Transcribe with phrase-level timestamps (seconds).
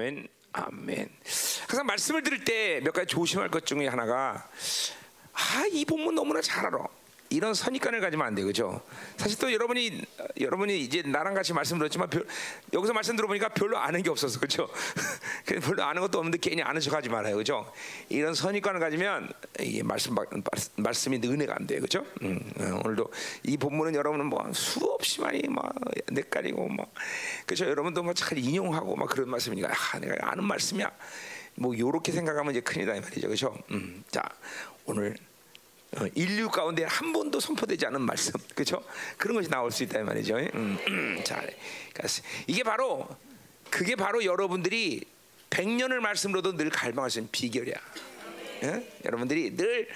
[0.00, 0.26] 아멘.
[0.52, 1.10] 아멘.
[1.68, 4.48] 항상 말씀을 들을 때 몇 가지 조심할 것 중에 하나가
[5.34, 6.78] 아, 이 본문 너무나 잘 알아.
[7.32, 8.82] 이런 선입관을 가지면 안 돼, 그죠?
[9.16, 10.02] 사실 또 여러분이
[10.40, 12.26] 여러분이 이제 나랑 같이 말씀 들었지만 별,
[12.72, 14.68] 여기서 말씀 들어보니까 별로 아는 게 없었어, 그죠?
[15.62, 17.72] 별로 아는 것도 없는데 괜히 아는 척하지 말아요, 그죠?
[18.08, 20.16] 이런 선입관을 가지면 이게 말씀
[20.76, 22.04] 말씀이 은혜가 안 돼, 그죠?
[22.22, 23.12] 음, 어, 오늘도
[23.44, 25.72] 이 본문은 여러분은 뭐 수없이 많이 막
[26.12, 26.92] 헷갈리고 뭐
[27.46, 27.64] 그죠?
[27.64, 30.90] 여러분도 뭐잘 인용하고 막 그런 말씀이니까 아, 내가 아는 말씀이야.
[31.54, 33.56] 뭐 요렇게 생각하면 이제 큰일이다 이 말이죠, 그죠?
[33.70, 34.22] 음, 자
[34.84, 35.14] 오늘.
[35.96, 38.84] 어, 인류 가운데 한 번도 선포되지 않은 말씀, 그렇죠?
[39.16, 40.36] 그런 것이 나올 수 있다 이 말이죠.
[40.36, 41.42] 음, 음, 자,
[42.46, 43.08] 이게 바로
[43.70, 45.04] 그게 바로 여러분들이
[45.50, 47.74] 백년을 말씀으로도 늘 갈망할 수 있는 비결이야.
[48.62, 48.92] 예?
[49.04, 49.88] 여러분들이 늘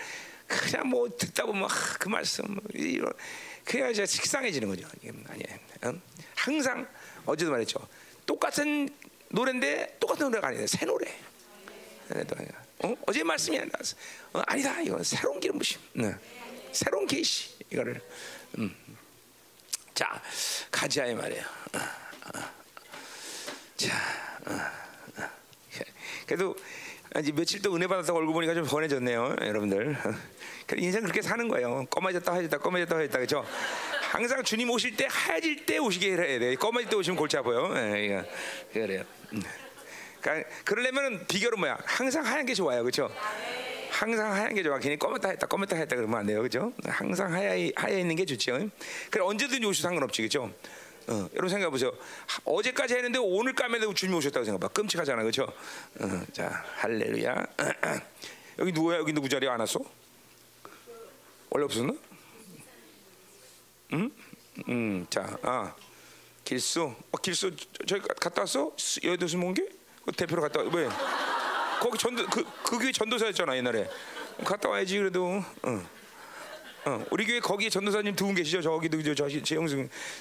[0.46, 3.12] 그냥 뭐 듣다 보면 아, 그 말씀 이런
[3.64, 4.86] 그래야 이제 식상해지는 거죠.
[5.28, 5.58] 아니에요.
[5.82, 6.00] 어?
[6.34, 6.86] 항상
[7.24, 7.86] 어제도 말했죠.
[8.26, 8.88] 똑같은
[9.28, 10.66] 노래인데 똑같은 노래가 아니에요.
[10.66, 11.06] 새 노래.
[12.84, 12.94] 어?
[13.06, 13.78] 어제 말씀이 아니다.
[14.34, 14.80] 어, 아니다.
[14.82, 15.80] 이건 새로운 기름 부심.
[15.94, 16.14] 네.
[16.70, 18.00] 새로운 계시 이거를.
[18.58, 18.74] 음.
[19.94, 20.20] 자
[20.70, 21.42] 가자 이 말이에요.
[21.42, 22.42] 어, 어.
[23.76, 23.96] 자,
[24.46, 25.30] 어, 어.
[26.26, 26.54] 그래도
[27.18, 29.96] 이제 며칠 또 은혜 받았다고 얼굴 보니까 좀 번해졌네요, 여러분들.
[30.76, 31.86] 인생 그렇게 사는 거예요.
[31.88, 33.46] 검어졌다 하였다, 검어졌다 하였다, 그렇죠?
[34.10, 36.54] 항상 주님 오실 때 하얘질 때 오시게 해야 돼.
[36.56, 37.72] 검어질 때 오시면 골치 아파요.
[37.76, 38.24] 예,
[38.72, 39.04] 그래요.
[39.32, 39.42] 음.
[40.24, 41.78] 그러니까 그러려면 비결은 뭐야?
[41.84, 43.14] 항상 하얀 게 좋아요, 그렇죠?
[43.90, 44.78] 항상 하얀 게 좋아.
[44.78, 46.72] 괜히 검었다 했다, 검었다 했다 그러면 안 돼요, 그렇죠?
[46.86, 48.70] 항상 하얘 하얘 있는 게 좋죠.
[49.10, 50.50] 그래 언제든지 오셔도 상관없지, 그렇죠?
[51.08, 51.92] 어, 여러분 생각해 보세요.
[52.44, 54.68] 어제까지 했는데 오늘 까면 주님 오셨다고 생각해 봐.
[54.68, 55.44] 끔찍하잖아, 그렇죠?
[56.00, 57.46] 어, 자, 할렐루야.
[58.60, 58.96] 여기 누구야?
[58.96, 59.78] 여기 누구 자리 안 왔어?
[61.50, 61.92] 원래 없었나?
[63.92, 64.10] 응?
[64.70, 65.74] 음, 자, 아,
[66.44, 66.94] 길수.
[67.10, 67.54] 어, 길수
[67.86, 68.74] 저기 갔다 왔어?
[69.04, 69.62] 여의도 수문교?
[69.62, 69.83] 그
[70.16, 70.70] 대표로 갔다 와.
[70.72, 70.88] 왜?
[71.80, 73.88] 거기 전도 그, 그 교회 전도사였잖아 옛날에.
[74.44, 75.42] 갔다 와야지 그래도.
[75.62, 75.86] 어.
[76.86, 78.60] 어, 우리 교회 거기 전도사님 두 분 계시죠?
[78.60, 79.28] 저기도 저, 저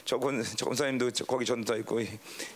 [0.05, 2.01] 저건 저 권사님도 저, 거기 전도사 있고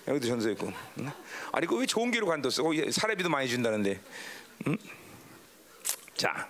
[0.08, 0.72] 여기도 전도사 있고.
[1.00, 1.12] 응?
[1.52, 2.64] 아니 그왜 좋은 길로 간뒀어?
[2.64, 4.00] 거기 사례비도 많이 준다는데.
[4.68, 4.78] 응?
[6.16, 6.48] 자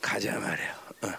[0.00, 0.80] 가자 말이야.
[1.02, 1.12] 어.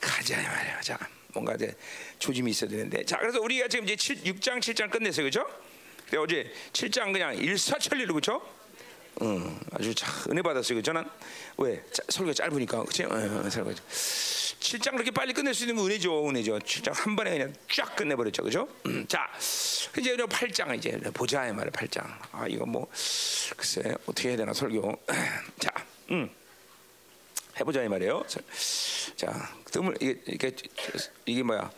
[0.00, 0.80] 가자 말이야.
[0.82, 0.98] 자
[1.32, 1.74] 뭔가 이제
[2.18, 3.02] 조짐이 있어야 되는데.
[3.04, 5.48] 자 그래서 우리가 지금 이제 7, 6장 7장 끝냈어요, 그렇죠?
[6.08, 8.42] 그래 어제 7장 그냥 일사천리로 그렇죠?
[9.20, 10.82] 어, 아주 참 은혜 받았어요.
[10.82, 11.04] 저는
[11.58, 13.04] 왜 자, 설교 짧으니까 그치?
[13.04, 13.70] 어, 어, 설교.
[13.70, 16.58] 7장 그렇게 빨리 끝낼 수 있는 거 은혜죠, 은혜죠.
[16.58, 18.68] 7장 한 번에 그냥 쫙 끝내버렸죠, 그죠?
[18.86, 19.30] 음, 자,
[19.98, 22.04] 이제 8장 이제 보자 이 말이야, 8장.
[22.32, 22.86] 아 이거 뭐
[23.56, 24.98] 글쎄 어떻게 해야 되나 설교.
[25.58, 25.70] 자,
[26.10, 26.28] 음.
[27.58, 28.22] 해보자 이 말이에요.
[29.16, 29.32] 자,
[29.70, 30.56] 뜸을 이게 이게
[31.24, 31.70] 이게 뭐야?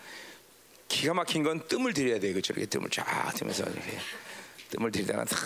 [0.88, 2.52] 기가 막힌 건 뜸을 들여야 돼, 그렇죠?
[2.54, 3.98] 이렇게 뜸을 쫙 들면서 이렇게.
[4.70, 5.38] 뜸을 들이다가 탁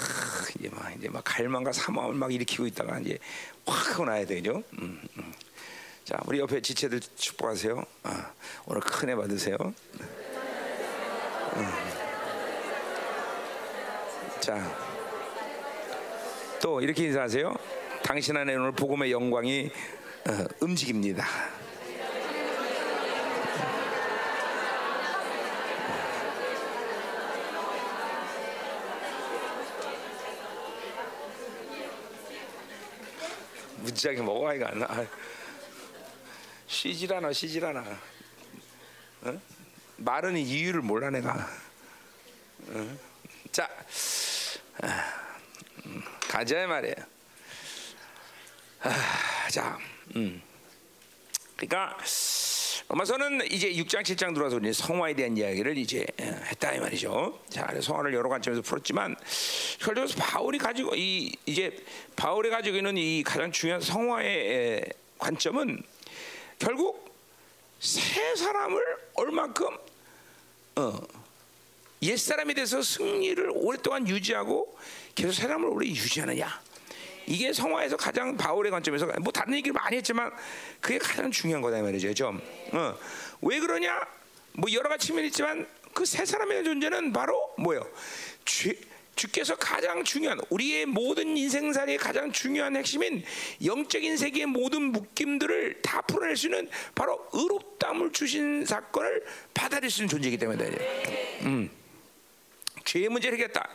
[0.58, 3.18] 이제 막 이제 막 갈망과 사망을 막 일으키고 있다가 이제
[3.66, 4.62] 확 나야 되죠.
[4.80, 5.32] 음, 음.
[6.04, 7.84] 자, 우리 옆에 지체들 축복하세요.
[8.04, 8.32] 아,
[8.66, 9.56] 오늘 큰 애 받으세요.
[11.56, 11.72] 음.
[14.40, 14.76] 자,
[16.60, 17.54] 또 이렇게 인사하세요.
[18.02, 19.70] 당신 안에 오늘 복음의 영광이
[20.28, 21.24] 어, 움직입니다.
[33.82, 35.06] 무지하게 먹어야 이거 안 나.
[36.66, 37.84] 쉬질 않아, 쉬질 않아.
[39.22, 39.40] 어?
[39.96, 41.48] 말은 이유를 몰라 내가.
[42.68, 42.98] 어?
[43.50, 43.68] 자,
[44.82, 45.12] 아,
[45.84, 46.94] 음, 가자 말이야.
[48.80, 49.78] 아, 자,
[50.16, 50.42] 음.
[51.56, 51.96] 그러니까
[52.92, 57.40] 로마서는 이제 6장 7장 들어와서 이제 성화에 대한 이야기를 이제 했다 이 말이죠.
[57.48, 59.16] 자, 성화를 여러 관점에서 풀었지만
[59.80, 61.74] 결국은 바울이 가지고 이 이제
[62.16, 64.84] 바울이 가지고 있는 이 가장 중요한 성화의
[65.18, 65.82] 관점은
[66.58, 67.16] 결국
[67.80, 69.66] 새 사람을 얼만큼
[70.76, 71.00] 어,
[72.02, 74.76] 옛 사람에 대해서 승리를 오랫동안 유지하고
[75.14, 76.60] 계속 새 사람을 오래 유지하느냐.
[77.26, 80.30] 이게 성화에서 가장 바울의 관점에서 뭐 다른 얘기를 많이 했지만
[80.80, 82.14] 그게 가장 중요한 거다 이 말이죠.
[82.14, 82.40] 좀.
[82.72, 82.94] 어.
[83.42, 84.00] 왜 그러냐?
[84.54, 87.86] 뭐 여러 가지 측면이 있지만 그 세 사람의 존재는 바로 뭐예요?
[88.44, 88.74] 죄,
[89.14, 93.22] 주께서 가장 중요한 우리의 모든 인생살이의 가장 중요한 핵심인
[93.62, 99.22] 영적인 세계의 모든 묶임들을 다 풀어낼 수 있는 바로 의롭다함을 주신 사건을
[99.52, 100.70] 받아들일 수 있는 존재이기 때문에
[101.42, 101.70] 음.
[102.84, 103.68] 죄의 문제를 해결했다.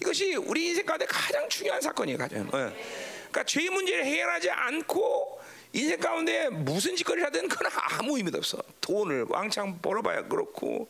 [0.00, 2.18] 이것이 우리 인생 가운데 가장 중요한 사건이에요.
[2.18, 2.42] 가장.
[2.42, 2.50] 어.
[2.50, 5.40] 그러니까 죄의 문제를 해결하지 않고
[5.72, 8.58] 인생 가운데 무슨 짓거리를 하든 그건 아무 의미도 없어.
[8.80, 10.88] 돈을 왕창 벌어봐야 그렇고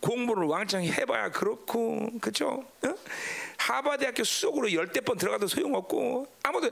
[0.00, 2.64] 공부를 왕창 해봐야 그렇고 그렇죠?
[2.82, 2.94] 어?
[3.58, 6.70] 하버드대학교 수석으로 열대 번 들어가도 소용없고 아무도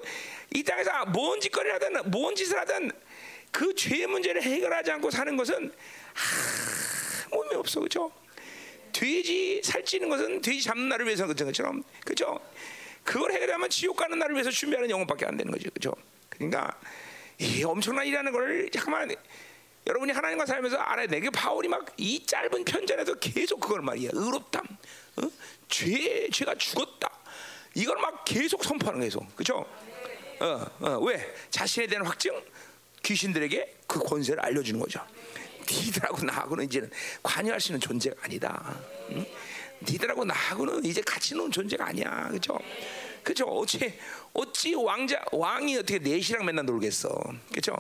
[0.55, 2.93] 이 땅에서 뭔 짓거리를 하든 뭔 짓을 하든
[3.51, 5.73] 그 죄의 문제를 해결하지 않고 사는 것은
[7.33, 8.13] 아무 의미 없어 그죠?
[8.93, 12.41] 돼지 살찌는 것은 돼지 잡는 날을 위해서 그런 것처럼 그죠?
[13.05, 15.93] 그걸 해결하면 지옥 가는 날을 위해서 준비하는 영혼밖에 안 되는 거죠 그죠?
[16.29, 16.79] 그러니까
[17.39, 19.11] 이 엄청난 일하는 걸 잠깐만
[19.87, 21.21] 여러분이 하나님과 살면서 알아야 돼.
[21.21, 24.11] 그 바울이 막 이 짧은 편전에서 계속 그걸 말이야.
[24.13, 24.65] 의롭담,
[25.17, 25.31] 어?
[25.69, 27.11] 죄, 죄가 죽었다.
[27.75, 29.29] 이걸 막 계속 선포하는 거예요.
[29.35, 29.67] 그렇죠?
[30.41, 31.35] 어, 어, 왜?
[31.51, 32.33] 자신에 대한 확증,
[33.03, 35.05] 귀신들에게 그 권세를 알려주는 거죠.
[35.69, 36.91] 니들하고 나하고는 이제는
[37.23, 38.79] 관여할 수 있는 존재가 아니다.
[39.11, 39.27] 응?
[39.83, 42.29] 니들하고 나하고는 이제 같이 노는 존재가 아니야.
[42.29, 42.59] 그렇죠?
[43.23, 43.47] 그렇죠?
[43.47, 43.95] 어찌
[44.33, 47.11] 어찌 왕자 왕이 어떻게 넷이랑 맨날 놀겠어.
[47.51, 47.77] 그렇죠?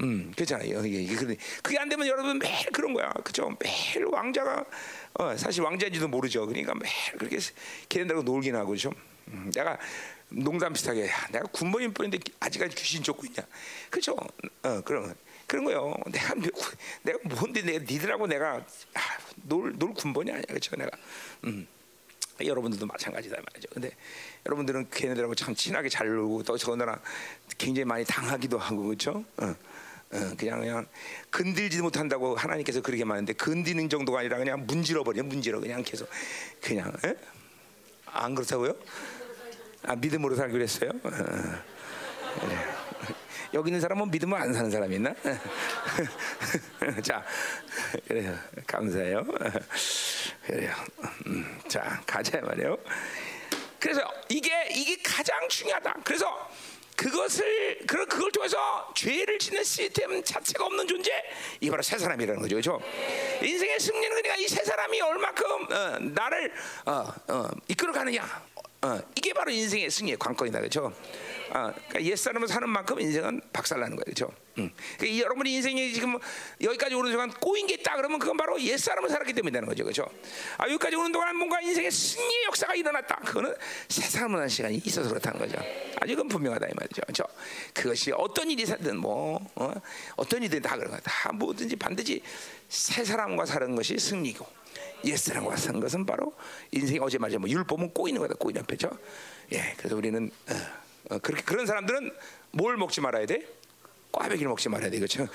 [0.00, 0.84] 음, 그렇잖아요.
[0.84, 3.10] 이게 그게, 안 되면 여러분 매일 그런 거야.
[3.24, 3.54] 그죠?
[3.60, 4.64] 매일 왕자가
[5.14, 6.46] 어, 사실 왕자인지도 모르죠.
[6.46, 7.38] 그러니까 매일 그렇게
[7.88, 8.92] 걔네들하고 놀긴 하고 좀.
[9.28, 9.78] 음, 내가
[10.28, 13.46] 농담 비슷하게 야, 내가 군번인 뿐인데 아직까지 귀신 쫓고 있냐?
[13.90, 14.16] 그죠?
[14.62, 15.14] 어, 그런
[15.52, 15.94] 그런 거요.
[16.10, 16.34] 내가
[17.02, 18.54] 내가 뭔데 내가 니들하고 내가
[18.94, 19.00] 아,
[19.42, 20.44] 놀, 놀 군번이 아니야.
[20.48, 20.74] 그렇죠?
[20.76, 20.90] 내가.
[21.44, 21.66] 음.
[22.42, 23.68] 여러분들도 마찬가지다 말이죠.
[23.70, 23.90] 근데
[24.46, 26.98] 여러분들은 걔네들하고 참 친하게 잘 놀고 또 저거나
[27.58, 29.22] 굉장히 많이 당하기도 하고 그렇죠?
[29.36, 29.54] 어.
[30.14, 30.86] 어, 그냥 그냥
[31.30, 36.08] 건들지도 못한다고 하나님께서 그렇게 말하는데 건드는 정도가 아니라 그냥 문질러 버려 문질러 그냥 계속
[36.62, 37.14] 그냥 에?
[38.06, 38.74] 안 그렇다고요?
[39.82, 40.90] 아 믿음으로 살기로 했어요.
[41.02, 41.10] 어,
[42.48, 42.81] 네.
[43.54, 45.14] 여기 있는 사람은 믿음을 안 사는 사람이 있나?
[47.02, 47.22] 자,
[48.08, 48.34] 그래요.
[48.66, 49.24] 감사해요.
[50.46, 50.74] 그래요.
[51.26, 52.76] 음, 자, 가자 말이에요.
[53.78, 55.96] 그래서 이게 이게 가장 중요하다.
[56.04, 56.50] 그래서
[56.96, 61.10] 그것을 그런 그걸 통해서 죄를 짓는 시스템 자체가 없는 존재
[61.60, 62.80] 이 바로 새 사람이라는 거죠, 그렇죠?
[63.42, 66.52] 인생의 승리는 그러니까 이 새 사람이 얼마큼 어, 나를
[66.86, 68.22] 어, 어, 이끌어 가느냐,
[68.82, 70.92] 어, 이게 바로 인생의 승리의 관건이다, 그렇죠?
[71.54, 74.32] 아, 그러니까 옛사람을 사는 만큼 인생은 박살나는 거예요, 그렇죠?
[74.56, 74.70] 음.
[74.98, 76.18] 그러니까 여러분이 인생이 지금
[76.62, 80.06] 여기까지 오는 순간 꼬인 게 있다 그러면 그건 바로 옛사람을 살았기 때문에 되는 거죠, 그렇죠?
[80.56, 83.16] 아, 여기까지 오는 동안 뭔가 인생의 승리의 역사가 일어났다.
[83.26, 83.54] 그거는
[83.88, 85.58] 새 사람을 한 시간이 있어서 그렇다는 거죠.
[86.00, 87.24] 아주 건 분명하다 이 말이죠, 그렇죠?
[87.74, 89.74] 그것이 어떤 일이 살든 뭐 어?
[90.28, 91.02] 떤 일이든 다 그런 거다.
[91.04, 92.22] 다 뭐든지 반드시
[92.68, 94.46] 새 사람과 사는 것이 승리고.
[95.04, 96.32] 옛 사람과 사는 것은 바로
[96.70, 97.40] 인생이 어제 말이죠.
[97.40, 98.88] 뭐 율법은 꼬이는 거다, 꼬이는 거죠.
[99.52, 100.54] 예, 그래서 우리는 어,
[101.10, 102.12] 어, 그렇게 그런 사람들은
[102.52, 103.46] 뭘 먹지 말아야 돼?
[104.12, 105.26] 꽈배기를 먹지 말아야 돼, 그렇죠?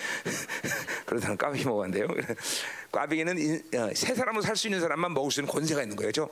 [1.05, 2.07] 그러다는 꽈배기 먹어야 안 돼요.
[2.91, 6.11] 꽈배기는 인, 어, 새 사람으로 살 수 있는 사람만 먹을 수 있는 권세가 있는 거예요,
[6.11, 6.31] 그렇죠?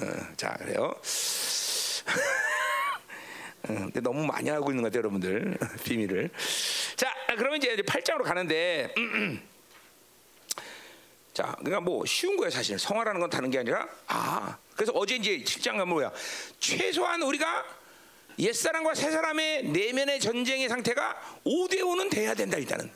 [0.00, 0.94] 어, 자, 그래요.
[3.64, 6.30] 어, 근데 너무 많이 하고 있는 것 같아요, 여러분들 비밀을.
[6.96, 8.94] 자, 그러면 이제 8장으로 가는데.
[11.34, 12.78] 자, 그러니까 뭐 쉬운 거예요, 사실.
[12.78, 16.12] 성화라는 건 다른 게 아니라 아, 그래서 어제 이제 7장 가면 뭐야?
[16.58, 17.64] 최소한 우리가
[18.40, 22.90] 옛사람과 새사람의 내면의 전쟁의 상태가 5대 5는 돼야 된다 일단은.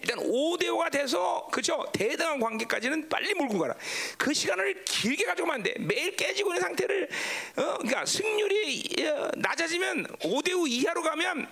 [0.00, 3.74] 일단 5대 5가 돼서 그죠 대등한 관계까지는 빨리 몰고 가라.
[4.18, 5.74] 그 시간을 길게 가지고만 안 돼.
[5.78, 7.08] 매일 깨지고 있는 상태를
[7.56, 11.48] 어 그러니까 승률이 어, 낮아지면 5대 5 이하로 가면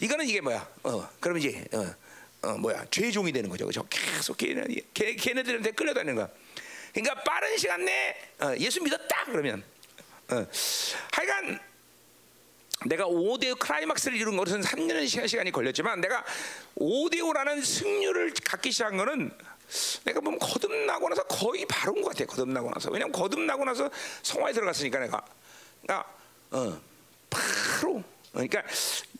[0.00, 0.68] 이거는 이게 뭐야?
[0.84, 3.66] 어 그러면 이제 어, 어 뭐야 죄종이 되는 거죠.
[3.66, 3.86] 그죠?
[3.88, 4.64] 계속 걔네,
[4.94, 6.28] 걔, 걔네들한테 끌려다니는 거야.
[6.92, 9.62] 그러니까 빠른 시간 내에 어, 예수 믿었다 그러면
[10.30, 10.46] 어,
[11.12, 11.71] 하여간
[12.86, 16.24] 내가 5대5 클라이막스를 이룬 것은 3년의 시간이 걸렸지만 내가
[16.78, 19.30] 5대5라는 승률을 갖기 시작한 거는
[20.04, 22.26] 내가 보면 거듭나고 나서 거의 바로 온것 같아.
[22.26, 22.90] 거듭나고 나서.
[22.90, 23.90] 왜냐면 거듭나고 나서
[24.22, 25.24] 성화에 들어갔으니까 내가.
[25.82, 26.08] 그러니까
[26.50, 26.80] 어,
[27.30, 28.62] 바로 그러니까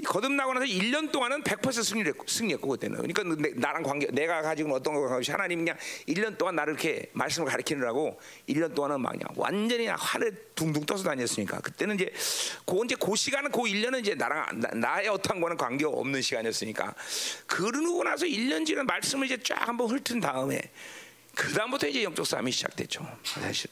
[0.06, 2.96] 거듭나고 나서 1년 동안은 100% 승리했고, 승리했고 그때는.
[2.96, 5.76] 그러니까 내, 나랑 관계 내가 가지고 어떤 거 가지고 하나님 그냥
[6.08, 11.60] 1년 동안 나를 이렇게 말씀을 가르치느라고 1년 동안은 막 그냥 완전히 하늘에 둥둥 떠서 다녔으니까
[11.60, 12.10] 그때는 이제
[12.64, 16.94] 그 이제 그 시간은 그 1년은 이제 나랑 나, 의 어떤 거는 관계 없는 시간이었으니까
[17.46, 20.60] 그러고 나서 1년 지난 말씀을 이제 쫙 한번 훑은 다음에
[21.34, 23.06] 그 다음부터 이제 영적 싸움이 시작됐죠.
[23.24, 23.70] 사실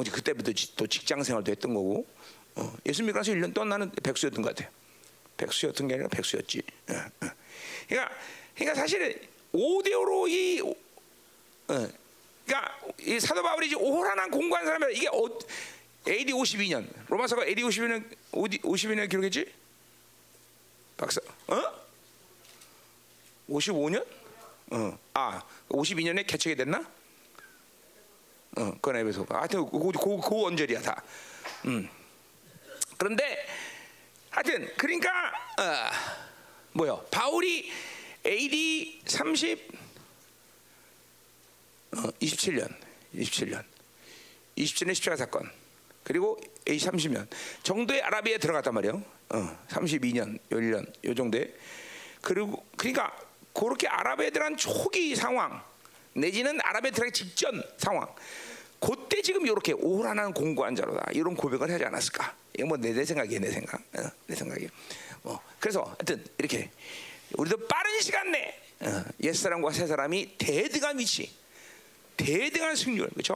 [0.00, 2.06] 이제 그때부터 또 직장 생활도 했던 거고
[2.56, 4.72] 어, 예수 믿고 나서 1년 동안 나는 백수였던 것 같아요.
[5.36, 6.62] 백수였던 게 아니라 백수였지.
[6.88, 7.30] 어, 어.
[7.88, 8.14] 그러니까,
[8.54, 11.88] 그러니까 사실 5대5로 이, 어,
[12.46, 15.38] 그러니까 이 사도 바울이 이제 오호란한 공부한 사람이라 이게 어,
[16.08, 19.52] AD 52년 로마서가 AD 52년 52년 기록했지?
[20.96, 21.80] 박사, 어?
[23.48, 24.06] 55년?
[24.72, 26.78] 어, 아, 52년에 개척이 됐나?
[28.56, 29.26] 어, 그건 에베소.
[29.28, 31.02] 하여튼 그, 그, 그, 그 언저리야 다.
[31.66, 31.88] 음.
[33.00, 33.46] 그런데
[34.28, 35.10] 하여튼 그러니까
[35.58, 35.90] 어,
[36.72, 37.06] 뭐요?
[37.10, 37.72] 바울이
[38.26, 39.72] AD 30
[41.92, 42.70] 어, 27년
[43.14, 43.64] 27년
[44.58, 45.50] 27년 십자가 사건
[46.04, 46.38] 그리고
[46.68, 47.26] A 30년
[47.62, 49.02] 정도의 아라비아에 들어갔단 말이에요.
[49.30, 51.54] 어, 32년, 1년 요 정도에
[52.20, 53.16] 그리고 그러니까
[53.54, 55.62] 그렇게 아랍에 들어간 초기 상황
[56.12, 58.14] 내지는 아랍에 들어가기 직전 상황
[58.80, 62.34] 그때 지금 이렇게 오란한 공고한 자로다 이런 고백을 하지 않았을까?
[62.54, 64.68] 이건 뭐내 내 생각이에요, 내 생각, 어, 내 생각이.
[65.22, 66.70] 뭐 그래서 하여튼 이렇게
[67.34, 71.30] 우리도 빠른 시간 내 어, 옛 사람과 새 사람이 대등한 위치,
[72.16, 73.34] 대등한 승률, 그렇죠?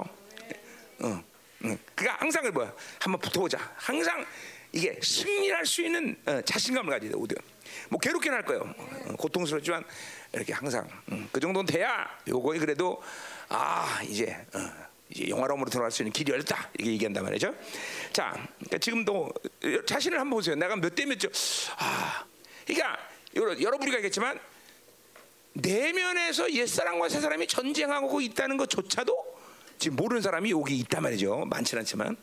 [1.00, 1.22] 어,
[1.64, 1.78] 응.
[1.94, 2.72] 그러니까 항상 그 뭐야?
[2.98, 3.58] 한번 붙어보자.
[3.76, 4.24] 항상
[4.72, 7.42] 이게 승리할 수 있는 어, 자신감을 가지야 돼, 우리가.
[7.90, 8.62] 뭐 괴롭긴 할 거예요.
[8.62, 9.84] 어, 고통스럽지만
[10.32, 13.02] 이렇게 항상 음, 그 정도는 돼야 요거에 그래도
[13.48, 14.58] 아 이제 어,
[15.14, 17.54] 이제 영화로움으로 들어갈 수 있는 길이 열렸다 이렇게 얘기한단 말이죠.
[18.12, 19.32] 자, 그러니까 지금도
[19.86, 20.56] 자신을 한번 보세요.
[20.56, 21.28] 내가 몇 대 몇죠?
[21.78, 22.24] 아,
[22.66, 22.98] 그러니까
[23.36, 24.38] 여러 여러 분이 가겠지만
[25.52, 29.34] 내면에서 옛 사람과 새 사람이 전쟁하고 있다는 것조차도
[29.78, 31.44] 지금 모르는 사람이 여기 있단 말이죠.
[31.46, 32.16] 많지 않지만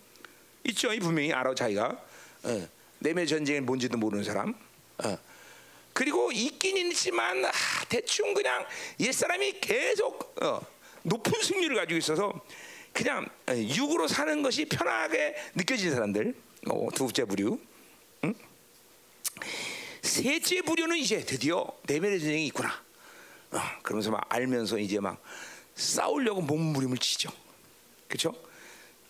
[0.66, 0.94] 있죠.
[0.94, 1.98] 이 분명히 알아 자기가
[2.44, 2.68] 어,
[3.00, 4.54] 내면 전쟁이 뭔지도 모르는 사람.
[5.04, 5.18] 어.
[5.94, 7.52] 그리고 있긴 있지만 아,
[7.88, 8.66] 대충 그냥
[9.00, 10.62] 옛 사람이 계속 어,
[11.04, 12.42] 높은 승률을 가지고 있어서
[12.94, 16.36] 그냥 어, 육으로 사는 것이 편하게 느껴지는 사람들.
[16.70, 17.60] 어, 두째 부류.
[18.24, 18.36] 응?
[20.02, 22.70] 셋째 부류는 이제 드디어 내면의 전쟁이 있구나.
[23.52, 25.22] 어, 그러면서 막 알면서 이제 막
[25.76, 27.32] 싸우려고 몸부림을 치죠.
[28.08, 28.30] 그렇죠?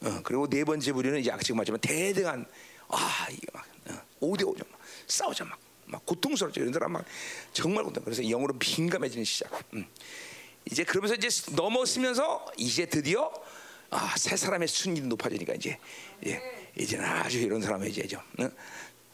[0.04, 2.46] 어, 그리고 네 번째 부류는 이제 지금 말하지만 대등한
[2.88, 4.64] 아 이게 막 어, 오대 오죠.
[4.70, 5.60] 막 싸우자 막.
[5.92, 6.62] 막 고통스럽죠.
[6.62, 7.06] 이런 사람 막
[7.52, 8.04] 정말 고통.
[8.04, 9.52] 그래서 영으로 민감해지는 시작.
[9.74, 9.86] 음.
[10.66, 13.32] 이제 그러면서 이제 넘어서면서 이제 드디어
[13.92, 15.78] 아, 새 사람의 순위도 높아지니까 이제
[16.26, 16.42] 예,
[16.76, 18.20] 이제는 아주 이런 사람이 이제 좀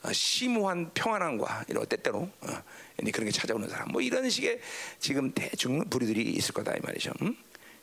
[0.04, 2.64] 어, 심오한 평안함과 이런 때때로 어,
[3.12, 4.62] 그런 게 찾아오는 사람 뭐 이런 식의
[5.00, 7.12] 지금 대충 부류들이 있을 거다 이 말이죠.
[7.24, 7.36] 음?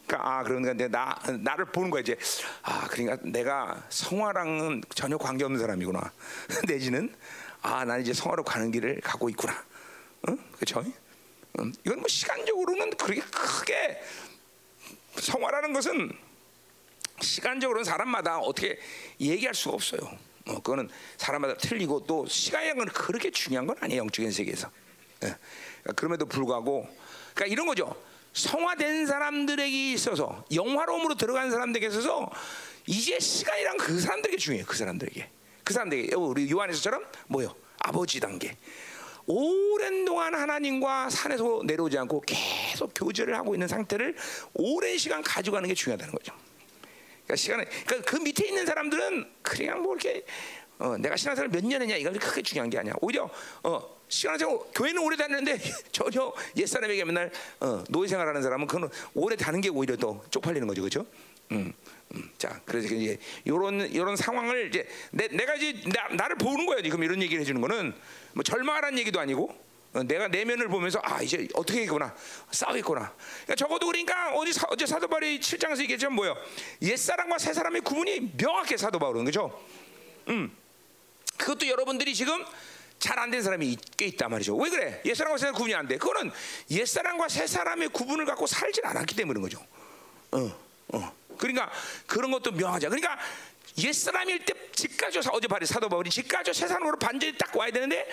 [0.06, 2.16] 그러니까 아 그러니까 나 나를 보는 거야 이제
[2.62, 6.12] 아 그러니까 내가 성화랑은 전혀 관계 없는 사람이구나
[6.68, 7.12] 내지는
[7.62, 9.52] 아, 나는 이제 성화로 가는 길을 가고 있구나.
[10.28, 10.36] 어?
[10.52, 10.84] 그렇죠?
[11.58, 14.02] 음, 이건 뭐 시간적으로는 그렇게 크게
[15.18, 16.12] 성화라는 것은
[17.20, 18.78] 시간적으로는 사람마다 어떻게
[19.20, 20.00] 얘기할 수가 없어요.
[20.46, 24.02] 어, 그거는 사람마다 틀리고 또 시간이라는 건 그렇게 중요한 건 아니에요.
[24.02, 24.70] 영적인 세계에서.
[25.24, 25.36] 예.
[25.82, 26.88] 그러니까 그럼에도 불구하고
[27.34, 27.94] 그러니까 이런 거죠.
[28.32, 32.30] 성화된 사람들에게 있어서 영화로움으로 들어간 사람들에게 있어서
[32.86, 34.66] 이제 시간이란 그 사람들에게 중요해요.
[34.66, 35.30] 그 사람들에게.
[35.62, 37.54] 그 사람들에게 우리 요한에서처럼 뭐요?
[37.78, 38.56] 아버지 단계.
[39.26, 44.14] 오랜 동안 하나님과 산에서 내려오지 않고 계속 교제를 하고 있는 상태를
[44.52, 46.34] 오랜 시간 가져가는 게 중요하다는 거죠.
[47.24, 50.24] 그러니까 시간에 그러니까 그 밑에 있는 사람들은 그냥 뭐 이렇게
[50.78, 52.94] 어, 내가 신앙생활 몇 년 했냐 이건 크게 중요한 게 아니야.
[53.00, 53.28] 오히려
[53.62, 55.58] 어, 신앙생활 교회는 오래 다녔는데
[55.92, 60.66] 전혀 옛 사람에게 맨날 어, 노예 생활하는 사람은 그건 오래 다는 게 오히려 더 쪽팔리는
[60.66, 61.06] 거죠, 그렇죠?
[61.52, 61.72] 음.
[62.14, 65.74] 음, 자, 그래서 이제 이런 이런 상황을 이제 내, 내가 이제
[66.16, 67.94] 나, 를 보는 거야 지금 이런 얘기를 해주는 거는
[68.34, 69.63] 뭐 절망하라는 얘기도 아니고 어,
[70.02, 72.14] 내가 내면을 보면서 아 이제 어떻게 했구나
[72.50, 73.12] 싸우겠구나.
[73.44, 76.36] 그러니까 적어도 그러니까 어제 사, 어제 사도 바울이 7장에서 얘기했지만 뭐요?
[76.82, 79.64] 옛 사람과 새 사람의 구분이 명확해 사도 바울은 그죠?
[80.28, 80.56] 음,
[81.36, 82.44] 그것도 여러분들이 지금
[82.98, 84.56] 잘 안 된 사람이 꽤 있단 말이죠.
[84.56, 85.02] 왜 그래?
[85.04, 85.98] 옛 사람과 새 사람 구분이 안 돼.
[85.98, 86.32] 그거는
[86.70, 89.64] 옛 사람과 새 사람의 구분을 갖고 살질 않았기 때문인 거죠.
[90.32, 90.50] 어,
[90.88, 91.16] 어.
[91.36, 91.70] 그러니까
[92.06, 92.88] 그런 것도 명하자.
[92.88, 93.18] 그러니까
[93.78, 95.20] 옛 사람일 때 집가죠.
[95.32, 96.52] 어제 발이 사도 바울이 집가죠.
[96.52, 98.08] 세상으로 반전이 딱 와야 되는데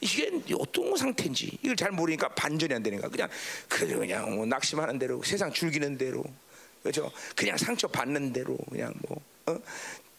[0.00, 3.28] 이게 어떤 상태인지 이걸 잘 모르니까 반전이 안 되니까 그냥
[3.68, 6.24] 그냥 그냥 뭐 낙심하는 대로 세상 즐기는 대로
[6.82, 7.10] 그렇죠.
[7.34, 9.58] 그냥 상처 받는 대로 그냥 뭐 어?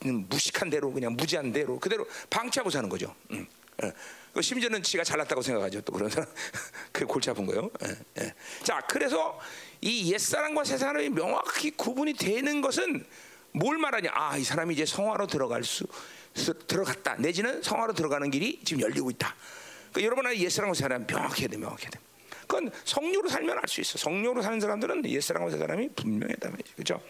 [0.05, 3.13] 음, 무식한 대로 그냥 무지한 대로 그대로 방치하고 사는 거죠.
[3.31, 3.45] 음.
[3.83, 3.91] 어.
[4.33, 5.81] 그 심지어는 지가 잘났다고 생각하죠.
[5.81, 6.29] 또 그런 사람
[6.91, 7.71] 그 골치 아픈 거예요.
[7.85, 8.33] 예, 예.
[8.63, 9.39] 자, 그래서
[9.81, 13.05] 이 옛사람과 새사람이 명확히 구분이 되는 것은
[13.51, 14.11] 뭘 말하냐?
[14.13, 15.85] 아, 이 사람이 이제 성화로 들어갈 수
[16.67, 17.15] 들어갔다.
[17.15, 19.35] 내지는 성화로 들어가는 길이 지금 열리고 있다.
[19.91, 21.99] 그러니까 여러분 안에 옛사람과 새사람 명확해야 돼, 명확해야 돼.
[22.41, 23.97] 그건 성료로 살면 알 수 있어.
[23.97, 26.73] 성료로 사는 사람들은 옛사람과 새 사람이 분명하다 말이죠.
[26.75, 27.01] 그렇죠?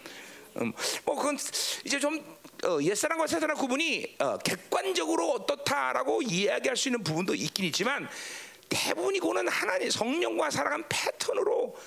[0.60, 0.74] 음,
[1.06, 1.38] 뭐 그건
[1.86, 2.18] 이제 좀
[2.64, 8.10] 어, 옛사람과 새 사람 구분이 어, 객관적으로 어떻다라고 이야기할 수 있는 부분도 있긴 있지만
[8.70, 11.78] 대부분이 고는 하나님 성령과 살아간 패턴으로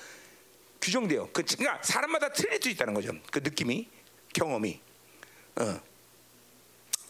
[0.81, 1.29] 규정돼요.
[1.33, 3.11] 그, 그러니까 사람마다 틀릴 수 있다는 거죠.
[3.31, 3.87] 그 느낌이,
[4.33, 4.79] 경험이.
[5.57, 5.79] 어.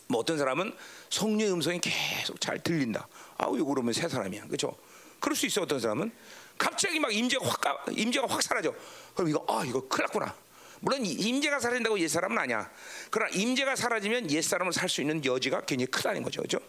[0.07, 0.75] 뭐 어떤 사람은
[1.09, 3.07] 성령의 음성이 계속 잘 들린다.
[3.41, 4.77] 아우 이거 그러면 새 사람이야, 그렇죠?
[5.19, 6.11] 그럴 수 있어 어떤 사람은
[6.57, 8.73] 갑자기 막 임재가 확 임재가 확 사라져.
[9.15, 10.35] 그럼 이거 아 이거 큰일 났구나.
[10.79, 12.71] 물론 임재가 사라진다고 옛 사람은 아니야.
[13.09, 16.59] 그러나 임재가 사라지면 옛 사람을 살 수 있는 여지가 굉장히 크다는 거죠, 그렇죠?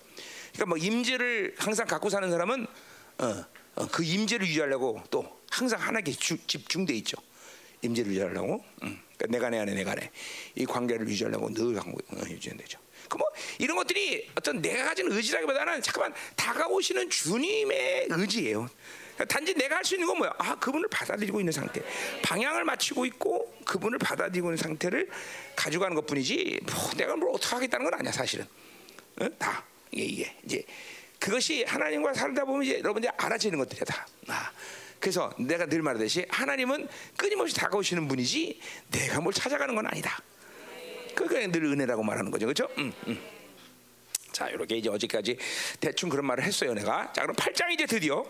[0.52, 2.66] 그러니까 뭐 임재를 항상 갖고 사는 사람은
[3.18, 3.44] 어,
[3.76, 7.16] 어, 그 임재를 유지하려고 또 항상 하나에 집중돼 있죠.
[7.82, 9.00] 임재를 유지하려고, 음.
[9.16, 10.10] 그러니까 내가 내 안에 내가 내.
[10.54, 11.84] 이 관계를 유지하려고 늘 어,
[12.28, 12.78] 유지는 되죠.
[13.12, 13.26] 그뭐
[13.58, 18.68] 이런 것들이 어떤 내가 가진 의지라기보다는 잠깐만 다가오시는 주님의 의지예요.
[19.28, 20.32] 단지 내가 할 수 있는 건 뭐야?
[20.38, 21.82] 아 그분을 받아들이고 있는 상태,
[22.22, 25.08] 방향을 맞추고 있고 그분을 받아들이고 있는 상태를
[25.54, 26.60] 가져가는 것 뿐이지.
[26.62, 28.46] 뭐 내가 뭘 어떻게 하겠다는 건 아니야 사실은.
[29.20, 29.28] 어?
[29.38, 30.64] 다 이게, 이게 이제
[31.18, 34.06] 그것이 하나님과 살다 보면 이제 여러분들이 알아지는 것들이야 다.
[34.28, 34.50] 아.
[34.98, 38.60] 그래서 내가 늘 말하듯이 하나님은 끊임없이 다가오시는 분이지
[38.92, 40.22] 내가 뭘 찾아가는 건 아니다.
[41.14, 42.68] 그게 늘 은혜라고 말하는 거죠, 그렇죠?
[42.78, 43.18] 음, 음.
[44.32, 45.36] 자, 이렇게 이제 어제까지
[45.80, 47.12] 대충 그런 말을 했어요, 내가.
[47.12, 48.24] 자, 그럼 8장 이제 드디어.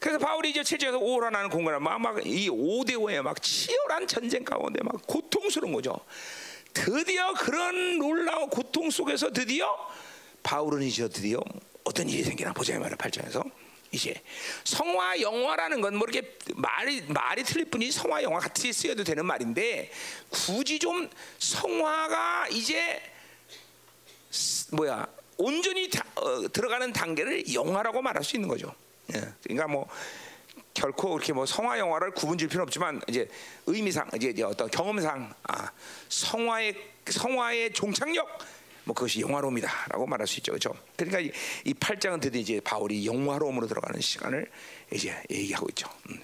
[0.00, 5.72] 그래서 바울이 이제 체제에서 오라는 공간을 막이 5대 5에 막 치열한 전쟁 가운데 막 고통스러운
[5.72, 5.98] 거죠.
[6.74, 9.66] 드디어 그런 놀라운 고통 속에서 드디어
[10.42, 11.40] 바울은 이제 드디어
[11.84, 13.50] 어떤 일이 생기나 보자 말이야 8장에서
[13.94, 14.14] 이제
[14.64, 19.90] 성화 영화라는 건 뭐 이렇게 말이 말이 틀릴 뿐이 성화 영화 같이 쓰여도 되는 말인데
[20.28, 21.08] 굳이 좀
[21.38, 23.00] 성화가 이제
[24.72, 28.74] 뭐야 온전히 다, 어, 들어가는 단계를 영화라고 말할 수 있는 거죠.
[29.14, 29.20] 예.
[29.42, 29.88] 그러니까 뭐
[30.72, 33.28] 결코 이렇게 뭐 성화 영화를 구분질 필요 없지만 이제
[33.66, 35.70] 의미상 이제 어떤 경험상 아,
[36.08, 36.74] 성화의
[37.08, 38.38] 성화의 종착역
[38.84, 40.74] 뭐 그것이 영화로움이다라고 말할 수 있죠, 그렇죠?
[40.96, 41.30] 그러니까 이,
[41.64, 44.50] 이 8장은 드디어 이제 바울이 영화로움으로 들어가는 시간을
[44.92, 45.88] 이제 얘기하고 있죠.
[46.10, 46.22] 음.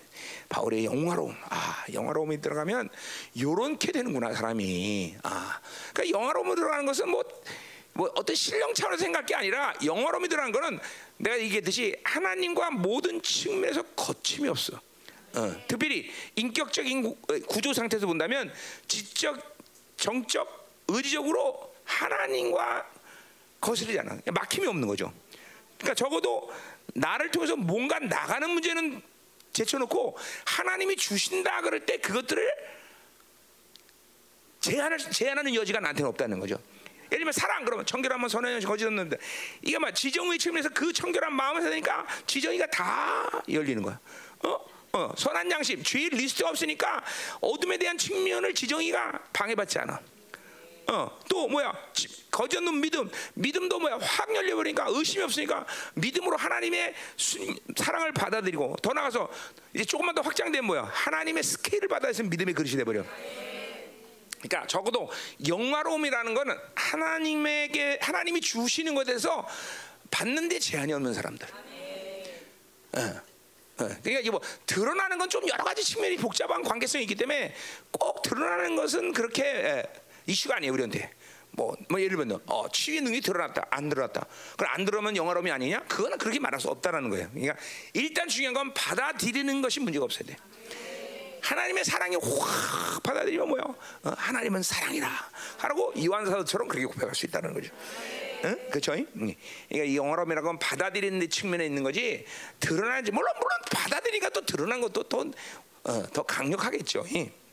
[0.49, 2.91] 바울의 영화로움, 아 영화로움이 들어가면
[3.39, 5.17] 요렇게 되는구나 사람이.
[5.23, 5.61] 아,
[5.95, 7.23] 그러니까 영화로움으로 들어가는 것은 뭐.
[7.93, 10.79] 뭐 어떤 신령 차원에서 생각할 게 아니라 영화로움이 들어가는 거는
[11.17, 14.81] 내가 얘기했듯이 하나님과 모든 측면에서 거침이 없어.
[15.35, 17.17] 어, 특별히 인격적인
[17.49, 18.53] 구조 상태에서 본다면
[18.87, 19.57] 지적,
[19.97, 22.87] 정적, 의지적으로 하나님과
[23.61, 24.19] 거스르지 않아.
[24.33, 25.13] 막힘이 없는 거죠.
[25.79, 26.53] 그러니까 적어도
[26.95, 29.03] 나를 통해서 뭔가 나가는 문제는
[29.53, 32.51] 제쳐놓고 하나님이 주신다 그럴 때 그것들을
[34.61, 36.57] 제한을 제한하는 여지가 나한테는 없다는 거죠.
[37.07, 39.17] 예를 들면 사랑 그러면 청결하면 선한 거짓 없는데
[39.63, 43.99] 이게 막 지정의 측면에서 그 청결한 마음을 사니까 지정이가 다 열리는 거야.
[44.45, 44.71] 어?
[44.93, 47.03] 어, 선한 양심, 죄의 리스트가 없으니까
[47.41, 50.01] 어둠에 대한 측면을 지정이가 방해받지 않아.
[50.91, 51.73] 어, 또 뭐야?
[52.33, 53.99] 거짓 없는 믿음, 믿음도 뭐야?
[54.01, 57.39] 확 열려버리니까 의심이 없으니까 믿음으로 하나님의 수,
[57.77, 59.31] 사랑을 받아들이고 더 나가서
[59.73, 60.83] 이제 조금만 더 확장된 뭐야?
[60.93, 63.05] 하나님의 스케일을 받아들이는 믿음의 그릇이 돼버려.
[64.43, 65.09] 그러니까 적어도
[65.47, 69.47] 영화로움이라는 것은 하나님에게 하나님이 주시는 것에 대해서
[70.11, 71.47] 받는데 제한이 없는 사람들.
[72.93, 73.21] 어, 어.
[73.77, 77.55] 그러니까 이게 뭐 드러나는 건 좀 여러 가지 측면이 복잡한 관계성이 있기 때문에
[77.93, 79.85] 꼭 드러나는 것은 그렇게
[80.27, 81.11] 이슈가 아니에요 우리한테.
[81.53, 84.25] 뭐, 뭐 예를 들면 어, 치유 능력이 드러났다 안 드러났다.
[84.57, 85.85] 그럼 안 드러면 영화로움이 아니냐?
[85.85, 87.29] 그거는 그렇게 말할 수 없다라는 거예요.
[87.33, 87.57] 그러니까
[87.93, 90.37] 일단 중요한 건 받아들이는 것이 문제가 없어야 돼.
[91.43, 93.63] 하나님의 사랑이 확 받아들이면 뭐요?
[94.05, 95.09] 어, 하나님은 사랑이라.
[95.59, 97.73] 하라고 이완사도처럼 그렇게 고백할 수 있다는 거죠.
[98.45, 98.57] 응?
[98.71, 98.93] 그렇죠?
[99.13, 99.39] 그러니까
[99.71, 102.25] 이 영어로이라는 건 받아들이는 측면에 있는 거지
[102.59, 105.25] 드러나지 물론 물론 받아들이니까 또 드러난 것도 더,
[105.85, 107.05] 어, 더 강력하겠죠.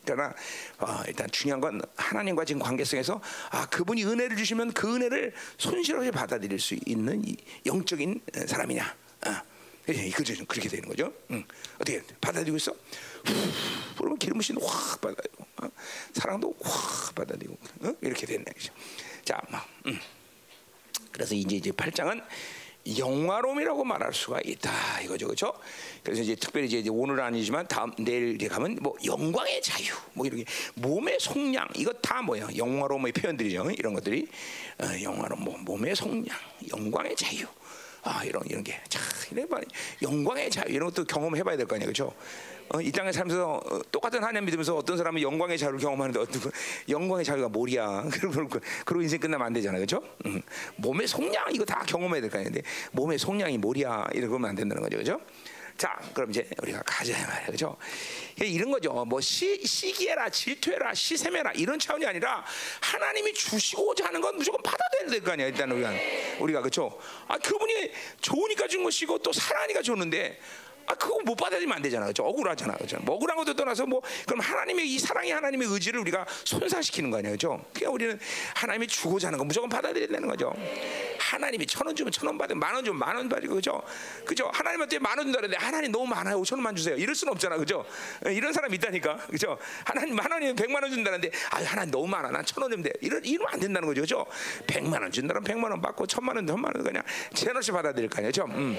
[0.08, 0.34] 그러나
[0.80, 6.10] 어, 일단 중요한 건 하나님과 지금 관계성에서 아 그분이 은혜를 주시면 그 은혜를 손실 없이
[6.12, 7.24] 받아들일 수 있는
[7.65, 8.96] 영적인 사람이냐.
[9.28, 9.58] 어.
[10.13, 11.13] 그죠 그렇게 되는 거죠.
[11.32, 11.43] 응.
[11.76, 12.74] 어떻게 받아들이고 있어?
[13.98, 15.70] 그러면 기름 부신 확 받아들이고 어?
[16.13, 17.93] 사랑도 확 받아들이고 어?
[18.02, 18.74] 이렇게 되는 거죠.
[19.24, 19.65] 자, 막.
[19.86, 19.98] 음.
[21.12, 22.22] 그래서 이제 이제 8장은
[22.97, 25.02] 영화로움이라고 말할 수가 있다.
[25.02, 25.54] 이거죠, 그렇죠?
[26.04, 30.45] 그래서 이제 특별히 이제 오늘 아니지만 다음 내일 이제 가면 뭐 영광의 자유, 뭐 이렇게
[30.76, 34.28] 몸의 속량 이거 다 뭐야 영화로움의 표현들이죠, 이런 것들이.
[34.80, 36.26] 어, 영화로움, 뭐 몸의 속량,
[36.69, 37.45] 영광의 자유.
[38.04, 38.80] 아 이런 이런 게.
[38.88, 39.47] 참 이런
[40.02, 40.65] 영광의 자유.
[40.69, 42.13] 이런 것도 경험해봐야 될 거 아니야, 그렇죠?
[42.70, 46.52] 어, 이 땅에 살면서 어, 똑같은 하나님 믿으면서 어떤 사람은 영광의 자유를 경험하는데 어떤 그
[46.90, 48.04] 영광의 자유가 뭐야?
[48.12, 50.04] 그러고 그러고 인생 끝나면 안 되잖아요, 그렇죠?
[50.26, 50.42] 음.
[50.78, 54.08] 몸의 속량 이거 다 경험해야 될 거 아닌데 몸의 속량이 뭐야?
[54.14, 55.22] 이러면 안 된다는 거죠, 그렇죠?
[55.78, 57.78] 자, 그럼 이제 우리가 가자 말이야, 그렇죠?
[58.42, 58.92] 이런 거죠.
[59.06, 62.44] 뭐 시, 시기해라, 질투해라, 시샘해라 이런 차원이 아니라
[62.82, 65.48] 하나님이 주시고자 하는 건 무조건 받아들여야 될 거 아니야.
[65.48, 65.92] 일단 우리가
[66.40, 67.00] 우리가 그렇죠.
[67.28, 70.40] 아, 그분이 좋으니까 준 것이고 또 사랑하니까 줬는데
[70.89, 72.23] 아 그거 못 받아들이면 안 되잖아, 그죠?
[72.23, 72.97] 억울하잖아, 그죠?
[73.02, 77.34] 뭐 억울한 것도 떠나서 뭐 그럼 하나님의 이 사랑이 하나님의 의지를 우리가 손상시키는 거 아니에요,
[77.34, 77.65] 그죠?
[77.73, 78.17] 그냥 우리는
[78.56, 80.54] 하나님이 주고자 하는 거 무조건 받아들여야 되는 거죠.
[81.19, 83.84] 하나님이 천 원 주면 천 원 받으면 만 원 주면 만 원 받고 그죠?
[84.26, 84.50] 그죠?
[84.54, 86.95] 하나님한테 만 원 준다는데 하나님 너무 많아요, 오천 원만 주세요.
[86.95, 87.86] 이럴 수는 없잖아, 그죠?
[88.26, 89.58] 이런 사람 있다니까, 그죠?
[89.84, 92.93] 하나님 만 원이면 백만 원 준다는데 아 하나님 너무 많아, 난 천원 주면 돼.
[93.02, 94.26] 이런 이러면 안 된다는 거죠, 그죠?
[94.65, 98.30] 백만 원 준다면 백만 원 받고 천만 원, 천만 원 그냥 제너시 받아들일 거 아니에요,
[98.30, 98.45] 그죠?
[98.45, 98.78] 음.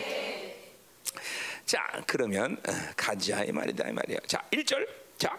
[1.68, 4.16] 자, 그러면 어, 가자 이 말이다 이 말이야.
[4.26, 4.88] 자, 1절.
[5.18, 5.38] 자,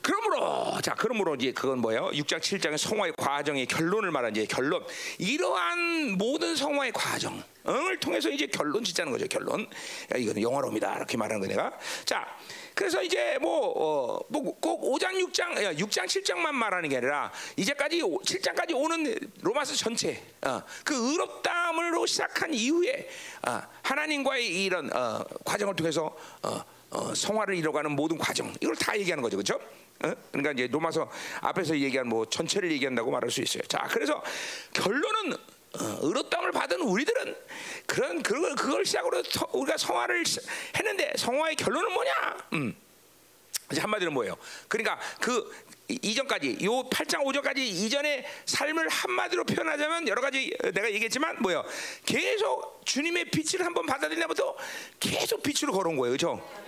[0.00, 2.10] 그러므로 자 그러므로 이제 그건 뭐예요?
[2.10, 4.86] 6장 7장의 성화의 과정의 결론을 말한 이제 결론.
[5.18, 9.26] 이러한 모든 성화의 과정 을 통해서 이제 결론 짓자는 거죠.
[9.26, 9.62] 결론.
[10.14, 10.98] 야, 이거는 영화로입니다.
[10.98, 11.72] 이렇게 말하는 거 내가.
[12.04, 12.24] 자,
[12.74, 19.16] 그래서 이제 뭐, 어, 뭐꼭 5장 6장 6장 7장만 말하는 게 아니라 이제까지 7장까지 오는
[19.40, 23.08] 로마서 전체 어, 그 의롭다함으로 시작한 이후에
[23.46, 29.22] 어, 하나님과의 이런 어, 과정을 통해서 어, 어, 성화를 이뤄가는 모든 과정 이걸 다 얘기하는
[29.22, 29.54] 거죠, 그렇죠?
[30.02, 30.12] 어?
[30.32, 31.08] 그러니까 이제 로마서
[31.40, 33.62] 앞에서 얘기한 뭐 전체를 얘기한다고 말할 수 있어요.
[33.68, 34.22] 자, 그래서
[34.72, 35.36] 결론은
[35.80, 37.36] 어, 의롭다함을 받은 우리들은
[37.86, 40.24] 그런 그걸 그걸 시작으로 서, 우리가 성화를
[40.76, 42.12] 했는데 성화의 결론은 뭐냐?
[42.54, 42.76] 음.
[43.72, 44.36] 이제 한마디로 뭐예요?
[44.68, 45.50] 그러니까 그
[45.88, 51.64] 이전까지 요 8장 5절까지 이전의 삶을 한마디로 표현하자면 여러 가지 내가 얘기했지만 뭐예요?
[52.04, 54.56] 계속 주님의 빛을 한번 받아들이나부터
[55.00, 56.63] 계속 빛으로 걸어온 거예요, 그렇죠?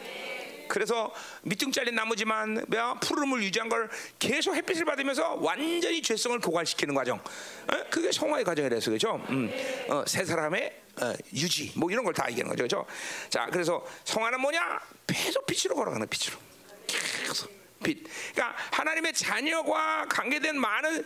[0.68, 2.64] 그래서 밑둥 잘린 나무지만
[3.00, 7.18] 푸르름을 유지한 걸 계속 햇빛을 받으면서 완전히 죄성을 고갈시키는 과정.
[7.18, 7.85] 어?
[7.90, 9.20] 그게 성화의 과정이라서 그죠?
[9.31, 9.50] 음.
[9.88, 12.87] 어, 세 사람의 어, 유지 뭐 이런 걸 다 얘기하는 거죠, 그죠?
[13.29, 14.81] 자, 그래서 성화는 뭐냐?
[15.07, 16.38] 계속 빛으로 걸어가는 빛으로.
[16.87, 17.50] 계속
[17.83, 18.02] 빛.
[18.33, 21.05] 그러니까 하나님의 자녀와 관계된 많은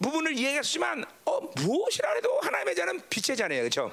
[0.00, 3.90] 부분을 이해했지만 어, 무엇이라 해도 하나님의 자는 빛의 자녀예요, 그렇죠?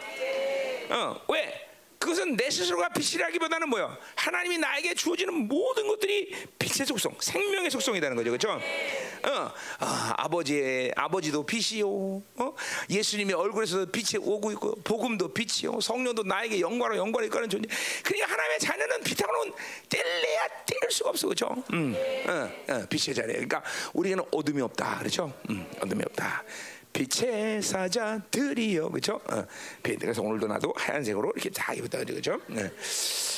[0.92, 1.69] 어, 왜?
[2.00, 3.96] 그것은 내 스스로가 빛이라기보다는 뭐요?
[4.16, 8.52] 하나님이 나에게 주어지는 모든 것들이 빛의 속성, 생명의 속성이라는 거죠, 그렇죠?
[8.52, 9.86] 어, 어,
[10.16, 12.56] 아버지의 아버지도 빛이요, 어?
[12.90, 17.68] 예수님의 얼굴에서 빛이 오고 있고, 복음도 빛이요, 성령도 나에게 영광으로 영광을 이끌는 존재.
[18.04, 19.54] 그러니까 하나님의 자녀는 빛하고는
[19.90, 21.64] 뗄래야 뗄 수가 없어, 그렇죠?
[21.74, 21.96] 음,
[22.28, 23.28] 어, 어, 빛의 자녀.
[23.28, 25.34] 그러니까 우리는 어둠이 없다, 그렇죠?
[25.50, 26.46] 음, 어둠이 없다.
[26.94, 29.22] 빛의 사자들이요, 그렇죠?
[29.30, 29.46] 어,
[29.84, 30.00] 빛.
[30.00, 32.40] 그래서 오늘도 나도 하얀색으로 이렇게 다 입었다, 그렇죠?
[32.48, 32.70] 네.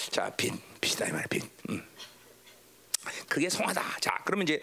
[0.09, 1.43] 자, 빛, 빛이다 이 말이야, 빛.
[1.69, 1.85] 음.
[3.27, 3.97] 그게 성화다.
[3.99, 4.61] 자, 그러면 이제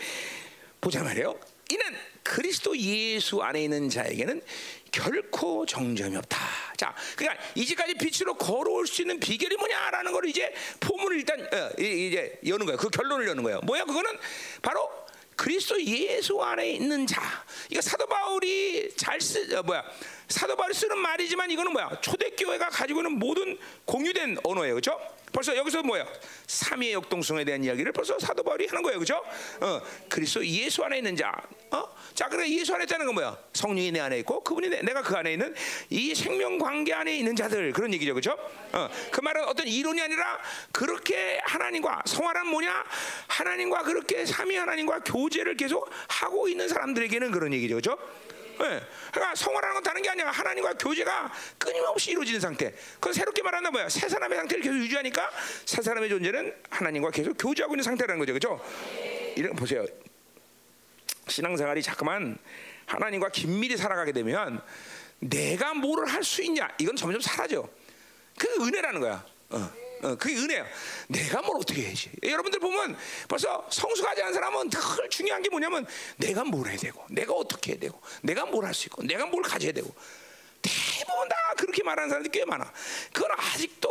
[0.80, 1.38] 보자 말이에요.
[1.70, 1.84] 이는
[2.22, 4.42] 그리스도 예수 안에 있는 자에게는
[4.90, 6.38] 결코 정점이 없다.
[6.76, 12.38] 자, 그러니까 이제까지 빛으로 걸어올 수 있는 비결이 뭐냐라는 걸 이제 포문을 일단 어, 이제
[12.46, 12.78] 여는 거예요.
[12.78, 13.60] 그 결론을 여는 거예요.
[13.60, 13.84] 뭐야?
[13.84, 14.18] 그거는
[14.62, 14.88] 바로
[15.38, 17.22] 그리스도 예수 안에 있는 자.
[17.70, 19.84] 이거 사도 바울이 잘 쓰, 어, 뭐야?
[20.28, 22.00] 사도 바울이 쓰는 말이지만 이거는 뭐야?
[22.00, 25.00] 초대교회가 가지고 있는 모든 공유된 언어예요, 그렇죠?
[25.32, 26.06] 벌써 여기서 뭐야?
[26.46, 29.22] 삼위의 역동성에 대한 이야기를 벌써 사도 바울이 하는 거예요, 그렇죠?
[29.60, 31.32] 어, 그리스도 예수 안에 있는 자.
[31.70, 31.84] 어?
[32.14, 33.38] 자, 그래 예수 안에 있다는 건 뭐야?
[33.52, 35.54] 성령이 내 안에 있고 그분이 내, 내가 그 안에 있는
[35.90, 38.36] 이 생명 관계 안에 있는 자들 그런 얘기죠, 그렇죠?
[38.72, 40.38] 어, 그 말은 어떤 이론이 아니라
[40.72, 42.84] 그렇게 하나님과 성화란 뭐냐?
[43.28, 47.98] 하나님과 그렇게 삼위 하나님과 교제를 계속 하고 있는 사람들에게는 그런 얘기죠, 그렇죠?
[48.58, 48.80] 네.
[49.12, 50.30] 그러니까 성화라는 건 다른 게 아니야.
[50.30, 52.72] 하나님과 교제가 끊임없이 이루어지는 상태.
[52.94, 53.88] 그건 새롭게 말하는 뭐야?
[53.88, 55.30] 새 사람의 상태를 계속 유지하니까
[55.64, 58.64] 새 사람의 존재는 하나님과 계속 교제하고 있는 상태라는 거죠, 그렇죠?
[59.36, 59.84] 이런 보세요.
[61.28, 62.36] 신앙생활이 자꾸만
[62.86, 64.60] 하나님과 긴밀히 살아가게 되면
[65.20, 66.68] 내가 뭐를 할 수 있냐?
[66.78, 67.68] 이건 점점 사라져.
[68.38, 69.24] 그 은혜라는 거야.
[69.50, 69.87] 어.
[70.02, 70.66] 어, 그게 은혜야.
[71.08, 72.10] 내가 뭘 어떻게 해야지.
[72.22, 72.96] 여러분들 보면
[73.28, 74.80] 벌써 성숙하지 않은 사람은 늘
[75.10, 78.86] 중요한 게 뭐냐면 내가 뭘 해야 되고, 내가 어떻게 해야 되고, 내가 뭘 할 수
[78.86, 79.92] 있고, 내가 뭘 가져야 되고.
[80.62, 82.72] 대부분 다 그렇게 말하는 사람들이 꽤 많아.
[83.12, 83.88] 그건 아직도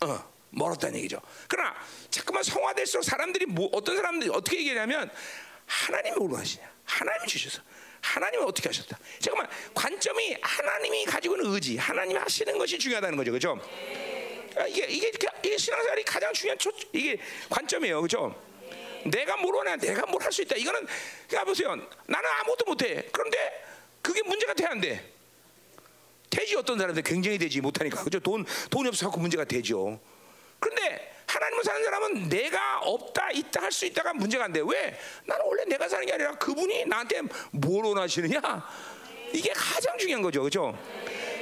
[0.00, 1.20] 어, 멀었다는 얘기죠.
[1.48, 1.74] 그러나
[2.10, 5.10] 자꾸만 성화될수록 사람들이 뭐, 어떤 사람들이 어떻게 얘기하냐면
[5.66, 6.68] 하나님이 뭘 하시냐.
[6.84, 7.62] 하나님이 주셔서.
[8.00, 8.96] 하나님은 어떻게 하셨다.
[9.20, 13.60] 잠깐만 관점이 하나님이 가지고 있는 의지, 하나님이 하시는 것이 중요하다는 거죠, 그렇죠?
[14.66, 17.18] 이게 이게 이게 신앙생활이 가장 중요한 초, 이게
[17.50, 18.34] 관점이에요, 그렇죠?
[19.04, 20.56] 내가 뭘 원해, 내가 뭘 할 수 있다.
[20.56, 20.86] 이거는
[21.28, 21.68] 그러니까 보세요.
[22.06, 23.08] 나는 아무것도 못해.
[23.12, 23.64] 그런데
[24.02, 25.12] 그게 문제가 돼야 안 돼.
[26.30, 28.20] 되지 어떤 사람들 굉장히 되지 못하니까 그죠?
[28.20, 29.98] 돈 돈이 없어 갖고 문제가 되죠.
[30.60, 34.60] 그런데 하나님을 사는 사람은 내가 없다 있다 할 수 있다가 문제가 안 돼.
[34.66, 34.98] 왜?
[35.24, 37.20] 나는 원래 내가 사는 게 아니라 그분이 나한테
[37.52, 38.40] 뭘 원하시느냐?
[39.32, 40.76] 이게 가장 중요한 거죠, 그렇죠?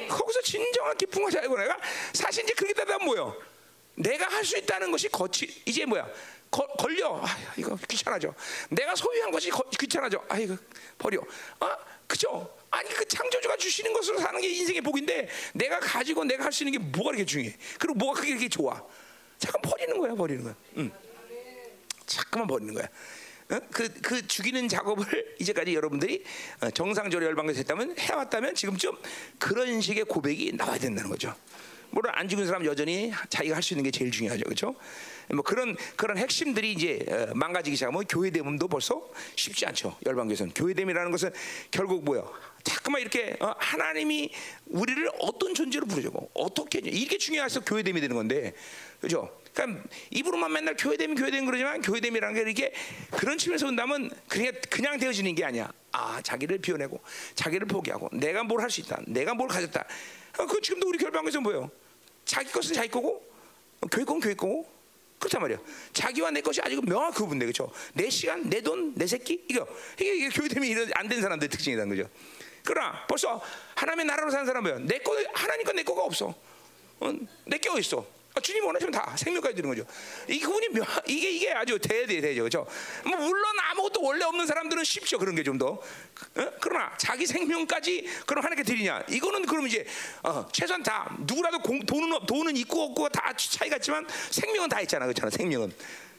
[0.09, 1.79] 거기서 진정한 기쁨과 자유가 내가
[2.13, 3.37] 사실 이제 그렇게 되다 뭐요?
[3.95, 6.07] 내가 할 수 있다는 것이 거치 이제 뭐야?
[6.51, 7.21] 거, 걸려.
[7.23, 8.33] 아, 이거 귀찮아져.
[8.71, 10.23] 내가 소유한 것이 거, 귀찮아져.
[10.29, 10.57] 아, 이거
[10.97, 11.21] 버려.
[11.61, 12.55] 아, 그죠?
[12.71, 16.79] 아니 그 창조주가 주시는 것으로 사는 게 인생의 복인데 내가 가지고 내가 할 수 있는
[16.79, 17.57] 게 뭐가 그렇게 중요해?
[17.79, 18.81] 그리고 뭐가 그게 그렇게 좋아?
[19.39, 20.55] 잠깐 버리는 거야, 버리는 거야.
[20.77, 20.91] 응.
[22.07, 22.87] 잠깐만 버리는 거야.
[23.49, 25.05] 그, 그 죽이는 작업을
[25.39, 26.25] 이제까지 여러분들이
[26.61, 28.93] 어, 정상적으로 열방에서 했다면 해왔다면 지금쯤
[29.39, 31.35] 그런 식의 고백이 나와야 된다는 거죠.
[31.91, 34.75] 물론 안 죽은 사람 여전히 자기가 할 수 있는 게 제일 중요하죠, 그렇죠?
[35.29, 39.97] 뭐 그런 그런 핵심들이 이제 어, 망가지기 시작하면 교회됨도 벌써 쉽지 않죠.
[40.05, 41.33] 열방교회는 교회됨이라는 것은
[41.71, 42.23] 결국 뭐야?
[42.65, 44.31] 자꾸만 이렇게 어, 하나님이
[44.67, 48.53] 우리를 어떤 존재로 부르자고 어떻게 이게 중요해서 교회됨이 되는 건데,
[49.01, 49.31] 그렇죠?
[49.57, 52.75] 그러니까 입으로만 맨날 교회됨 교회됨 그러지만 교회됨이라는 게 이렇게
[53.11, 55.73] 그런 측면에서 본다면 그냥 그냥 되어지는 게 아니야.
[55.93, 57.01] 아 자기를 비워내고
[57.35, 59.01] 자기를 포기하고 내가 뭘 할 수 있다.
[59.07, 59.83] 내가 뭘 가졌다.
[60.39, 61.71] 어, 그 지금도 우리 결방에서 뭐예요?
[62.27, 63.27] 자기 것은 자기 거고
[63.81, 64.71] 어, 교회 건 교회 거고
[65.19, 65.59] 그렇단 말이야.
[65.95, 67.73] 자기와 내 것이 아주 명확히 구분돼 그렇죠.
[67.95, 69.67] 내 시간, 내 돈, 내 새끼 이거
[69.99, 72.11] 이게, 이게 교회됨이 이런 안 된 사람들 특징이라는 거죠.
[72.63, 73.41] 그러나 벌써
[73.77, 74.85] 하나님의 나라로 사는 사람은?
[74.85, 76.35] 내 거, 하나님 거 내 거가 없어.
[77.01, 77.13] 어,
[77.47, 78.05] 내게 어디 있어?
[78.37, 79.87] 아, 주님 원하시면 다 생명까지 드는 거죠.
[80.29, 82.67] 이 그분이 묘, 이게 이게 아주 대대 대죠, 그렇죠?
[83.07, 85.69] 뭐 물론 아무것도 원래 없는 사람들은 쉽죠, 그런 게 좀 더.
[85.69, 85.81] 어?
[86.61, 89.05] 그러나 자기 생명까지 그럼 하나님께 드리냐?
[89.09, 89.87] 이거는 그럼 이제
[90.23, 94.81] 어, 최소한 다 누구라도 공, 돈은 없- 돈은 있고 없고 다 차이가 있지만 생명은 다
[94.83, 95.73] 있잖아, 그렇잖아, 생명은.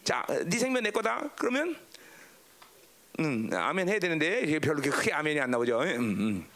[0.04, 1.30] 자, 어, 네 생명 내 거다.
[1.38, 1.76] 그러면
[3.20, 5.82] 음, 아멘 해야 되는데 별로 크게 아멘이 안 나오죠.
[5.82, 6.48] 음, 음.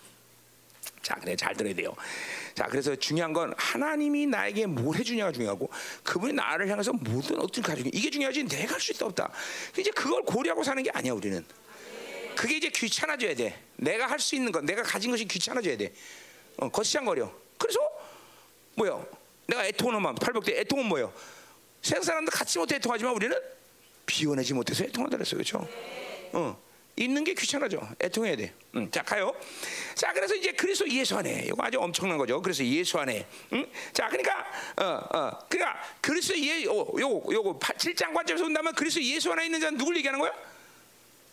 [1.01, 1.93] 자, 그래 잘 들어야 돼요.
[2.55, 5.69] 자, 그래서 중요한 건 하나님이 나에게 뭘 해주냐가 중요하고
[6.03, 9.31] 그분이 나를 향해서 모든 어떤 가지고 이게 중요하지 내가 할 수 있다 없다.
[9.77, 11.43] 이제 그걸 고려하고 사는 게 아니야 우리는.
[12.35, 13.59] 그게 이제 귀찮아져야 돼.
[13.77, 15.93] 내가 할 수 있는 것, 내가 가진 것이 귀찮아져야 돼.
[16.57, 17.31] 어, 거시장거려.
[17.57, 17.79] 그래서
[18.75, 19.05] 뭐요?
[19.47, 21.13] 내가 애통하는 마음, 팔복대 애통은 뭐요?
[21.81, 23.35] 세상 사람들 같이 못해 애통하지만 우리는
[24.05, 25.67] 비워내지 못해서 애통한다 그랬어요, 그렇죠?
[26.33, 26.61] 어,
[27.03, 27.81] 있는 게 귀찮아져.
[28.01, 28.53] 애통해야 돼.
[28.75, 29.33] 음, 자 가요.
[29.95, 32.41] 자 그래서 이제 그리스도 예수 안에 이거 아주 엄청난 거죠.
[32.41, 33.25] 그래서 예수 안에.
[33.53, 33.65] 음?
[33.91, 34.45] 자 그러니까
[34.77, 39.59] 어, 어, 그러니까 그리스도 예, 요, 요거 요거 7장 관점에서 본다면 그리스도 예수 안에 있는
[39.59, 40.31] 자는 누굴 얘기하는 거야?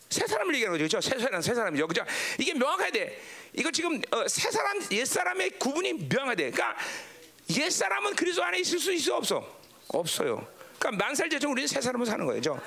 [0.08, 0.88] 새 사람을 얘기하는 거죠.
[0.88, 1.06] 그렇죠?
[1.06, 1.86] 새 사람, 새 사람이죠.
[1.86, 2.04] 그죠?
[2.38, 3.20] 이게 명확해야 돼.
[3.52, 6.50] 이거 지금 어, 새 사람, 옛 사람의 구분이 명확해야 돼.
[6.50, 6.76] 그러니까
[7.50, 9.58] 옛 사람은 그리스도 안에 있을 수 있어 없어?
[9.88, 10.57] 없어요.
[10.78, 12.60] 그러니까 만살 제종 우리는 새 사람으로 사는 거죠.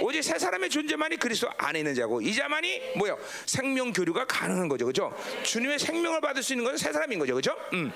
[0.00, 3.18] 오직 새 사람의 존재만이 그리스도 안에 있는 자고 이 자만이 뭐요?
[3.44, 4.86] 생명 교류가 가능한 거죠.
[4.86, 5.16] 그죠?
[5.44, 7.34] 주님의 생명을 받을 수 있는 것은 새 사람인 거죠.
[7.34, 7.56] 그죠?
[7.72, 7.92] 음.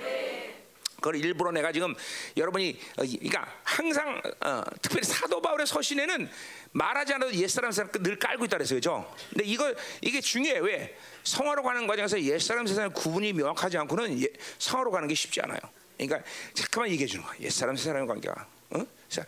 [0.96, 1.94] 그걸 일부러 내가 지금
[2.36, 6.28] 여러분이 어, 이- 그러니까 항상 어, 특별히 사도 바울의 서신에는
[6.72, 9.14] 말하지 않아도 옛사람 사람 늘 깔고 있다 그랬어요, 그죠?
[9.30, 14.26] 근데 이거 이게 중요해 왜 성화로 가는 과정에서 옛사람 세상의 구분이 명확하지 않고는 예,
[14.58, 15.58] 성화로 가는 게 쉽지 않아요.
[15.96, 17.34] 그러니까 잠깐만 얘기해 주는 거야.
[17.40, 18.46] 옛사람 세상의 관계가.
[18.72, 18.86] 어?
[19.10, 19.24] 자,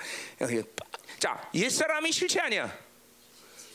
[1.19, 2.73] 자, 옛사람이 실체 아니야.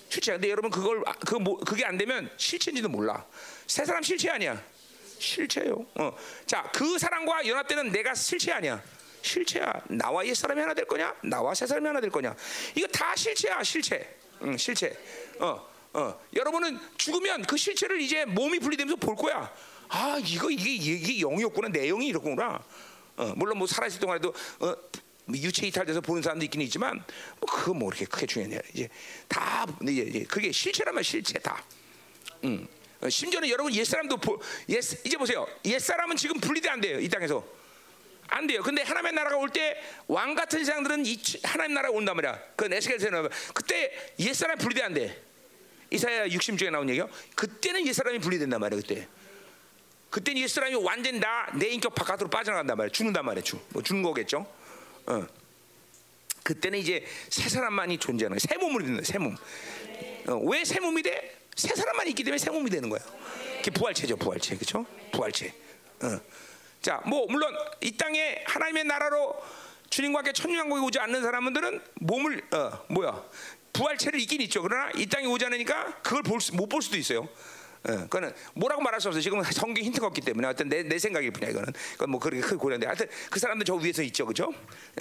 [0.10, 0.32] 실체.
[0.32, 3.26] 근데 여러분 그걸 아, 그 뭐, 그게 안 되면 실체인지도 몰라.
[3.68, 4.64] 새 사람 실체 아니야.
[5.20, 5.86] 실체요.
[5.96, 6.18] 어.
[6.46, 8.82] 자, 그 사람과 연합되는 내가 실체 아니야.
[9.22, 9.74] 실체야.
[9.90, 11.14] 나와 옛 사람이 하나 될 거냐?
[11.24, 12.34] 나와 새 사람이 하나 될 거냐?
[12.76, 14.18] 이거 다 실체야, 실체.
[14.44, 14.98] 응, 실체.
[15.40, 16.20] 어, 어.
[16.34, 19.54] 여러분은 죽으면 그 실체를 이제 몸이 분리되면서 볼 거야.
[19.90, 21.68] 아, 이거 이게 이게 영이었구나.
[21.68, 22.64] 내용이 이렇구나.
[23.18, 24.76] 어, 물론 뭐 살아있을 동안에도 어,
[25.34, 27.04] 유체 이탈돼서 보는 사람도 있긴 있지만
[27.40, 28.62] 뭐 그거 뭐 이렇게 크게 중요해.
[28.74, 28.90] 이제
[29.28, 31.64] 다 이제, 이제 그게 실체라면 실체 다.
[32.44, 32.68] 음.
[33.02, 35.46] 어, 심지어는 여러분 옛 사람도 보, 옛, 이제 보세요.
[35.66, 37.00] 옛 사람은 지금 분리돼 안 돼요.
[37.00, 37.46] 이 땅에서
[38.30, 38.62] 안 돼요.
[38.64, 39.76] 근데 하나님의 나라가 올 때
[40.08, 42.40] 왕 같은 세상들은 이 치- 하나님 나라가 온단 말이야.
[42.56, 45.24] 그 에스겔에서 나오면 그때 옛 사람 분리돼 안 돼.
[45.90, 47.10] 이사야 60중에 나온 얘기요.
[47.36, 48.82] 그때는 옛 사람이 분리된단 말이야.
[48.82, 49.08] 그때.
[50.10, 52.92] 그때는 옛 사람이 완전 다내 인격 바깥으로 빠져나간단 말이야.
[52.92, 53.44] 죽는단 말이야.
[53.44, 54.46] 죽, 뭐 죽는 거겠죠.
[55.08, 55.26] 어.
[56.44, 58.40] 그때는 이제 새 사람만이 존재하는 거야.
[58.40, 59.04] 새 몸으로 되는 거야.
[59.06, 59.36] 새 몸.
[60.28, 61.38] 어, 왜새 몸이 돼?
[61.56, 63.02] 새 사람만 있기 때문에 새 몸이 되는 거야.
[63.58, 64.86] 그게 부활체죠, 부활체, 그렇죠?
[65.12, 65.54] 부활체.
[66.04, 66.20] 어.
[66.82, 69.36] 자, 뭐 물론 이 땅에 하나님의 나라로
[69.90, 73.24] 주님과 함께 천년왕국에 오지 않는 사람들은 몸을 어, 뭐야
[73.74, 74.62] 부활체를 있긴 있죠.
[74.62, 77.28] 그러나 이 땅에 오지 않으니까 그걸 못 볼 수도 있어요.
[77.88, 79.22] 어, 그거는 뭐라고 말할 수 없어요.
[79.22, 81.74] 지금 성경 힌트가 없기 때문에 하여튼 내, 내 생각일 뿐이야 이거는.
[81.94, 84.52] 그건 뭐 그렇게 크게 고려인데 하여튼 그 사람들 저 위에서 있죠, 그죠?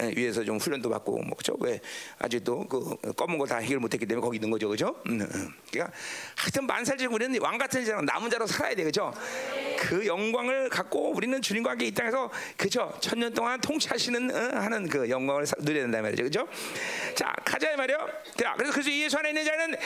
[0.00, 1.56] 예, 위에서 좀 훈련도 받고 뭐 그죠?
[1.60, 1.80] 왜
[2.18, 4.96] 아직도 그 검은 거 다 해결 못했기 때문에 거기 있는 거죠, 그죠?
[5.06, 5.52] 음, 음.
[5.70, 5.94] 그러니까
[6.36, 9.12] 하여튼 만살지고 우리는 왕 같은 자랑 남은 자로 살아야 돼, 그죠?
[9.78, 12.92] 그 영광을 갖고 우리는 주님과 함께 이 땅에서 그죠?
[13.00, 16.48] 천년 동안 통치하시는 어, 하는 그 영광을 사- 누려야 된다 말이죠, 그죠?
[17.14, 18.08] 자 가자 이 말이요.
[18.36, 19.76] 자 그래서 그래서 예수 안에 있는 자는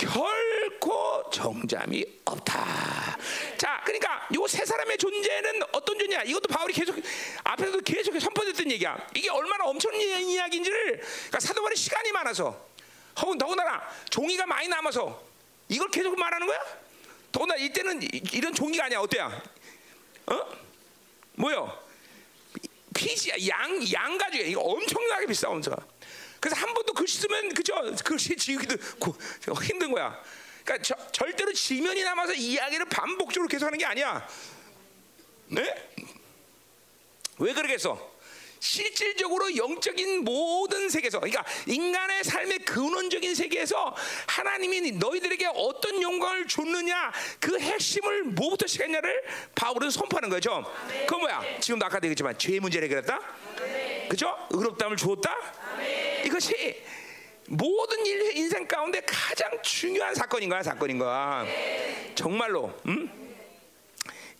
[0.00, 3.18] 결코 정잠이 없다.
[3.58, 6.22] 자, 그러니까 요 세 사람의 존재는 어떤 존재야?
[6.22, 6.96] 이것도 바울이 계속
[7.44, 8.96] 앞에서도 계속 선포했던 얘기야.
[9.14, 12.66] 이게 얼마나 엄청난 이야기인지를 그러니까 사도 바울이 시간이 많아서
[13.20, 15.22] 혹은 더군다나 종이가 많이 남아서
[15.68, 16.58] 이걸 계속 말하는 거야?
[17.30, 19.00] 더군다나 이때는 이- 이런 종이가 아니야.
[19.00, 19.42] 어때야?
[20.26, 20.46] 어?
[21.34, 21.78] 뭐요?
[22.94, 25.76] 피지야 양 양가죽이야 이거 엄청나게 비싸 엄청.
[26.40, 27.74] 그래서 한 번도 글씨 쓰면 그죠
[28.04, 29.14] 글씨 지우기도 고-
[29.62, 30.18] 힘든 거야.
[30.64, 34.26] 그러니까 저- 절대로 지면이 남아서 이야기를 반복적으로 계속하는 게 아니야.
[35.48, 35.74] 네?
[37.38, 38.10] 왜 그러겠어?
[38.62, 47.58] 실질적으로 영적인 모든 세계에서, 그러니까 인간의 삶의 근원적인 세계에서 하나님이 너희들에게 어떤 영광을 줬느냐 그
[47.58, 49.22] 핵심을 뭐부터 시작했냐를
[49.54, 50.62] 바울은 선포하는 거죠.
[51.06, 51.42] 그건 뭐야?
[51.60, 53.18] 지금도 아까 얘기했지만 죄 문제를 해결했다.
[54.10, 54.36] 그죠?
[54.50, 55.36] 의롭다함을 주었다.
[56.24, 56.82] 이것이
[57.46, 61.46] 모든 일 인생 가운데 가장 중요한 사건인 거야, 사건인 거야.
[62.16, 62.76] 정말로.
[62.86, 63.08] 음?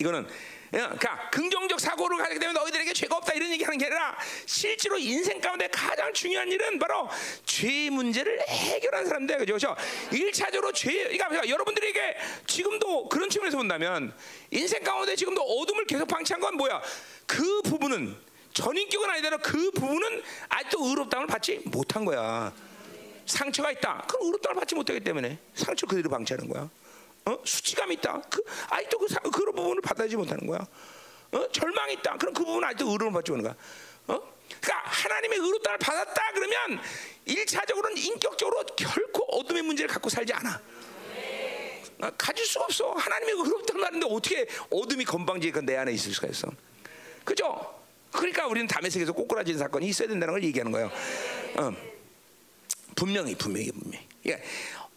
[0.00, 0.26] 이거는
[0.72, 5.68] 그러니까 긍정적 사고를 가지게 되면 너희들에게 죄가 없다 이런 얘기하는 게 아니라 실제로 인생 가운데
[5.68, 7.08] 가장 중요한 일은 바로
[7.44, 9.76] 죄 문제를 해결한 사람들 그죠?
[10.10, 14.12] 일차적으로 죄, 그러니까 여러분들에게 지금도 그런 측면에서 본다면
[14.50, 16.82] 인생 가운데 지금도 어둠을 계속 방치한 건 뭐야?
[17.26, 22.52] 그 부분은 전인격은 아니더라도 그 부분은 아직도 의롭다움을 받지 못한 거야.
[23.26, 24.04] 상처가 있다.
[24.08, 26.68] 그럼 의롭다움을 받지 못하기 때문에 상처 그대로 방치하는 거야.
[27.26, 27.38] 어?
[27.44, 28.22] 수치감 있다.
[28.28, 30.66] 그 아직도 그 사, 그런 부분을 받아들이지 못하는 거야.
[31.32, 31.52] 어?
[31.52, 32.16] 절망 있다.
[32.16, 34.16] 그럼 그 부분 아직도 의로움 받지 못하는 거야.
[34.16, 34.20] 어?
[34.60, 36.82] 그러니까 하나님의 의롭다를 받았다 그러면
[37.26, 40.60] 일차적으로는 인격적으로 결코 어둠의 문제를 갖고 살지 않아.
[42.02, 42.92] 어, 가질 수가 없어.
[42.92, 46.48] 하나님의 의롭다를 받는데 어떻게 어둠이 건방지게 내 안에 있을 수가 있어.
[47.24, 47.79] 그죠?
[48.12, 50.90] 그러니까 우리는 담에색에서 꼬꾸라지는 사건이 있어야 된다는 걸 얘기하는 거예요.
[51.56, 51.72] 어.
[52.94, 54.06] 분명히 분명히 분명히.
[54.26, 54.42] 예.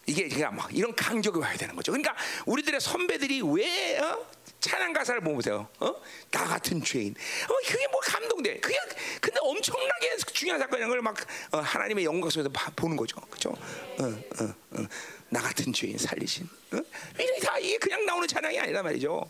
[0.05, 1.91] 이게 그냥 막 이런 강적이 와야 되는 거죠.
[1.91, 4.25] 그러니까 우리들의 선배들이 왜 어?
[4.59, 5.67] 찬양 가사를 보세요.
[5.79, 5.95] 어?
[6.31, 7.13] 나 같은 죄인.
[7.49, 8.59] 어, 그게 뭐 감동돼.
[8.59, 8.77] 그게
[9.21, 11.15] 근데 엄청나게 중요한 사건이라는 걸막
[11.51, 13.17] 어, 하나님의 영광 속에서 보는 거죠.
[13.29, 13.49] 그렇죠?
[13.49, 14.87] 어, 어, 어.
[15.29, 16.49] 나 같은 죄인 살리신.
[16.73, 16.77] 어?
[17.13, 19.25] 이게 다 이게 그냥 나오는 찬양이 아니란 말이죠.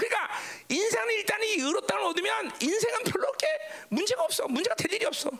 [0.00, 0.30] 그러니까
[0.68, 3.46] 인생은 일단 이 의롭다를 얻으면 인생은 별로 그렇게
[3.90, 4.46] 문제가 없어.
[4.48, 5.30] 문제가 될 일이 없어.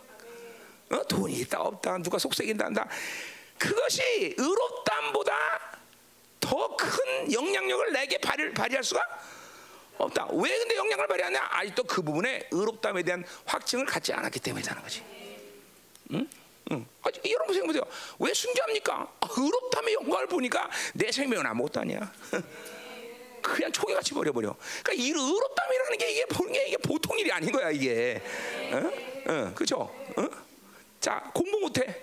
[0.90, 1.02] 어?
[1.08, 2.86] 돈이 있다 없다 누가 속색인다 한다.
[3.58, 5.78] 그것이 의롭담보다
[6.40, 9.02] 더 큰 영향력을 내게 발휘, 발휘할 수가
[9.98, 10.28] 없다.
[10.32, 11.48] 왜 근데 영향을 발휘하냐?
[11.52, 15.02] 아직도 그 부분에 의롭담에 대한 확증을 갖지 않았기 때문이라는 거지.
[16.12, 16.28] 응?
[16.72, 16.86] 응.
[17.02, 17.82] 아, 여러분 생각보세요.
[18.18, 19.12] 왜 순교합니까?
[19.20, 22.12] 아, 의롭담의 영광을 보니까 내 생명은 아무것도 아니야.
[23.40, 24.54] 그냥 초계같이 버려버려.
[24.82, 28.22] 그러니까 이 의롭담이라는 게 이게 보는 게 이게 보통 일이 아닌 거야 이게.
[28.72, 29.32] 어?
[29.32, 29.80] 어, 그죠?
[30.16, 30.28] 어?
[31.00, 32.02] 자 공부 못해.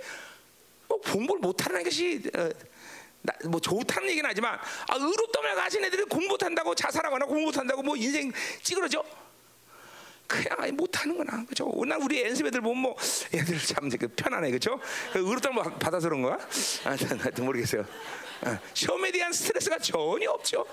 [0.88, 2.50] 뭐 공부를 못하는 것이 어,
[3.21, 7.95] 나, 뭐 좋다는 얘기는 하지만 아, 의롭다면 가진 애들이 공부 못한다고 자살하거나 공부 못한다고 뭐
[7.97, 9.04] 인생 찌그러져
[10.28, 11.72] 그냥 아예 못하는구나 그죠?
[11.88, 12.96] 난 우리 연습 애들 보면 뭐
[13.34, 14.80] 애들 참그 편안해 그죠?
[15.13, 16.34] 그 의롭다면 받아서 그런 거야?
[16.84, 17.86] 아, 하여튼 모르겠어요.
[18.42, 20.66] 아, 시험에 대한 스트레스가 전혀 없죠.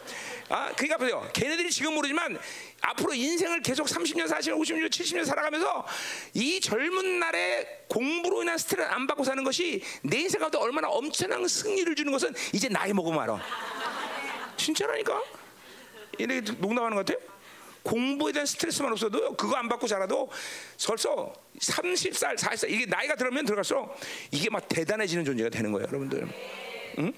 [0.48, 1.26] 아, 그러니까 보세요.
[1.32, 2.38] 걔네들이 지금 모르지만
[2.82, 5.86] 앞으로 인생을 계속 30년, 40년, 50년, 70년 살아가면서
[6.34, 11.46] 이 젊은 날에 공부로 인한 스트레스 안 받고 사는 것이 내 인생 가운데 얼마나 엄청난
[11.46, 13.40] 승리를 주는 것은 이제 나이 먹으면 알아.
[14.56, 15.22] 진짜라니까?
[16.20, 17.33] 얘네 농담하는 것 같아?
[17.84, 20.30] 공부에 대한 스트레스만 없어도 그거 안 받고 자라도
[20.86, 23.96] 벌써 30살, 40살 이게 나이가 들면 들어갈수록
[24.32, 26.26] 이게 막 대단해지는 존재가 되는 거예요, 여러분들.
[26.98, 27.12] 응?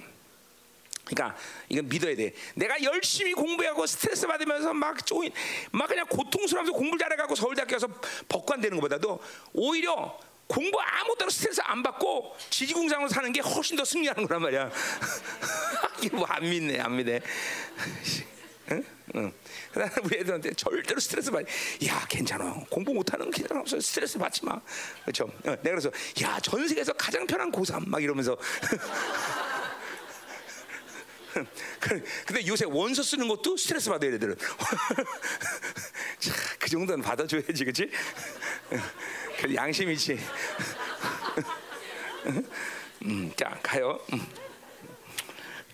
[1.05, 2.35] 그러니까 이건 믿어야 돼.
[2.57, 5.31] 내가 열심히 공부하고 스트레스 받으면서 막 쪼인,
[5.70, 7.87] 막 그냥 고통스러워서 공부 잘해가고 서울대학교 가서
[8.29, 9.20] 법관 되는 것보다도
[9.52, 14.70] 오히려 공부 아무것도 스트레스 안 받고 지지공상으로 사는 게 훨씬 더 승리하는 거란 말이야.
[16.02, 17.20] 이거 뭐 안 믿네, 안 믿네.
[18.72, 18.85] 응?
[19.14, 19.33] 응.
[19.77, 21.45] 그다음에 우리 애들한테 절대로 스트레스 받.
[21.87, 22.55] 야, 괜찮아.
[22.71, 23.61] 공부 못하는 괜찮아.
[23.61, 23.79] 없어.
[23.79, 24.59] 스트레스 받지 마.
[25.03, 25.25] 그렇죠?
[25.25, 25.91] 어, 내가 그래서
[26.23, 28.37] 야, 전 세계에서 가장 편한 고3 막 이러면서.
[32.27, 34.35] 근데 요새 원서 쓰는 것도 스트레스 받아야 애들은.
[36.19, 37.91] 자, 그 정도는 받아줘야지, 그렇지?
[39.43, 40.19] 그 양심이지.
[43.05, 44.01] 음, 자, 가요.
[44.15, 44.45] 음.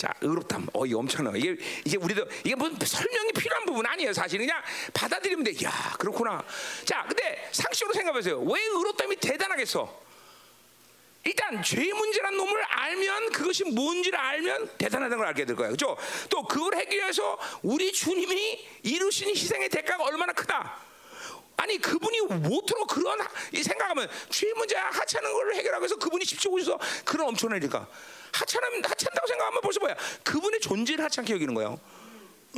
[0.03, 0.67] 자, 의롭담.
[0.73, 1.31] 어, 이 엄청나.
[1.37, 4.13] 이게 이게 우리도 이게 무슨 설명이 필요한 부분 아니에요.
[4.13, 4.61] 사실 그냥
[4.93, 5.53] 받아들이면 돼.
[5.65, 6.45] 야, 그렇구나.
[6.85, 8.41] 자, 근데 상식으로 생각해 보세요.
[8.41, 10.03] 왜 의롭담이 대단하겠어?
[11.23, 15.71] 일단 죄 문제란 놈을 알면 그것이 뭔지를 알면 대단하다는 걸 알게 될 거예요.
[15.71, 15.97] 그렇죠?
[16.29, 20.79] 또 그걸 해결해서 우리 주님이 이루신 희생의 대가가 얼마나 크다.
[21.59, 23.21] 아니 그분이 못으로 그런
[23.55, 27.87] 생각하면 죄 문제 하찮은 걸 해결하기 위해서 그분이 집중 오셔서 그런 엄청난 일일까?
[28.33, 29.97] 하찮은 하찮다고 생각하면 벌써 뭐야?
[30.25, 31.79] 그분의 존재를 하찮게 여기는 거예요.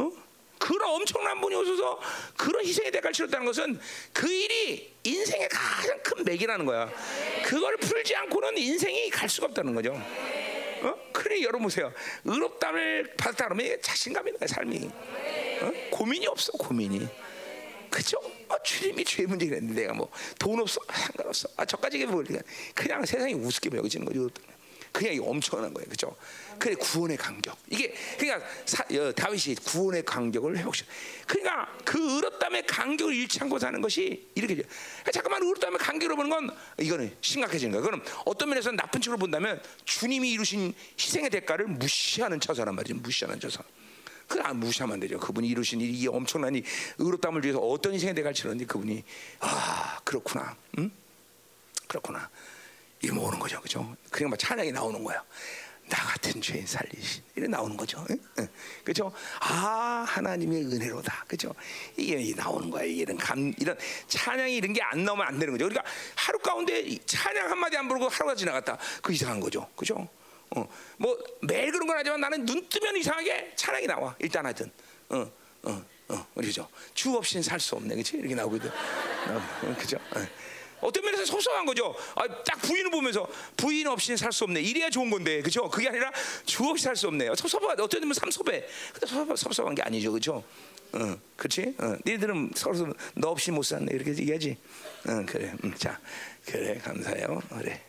[0.00, 0.10] 어?
[0.58, 2.00] 그런 엄청난 분이 오셔서
[2.36, 3.78] 그런 희생의 대가를 치렀다는 것은
[4.12, 6.90] 그 일이 인생의 가장 큰 맥이라는 거야.
[7.44, 9.92] 그걸 풀지 않고는 인생이 갈 수가 없다는 거죠.
[10.82, 10.94] 어?
[11.12, 11.92] 그래 여러분 보세요.
[12.24, 14.90] 의롭담을 받았다 그러면 자신감이 나요 삶이.
[15.60, 15.72] 어?
[15.90, 17.06] 고민이 없어 고민이.
[17.90, 18.18] 그죠?
[18.48, 21.48] 아, 주님이 죄 문제 그랬는데 내가 뭐 돈 없어 상관없어.
[21.56, 22.24] 아 저까지 뭐
[22.74, 24.28] 그냥 세상이 우습게 여기지는 거죠.
[24.94, 26.16] 그냥 엄청난 거예요, 그죠?
[26.56, 27.58] 그래 구원의 강격.
[27.68, 28.46] 이게 그러니까
[29.16, 30.84] 다윗이 구원의 강격을 회복시.
[31.26, 34.54] 그러니까 그 의롭담의 강격을 잃지 않고 사는 것이 이렇게.
[34.54, 37.84] 그러니까 잠깐만 의롭담의 강격을 보는 건 이거는 심각해지는 거예요.
[37.84, 42.94] 그럼 어떤 면에서 나쁜 쪽으로 본다면 주님이 이루신 희생의 대가를 무시하는 처사란 말이죠.
[42.94, 43.64] 무시하는 처사.
[44.28, 45.18] 그걸 안 무시하면 되죠.
[45.18, 46.62] 그분이 이루신 일이 엄청난 이
[46.98, 49.02] 의롭담을 위해서 어떤 희생의 대가를 치렀는지 그분이
[49.40, 50.56] 아 그렇구나.
[50.78, 50.88] 응?
[51.88, 52.30] 그렇구나.
[53.04, 53.94] 이 모으는 거죠, 그죠?
[54.10, 55.22] 그냥 막 찬양이 나오는 거야.
[55.90, 58.02] 나 같은 죄인 살리신 이래 나오는 거죠,
[58.82, 59.12] 그죠?
[59.40, 61.54] 아 하나님의 은혜로다, 그죠?
[61.98, 62.84] 이게 나오는 거야.
[62.84, 63.76] 이런 감, 이런
[64.08, 65.68] 찬양이 이런 게 안 나오면 안 되는 거죠.
[65.68, 65.84] 그러니까
[66.14, 70.08] 하루 가운데 찬양 한 마디 안 부르고 하루가 지나갔다, 그 이상한 거죠, 그죠?
[70.56, 74.16] 어, 뭐 매일 그런 건 하지만 나는 눈 뜨면 이상하게 찬양이 나와.
[74.20, 74.72] 일단 하든,
[75.10, 75.30] 어,
[75.64, 76.66] 어, 어, 그죠?
[76.94, 78.16] 주 없이는 살 수 없네, 그렇지?
[78.16, 79.98] 이렇게 나오거든, 어, 그죠?
[80.16, 80.26] 어.
[80.84, 81.96] 어떤 면에서 섭섭한 거죠.
[82.14, 83.26] 아, 딱 부인을 보면서
[83.56, 84.60] 부인 없이는 살 수 없네.
[84.60, 85.68] 이래야 좋은 건데, 그죠?
[85.70, 86.12] 그게 아니라
[86.44, 87.34] 주 없이 살 수 없네요.
[87.34, 88.66] 섭섭하 어떤 면은 섭섭해.
[88.92, 90.44] 근데 섭섭, 섭섭한 게 아니죠, 그죠?
[90.92, 91.74] 어, 그렇지?
[91.78, 94.56] 어, 니들은 서로 너 없이 못 사네 이렇게 얘기하지.
[95.08, 95.52] 어, 그래.
[95.64, 95.98] 음, 자,
[96.46, 97.40] 그래 감사해요.
[97.48, 97.80] 그래.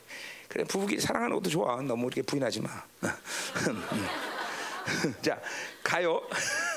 [0.48, 1.82] 그래 부부끼리 사랑하는 것도 좋아.
[1.82, 2.70] 너무 이렇게 부인하지 마.
[5.22, 5.42] 자,
[5.84, 6.22] 가요.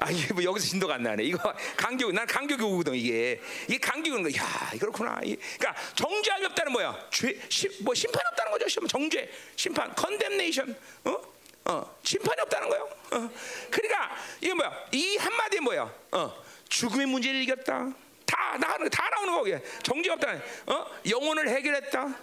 [0.00, 1.24] 아 이게 뭐 여기서 진도가 안 나네.
[1.24, 3.40] 이거 간격, 난 간격이 오거든 이게.
[3.66, 4.30] 이게 간격은 거.
[4.36, 5.20] 야, 그렇구나.
[5.24, 7.08] 이, 그러니까 정죄함이 없다는 뭐야?
[7.10, 8.86] 죄, 시, 뭐 심판 없다는 거죠.
[8.86, 10.76] 정죄, 심판, condemnation.
[11.04, 11.20] 어?
[11.64, 12.84] 어, 심판이 없다는 거예요.
[13.10, 13.30] 어.
[13.70, 14.72] 그러니까 이게 뭐야?
[14.92, 15.92] 이 한마디 뭐야?
[16.12, 17.92] 어, 죽음의 문제를 이겼다.
[18.28, 20.36] 다 나오는 다 나오는 거게 정죄 없다.
[20.66, 20.86] 어?
[21.08, 22.14] 영혼을 해결했다.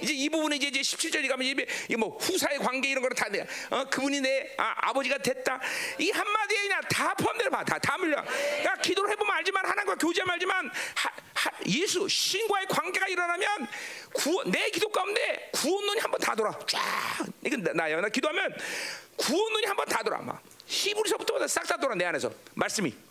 [0.00, 1.66] 이제 이 부분에 이제, 이제 17절이 가면 이게
[1.98, 3.46] 뭐 후사의 관계 이런 거를 다 내.
[3.70, 3.84] 어?
[3.84, 5.60] 그분이 내 아, 버지가 됐다.
[5.98, 7.62] 이 한마디에 그냥 다 포함되어 봐.
[7.64, 8.16] 다, 다 밀려.
[8.16, 13.68] 야, 기도를 해보면 알지만 하나님과 교제하면 알지만 하, 하, 예수 신과의 관계가 일어나면
[14.14, 16.58] 구, 내 기도 가운데 구원론이 한번 다 돌아.
[16.66, 16.80] 쫙.
[17.44, 18.00] 이건 나야.
[18.00, 18.56] 나 기도하면
[19.16, 20.18] 구원론이 한번 다 돌아.
[20.18, 23.09] 막 히브리서부터 싹 다 돌아 내 안에서 말씀이.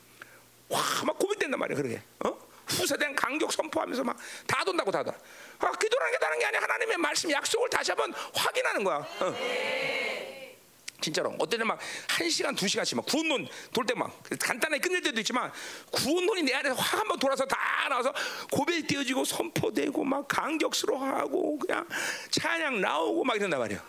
[0.70, 2.02] 와, 막 고민된단 말이야, 그러게.
[2.26, 2.38] 어?
[2.68, 4.16] 후세된 강격 선포하면서 막
[4.46, 5.14] 다 돈다고 다 돈.
[5.60, 6.62] 아, 기도라는 게 다른 게 아니야.
[6.62, 8.98] 하나님의 말씀 약속을 다시 한번 확인하는 거야.
[8.98, 9.36] 어.
[11.02, 15.50] 진짜로 어떤 때막한 시간 두 시간씩 막 구원론 돌 때 막 간단하게 끝낼 때도 있지만
[15.92, 17.58] 구원론이 내 안에서 확 한번 돌아서 다
[17.88, 18.14] 나와서
[18.52, 21.88] 고백이 띄어지고 선포되고 막 감격스러워하고 그냥
[22.32, 23.82] 찬양 나오고 막 이런단 말이야.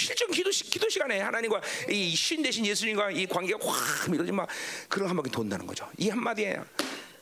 [0.00, 4.48] 실전 기도 시, 기도 시간에 하나님과 이 신 대신 예수님과 이 관계가 확 이러지 막
[4.88, 5.88] 그런 한 바퀴 돈다는 거죠.
[5.98, 6.58] 이 한마디에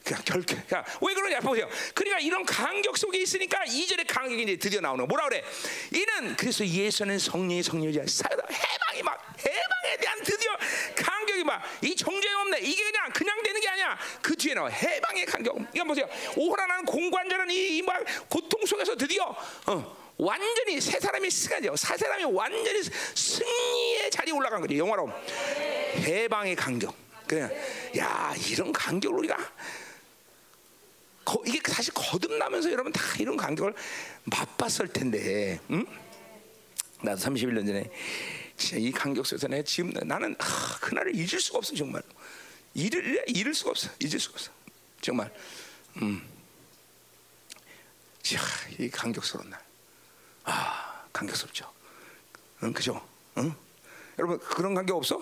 [0.04, 0.54] 그냥 결계.
[0.54, 1.68] 그러니까 왜 그러냐 보세요.
[1.94, 5.06] 그러니까 이런 간격 속에 있으니까 이절의 간격이 이제 드디어 나오는 거.
[5.06, 5.44] 뭐라 그래?
[5.92, 10.50] 이는 그래서 예수는 성령의 성령이자 해방이 막 해방에 대한 드디어
[10.96, 12.60] 간격이 막 이 정죄 없네.
[12.60, 13.98] 이게 그냥 그냥 되는 게 아니야.
[14.22, 15.56] 그 뒤에 나와 해방의 간격.
[15.74, 16.08] 이거 보세요.
[16.36, 19.24] 오호라는 공관절은 이막 고통 속에서 드디어
[19.66, 20.07] 어.
[20.18, 21.76] 완전히 세 사람이 승하죠.
[21.76, 24.76] 세 사람이 완전히 승리의 자리에 올라간 거죠.
[24.76, 25.10] 영화로
[25.96, 26.94] 해방의 간격.
[27.26, 27.50] 그냥
[27.96, 29.36] 야 이런 간격을 우리가
[31.24, 33.74] 거, 이게 사실 거듭나면서 여러분 다 이런 간격을
[34.24, 35.84] 맛봤을 텐데, 응?
[37.02, 37.90] 나도 31년 전에
[38.78, 42.02] 이 간격 속에서 내 지금 나는 아, 그날을 잊을 수가 없어 정말
[42.74, 44.50] 잊을 잃을 수가 없어 잊을 수가 없어
[45.00, 45.32] 정말
[46.02, 46.26] 음.
[48.22, 48.40] 자,
[48.78, 49.67] 이 간격스러운 날.
[50.48, 51.70] 아, 간격스럽죠.
[52.62, 53.06] 응, 그죠?
[53.36, 53.54] 응?
[54.18, 55.20] 여러분 그런 간격 없어?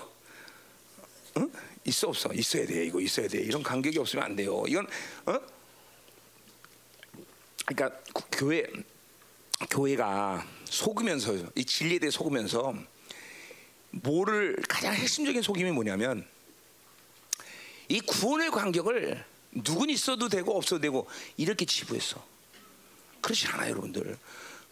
[1.37, 1.51] 응?
[1.85, 2.33] 있어 없어?
[2.33, 2.87] 있어야 돼.
[2.87, 3.39] 이거 있어야 돼.
[3.39, 4.63] 이런 간격이 없으면 안 돼요.
[4.69, 4.87] 이건
[5.27, 5.41] 어?
[7.67, 8.01] 그러니까
[8.31, 8.65] 교회
[9.69, 12.75] 교회가 속으면서 이 진리에 대해 속으면서
[13.91, 16.27] 뭐를 가장 핵심적인 속임이 뭐냐면
[17.89, 19.25] 이 구원의 간격을
[19.65, 22.25] 누군 있어도 되고 없어도 되고 이렇게 지부했어.
[23.21, 24.17] 그렇지 않아요, 여러분들.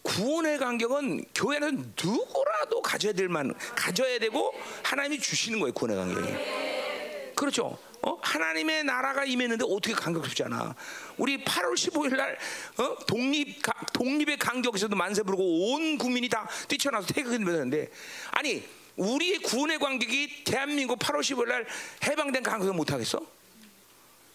[0.05, 7.35] 구원의 간격은 교회는 누구라도 가져야 될 만, 가져야 되고 하나님이 주시는 거예요, 구원의 간격이.
[7.35, 7.77] 그렇죠.
[8.03, 8.19] 어?
[8.21, 10.75] 하나님의 나라가 임했는데 어떻게 간격스럽지 않아?
[11.17, 12.39] 우리 8월 15일 날
[12.77, 12.97] 어?
[13.07, 17.91] 독립 가, 독립의 간격에서도 만세 부르고 온 국민이 다 뛰쳐나서 태극했는데
[18.31, 18.63] 아니
[18.97, 21.67] 우리의 구원의 간격이 대한민국 8월 15일 날
[22.07, 23.21] 해방된 간격을 못 하겠어?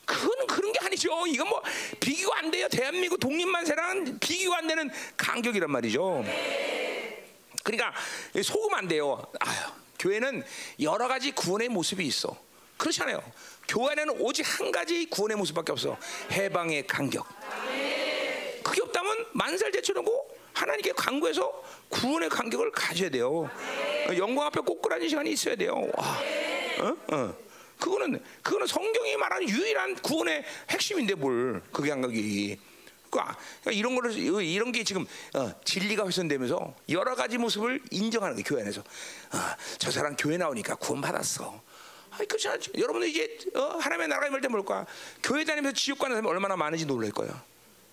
[0.10, 1.28] 그거는 그런 게 아니죠.
[1.28, 1.62] 이건 뭐
[1.99, 2.68] 비교가 안 돼요.
[2.68, 6.26] 대한민국 독립만 세랑 비교가 안 되는 간격이란 말이죠.
[7.64, 7.93] 그러니까
[8.41, 9.24] 속으면 안 돼요.
[9.39, 9.55] 아유,
[9.99, 10.43] 교회는
[10.82, 12.36] 여러 가지 구원의 모습이 있어.
[12.78, 13.22] 그렇잖아요.
[13.68, 15.95] 교회는 오직 한 가지 구원의 모습밖에 없어.
[16.32, 17.28] 해방의 간격.
[18.64, 23.47] 그게 없다면 만살 제쳐놓고 하나님께 간구해서 구원의 간격을 가져야 돼요.
[24.18, 25.88] 영광 앞에 꼬꾸라진 시간이 있어야 돼요.
[25.93, 26.20] 와.
[26.80, 26.97] 어?
[27.16, 27.49] 어.
[27.80, 32.60] 그거는 그거는 성경이 말하는 유일한 구원의 핵심인데 뭘 그게 감각이.
[33.10, 33.38] 그러니까
[33.72, 38.82] 이런 거를 이런 게 지금 어, 진리가 훼손되면서 여러 가지 모습을 인정하는 게 교회 안에서
[38.82, 39.38] 어,
[39.80, 41.60] 저 사람 교회 나오니까 구원 받았어.
[42.12, 42.72] 아니 그렇지 않죠.
[42.78, 44.86] 여러분들 이제 어, 하나님의 나라가 임할 때 뭘까?
[45.24, 47.44] 교회 다니면서 지옥 가는 사람이 얼마나 많은지 놀랄 거야.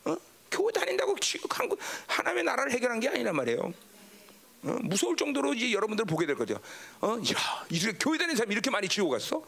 [0.04, 0.16] 어?
[0.50, 1.70] 교회 다닌다고 지옥 한
[2.06, 3.72] 하나님의 나라를 해결한 게 아니란 말이에요.
[4.64, 4.78] 어?
[4.82, 6.60] 무서울 정도로 이제 여러분들 보게 될 거죠.
[7.00, 7.16] 어?
[7.16, 9.42] 야, 이렇게 교회 다니는 사람이 이렇게 많이 지옥 갔어?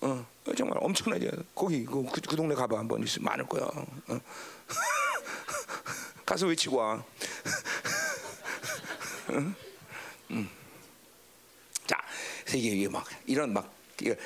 [0.00, 0.24] 어,
[0.56, 1.28] 정말 엄청나죠.
[1.54, 3.64] 거기 그, 그, 그 동네 가봐 한번 있으면 많을 거야.
[3.64, 4.20] 어.
[6.24, 7.02] 가서 외치고 와.
[9.30, 9.54] 응?
[10.30, 10.48] 음.
[11.86, 11.98] 자,
[12.54, 13.70] 이게, 이게 막 이런 막
[14.00, 14.16] 이게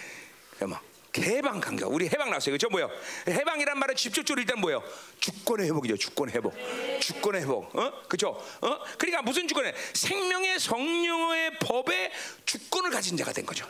[0.60, 0.82] 막
[1.18, 1.94] 해방 강경.
[1.94, 2.52] 우리 해방 나왔어요.
[2.52, 2.68] 그죠?
[2.70, 2.90] 뭐요?
[3.28, 4.82] 해방이란 말은 직접적으로 일단 뭐예요?
[5.20, 5.96] 주권의 회복이죠.
[5.96, 6.54] 주권의 회복.
[7.00, 7.76] 주권의 회복.
[7.76, 8.02] 어?
[8.08, 8.28] 그죠?
[8.60, 8.78] 어?
[8.96, 12.12] 그러니까 무슨 주권에 생명의 성령의 법에
[12.46, 13.66] 주권을 가진 자가 된 거죠.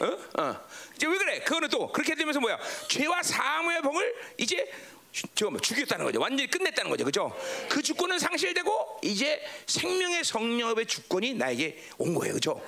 [0.00, 0.42] 어?
[0.42, 0.60] 어.
[0.96, 1.40] 이제 왜 그래?
[1.40, 2.58] 그거는 또 그렇게 되면서 뭐야?
[2.88, 4.70] 죄와 사함의 법을 이제
[5.34, 6.20] 저뭐 죽였다는 거죠.
[6.20, 7.04] 완전히 끝냈다는 거죠.
[7.04, 7.36] 그죠?
[7.68, 12.34] 그 주권은 상실되고 이제 생명의 성령의 주권이 나에게 온 거예요.
[12.34, 12.62] 그죠?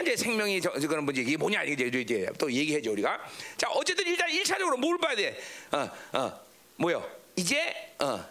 [0.00, 3.20] 이제 생명이 저, 저거는 뭐지 이게 뭐냐 이제 이제 또 얘기해 줘 우리가.
[3.56, 5.38] 자 어쨌든 일단 일차적으로 뭘 봐야 돼?
[5.72, 6.40] 어, 어,
[6.76, 7.06] 뭐요?
[7.36, 8.24] 이제 어,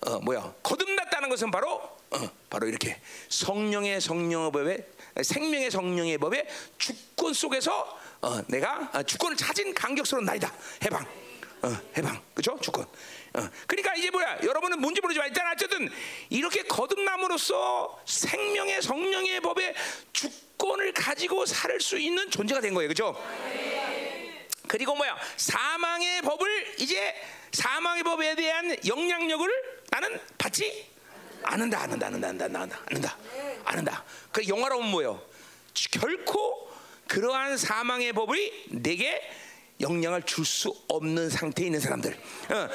[0.00, 0.54] 어, 뭐야?
[0.62, 4.84] 거듭났다는 것은 바로 어, 바로 이렇게 성령의 성령의
[5.22, 6.46] 생명의 성령의 법에
[6.78, 10.52] 주권 속에서 어, 내가 어, 주권을 찾은 강격스러운 날이다.
[10.84, 11.06] 해방.
[11.62, 12.58] 어, 해방, 그죠?
[12.60, 12.84] 주권.
[12.84, 14.38] 어, 그러니까 이제 뭐야?
[14.42, 15.90] 여러분은 뭔지 모르지만 일단 어쨌든
[16.28, 19.74] 이렇게 거듭남으로써 생명의 성령의 법에
[20.12, 23.16] 주권을 가지고 살 수 있는 존재가 된 거예요, 그죠?
[24.68, 25.16] 그리고 뭐야?
[25.36, 27.14] 사망의 법을 이제
[27.52, 29.48] 사망의 법에 대한 영향력을
[29.90, 30.90] 나는 받지
[31.42, 33.16] 않는다, 않는다, 않는다, 않는다, 않는다, 않는다,
[33.64, 34.04] 않는다.
[34.32, 35.22] 그 영화로운 뭐요?
[35.92, 36.70] 결코
[37.08, 39.20] 그러한 사망의 법이 내게
[39.80, 42.18] 영향을 줄 수 없는 상태에 있는 사람들.
[42.50, 42.68] 어.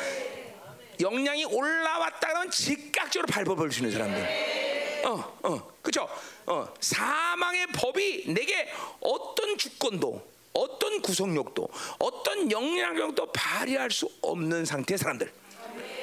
[0.99, 5.01] 영향이 올라왔다는 즉각적으로 발버벌 수 있는 사람들.
[5.05, 6.07] 어, 어, 그죠?
[6.45, 15.33] 어, 사망의 법이 내게 어떤 주권도, 어떤 구속력도, 어떤 영향력도 발휘할 수 없는 상태의 사람들.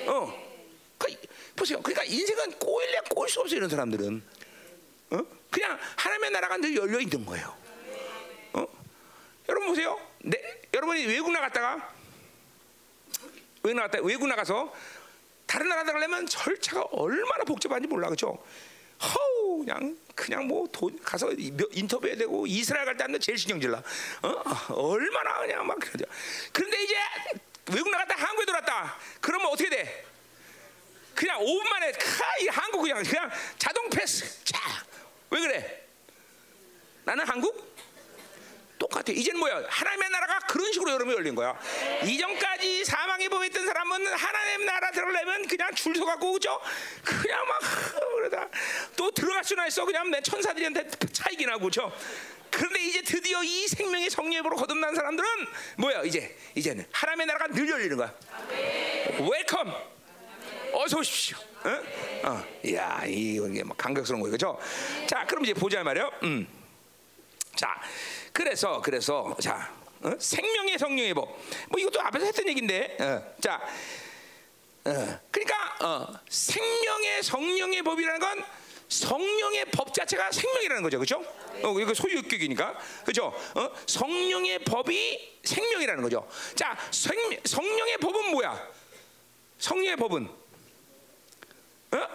[0.09, 0.48] 어, 그,
[1.59, 1.81] 보세요.
[1.83, 4.23] 그러니까 인생은 꼬일래 꼬일 수 없어 이런 사람들은.
[5.11, 5.19] 어?
[5.51, 7.57] 그냥 하나님의 나라가 늘 열려 있는 거예요.
[8.55, 8.67] 어?
[9.49, 9.99] 여러분 보세요.
[10.21, 11.93] 네, 여러분이 외국 나갔다가
[13.63, 14.73] 외국 나갔다 외국 나가서
[15.47, 18.39] 다른 나라 들어가려면 절차가 얼마나 복잡한지 몰라 그죠?
[19.01, 23.83] 허우 그냥 그냥 뭐 돈 가서 인터뷰해야 되고 이스라엘 갈 때 하면 제일 신경질나.
[24.23, 24.75] 어?
[24.75, 26.05] 얼마나 그냥 막 그러죠.
[26.53, 26.95] 그런데 이제
[27.73, 28.97] 외국 나갔다 한국에 들어왔다.
[29.21, 30.05] 그러면 어떻게 돼?
[31.19, 34.45] 그냥 5분 만에 카이 한국 그냥 그냥 자동 패스.
[34.45, 34.57] 자,
[35.31, 35.83] 왜 그래?
[37.03, 37.77] 나는 한국
[38.79, 39.11] 똑같아.
[39.11, 39.65] 이제는 뭐야?
[39.69, 41.59] 하나님의 나라가 그런 식으로 여러분 열린 거야.
[42.05, 46.61] 이전까지 사망에 범했던 사람은 하나님 나라 들어가려면 그냥 줄 서갖고 그죠?
[47.03, 47.59] 그냥 막
[48.19, 48.49] 그러다
[48.95, 49.85] 또 들어갈 수나 있어.
[49.85, 51.93] 그냥 내 천사들한테 차이긴 하고 그죠?
[52.49, 55.29] 그런데 이제 드디어 이 생명의 성령으로 거듭난 사람들은
[55.79, 56.03] 뭐야?
[56.05, 58.15] 이제 이제는 하나님의 나라가 늘 열리는 거야.
[59.19, 59.98] Welcome.
[60.73, 61.37] 어서 오십시오.
[61.65, 62.29] 어?
[62.29, 62.45] 어.
[62.75, 64.59] 야, 이게 막 감격스러운 거예요, 그죠?
[65.07, 66.11] 자, 그럼 이제 보자 말이요.
[66.23, 66.47] 음.
[67.55, 67.81] 자,
[68.33, 70.13] 그래서 그래서 자 어?
[70.19, 71.37] 생명의 성령의 법.
[71.69, 72.97] 뭐 이것도 앞에서 했던 얘기인데.
[73.01, 73.61] 어, 자,
[74.85, 78.45] 어, 그러니까 어, 생명의 성령의 법이라는 건
[78.89, 81.19] 성령의 법 자체가 생명이라는 거죠, 그렇죠?
[81.63, 83.27] 어, 이거 소유격이니까, 그렇죠?
[83.27, 83.71] 어?
[83.87, 86.27] 성령의 법이 생명이라는 거죠.
[86.55, 87.15] 자, 생,
[87.45, 88.69] 성령의 법은 뭐야?
[89.59, 90.38] 성령의 법은
[91.93, 92.09] 어?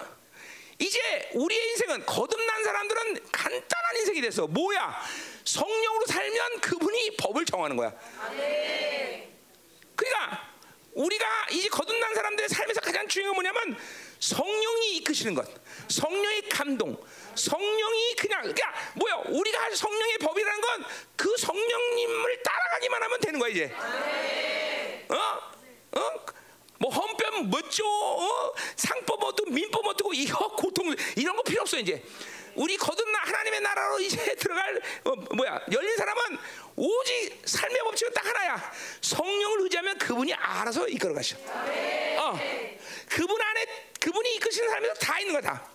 [0.80, 1.00] 이제
[1.34, 4.48] 우리의 인생은 거듭난 사람들은 간단한 인생이 됐어.
[4.48, 5.02] 뭐야?
[5.46, 7.94] 성령으로 살면 그분이 법을 정하는 거야.
[9.96, 10.54] 그러니까
[10.94, 13.80] 우리가 이제 거듭난 사람들의 삶에서 가장 중요한 건 뭐냐면
[14.20, 15.48] 성령이 이끄시는 것,
[15.90, 16.98] 성령의 감동,
[17.36, 19.16] 성령이 그냥 그러니까 뭐야?
[19.28, 20.86] 우리가 할 성령의 법이라는 건
[21.24, 23.74] 그 성령님을 따라가기만 하면 되는 거야 이제.
[25.10, 26.00] 어?
[26.00, 26.26] 어?
[26.84, 28.54] 뭐 헌법 멋져 어?
[28.76, 32.04] 상법 어떻고 민법 어떻고 이거 고통 이런 거 필요 없어 이제.
[32.56, 36.38] 우리 거듭나 하나님의 나라로 이제 들어갈 어, 뭐야 열린 사람은
[36.76, 38.74] 오직 삶의 법칙은 딱 하나야.
[39.00, 41.38] 성령을 의지하면 그분이 알아서 이끌어 가셔.
[41.38, 42.38] 어.
[43.10, 43.66] 그분 안에
[44.02, 45.73] 그분이 이끄시는 삶에서 다 있는 거다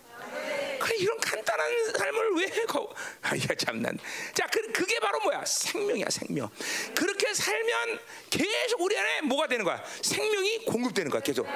[0.78, 2.88] 그래 이런 간단한 삶을 왜 거?
[3.22, 3.98] 아야 참난.
[4.34, 5.44] 자, 그, 그게 바로 뭐야?
[5.44, 6.48] 생명이야, 생명.
[6.94, 7.98] 그렇게 살면
[8.30, 9.82] 계속 우리 안에 뭐가 되는 거야?
[10.02, 11.46] 생명이 공급되는 거야, 계속.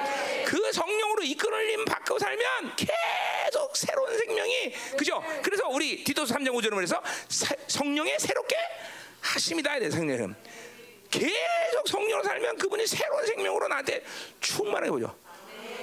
[0.45, 5.23] 그 성령으로 이끌림 받고 살면 계속 새로운 생명이 그죠?
[5.41, 7.01] 그래서 우리 디도스 3장 5절을 말해서
[7.67, 8.55] 성령의 새롭게
[9.21, 10.35] 하심이다, 내 생명은.
[11.09, 14.03] 계속 성령으로 살면 그분이 새로운 생명으로 나한테
[14.39, 15.15] 충만해 보죠.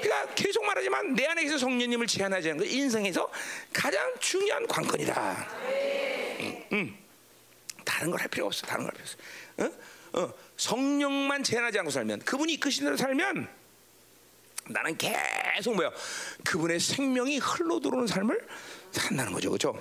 [0.00, 3.30] 그러니까 계속 말하지만 내 안에 계서 성령님을 제한하지 않는 것 인생에서
[3.72, 5.46] 가장 중요한 관건이다.
[6.40, 6.96] 응, 응.
[7.84, 8.66] 다른 걸 할 필요 없어.
[8.66, 9.06] 다른 걸 할 필요
[9.66, 9.76] 없어.
[10.18, 10.22] 어?
[10.22, 10.34] 어.
[10.56, 13.48] 성령만 제한하지 않고 살면 그분이 이끄신 대로 살면
[14.68, 15.90] 나는 계속 뭐야
[16.44, 18.46] 그분의 생명이 흘러 들어오는 삶을
[18.92, 19.72] 산다는 거죠, 그렇죠?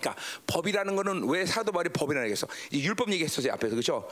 [0.00, 2.46] 그러니까 법이라는 거는 왜 사도 바울이 법이라는 얘기했어?
[2.72, 4.08] 율법 얘기했었어요 앞에서 그렇죠?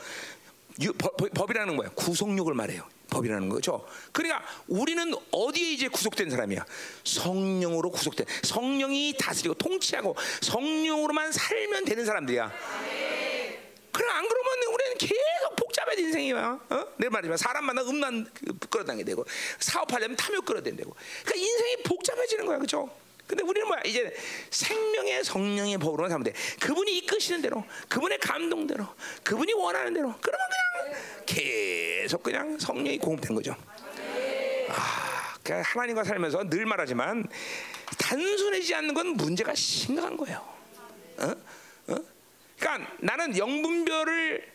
[0.97, 2.87] 법, 법이라는 거야 구속력을 말해요.
[3.13, 3.85] 법이라는 거죠.
[4.11, 6.65] 그러니까 우리는 어디에 이제 구속된 사람이야?
[7.03, 12.51] 성령으로 구속된 성령이 다스리고 통치하고 성령으로만 살면 되는 사람들이야.
[13.91, 16.59] 그럼 안 그러면 우리는 계속 복잡해진 인생이야.
[16.69, 16.87] 어?
[16.97, 18.27] 내 말이지만 사람 만나 음란
[18.69, 19.23] 끌어당게 되고
[19.59, 20.95] 사업하려면 탐욕 끌어댄다고.
[21.23, 22.89] 그러니까 인생이 복잡해지는 거야, 그렇죠?
[23.33, 23.81] 근데 우리는 뭐야?
[23.85, 24.15] 이제
[24.51, 26.33] 생명의 성령의 법으로만 살면 돼.
[26.59, 28.85] 그분이 이끄시는 대로, 그분의 감동대로,
[29.23, 30.13] 그분이 원하는 대로.
[30.21, 33.55] 그러면 그냥 계속 그냥 성령이 공급된 거죠.
[34.69, 37.27] 아, 그러니까 하나님과 살면서 늘 말하지만
[37.97, 40.37] 단순해지지 않는 건 문제가 심각한 거예요.
[41.17, 41.35] 어?
[41.87, 41.95] 어?
[42.59, 44.52] 그러니까 나는 영분별을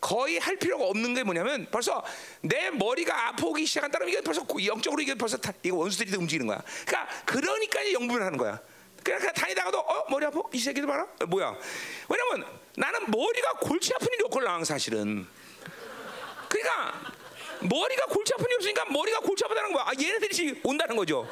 [0.00, 2.02] 거의 할 필요가 없는 게 뭐냐면 벌써
[2.40, 6.62] 내 머리가 아프기 시작한다면 이게 벌써 영적으로 이게 벌써 다, 이거 원수들이 움직이는 거야.
[6.86, 8.60] 그러니까 그러니까 이제 영분을 하는 거야.
[9.02, 11.54] 그러니까 다니다가도 어 머리 아파 이 새끼들 봐라 어, 뭐야?
[12.08, 15.26] 왜냐면 나는 머리가 골치 아픈 일이 없걸랑 사실은.
[16.48, 17.12] 그러니까
[17.60, 19.84] 머리가 골치 아픈 일이 없으니까 머리가 골치 아프다는 거야.
[19.86, 21.28] 아, 얘네들이 온다는 거죠.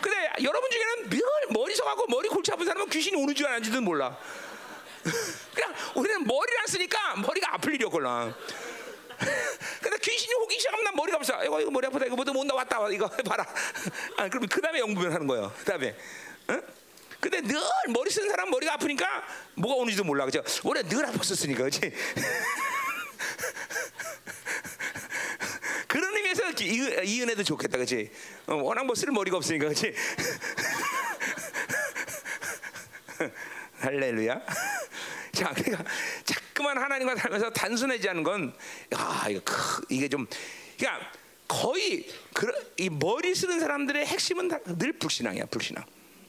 [0.00, 4.16] 근데 여러분 중에는 늘 머리 서가고 머리 골치 아픈 사람은 귀신이 오는 줄 아는지도 몰라.
[5.54, 8.34] 그냥 우리는 머리를 안 쓰니까 머리가 아플 일이 없걸랑.
[9.82, 11.44] 근데 귀신이 오기 시작하면 난 머리가 없어.
[11.44, 12.06] 이거 이거 머리 아프다.
[12.06, 12.88] 이거 뭐든 온다 왔다.
[12.90, 13.46] 이거 봐라.
[14.16, 15.52] 아, 그럼 그 다음에 영분을 하는 거예요.
[15.58, 15.96] 그 다음에.
[16.50, 16.62] 응?
[17.20, 19.06] 근데 늘 머리 쓴 사람 머리가 아프니까
[19.54, 20.24] 뭐가 오는지도 몰라.
[20.24, 20.42] 그죠?
[20.64, 21.56] 원래 늘 아팠었으니까.
[21.58, 21.80] 그렇지?
[25.86, 27.76] 그런 의미에서 이, 이 은혜도 좋겠다.
[27.76, 28.10] 그렇지?
[28.46, 29.66] 어, 워낙 뭐 쓸 머리가 없으니까.
[29.66, 29.94] 그렇지?
[33.80, 34.40] 할렐루야.
[35.32, 35.84] 자, 그러니까
[36.24, 38.54] 자꾸만 하나님과 단순하지 않은 건,
[38.94, 40.26] 야, 이거 크, 이게 좀,
[40.78, 41.10] 그러니까
[41.48, 45.84] 거의 그, 이 머리 쓰는 사람들의 핵심은 늘 불신앙이야, 불신앙.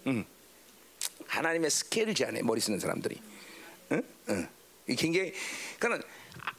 [0.07, 0.25] 음.
[1.27, 3.21] 하나님의 스케일을 제한해 머리 쓰는 사람들이.
[3.91, 4.03] 응?
[4.29, 4.49] 응.
[4.87, 5.33] 이 굉장히,
[5.79, 6.07] 그러니까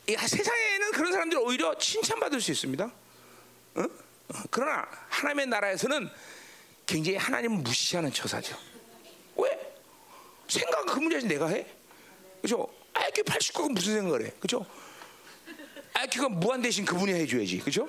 [0.07, 2.91] 이 세상에는 그런 사람들이 오히려 칭찬받을 수 있습니다.
[3.79, 3.89] 응?
[4.51, 6.11] 그러나 하나님의 나라에서는
[6.87, 8.59] 굉장히 하나님을 무시하는 처사죠.
[9.37, 9.75] 왜?
[10.49, 11.67] 생각 그 문제에서 내가 해?
[12.45, 12.69] 그죠?
[12.93, 14.31] IQ 89가 무슨 생각을 해?
[14.39, 14.67] 그죠?
[15.95, 17.57] IQ가 무한 대신 그분이 해줘야지.
[17.61, 17.89] 그죠?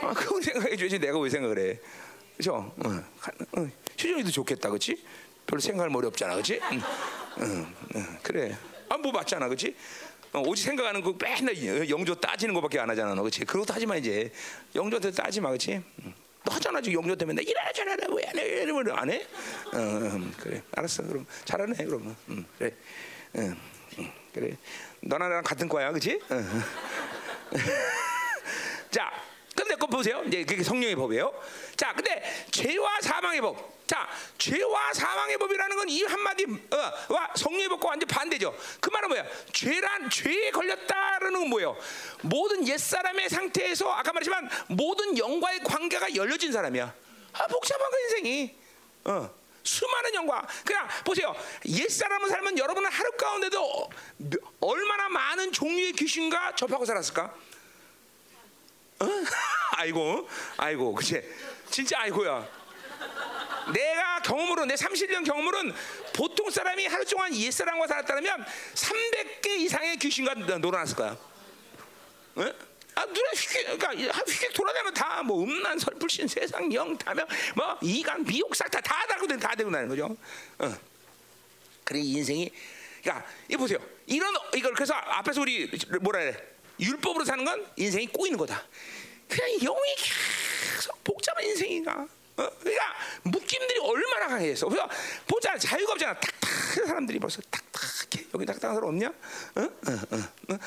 [0.00, 1.78] 아, 그분 생각해줘야지 내가 왜 생각을 해?
[2.34, 2.54] 그죠?
[2.54, 3.04] 어,
[3.58, 4.70] 어, 효정이도 좋겠다.
[4.70, 5.04] 그치?
[5.46, 6.34] 별로 생각할 머리 없잖아.
[6.36, 6.58] 그치?
[6.72, 6.80] 응,
[7.40, 8.56] 응, 응, 그래.
[8.88, 9.46] 아, 뭐 맞잖아.
[9.48, 9.76] 그치?
[10.32, 13.14] 어, 오직 생각하는 거 맨날 영조 따지는 거밖에 안 하잖아.
[13.14, 13.44] 너 그치?
[13.44, 14.32] 그것도 하지 마, 이제.
[14.74, 15.50] 영조한테 따지 마.
[15.50, 15.72] 그치?
[16.06, 16.14] 응.
[16.42, 18.62] 너 하잖아 지금 영조 때문에 이래라 저래라 왜안 해?
[18.62, 19.22] 이러면 안 해?
[19.74, 22.74] 어, 음, 그래 알았어 그럼 잘하네 그러면 음, 그래
[23.36, 23.60] 음,
[23.98, 24.56] 음, 그래
[25.00, 26.20] 너나 나랑 같은 과야 그치?
[26.28, 26.36] 어.
[28.90, 29.12] 자
[29.56, 31.32] 근데 그거 보세요 이제 그게 성령의 법이에요
[31.76, 34.06] 자 근데 죄와 사망의 법 자,
[34.36, 38.54] 죄와 사망의 법이라는 건 이 한마디 어, 와 성령의 법과 완전 반대죠.
[38.80, 39.24] 그 말은 뭐야?
[39.52, 41.76] 죄란 죄에 걸렸다라는 건 뭐예요?
[42.20, 46.94] 모든 옛 사람의 상태에서 아까 말했지만 모든 영과의 관계가 열려진 사람이야.
[47.32, 48.56] 아, 복잡한 거 인생이.
[49.04, 49.30] 어.
[49.68, 51.34] 수많은 영과 그냥 보세요
[51.66, 53.90] 옛 사람을 살면 여러분은 하루 가운데도
[54.60, 57.34] 얼마나 많은 종류의 귀신과 접하고 살았을까?
[59.00, 59.06] 어?
[59.76, 61.22] 아이고 아이고 그치
[61.70, 62.58] 진짜 아이고야
[63.72, 65.74] 내가 경험으로 내 30년 경험으로는
[66.14, 68.44] 보통 사람이 하루 동안 옛사람과 살았다면
[68.74, 71.16] 300개 이상의 귀신과 놀아났을 거야.
[72.38, 72.67] 응?
[72.98, 73.90] 아, 눈에 휙, 그러니까
[74.26, 77.24] 휙 돌아다니면 다뭐 음란, 설불신, 세상 영, 다며
[77.54, 80.16] 뭐 이간, 미혹, 싹다 다 달고 다 되고 나는 거죠.
[80.58, 80.76] 어.
[81.84, 82.50] 그래 인생이,
[83.00, 83.78] 그러니까 이 보세요.
[84.06, 85.70] 이런 이걸 그래서 앞에서 우리
[86.00, 86.36] 뭐라 해?
[86.80, 88.66] 율법으로 사는 건 인생이 꼬이는 거다.
[89.28, 89.94] 그냥 영이
[90.74, 91.92] 계속 복잡한 인생이가.
[92.38, 92.50] 어?
[92.60, 94.88] 그러니까 묶임들이 얼마나 강해서 그래서
[95.26, 99.08] 보자 자유가 없잖아 딱딱한 사람들이 벌써 딱딱해 여기 딱딱한 사람 없냐?
[99.08, 99.60] 어?
[99.60, 100.58] 어, 어, 어?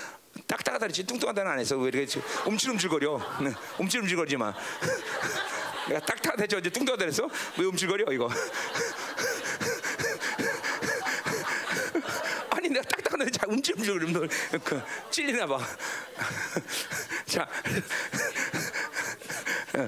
[0.47, 3.21] 딱딱하다지 뚱뚱하다는 안 해서 왜 이렇게 움찔움찔거려?
[3.41, 4.53] 네, 움찔움찔거리지 마
[5.87, 8.29] 내가 딱딱하다 저 이제 뚱뚱하다 그래서 왜 움찔거려 이거?
[12.49, 14.29] 아니 내가 딱딱한데 자 움찔움찔거리면
[14.63, 15.59] 그, 찔리나 봐.
[17.25, 17.47] 자,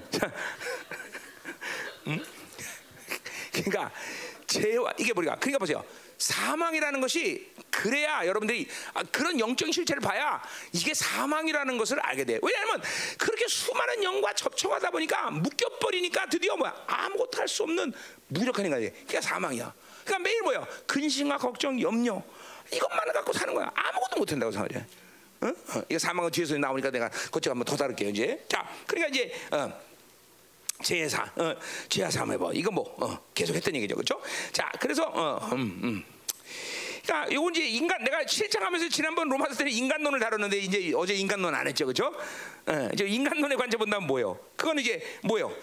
[0.09, 0.31] 자.
[2.07, 2.23] 음?
[3.51, 3.91] 그러니까
[4.47, 5.83] 죄와 이게 뭐가 그러니까 보세요.
[6.17, 12.39] 사망이라는 것이 그래야 여러분들이 아, 그런 영적인 실체를 봐야 이게 사망이라는 것을 알게 돼.
[12.41, 12.81] 왜냐하면
[13.17, 17.93] 그렇게 수많은 영과 접촉하다 보니까 묶여버리니까 드디어 뭐야 아무것도 할 수 없는
[18.27, 18.89] 무력한 인간이.
[18.89, 19.73] 그게 사망이야.
[20.05, 22.21] 그러니까 매일 뭐야 근심과 걱정, 염려
[22.71, 23.71] 이것만 갖고 사는 거야.
[23.75, 24.85] 아무것도 못 한다고 생각해.
[25.41, 25.47] 어?
[25.47, 28.45] 어, 이거 사망은 뒤에서 나오니까 내가 그쪽 한번 더 다룰게요 이제.
[28.47, 29.33] 자, 그러니까 이제.
[29.51, 29.81] 어,
[30.81, 31.55] 제사, 어,
[31.87, 34.21] 제사 삼해버 이거 뭐 어, 계속 했던 얘기죠, 그렇죠?
[34.51, 36.05] 자, 그래서 어, 음, 음.
[37.03, 41.67] 그러니까 요건 이제 인간 내가 실장하면서 지난번 로마서 때는 인간론을 다뤘는데 이제 어제 인간론 안
[41.67, 42.13] 했죠, 그렇죠?
[42.65, 44.39] 어, 이제 인간론의 관점 본다면 뭐요?
[44.55, 45.53] 그건 이제 뭐요?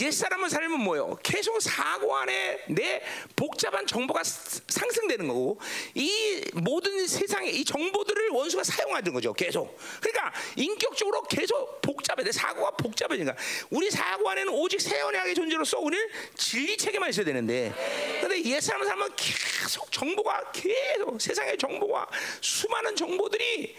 [0.00, 1.18] 옛사람을 살면 뭐요?
[1.22, 3.02] 계속 사고 안에 내
[3.36, 5.60] 복잡한 정보가 스- 상승되는 거고
[5.94, 9.32] 이 모든 세상의 이 정보들을 원수가 사용하는 거죠.
[9.34, 9.76] 계속.
[10.00, 12.22] 그러니까 인격적으로 계속 복잡해.
[12.24, 13.36] 내 사고가 복잡해지니까
[13.70, 17.72] 우리 사고 안에는 오직 세연하게 존재로서 우리는 진리 체계만 있어야 되는데
[18.20, 22.06] 근데 옛사람을 살면 계속 정보가 계속 세상의 정보가
[22.40, 23.76] 수많은 정보들이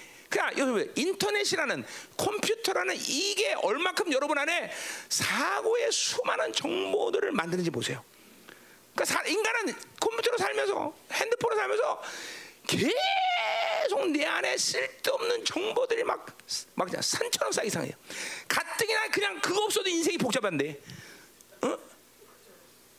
[0.57, 1.86] 여러분 인터넷이라는
[2.17, 4.71] 컴퓨터라는 이게 얼마큼 여러분 안에
[5.09, 8.03] 사고의 수많은 정보들을 만드는지 보세요.
[8.93, 12.03] 그러니까 사- 인간은 컴퓨터로 살면서 핸드폰으로 살면서
[12.67, 16.25] 계속 내 안에 쓸데없는 정보들이 막,
[16.75, 17.93] 막 그냥 산처럼 쌓이기 상해요.
[18.47, 20.81] 가뜩이나 그냥 그거 없어도 인생이 복잡한데.
[21.63, 21.77] 어?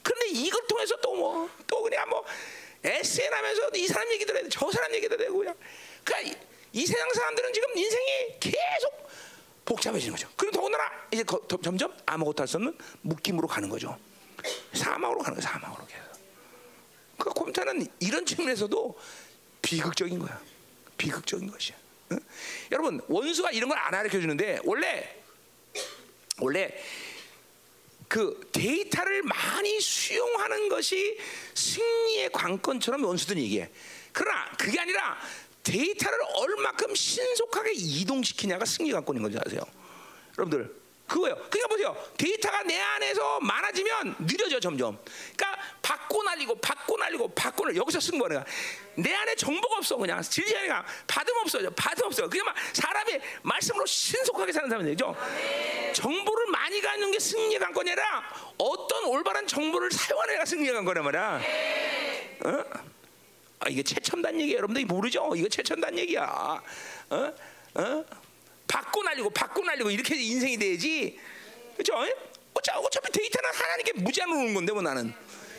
[0.03, 2.25] 그런데 이걸 통해서 또 뭐, 또 그냥 뭐,
[2.83, 5.55] SN 하면서 이 사람 얘기도 해도 저 사람 얘기도 되고 그냥.
[6.05, 6.37] 그러니까
[6.75, 9.09] 이, 이 세상 사람들은 지금 인생이 계속
[9.65, 10.29] 복잡해지는 거죠.
[10.37, 13.99] 그리고 더군다나 이제 거- 더- 점점 아무것도 할 수 없는 묶임으로 가는 거죠.
[14.75, 16.05] 사망으로 가는 거예요, 사망으로 계속.
[17.19, 18.99] 그 컴퓨터는 이런 측면에서도
[19.63, 20.39] 비극적인 거야.
[20.99, 21.77] 비극적인 것이야.
[22.13, 22.19] 응?
[22.73, 25.17] 여러분 원수가 이런 걸 안 가르쳐 주는데 원래
[26.39, 26.71] 원래
[28.09, 31.19] 그 데이터를 많이 수용하는 것이
[31.55, 33.71] 승리의 관건처럼 원수들은 얘기해.
[34.13, 35.19] 그러나 그게 아니라
[35.65, 39.61] 데이터를 얼마큼 신속하게 이동시키냐가 승리 관건인 건지 아세요?
[40.39, 41.37] 여러분들 그거예요.
[41.51, 41.97] 그러니까 보세요.
[42.17, 44.99] 데이터가 내 안에서 많아지면 느려져 점점.
[45.37, 48.43] 그러니까 받고 날리고 받고 날리고 받고 날 여기서 쓴 거야.
[48.97, 51.71] 내 안에 정보가 없어 그냥 진리하니까 받음 없어져.
[51.71, 52.29] 받음 없어.
[52.29, 55.15] 그냥 막 사람이 말씀으로 신속하게 사는 사람이 되죠.
[55.93, 58.23] 정보를 많이 갖는 게 승리의 관건이 아니라
[58.57, 61.41] 어떤 올바른 정보를 사용하는 애가 승리의 관건이란 말이야.
[62.47, 62.94] 어?
[63.61, 64.57] 아, 이게 최첨단 얘기야.
[64.57, 65.33] 여러분들이 모르죠?
[65.37, 66.61] 이거 최첨단 얘기야.
[67.11, 67.33] 어?
[67.75, 68.05] 어?
[68.67, 71.19] 받고 날리고 받고 날리고 이렇게 인생이 돼야지.
[71.77, 71.95] 그죠?
[72.55, 75.13] 어차, 어차피 데이터는 하나님께 무제한으로 오는 건데 뭐 나는.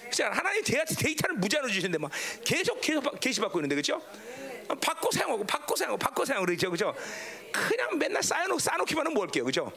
[0.09, 0.25] 그죠?
[0.25, 2.11] 하나님 데이터, 데이터를 무제한으로 주시는데 막
[2.43, 4.01] 계속 계속 받- 계시 받고 있는데 그죠?
[4.67, 6.71] 어, 받고 사용하고 받고 사용하고 받고 사용하고 그러죠.
[6.71, 6.95] 그죠?
[7.51, 9.45] 그냥 맨날 쌓여놓고 쌓아놓기만 하면 뭐 할게요.
[9.45, 9.71] 그죠?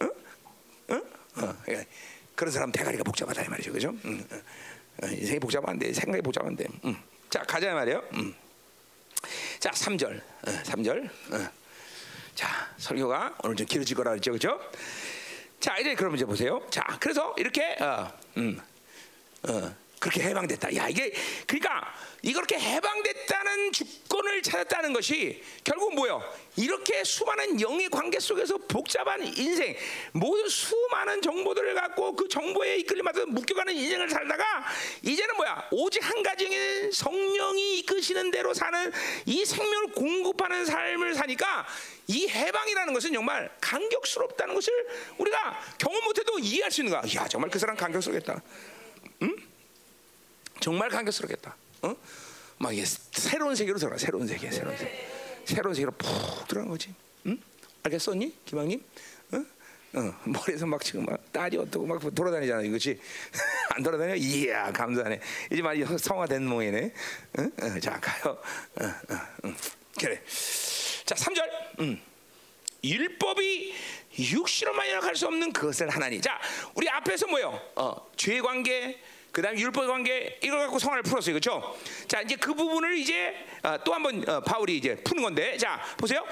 [0.00, 0.04] 어?
[0.94, 1.02] 어?
[1.42, 1.86] 어, 예.
[2.34, 3.88] 그런 사람 대가리가 복잡하다 이 말이죠, 그죠?
[4.04, 6.66] 음, 어, 어, 인생이 복잡한데 생각이 복잡한데.
[6.84, 6.96] 음.
[7.30, 8.02] 자 가자 말이에요.
[8.14, 8.34] 음.
[9.58, 11.06] 자 3절, 어, 3절.
[11.06, 11.50] 어.
[12.34, 14.60] 자 설교가 오늘 좀 길어질 거라 그랬죠, 그죠?
[15.60, 16.64] 자 이제 그럼 이제 보세요.
[16.70, 18.60] 자 그래서 이렇게 어, 음,
[19.42, 20.74] 어, 그렇게 해방됐다.
[20.76, 21.12] 야 이게
[21.46, 26.22] 그러니까 이렇게 해방됐다는 주권을 찾았다는 것이 결국 뭐요?
[26.56, 29.76] 이렇게 수많은 영의 관계 속에서 복잡한 인생,
[30.12, 34.44] 모든 수많은 정보들을 갖고 그 정보에 이끌림받아 묶여가는 인생을 살다가
[35.02, 35.68] 이제는 뭐야?
[35.70, 38.92] 오직 한 가지인 성령이 이끄시는 대로 사는
[39.26, 41.66] 이 생명을 공급하는 삶을 사니까
[42.08, 44.72] 이 해방이라는 것은 정말 감격스럽다는 것을
[45.18, 47.02] 우리가 경험 못해도 이해할 수 있는 거야.
[47.14, 48.42] 야 정말 그 사람 감격스럽겠다.
[50.60, 51.56] 정말 감격스럽겠다.
[51.82, 51.94] 어?
[52.58, 53.96] 막 이게 새로운 세계로 들어가.
[53.98, 55.08] 새로운 세계, 새로운 세계,
[55.44, 56.94] 새로운 세계로 푹 들어간 거지.
[57.26, 57.38] 응?
[57.84, 58.82] 알겠었니, 김학님?
[59.32, 59.44] 어?
[59.94, 63.00] 어, 머리에서 막 지금 막 딸이 어떻고 막 돌아다니잖아, 이거지?
[63.70, 64.14] 안 돌아다녀?
[64.16, 65.20] 이야, 감사하네.
[65.52, 66.92] 이제 많이 성화된 모이네.
[67.38, 67.52] 응?
[67.62, 68.36] 어, 자, 가요.
[68.80, 69.56] 어, 어, 응.
[69.98, 70.20] 그래.
[71.04, 71.80] 자, 3절.
[71.80, 72.00] 음.
[72.84, 73.74] 율법이
[74.18, 76.20] 육신으로만 연락할 수 없는 그것을 하나니.
[76.20, 76.40] 자,
[76.74, 77.60] 우리 앞에서 뭐요?
[77.76, 79.00] 어, 죄 관계,
[79.32, 81.78] 그다음 율법 관계 이걸 갖고 성화를 풀었어요, 그렇죠?
[82.08, 86.26] 자, 이제 그 부분을 이제 어, 또 한번 어, 바울이 이제 푸는 건데, 자, 보세요.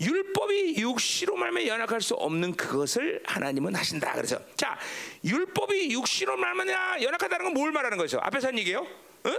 [0.00, 4.12] 율법이 육신으로 말면 연락할 수 없는 그것을 하나님은 하신다.
[4.14, 4.78] 그래서 자,
[5.24, 6.68] 율법이 육신으로 말면
[7.02, 8.18] 연락하다는 건 뭘 말하는 거죠?
[8.22, 8.80] 앞에서 한 얘기예요?
[9.24, 9.32] 어?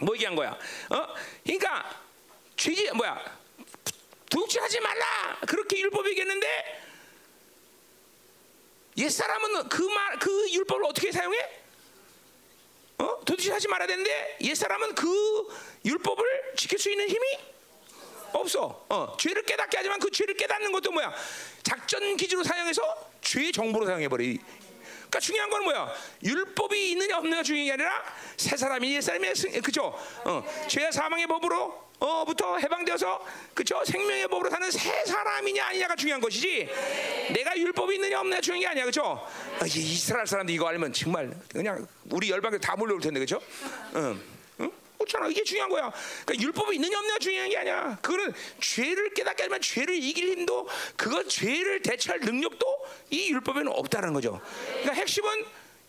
[0.00, 0.50] 뭐 얘기한 거야?
[0.90, 1.06] 어?
[1.44, 1.88] 그러니까
[2.56, 3.18] 죄지 뭐야?
[4.30, 6.82] 도둑질하지 말라 그렇게 율법이 얘기했는데
[8.98, 11.61] 옛 사람은 그 말 그 율법을 어떻게 사용해?
[12.98, 13.18] 어?
[13.24, 15.46] 도둑질하지 말아야 되는데 옛 사람은 그
[15.84, 17.26] 율법을 지킬 수 있는 힘이
[18.32, 18.84] 없어.
[18.88, 21.12] 어, 죄를 깨닫게 하지만 그 죄를 깨닫는 것도 뭐야?
[21.62, 24.38] 작전 기지로 사용해서 죄의 정보로 사용해 버리.
[24.94, 25.94] 그러니까 중요한 건 뭐야?
[26.24, 28.02] 율법이 있느냐 없느냐 중요한 게 아니라
[28.38, 29.94] 새 사람이 옛 사람이 승- 그죠?
[30.24, 33.24] 어, 죄와 사망의 법으로 어부터 해방되어서
[33.54, 33.82] 그죠?
[33.84, 36.68] 생명의 법으로 사는 새 사람이냐 아니냐가 중요한 것이지.
[37.32, 39.26] 내가 율법이 있느냐 없느냐 중요한 게 아니야, 그죠?
[39.60, 43.40] 아, 이 이스라엘 사람들 이거 알면 정말 그냥 우리 열방에 다 몰려올 텐데, 그죠?
[43.94, 44.20] 응.
[44.60, 44.72] 응?
[44.98, 45.28] 그렇잖아.
[45.28, 45.92] 이게 중요한 거야.
[46.24, 47.98] 그러니까 율법이 있느냐 없느냐 중요한 게 아니야.
[48.02, 52.66] 그거는 죄를 깨닫게 하지만 죄를 이길 힘도 그거 죄를 대처할 능력도
[53.10, 54.40] 이 율법에는 없다는 거죠.
[54.80, 55.44] 그러니까 핵심은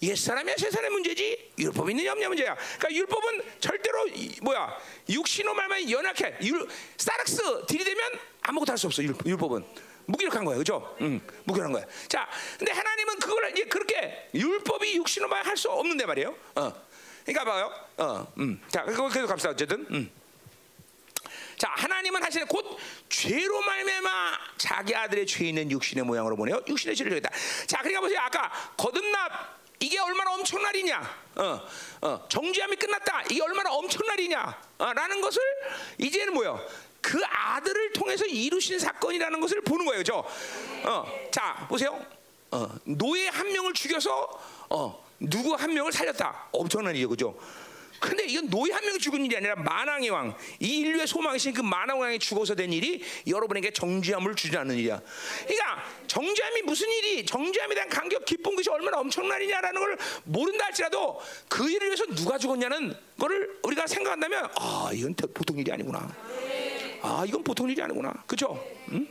[0.08, 2.56] 옛사람이야 세상의 문제지 율법 있느냐 없냐 문제야.
[2.78, 4.78] 그러니까 율법은 절대로 이- 뭐야
[5.10, 6.36] 육신으로 말면 연약해.
[6.42, 9.66] 율, 사락스 들이대면 아무것도 할 수 없어 율, 율법 은.
[10.06, 10.98] 무기력한 거야, 그죠?
[11.00, 11.86] 응, 무기력한 거야.
[12.10, 12.28] 자,
[12.60, 16.36] 근데 하나님은 그걸 이제 그렇게 율법이 육신으로 말할수 없는데 말이에요.
[16.56, 16.74] 어,
[17.26, 17.74] 그러니까 봐요.
[17.96, 19.52] 어, 음, 자, 그거 계속 갑시다.
[19.52, 20.12] 어쨌든, 음.
[21.56, 22.78] 자 하나님은 하시는 곧
[23.08, 27.30] 죄로 말미암아 자기 아들의 죄 있는 육신의 모양으로 보내요 육신의 죄를 저기다
[27.68, 31.24] 자 그러니까 보세요 아까 거듭납 이게 얼마나 엄청난 일이냐?
[31.36, 31.62] 어,
[32.02, 33.24] 어, 정죄함이 끝났다.
[33.30, 34.62] 이게 얼마나 엄청난 일이냐?
[34.78, 35.42] 어, 라는 것을
[35.98, 36.60] 이제는 뭐요?
[37.02, 40.04] 그 아들을 통해서 이루신 사건이라는 것을 보는 거예요.
[40.04, 40.26] 저.
[40.86, 42.00] 어, 자 보세요.
[42.52, 44.30] 어, 노예 한 명을 죽여서
[44.70, 46.48] 어, 누구 한 명을 살렸다.
[46.52, 47.40] 엄청난 일이죠 그죠
[48.04, 52.02] 근데 이건 노예 한 명이 죽은 일이 아니라 만왕의 왕, 이 인류의 소망이신 그 만왕의
[52.02, 55.02] 왕이 죽어서 된 일이 여러분에게 정죄함을 주자는 일이야.
[55.48, 61.22] 그러니까 정죄함이 무슨 일이, 정죄함에 대한 감격, 기쁜 것이 얼마나 엄청난 일이냐라는 걸 모른다 할지라도
[61.48, 66.14] 그 일을 위해서 누가 죽었냐는 거를 우리가 생각한다면 아 이건 보통 일이 아니구나.
[67.02, 68.12] 아 이건 보통 일이 아니구나.
[68.28, 68.62] 그죠?
[68.92, 69.08] 응?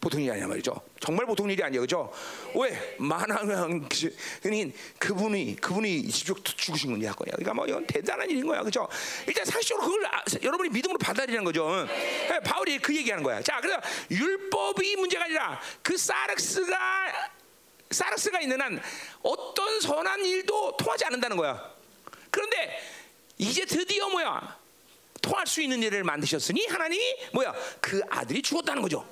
[0.00, 0.80] 보통 일이 아니야 말이죠.
[0.98, 2.10] 정말 보통 일이 아니에요, 그죠?
[2.54, 3.88] 왜 만왕왕
[4.42, 7.32] 그니 그분이 그분이 직접 죽으신 거냐 거야.
[7.32, 8.88] 그러니까 뭐 이건 대단한 일인 거야, 그죠?
[9.26, 11.68] 일단 상식적으로 그걸 아, 여러분이 믿음으로 받아들이는 거죠.
[11.68, 11.86] 응.
[12.32, 13.42] 예, 바울이 그 얘기하는 거야.
[13.42, 13.78] 자, 그래서
[14.10, 16.78] 율법이 문제가 아니라 그 사르스가
[17.90, 18.80] 사르스가 있는 한
[19.22, 21.74] 어떤 선한 일도 통하지 않는다는 거야.
[22.30, 22.80] 그런데
[23.36, 24.58] 이제 드디어 뭐야?
[25.20, 27.54] 통할 수 있는 일을 만드셨으니 하나님이 뭐야?
[27.82, 29.06] 그 아들이 죽었다는 거죠.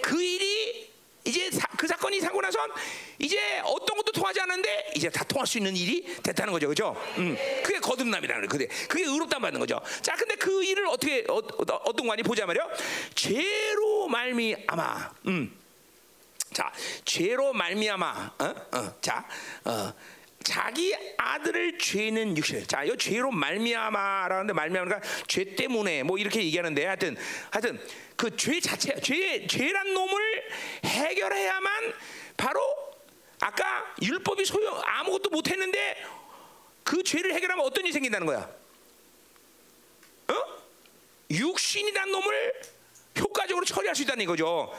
[0.00, 0.90] 그 일이
[1.24, 2.70] 이제 사, 그 사건이 사고 나선
[3.18, 6.96] 이제 어떤 것도 통하지 않는데 이제 다 통할 수 있는 일이 됐다는 거죠, 그죠?
[7.18, 8.48] 음, 그게 거듭남이라는 거예요.
[8.48, 9.80] 그게 그게 의롭다 받는 거죠.
[10.02, 12.66] 자, 근데 그 일을 어떻게 어, 어, 어 떤 관이 보자 말이요.
[13.14, 15.12] 죄로 말미암아.
[15.26, 15.56] 음.
[16.54, 16.72] 자,
[17.04, 18.34] 죄로 말미암아.
[18.38, 18.44] 어?
[18.78, 18.94] 어.
[19.00, 19.28] 자,
[19.64, 19.92] 어.
[20.42, 22.66] 자기 아들을 죄는 육신.
[22.66, 27.16] 자, 이 죄로 말미암아라는데 말미암아가 죄 때문에 뭐 이렇게 얘기하는데 하여튼
[27.50, 27.80] 하여튼
[28.16, 30.48] 그 죄 자체 죄 죄란 놈을
[30.84, 31.92] 해결해야만
[32.36, 32.60] 바로
[33.40, 36.04] 아까 율법이 소용 아무것도 못 했는데
[36.84, 38.50] 그 죄를 해결하면 어떤 일이 생긴다는 거야?
[40.28, 40.34] 어?
[41.30, 42.52] 육신이란 놈을
[43.18, 44.72] 효과적으로 처리할 수 있다는 거죠.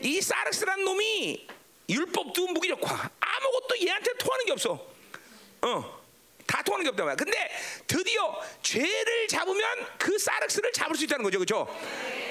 [0.00, 1.46] 이 사르스란 놈이
[1.88, 3.10] 율법도 무기력화
[3.82, 4.86] 얘한테 통하는 게 없어.
[5.62, 6.06] 어.
[6.46, 7.16] 다 통하는 게 없단 말이야.
[7.16, 7.50] 근데
[7.86, 11.38] 드디어 죄를 잡으면 그 사르스를 잡을 수 있다는 거죠.
[11.40, 11.66] 그죠?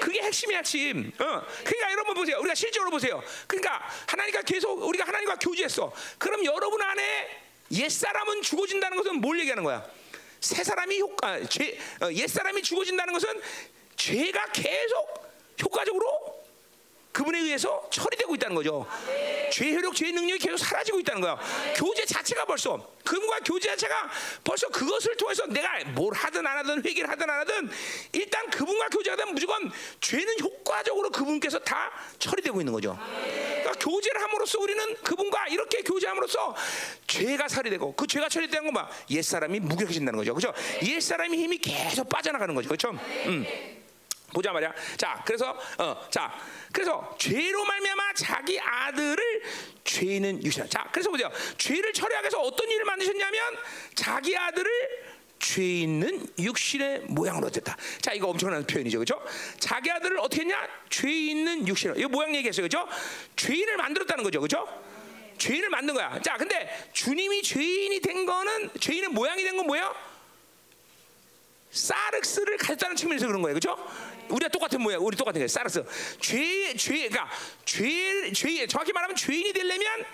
[0.00, 1.12] 그게 핵심이 핵심.
[1.18, 1.46] 어.
[1.64, 2.38] 그러니까 여러분 보세요.
[2.38, 3.22] 우리가 실제로 보세요.
[3.46, 5.92] 그러니까 하나님과 계속 우리가 하나님과 교제했어.
[6.18, 7.42] 그럼 여러분 안에
[7.72, 9.84] 옛사람은 죽어진다는 것은 뭘 얘기하는 거야?
[10.40, 13.40] 새 사람이 효과, 죄, 어, 옛 사람이 죽어진다는 것은
[13.96, 15.26] 죄가 계속
[15.62, 16.35] 효과적으로
[17.16, 18.86] 그분에 의해서 처리되고 있다는 거죠.
[19.50, 21.38] 죄 효력, 죄 능력이 계속 사라지고 있다는 거야.
[21.74, 24.10] 교제 자체가 벌써 그분과 교제 자체가
[24.44, 27.70] 벌써 그것을 통해서 내가 뭘 하든 안 하든 회개를 하든 안 하든
[28.12, 32.98] 일단 그분과 되면 무조건 죄는 효과적으로 그분께서 다 처리되고 있는 거죠.
[33.00, 36.54] 그러니까 교제를 함으로써 우리는 그분과 이렇게 교제함으로써
[37.06, 38.88] 죄가 처리되고 그 죄가 처리되는 건 뭐?
[39.08, 40.34] 옛 사람이 무력해진다는 거죠.
[40.34, 40.54] 그렇죠?
[40.82, 42.68] 옛 사람이 힘이 계속 빠져나가는 거죠.
[42.68, 42.90] 그렇죠?
[42.90, 43.46] 음.
[44.36, 44.70] 보자 말이야.
[44.98, 46.30] 자, 그래서 어, 자,
[46.70, 49.42] 그래서 죄로 말미암아 자기 아들을
[49.82, 50.66] 죄는 유시하.
[50.66, 51.30] 자, 그래서 보자.
[51.56, 53.56] 죄를 처리하기 위해서 어떤 일을 만드셨냐면
[53.94, 54.70] 자기 아들을
[55.38, 57.78] 죄 있는 육신의 모양으로 됐다.
[58.02, 59.24] 자, 이거 엄청난 표현이죠, 그렇죠?
[59.58, 60.68] 자기 아들을 어떻게 했냐?
[60.90, 61.94] 죄 있는 육신.
[61.96, 62.86] 이거 모양 얘기했어요, 그렇죠?
[63.36, 64.68] 죄인을 만들었다는 거죠, 그렇죠?
[65.38, 66.20] 죄인을 만든 거야.
[66.20, 69.94] 자, 근데 주님이 죄인이 된 거는 죄인의 모양이 된 건 뭐예요?
[71.70, 73.76] 사르스를 가졌다는 측면에서 그런 거예요, 그렇죠?
[74.28, 75.48] 우리가 똑같은 모양, 우리 똑같은 거예요.
[75.48, 75.84] 사르스.
[76.20, 77.30] 죄, 죄, 그러니까
[77.64, 80.04] 죄, 죄, 정확히 말하면 죄인이 되려면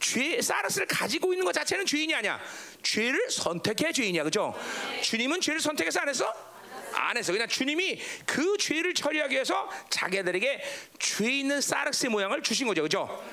[0.00, 2.40] 죄, 사르스를 가지고 있는 것 자체는 죄인이 아니야.
[2.82, 4.54] 죄를 선택해 죄인이야, 그렇죠?
[5.02, 6.32] 주님은 죄를 선택해서 안 했어?
[6.92, 7.32] 안 했어.
[7.32, 10.62] 그냥 주님이 그 죄를 처리하기 위해서 자기들에게
[10.98, 13.24] 죄 있는 사르스의 모양을 주신 거죠, 그렇죠?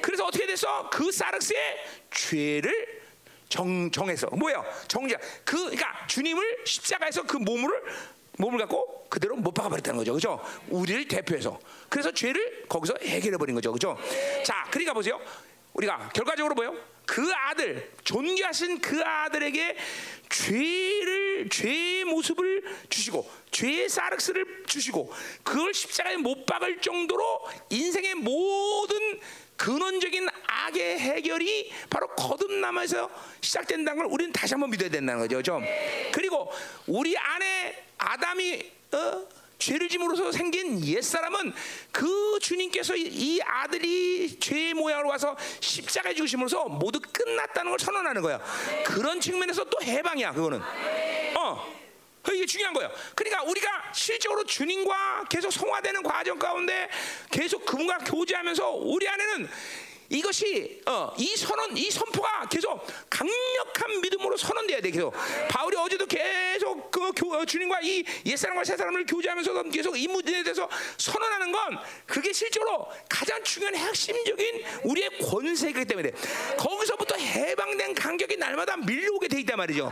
[0.00, 0.90] 그래서 어떻게 됐어?
[0.90, 3.02] 그 사르스의 죄를
[3.48, 4.64] 정, 정해서 뭐예요?
[4.88, 5.16] 정죄.
[5.44, 7.70] 그 그러니까 주님을 십자가에서 그 몸을
[8.38, 10.14] 몸을 갖고 그대로 못 박아 버렸다는 거죠.
[10.14, 10.40] 그죠?
[10.68, 11.58] 우리를 대표해서.
[11.88, 13.72] 그래서 죄를 거기서 해결해 버린 거죠.
[13.72, 13.96] 그죠?
[14.44, 15.20] 자, 그러니까 보세요.
[15.74, 16.74] 우리가 결과적으로 뭐요?
[17.04, 19.76] 그 아들, 존귀하신 그 아들에게
[20.28, 25.12] 죄를 죄의 모습을 주시고 죄의 사르스를 주시고
[25.42, 29.20] 그걸 십자가에 못 박을 정도로 인생의 모든
[29.56, 35.42] 근원적인 악의 해결이 바로 거듭남에서 시작된다는 걸 우리는 다시 한번 믿어야 된다는 거죠.
[35.42, 35.64] 좀.
[36.12, 36.50] 그리고
[36.86, 39.28] 우리 안에 아담이 어?
[39.58, 41.52] 죄를 짐으로써 생긴 옛 사람은
[41.92, 43.02] 그 주님께서 이-
[43.36, 48.40] 이 아들이 죄의 모양으로 와서 십자가에 죽으심으로써 모두 끝났다는 걸 선언하는 거야.
[48.84, 50.32] 그런 측면에서 또 해방이야.
[50.32, 50.60] 그거는.
[51.38, 51.81] 어.
[52.22, 52.90] 그 이게 중요한 거예요.
[53.14, 56.88] 그러니까 우리가 실제로 주님과 계속 성화되는 과정 가운데
[57.30, 59.48] 계속 그분과 교제하면서 우리 안에는
[60.12, 64.90] 이것이 어, 이 선언, 이 선포가 계속 강력한 믿음으로 선언돼야 돼.
[64.90, 65.14] 계속
[65.48, 70.68] 바울이 어제도 계속 그 교, 어, 주님과 이 옛사람과 새사람을 교제하면서 계속 이 무대에 대해서
[70.98, 76.10] 선언하는 건 그게 실제로 가장 중요한 핵심적인 우리의 권세이기 때문에
[76.58, 79.90] 거기서부터 해방된 간격이 날마다 밀려오게 돼 있단 말이죠.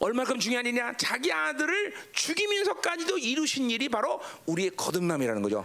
[0.00, 0.94] 얼마큼 중요한 일이냐?
[0.96, 5.64] 자기 아들을 죽이면서까지도 이루신 일이 바로 우리의 거듭남이라는 거죠.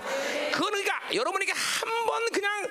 [0.54, 2.70] 그러니까 여러분에게 한 번 그냥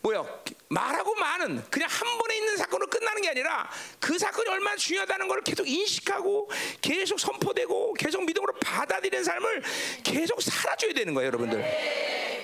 [0.00, 0.24] 뭐야
[0.68, 3.70] 말하고 많은 그냥 한 번에 있는 사건으로 끝나는 게 아니라
[4.00, 9.62] 그 사건이 얼마나 중요하다는 걸 계속 인식하고 계속 선포되고 계속 믿음으로 받아들이는 삶을
[10.02, 11.60] 계속 살아줘야 되는 거예요, 여러분들.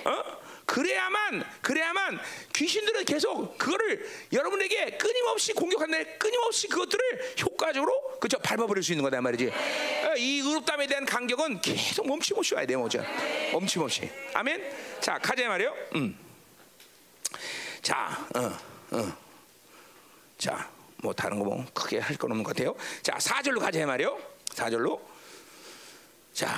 [0.05, 0.44] 어?
[0.75, 2.19] 그래야만 그래야만
[2.53, 9.47] 귀신들은 계속 그거를 여러분에게 끊임없이 공격하는데 끊임없이 그것들을 효과적으로 그죠 밟아버릴 수 있는 거다 말이지.
[9.47, 13.01] 어, 이 의롭담에 대한 간격은 계속 멈춤없이 와야 돼, 뭐죠?
[13.53, 14.09] 멈춤없이.
[14.33, 14.69] 아멘.
[14.99, 15.73] 자 가자 말이요.
[15.95, 16.19] 음.
[17.81, 19.17] 자, 어, 어.
[20.37, 22.75] 자, 뭐 다른 거 뭐 크게 할 건 없는 것 같아요.
[23.01, 24.19] 자, 4절로 가자 말이요.
[24.49, 24.99] 4절로.
[26.33, 26.53] 자,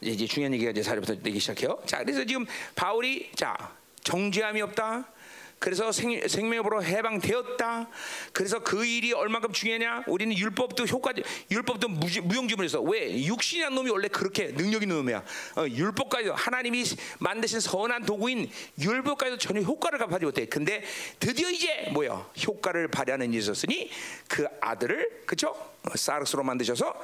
[0.00, 1.80] 이제 중요한 얘기가 이제 4절부터 되기 시작해요.
[1.86, 3.56] 자, 그래서 지금 바울이 자,
[4.04, 5.12] 정죄함이 없다.
[5.58, 7.88] 그래서 생, 생명으로 해방되었다.
[8.32, 10.04] 그래서 그 일이 얼마큼 중요하냐?
[10.06, 11.12] 우리는 율법도 효과,
[11.50, 15.24] 율법도 무용지물에서 왜 육신이란 놈이 원래 그렇게 능력 있는 놈이야.
[15.56, 16.84] 어, 율법까지도 하나님이
[17.18, 18.48] 만드신 선한 도구인
[18.80, 20.46] 율법까지도 전혀 효과를 발휘하지 못해.
[20.46, 20.84] 근데
[21.18, 22.30] 드디어 이제 뭐야?
[22.46, 23.90] 효과를 발휘하는 일이 있었으니
[24.28, 25.48] 그 아들을 그죠?
[25.48, 26.94] 어, 사르스로 만드셔서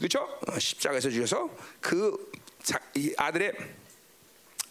[0.00, 0.20] 그죠?
[0.46, 2.30] 어, 십자가에서 주셔서 그
[3.16, 3.52] 아들의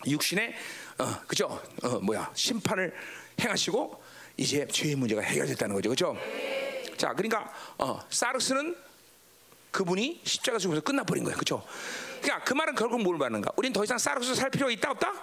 [0.05, 0.55] 육신의
[0.99, 1.61] 어, 그죠?
[1.83, 2.93] 어, 뭐야 심판을
[3.39, 4.03] 행하시고
[4.37, 6.15] 이제 죄의 문제가 해결됐다는 거죠, 그죠?
[6.97, 8.75] 자, 그러니까 어, 사르스는
[9.71, 11.63] 그분이 십자가 죽어서 끝나버린 거예요, 그죠?
[12.21, 13.51] 그러니까 그 말은 결국 뭘 말하는가?
[13.57, 15.13] 우린 더 이상 사르스 살 필요가 있다 없다?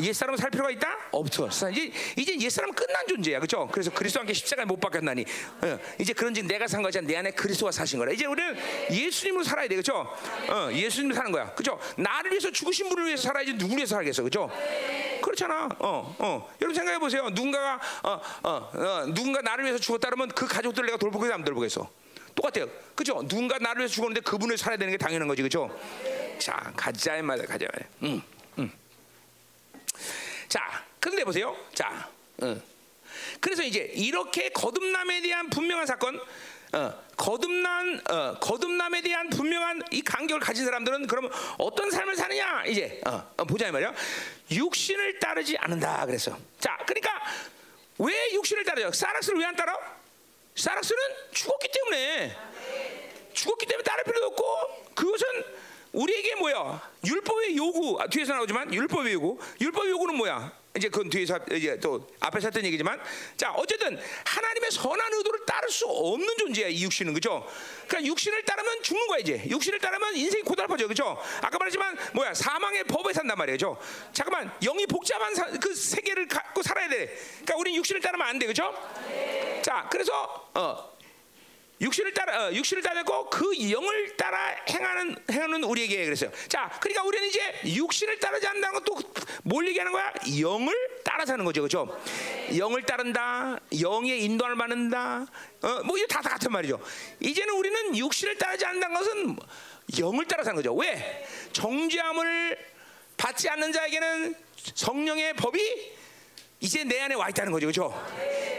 [0.00, 0.88] 옛 사람 살 필요가 있다?
[1.12, 1.48] 없어.
[1.70, 3.68] 이제 이제 옛 사람 끝난 존재야, 그렇죠?
[3.70, 5.24] 그래서 그리스도 함께 십자가에 못 박혔나니
[5.62, 8.12] 어, 이제 그런즉 내가 산 것이 아니라 내 안에 그리스도가 사신 거라.
[8.12, 8.56] 이제 우리는
[8.90, 9.94] 예수님으로 살아야 돼, 그렇죠?
[10.48, 11.78] 어, 예수님으로 사는 거야, 그렇죠?
[11.96, 14.50] 나를 위해서 죽으신 분을 위해서 살아야지 누구를 위해서 살겠어, 그렇죠?
[15.22, 15.68] 그렇잖아.
[15.78, 16.54] 어, 어.
[16.60, 17.28] 여러분 생각해 보세요.
[17.30, 21.90] 누군가가 어, 어, 어, 누군가 나를 위해서 죽었다 그러면 그 가족들 내가 돌보겠어, 안 돌보겠어?
[22.34, 22.66] 똑같아요.
[22.94, 23.22] 그죠?
[23.26, 25.70] 누군가 나를 위해서 죽었는데 그분을 살아야 되는 게 당연한 거지, 그죠?
[26.38, 27.88] 자, 가자, 말이야, 가자, 말이야.
[28.02, 28.22] 음, 음.
[30.54, 31.56] 자, 그런데 보세요.
[31.74, 32.08] 자,
[32.40, 32.56] 어.
[33.40, 36.20] 그래서 이제 이렇게 거듭남에 대한 분명한 사건,
[36.72, 42.66] 어, 거듭난, 어, 거듭남에 대한 분명한 이 간격을 가진 사람들은 그러면 어떤 삶을 사느냐?
[42.66, 43.92] 이제 어, 어, 보자 이 말이야.
[44.52, 46.06] 육신을 따르지 않는다.
[46.06, 47.20] 그래서 자, 그러니까
[47.98, 48.92] 왜 육신을 따르죠?
[48.92, 49.76] 사락스를 왜 안 따라?
[50.54, 51.02] 사락스는
[51.32, 52.36] 죽었기 때문에
[53.32, 54.73] 죽었기 때문에 따를 필요도 없고
[55.94, 56.90] 우리에게 뭐야?
[57.06, 57.96] 율법의 요구.
[58.00, 59.38] 아, 뒤에서 나오지만 율법의 요구.
[59.60, 60.52] 율법의 요구는 뭐야?
[60.76, 63.00] 이제 그건 뒤에서 이제 또 앞에서 했던 얘기지만.
[63.36, 67.14] 자 어쨌든 하나님의 선한 의도를 따를 수 없는 존재야 이 육신은.
[67.14, 67.46] 그죠?
[67.86, 69.44] 그러니까 육신을 따르면 죽는 거야 이제.
[69.48, 70.88] 육신을 따르면 인생이 고달퍼져.
[70.88, 71.16] 그죠?
[71.40, 72.34] 아까 말했지만 뭐야?
[72.34, 73.78] 사망의 법에 산단 말이죠?
[74.12, 74.52] 잠깐만.
[74.60, 77.06] 영이 복잡한 사- 그 세계를 갖고 살아야 돼.
[77.06, 78.74] 그러니까 우리는 육신을 따르면 안 돼 그죠?
[79.62, 80.93] 자 그래서 어
[81.84, 86.30] 육신을 따라 어, 육신을 따르고 그 영을 따라 행하는 행하는 우리에게 그랬어요.
[86.48, 90.12] 자, 그러니까 우리는 이제 육신을 따르지 않는다는 건또뭘 얘기하는 거야?
[90.40, 90.74] 영을
[91.04, 92.02] 따라 사는 거죠, 그렇죠?
[92.56, 95.26] 영을 따른다, 영의 인도를 받는다.
[95.60, 96.80] 어, 뭐 이거 다, 다 같은 말이죠.
[97.20, 99.36] 이제는 우리는 육신을 따르지 않는다는 것은
[99.98, 100.74] 영을 따라 사는 거죠.
[100.74, 101.26] 왜?
[101.52, 102.58] 정죄함을
[103.18, 105.92] 받지 않는 자에게는 성령의 법이
[106.64, 107.92] 이제 내 안에 와 있다는 거죠, 그렇죠?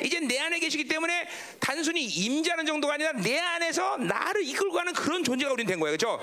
[0.03, 1.27] 이제 내 안에 계시기 때문에
[1.59, 6.21] 단순히 임자는 정도가 아니라 내 안에서 나를 이끌고 가는 그런 존재가 우리는 된 거예요, 그렇죠?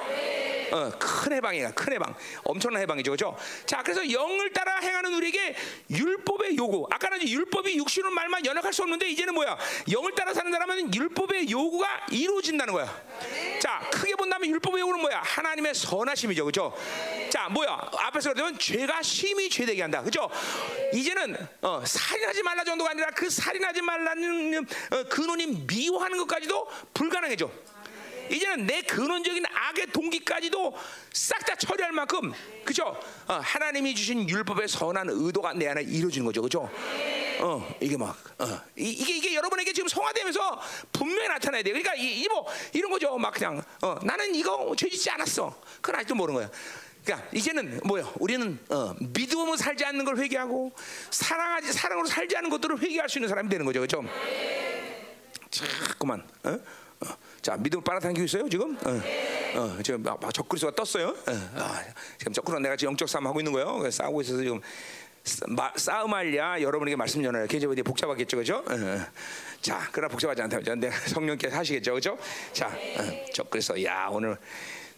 [0.71, 2.15] 어, 큰 해방이야, 큰 해방,
[2.45, 3.37] 엄청난 해방이죠, 그렇죠?
[3.67, 5.57] 자, 그래서 영을 따라 행하는 우리에게
[5.91, 6.87] 율법의 요구.
[6.91, 9.59] 아까는 율법이 육신의 말만 연약할 수 없는데 이제는 뭐야?
[9.91, 13.03] 영을 따라 사는 사람은 율법의 요구가 이루어진다는 거야.
[13.61, 15.21] 자, 크게 본다면 율법의 요구는 뭐야?
[15.25, 16.75] 하나님의 선하심이죠, 그렇죠?
[17.29, 17.91] 자, 뭐야?
[17.99, 20.31] 앞에서 그러면 죄가 심히 죄되게 한다, 그렇죠?
[20.95, 27.51] 이제는 어, 살인하지 말라 정도가 아니라 그 살인하지 말라는 어, 근원이 미워하는 것까지도 불가능해져.
[28.31, 30.75] 이제는 내 근원적인 악의 동기까지도
[31.13, 32.33] 싹 다 처리할 만큼
[32.65, 32.99] 그죠?
[33.27, 36.71] 어, 하나님이 주신 율법의 선한 의도가 내 안에 이루어지는 거죠, 그죠?
[37.41, 40.61] 어, 이게 막, 어, 이, 이게 이게 여러분에게 지금 성화되면서
[40.93, 41.71] 분명히 나타나야 돼.
[41.71, 43.19] 그러니까 이, 이뭐 이런 거죠.
[43.19, 45.53] 막 그냥 어, 나는 이거 죄짓지 않았어.
[45.81, 46.51] 그건 아직도 모르는 거야.
[47.05, 48.13] 그러니까 이제는 뭐요?
[48.19, 50.73] 우리는 어, 믿음으로 살지 않는 걸 회개하고
[51.11, 54.05] 사랑하지 사랑으로 살지 않는 것들을 회개할 수 있는 사람이 되는 거죠, 그렇죠?
[55.51, 56.23] 자꾸만.
[56.45, 56.51] 어?
[56.51, 57.07] 어.
[57.41, 58.77] 자, 믿음 빨아당기고 있어요 지금?
[58.77, 59.03] 어,
[59.59, 61.09] 어, 지금 막, 막 적그리스가 떴어요.
[61.09, 61.83] 어, 아,
[62.19, 63.91] 지금 적그리스 내가 지금 영적 싸움 하고 있는 거예요.
[63.91, 64.61] 싸우고 있어서 지금
[65.77, 68.57] 싸움할랴 여러분에게 말씀 전하려 굉장히 복잡하겠죠, 그죠?
[68.69, 69.07] 어, 어.
[69.61, 72.19] 자, 그러나 복잡하지 않다면 저 내가 성령께서 하시겠죠, 그죠?
[72.53, 74.37] 자, 어, 적그리스, 야 오늘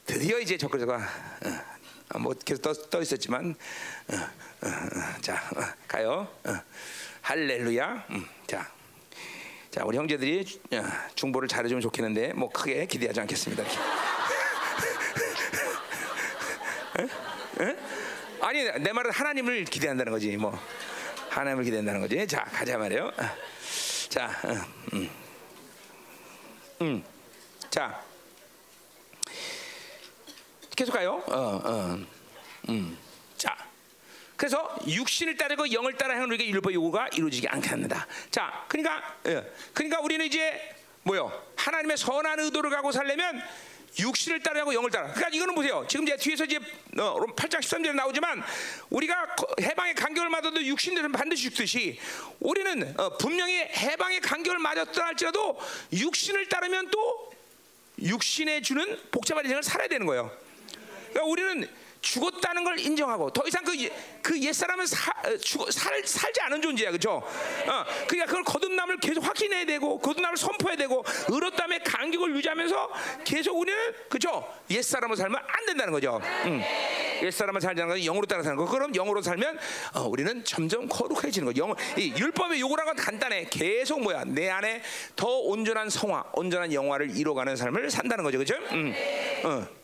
[0.07, 1.74] 드디어 이제 적그리스가 어, 아,
[2.19, 3.55] 뭐 계속 떠, 떠 있었지만,
[4.09, 6.29] 어, 어, 어, 자 어, 가요.
[6.45, 6.55] 어.
[7.23, 8.07] 할렐루야.
[8.11, 8.71] 음, 자.
[9.71, 10.85] 자 우리 형제들이 주- 어,
[11.17, 13.65] 중보를 잘해주면 좋겠는데 뭐 크게 기대하지 않겠습니다.
[17.01, 17.03] 에?
[17.65, 17.77] 에?
[18.41, 20.57] 아니 내 말은 하나님을 기대한다는 거지 뭐
[21.31, 22.25] 하나님을 기대한다는 거지.
[22.29, 23.07] 자 가자 말이요.
[23.17, 23.23] 어.
[24.09, 24.55] 자, 어,
[24.93, 25.11] 음.
[26.83, 27.05] 음.
[27.71, 28.01] 자
[30.77, 31.23] 계속 가요.
[31.27, 31.99] 어, 어.
[32.69, 32.99] 음.
[33.37, 33.57] 자.
[34.37, 38.07] 그래서 육신을 따르고 영을 따라 행하는 우리에게 율법 요구가 이루어지지 않게 합니다.
[38.31, 39.45] 자, 그러니까 예.
[39.73, 41.31] 그러니까 우리는 이제 뭐요?
[41.57, 43.41] 하나님의 선한 의도를 가고 살려면
[43.97, 45.07] 육신을 따르고 영을 따라.
[45.13, 45.87] 그러니까 이거는 보세요.
[45.89, 46.57] 지금 이제 뒤에서 이제
[46.99, 48.43] 어, 8장 13절에 나오지만
[48.91, 52.01] 우리가 거- 해방의 간격을 맞아도 육신들은 반드시 죽듯이
[52.41, 55.61] 우리는 어, 분명히 해방의 간격을 맞았다 할지라도
[55.93, 57.33] 육신을 따르면 또
[58.03, 60.37] 육신에 주는 복잡한 인생을 살아야 되는 거예요.
[61.15, 61.69] 그러니까 우리는
[62.01, 63.91] 죽었다는 걸 인정하고 더 이상 그, 예-
[64.21, 67.13] 그 옛사람은 사, 어, 살, 살지 않은 존재야 그죠?
[67.13, 72.91] 어, 그러니까 그걸 거듭남을 계속 확인해야 되고 거듭남을 선포해야 되고 의롭다의 간격을 유지하면서
[73.25, 73.79] 계속 우리는
[74.11, 74.47] 그죠?
[74.71, 76.63] 옛사람을 살면 안 된다는 거죠 음.
[77.23, 79.59] 옛사람을 살자는 건 영으로 따라 사는 거 그럼 영으로 살면
[79.95, 84.83] 어, 우리는 점점 거룩해지는 거죠 영, 이 율법의 요구라는 건 간단해 계속 뭐야 내 안에
[85.17, 88.57] 더 온전한 성화 온전한 영화를 이뤄가는 삶을 산다는 거죠 그죠?
[88.73, 88.95] 음.
[89.45, 89.84] 어.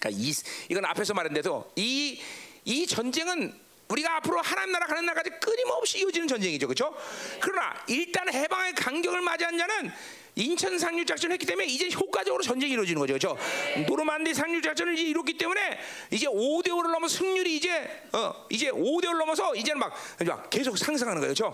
[0.00, 0.32] 그러니까 이,
[0.70, 2.20] 이건 앞에서 말했는데도 이,
[2.64, 3.54] 이 전쟁은
[3.88, 6.94] 우리가 앞으로 하나님 나라 가는 날까지 끊임없이 이어지는 전쟁이죠, 그렇죠?
[7.40, 9.92] 그러나 일단 해방의 간격을 맞이한 자는
[10.40, 13.84] 인천 상륙 작전을 했기 때문에 이제 효과적으로 전쟁이 이루어지는 거죠, 그렇죠?
[13.86, 15.78] 노르만디 상륙 작전을 이제 이뤘기 때문에
[16.10, 17.70] 이제 5대 5를 넘어 승률이 이제
[18.12, 19.94] 어 이제 5대 5를 넘어서 이제는 막,
[20.26, 21.46] 막 계속 상승하는 거예요, 그렇죠?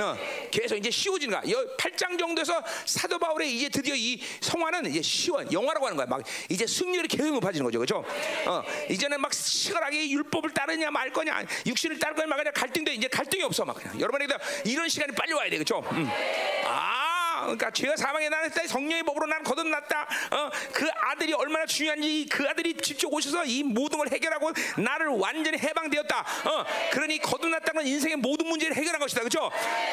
[0.00, 0.16] 어,
[0.50, 1.64] 계속 이제 쉬워지는 거야.
[1.78, 6.06] 8장 정도에서 사도 바울의 이제 드디어 이 성화는 이제 쉬워 영화라고 하는 거야.
[6.06, 8.04] 막 이제 승률이 계속 높아지는 거죠, 그렇죠?
[8.46, 13.08] 어, 이제는 막 시간하게 율법을 따르냐 말 거냐, 육신을 따를 거냐 말 거냐 갈등돼 이제
[13.08, 15.82] 갈등이 없어 막 그냥 여러분에게 이런 시간이 빨리 와야 돼, 그렇죠?
[15.92, 16.08] 음.
[16.66, 20.08] 아, 그러니까 죄가 사망에 나했다 성령의 법으로 나는 거듭났다.
[20.30, 25.58] 어, 그 아들이 얼마나 중요한지 그 아들이 직접 오셔서 이 모든 걸 해결하고 나를 완전히
[25.58, 26.20] 해방되었다.
[26.20, 29.50] 어, 그러니 거듭났다는 건 인생의 모든 문제를 해결한 것이다, 그렇죠?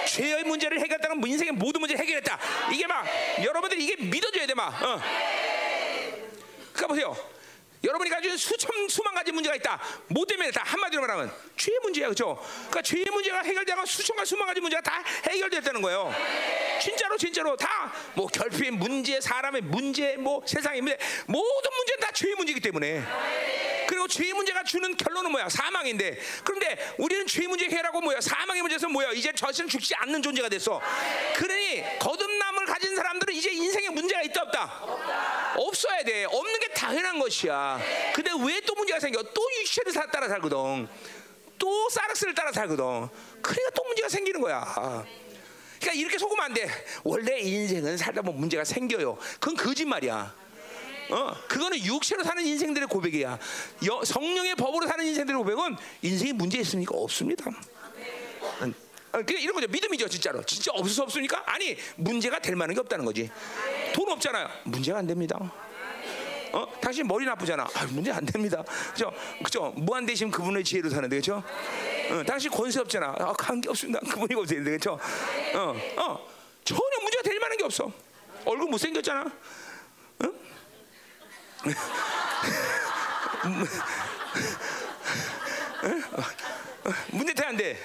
[0.08, 2.40] 죄의 문제를 해결했다는 건 인생의 모든 문제를 해결했다.
[2.72, 3.06] 이게 막
[3.44, 4.70] 여러분들이 이게 믿어줘야 돼, 막.
[4.82, 5.00] 어.
[6.74, 7.37] 그러니까 보세요.
[7.88, 9.80] 여러분이 있는 수천 수만 가지 문제가 있다.
[10.08, 12.36] 뭐 때문에 다 한마디로 말하면 죄의 문제야, 그렇죠?
[12.68, 16.14] 그러니까 죄의 문제가 해결되고 수천 가지 수만 가지 문제가 다 해결됐다는 거예요.
[16.82, 17.78] 진짜로 진짜로 다
[18.18, 23.04] 뭐 결핍의 문제, 사람의 문제, 뭐 세상의 문제, 모든 문제는 다 죄의 문제이기 때문에.
[23.88, 25.48] 그리고 죄의 문제가 주는 결론은 뭐야?
[25.48, 26.20] 사망인데.
[26.44, 28.20] 그런데 우리는 죄의 문제 해결하고 뭐야?
[28.20, 29.12] 사망의 문제에서 뭐야?
[29.12, 30.82] 이제 저스는 죽지 않는 존재가 됐어.
[31.36, 35.54] 그러니 거듭남을 가진 사람들은 이제 인생에 문제가 있다 없다?
[35.56, 36.26] 없어야 돼.
[36.26, 37.77] 없는 게 당연한 것이야.
[38.14, 39.22] 근데 왜 또 문제가 생겨?
[39.24, 39.42] 또
[39.94, 40.88] 사- 따라 살거든.
[41.58, 42.84] 또 사르스를 따라 살거든.
[43.42, 44.64] 그러니까 또 문제가 생기는 거야.
[45.80, 46.70] 그러니까 이렇게 속으면 안 돼.
[47.04, 49.18] 원래 인생은 살다 보면 문제가 생겨요.
[49.40, 50.36] 그건 거짓말이야.
[51.10, 53.40] 어, 그거는 육체로 사는 인생들의 고백이야.
[53.88, 56.96] 여- 성령의 법으로 사는 인생들의 고백은 인생에 문제 있습니까?
[56.98, 57.50] 없습니다.
[58.62, 58.74] 음,
[59.14, 59.68] 어, 그게 이런 거죠.
[59.68, 60.44] 믿음이죠, 진짜로.
[60.44, 61.42] 진짜 없을 수 없습니까?
[61.46, 63.30] 아니, 문제가 될 만한 게 없다는 거지.
[63.94, 64.50] 돈 없잖아요.
[64.66, 65.38] 문제가 안 됩니다.
[66.54, 66.66] 어?
[66.82, 67.64] 당신 머리 나쁘잖아.
[67.74, 68.64] 아, 문제 안 됩니다.
[68.92, 69.12] 그죠?
[69.44, 69.74] 그죠?
[69.76, 71.44] 무한 대신 그분의 지혜로 사는데, 그죠?
[72.12, 73.16] 어, 당신 권세 없잖아.
[73.20, 74.00] 아, 관계 없습니다.
[74.00, 74.94] 그분이 권세인데, 그죠?
[75.56, 76.28] 어, 어,
[76.64, 77.92] 전혀 문제가 될 만한 게 없어.
[78.46, 79.22] 얼굴 못 생겼잖아.
[79.24, 80.32] 어?
[87.12, 87.78] 문제 돼 안 돼?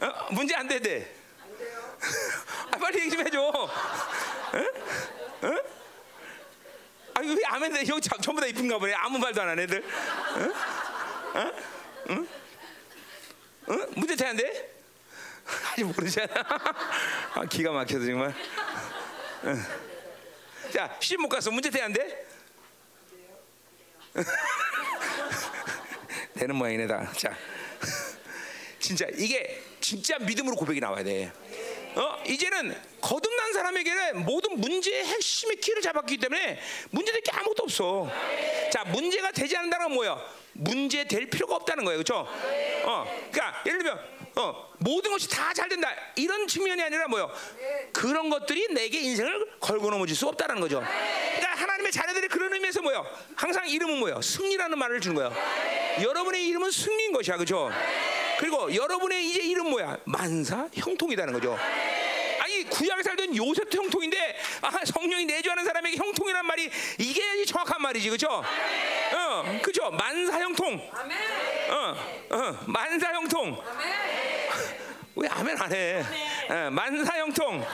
[0.00, 0.32] 어?
[0.32, 1.14] 문제 안 돼, 돼.
[2.70, 3.40] 아, 빨리 얘기 좀 해줘.
[3.40, 3.64] 어?
[5.42, 5.77] 어?
[7.18, 7.80] 아, 이거 왜 아멘 돼?
[7.88, 8.94] 여기 참- 전부 다 이쁜가 보네.
[8.94, 9.82] 아무 말도 안 하는 애들.
[11.34, 11.38] 어?
[11.40, 11.52] 어?
[12.10, 12.28] 응?
[13.70, 13.86] 응?
[13.96, 14.72] 문제 돼?
[15.72, 16.28] 아직 모르잖아.
[17.34, 18.32] 아, 기가 막혀서 정말.
[19.46, 19.64] 응.
[20.72, 21.50] 자, 시집 못 갔어.
[21.50, 22.24] 문제 돼?
[26.34, 27.10] 되는 모양이네 다.
[27.16, 27.36] 자,
[28.78, 31.32] 진짜 이게 진짜 믿음으로 고백이 나와야 돼.
[31.98, 36.60] 어 이제는 거듭난 사람에게는 모든 문제의 핵심의 키를 잡았기 때문에
[36.90, 38.08] 문제될 게 아무것도 없어.
[38.72, 40.16] 자 문제가 되지 않는다는 건 뭐야?
[40.52, 42.26] 문제 될 필요가 없다는 거예요, 그렇죠?
[42.84, 43.98] 어, 그러니까 예를 들면
[44.36, 47.32] 어, 모든 것이 다 잘 된다 이런 측면이 아니라 뭐요?
[47.92, 50.80] 그런 것들이 내게 인생을 걸고 넘어질 수 없다는 거죠.
[51.36, 53.04] 그러니까 하나님의 자녀들이 그런 의미에서 뭐요?
[53.34, 54.22] 항상 이름은 뭐요?
[54.22, 55.32] 승리라는 말을 주는 거예요.
[56.00, 57.72] 여러분의 이름은 승리인 것이야, 그렇죠?
[58.38, 59.98] 그리고 여러분의 이제 이름 뭐야?
[60.04, 61.58] 만사 형통이라는 거죠.
[62.40, 68.28] 아니 구약에 살던 요셉도 형통인데 아, 성령이 내주하는 사람에게 형통이란 말이 이게 정확한 말이지, 그렇죠?
[68.28, 69.90] 어, 그죠?
[69.90, 70.80] 만사 형통.
[71.70, 71.96] 어,
[72.30, 73.60] 어, 만사 형통.
[75.16, 76.04] 왜 아멘 안 해?
[76.48, 77.66] 어, 만사 형통.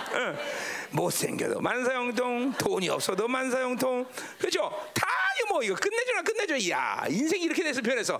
[0.94, 2.52] 어, 못생겨도 만사형통.
[2.58, 4.06] 돈이 없어도 만사형통.
[4.38, 4.70] 그죠?
[4.94, 5.04] 다
[5.50, 6.70] 뭐 이거 끝내주나 끝내줘.
[6.70, 8.18] 야 인생이 이렇게 돼서 변해서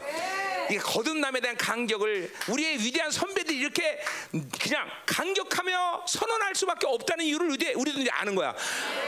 [0.71, 3.99] 이 거듭남에 대한 강격을 우리의 위대한 선배들이 이렇게
[4.61, 8.55] 그냥 강격하며 선언할 수밖에 없다는 이유를 우리- 우리도 이제 아는 거야.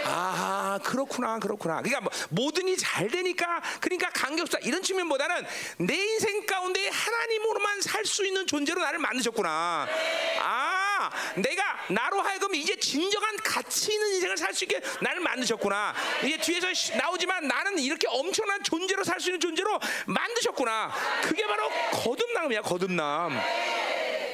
[0.06, 1.82] 아 그렇구나 그렇구나.
[1.82, 5.44] 그러니까 뭐 모든 일이 잘 되니까 그러니까 강격사 이런 측면보다는
[5.78, 9.86] 내 인생 가운데 하나님으로만 살 수 있는 존재로 나를 만드셨구나.
[10.40, 15.95] 아 내가 나로 하여금 이제 진정한 가치 있는 인생을 살 수 있게 나를 만드셨구나.
[16.24, 20.93] 이게 뒤에서 시- 나오지만 나는 이렇게 엄청난 존재로 살 수 있는 존재로 만드셨구나.
[21.23, 23.33] 그게 바로 거듭남이야 거듭남.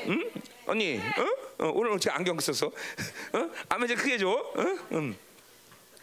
[0.09, 0.31] 응?
[0.67, 1.65] 언니, 어?
[1.65, 2.67] 어, 오늘 어떻게 안경 썼어?
[2.67, 3.51] 어?
[3.69, 4.29] 아멘 좀 크게 줘.
[4.31, 4.77] 어?
[4.93, 5.17] 음.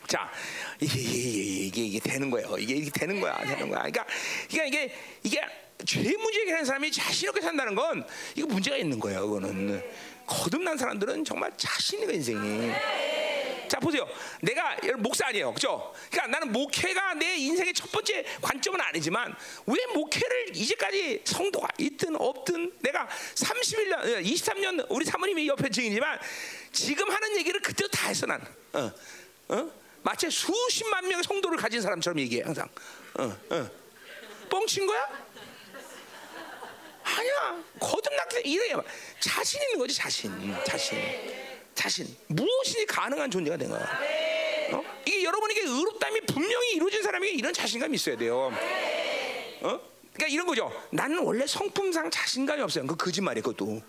[0.07, 0.31] 자,
[0.79, 2.55] 이게, 이게, 이게, 이게 되는 거예요.
[2.57, 3.79] 이게, 이게 되는 거야, 되는 거야.
[3.81, 4.05] 그러니까,
[4.49, 5.41] 그러니까 이게 이게
[5.85, 8.05] 죄 문제 해결하는 사람이 자신 있게 산다는 건
[8.35, 9.27] 이거 문제가 있는 거예요.
[9.27, 9.83] 그거는
[10.29, 12.71] 거듭난 사람들은 정말 자신 있는 인생이.
[13.67, 14.07] 자 보세요.
[14.41, 15.93] 내가 목사 아니에요, 그죠?
[16.09, 19.35] 그러니까 나는 목회가 내 인생의 첫 번째 관점은 아니지만
[19.67, 26.19] 왜 목회를 이제까지 성도가 있든 없든 내가 31년, 23년 우리 사모님이 옆에 증이지만
[26.71, 28.41] 지금 하는 얘기를 그때도 다 했어 난.
[28.73, 28.91] 어,
[29.49, 29.71] 어?
[30.01, 32.67] 마치 수십만 명의 성도를 가진 사람처럼 얘기해 항상.
[33.15, 33.69] 어, 어.
[34.49, 35.28] 뻥친 거야?
[37.17, 37.63] 아니야.
[37.79, 38.81] 거듭났기 이래야
[39.19, 40.31] 자신 있는 거지 자신,
[40.65, 40.99] 자신,
[41.73, 42.17] 자신.
[42.27, 43.81] 무엇이니 가능한 존재가 된 거야.
[44.71, 44.83] 어?
[45.05, 48.53] 이게 여러분에게 의롭다함이 분명히 이루어진 사람에게 이런 자신감이 있어야 돼요.
[49.61, 49.79] 어?
[50.13, 50.71] 그러니까 이런 거죠.
[50.91, 52.85] 나는 원래 성품상 자신감이 없어요.
[52.85, 53.81] 그 거짓말이에요, 그것도.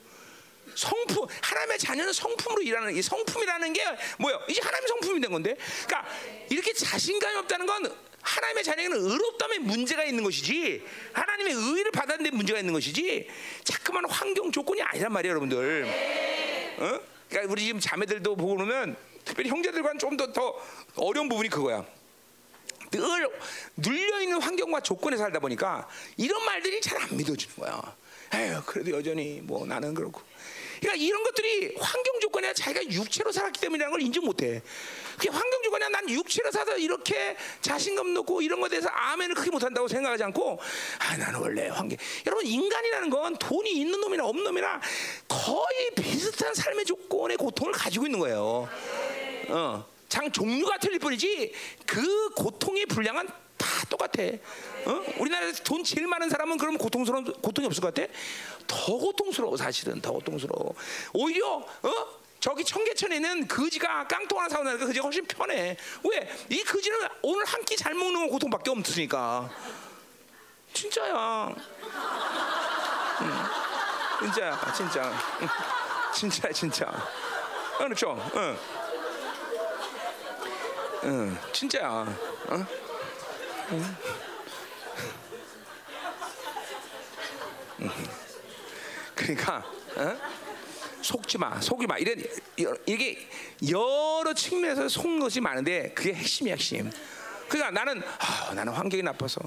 [0.75, 3.85] 성품 하나님의 자녀는 성품으로 일하는 이 성품이라는 게
[4.19, 4.41] 뭐예요?
[4.49, 5.57] 이제 하나님의 성품이 된 건데,
[5.87, 6.09] 그러니까
[6.49, 10.83] 이렇게 자신감이 없다는 건 하나님의 자녀에게는 의롭다면 문제가 있는 것이지
[11.13, 13.29] 하나님의 의를 받았는 데 문제가 있는 것이지
[13.65, 15.85] 자꾸만 환경 조건이 아니란 말이에요, 여러분들.
[16.79, 17.01] 어?
[17.29, 20.61] 그러니까 우리 지금 자매들도 보고 그러면 특별히 형제들과는 좀 더 더
[20.97, 21.85] 어려운 부분이 그거야.
[22.91, 23.01] 늘
[23.77, 27.97] 눌려 있는 환경과 조건에 살다 보니까 이런 말들이 잘 안 믿어지는 거야.
[28.35, 30.21] 에휴, 그래도 여전히 뭐 나는 그렇고.
[30.81, 34.63] 그러니까 이런 것들이 환경 아니라 자기가 육체로 살았기 때문이라는 걸 인정 못해.
[35.17, 39.51] 그게 환경 조건이 아니라 난 육체로 살아서 이렇게 자신감 놓고 이런 것에 대해서 아멘을 크게
[39.51, 40.59] 못한다고 생각하지 않고
[40.99, 41.99] 아 나는 원래 환경.
[42.27, 44.81] 여러분 인간이라는 건 돈이 있는 놈이나 없는 놈이나
[45.29, 48.69] 거의 비슷한 삶의 조건의 고통을 가지고 있는 거예요.
[49.49, 51.53] 어, 장 종류가 틀릴 뿐이지
[51.87, 53.29] 그 고통의 분량은
[53.61, 54.23] 다 똑같아.
[54.87, 55.05] 어?
[55.19, 58.11] 우리나라에서 돈 제일 많은 사람은 그러면 고통스러운 고통이 없을 것 같아?
[58.67, 60.75] 더 고통스러워 사실은 더 고통스러워.
[61.13, 62.21] 오히려 어?
[62.41, 65.77] 저기 청계천에는 거지가 깡통 하나 사오는 그 거지가 훨씬 편해.
[66.11, 66.37] 왜?
[66.49, 69.51] 이 거지는 오늘 한 끼 잘 먹는 건 고통밖에 없으니까.
[70.73, 71.55] 진짜야.
[73.21, 73.33] 응.
[74.21, 75.13] 진짜야, 진짜.
[75.43, 75.49] 응.
[76.15, 76.87] 진짜, 진짜.
[76.87, 78.31] 어, 그렇죠.
[78.37, 78.59] 응.
[81.05, 81.89] 응, 진짜야.
[81.91, 82.07] 어?
[82.53, 82.67] 응.
[83.73, 83.85] 응.
[89.15, 89.65] 그러니까
[89.97, 90.17] 어?
[91.03, 91.97] 속지 마, 속이 마.
[91.99, 92.19] 이런
[92.63, 93.29] 여- 이게
[93.69, 96.91] 여러 측면에서 속는 것이 많은데 그게 핵심이야, 핵심.
[97.51, 99.41] 그러니까 나는 아, 나는 환경이 나빠서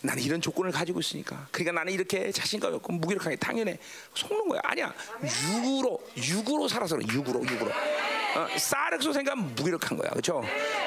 [0.00, 1.46] 나는 이런 조건을 가지고 있으니까.
[1.50, 3.78] 그러니까 나는 이렇게 자신감이 없고 무기력하게 당연해.
[4.14, 4.60] 속는 거야.
[4.64, 4.94] 아니야.
[5.22, 7.70] 육으로 육으로 살아서 육으로 육으로.
[7.70, 10.08] 어, 사르크소 생각하면 무기력한 거야.
[10.10, 10.42] 그렇죠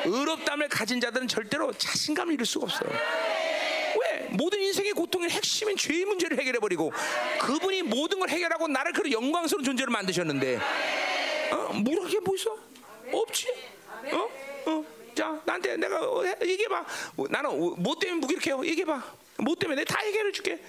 [0.06, 2.90] 의롭담을 가진 자들은 절대로 자신감을 잃을 수가 없어요.
[4.02, 4.28] 왜?
[4.32, 6.92] 모든 인생의 고통의 핵심인 죄의 문제를 해결해 버리고
[7.40, 10.60] 그분이 모든 걸 해결하고 나를 그런 영광스러운 존재로 만드셨는데
[11.52, 11.74] 어?
[11.74, 12.58] 뭐 있어?
[13.12, 13.54] 없지?
[14.12, 14.43] 어?
[15.14, 15.16] 어?
[15.16, 16.86] 자, 나한테 내가 어, 해- 얘기해봐.
[17.18, 18.66] 어, 나는 어, 뭐 때문에 무기력해요?
[18.66, 19.02] 얘기해봐.
[19.38, 20.60] 뭐 때문에 다 해결해 줄게.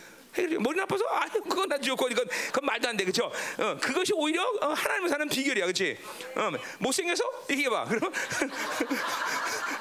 [0.59, 1.05] 머리 나빠서?
[1.11, 3.31] 아, 그건 난 좋고 이건 그건 말도 안 돼, 그렇죠?
[3.59, 5.97] 어, 그것이 오히려 어, 하나님을 사는 비결이야, 그렇지?
[6.35, 7.85] 어, 못생겨서 얘기해 봐.
[7.89, 8.13] 그럼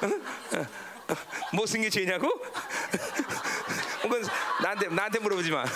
[0.02, 0.06] 어,
[1.08, 1.14] 어,
[1.52, 2.30] 못생겨 죄냐고?
[4.02, 4.22] 그건
[4.62, 5.64] 나한테 나한테 물어보지 마.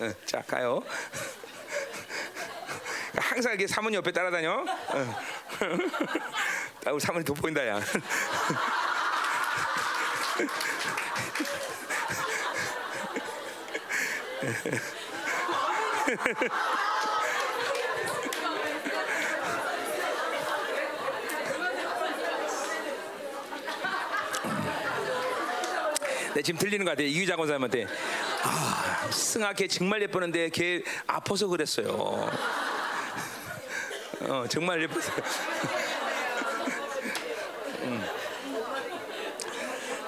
[0.00, 0.82] 어, 자 가요.
[3.32, 4.52] 항상 이렇게 사모님 옆에 따라다녀.
[4.52, 4.66] 어.
[6.84, 7.80] 아, 우리 사모님 돋보인다 야.
[26.34, 27.06] 네, 지금 들리는 것 같아요.
[27.06, 27.86] 이기자 권사님한테
[28.42, 32.30] 아, 승아 걔 정말 예쁘는데 걔 아파서 그랬어요.
[34.32, 35.14] 어, 정말 예쁘세요.
[37.82, 38.02] 음.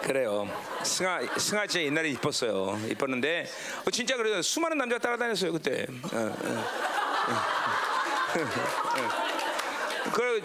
[0.02, 0.48] 그래요.
[0.82, 2.80] 승아 승아 진짜 옛날에 이뻤어요.
[2.88, 3.46] 이뻤는데
[3.84, 4.40] 어, 진짜 그래요.
[4.40, 5.86] 수많은 남자가 따라다녔어요 그때.
[6.10, 6.34] 어, 어.
[10.14, 10.40] 그래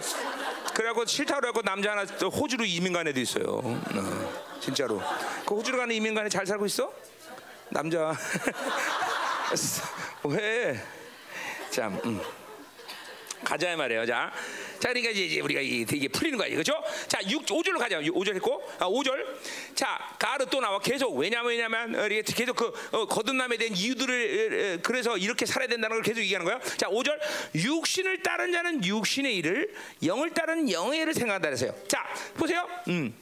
[0.74, 3.62] 그래갖고 싫다 그래갖고 남자 하나 또 호주로 이민 간 애도 있어요.
[3.64, 3.80] 어,
[4.60, 5.00] 진짜로.
[5.46, 6.92] 그 호주로 가는 이민 간에 잘 살고 있어?
[7.70, 8.12] 남자.
[10.24, 10.78] 왜?
[11.70, 11.98] 참.
[12.04, 12.20] 음.
[13.44, 14.06] 가자 말이에요.
[14.06, 14.32] 자,
[14.78, 16.82] 자 그러니까 이제 우리가 이게 풀리는 거야, 그렇죠?
[17.08, 18.00] 자, 6, 5절로 가자.
[18.00, 19.24] 5절 했고, 아, 5절.
[19.74, 24.78] 자, 가르 또 나와 계속 왜냐면 왜냐면 어, 이게 계속 그 어, 거듭남에 대한 이유들을
[24.78, 26.60] 어, 그래서 이렇게 살아야 된다는 걸 계속 얘기하는 거야.
[26.76, 27.18] 자, 5절.
[27.54, 31.74] 육신을 따른 자는 육신의 일을, 영을 따른 영의 일을 생각한다 그랬어요.
[31.88, 32.66] 자, 보세요.
[32.88, 33.14] 음.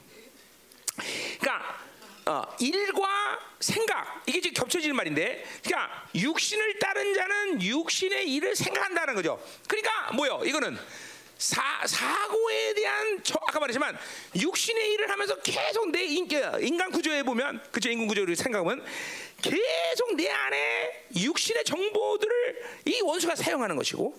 [1.40, 1.87] 그러니까
[2.28, 9.42] 어, 일과 생각 이게 지금 겹쳐지는 말인데, 그러니까 육신을 따른 자는 육신의 일을 생각한다는 거죠.
[9.66, 10.42] 그러니까 뭐요?
[10.44, 10.78] 이거는
[11.38, 13.96] 사, 사고에 대한 저, 아까 말했지만
[14.36, 16.28] 육신의 일을 하면서 계속 내 인,
[16.76, 18.84] 간 구조에 보면 그죠 인간 구조를 생각하면
[19.40, 24.18] 계속 내 안에 육신의 정보들을 이 원수가 사용하는 것이고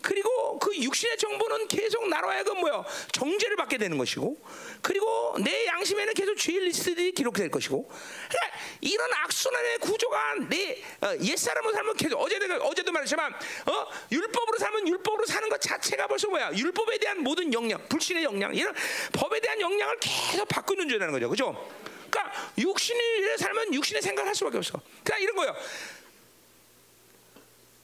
[0.00, 2.84] 그리고 그 육신의 정보는 계속 나로 하여금 뭐요?
[3.12, 4.38] 정죄를 받게 되는 것이고
[4.80, 11.72] 그리고 내 양심에는 계속 죄의 리스트들이 기록될 것이고 그러니까 이런 악순환의 구조가 내 어, 옛사람으로
[11.72, 13.86] 살면 계속 어제도 어제도 말했지만 어?
[14.12, 16.52] 율법으로 살면 율법으로 사는 것 자체가 벌써 뭐야?
[16.52, 18.72] 율법에 대한 모든 영향 불신의 영향 이런
[19.12, 21.28] 법에 대한 영향을 계속 바꾸는 줄이라는 거죠.
[21.28, 21.70] 그죠?
[22.08, 24.80] 그러니까 육신을 살면 육신의 생각을 할 수밖에 없어.
[25.02, 25.56] 그러니까 이런 거예요.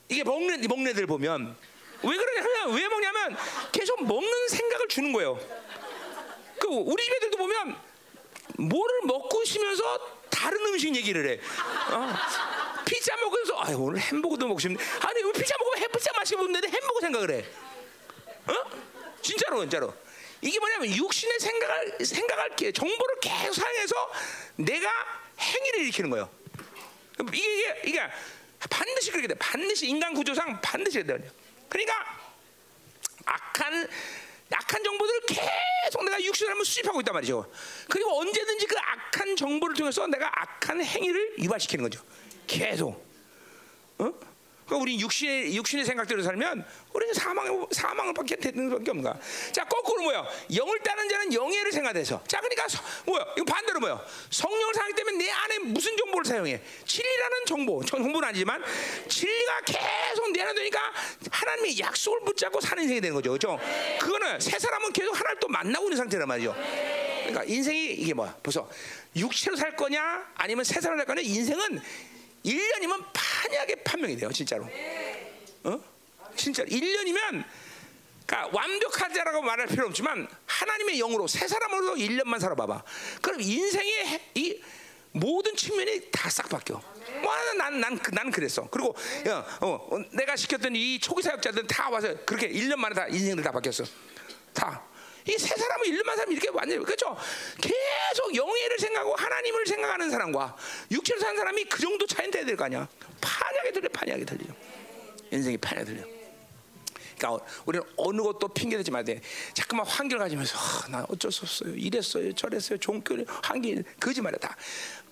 [0.09, 1.57] 이게 먹는 먹네들 보면
[2.05, 3.37] 왜 그러냐면 왜 먹냐면
[3.73, 5.39] 계속 먹는 생각을 주는 거예요.
[6.59, 7.77] 그 우리 집 애들도 보면
[8.59, 11.41] 뭐를 먹고 싶으면서 다른 음식 얘기를 해.
[11.95, 12.15] 어.
[12.85, 14.77] 피자 먹으면서 아 오늘 햄버거도 먹고 싶네.
[15.01, 17.45] 아니 왜 피자 먹으면 햄피자 맛있는데 햄버거 생각을 해.
[18.47, 18.55] 어?
[19.23, 19.95] 진짜로 진짜로.
[20.43, 24.13] 이게 뭐냐면 육신의 생각을 생각할 정보를 계속 사용해서
[24.57, 24.91] 내가
[25.41, 26.29] 행위를 일으키는 거예요.
[27.33, 28.01] 이게 이게
[28.69, 29.35] 반드시 그렇게 돼.
[29.39, 31.44] 반드시 인간 구조상 반드시 그렇게 돼요.
[31.69, 31.95] 그러니까
[33.25, 33.89] 악한
[34.51, 37.51] 악한 정보들을 계속 내가 육신을 한번 수집하고 있단 말이죠.
[37.89, 42.05] 그리고 언제든지 그 악한 정보를 통해서 내가 악한 행위를 유발시키는 거죠.
[42.47, 43.05] 계속.
[43.99, 44.13] 어?
[44.67, 49.19] 그러니까 우리 육신의 육신의 생각대로 살면 우리는 사망 사망을 받게 되는 수밖에 없는 거야.
[49.53, 50.25] 자 거꾸로 뭐야?
[50.57, 52.23] 영을 따는 자는 영예를 생각해서.
[52.27, 53.27] 자 그러니까 서, 뭐야?
[53.37, 54.03] 이거 반대로 뭐야?
[54.31, 56.63] 성령을 사용하기 때문에 내 안에 무슨 정보를 사용해?
[56.87, 58.63] 진리라는 정보, 정보는 아니지만
[59.09, 60.81] 진리가 계속 내 안에 되니까
[61.31, 63.59] 하나님의 약속을 붙잡고 사는 인생이 되는 거죠, 그렇죠?
[64.01, 66.55] 그거는 새 사람은 계속 하나님 또 만나고 있는 상태란 말이죠.
[66.55, 68.37] 그러니까 인생이 이게 뭐야?
[68.43, 68.69] 벌써
[69.17, 71.21] 육체로 살 거냐, 아니면 새 사람을 살 거냐?
[71.23, 71.81] 인생은
[72.45, 74.69] 1년이면 판약의 판명이 돼요, 진짜로.
[75.65, 75.81] 어?
[76.37, 77.45] 진짜 1년이면
[78.27, 82.83] 그러니까 완벽하다라고 말할 필요 없지만 하나님의 영으로 새 사람으로 1년만 살아봐봐.
[83.23, 84.61] 그럼 인생의 이
[85.13, 86.83] 모든 측면이 다 싹 바뀌어.
[87.57, 88.69] 난난 난, 난 그랬어.
[88.71, 88.95] 그리고
[89.29, 93.45] 야, 어, 어, 내가 시켰던 이 초기 사역자들 다 와서 그렇게 1년 만에 다 인생들
[93.45, 93.85] 다 바뀌었어.
[94.53, 94.83] 다.
[95.27, 97.17] 이 세 사람은 일만 사람 이렇게 완전 그렇죠.
[97.61, 100.55] 계속 영예를 생각하고 하나님을 생각하는 사람과
[100.91, 102.87] 육체로 사는 사람이 그 정도 차이는 돼야 될 거 아니야.
[103.21, 104.45] 판약이 들려, 판약이 들려.
[105.31, 106.05] 인생이 판약이 들려.
[107.17, 109.21] 그러니까 우리는 어느 것도 핑계 대지 말아야 돼.
[109.55, 111.75] 자꾸만 환경 가지면서 아, 나 어쩔 수 없어요.
[111.75, 112.79] 이랬어요, 저랬어요.
[112.79, 114.55] 종교 환경 거짓말이야 다.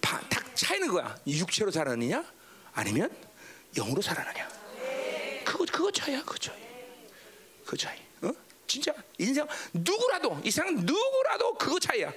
[0.00, 1.16] 다, 다 차이는 거야.
[1.26, 2.22] 육체로 살아느냐,
[2.74, 3.08] 아니면
[3.76, 4.46] 영으로 살아느냐.
[5.44, 6.56] 그거 그거 차이야, 그 차이.
[7.64, 8.01] 그 차이.
[8.72, 8.82] 어?
[8.82, 12.12] 진짜 인생 누구라도 이 세상 누구라도 그거 차이야.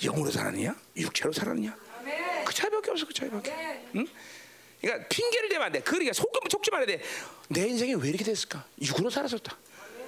[0.00, 1.76] 영으로 살았느냐, 육체로 살았느냐.
[2.44, 3.52] 그 차이밖에 없어, 그 차이밖에.
[3.94, 4.06] 응?
[4.80, 5.80] 그러니까 핑계를 대면 안 돼.
[5.80, 7.00] 그러니까 속금 속지 말아야 돼.
[7.48, 8.66] 내 인생이 왜 이렇게 됐을까?
[8.82, 9.56] 육으로 살았었다.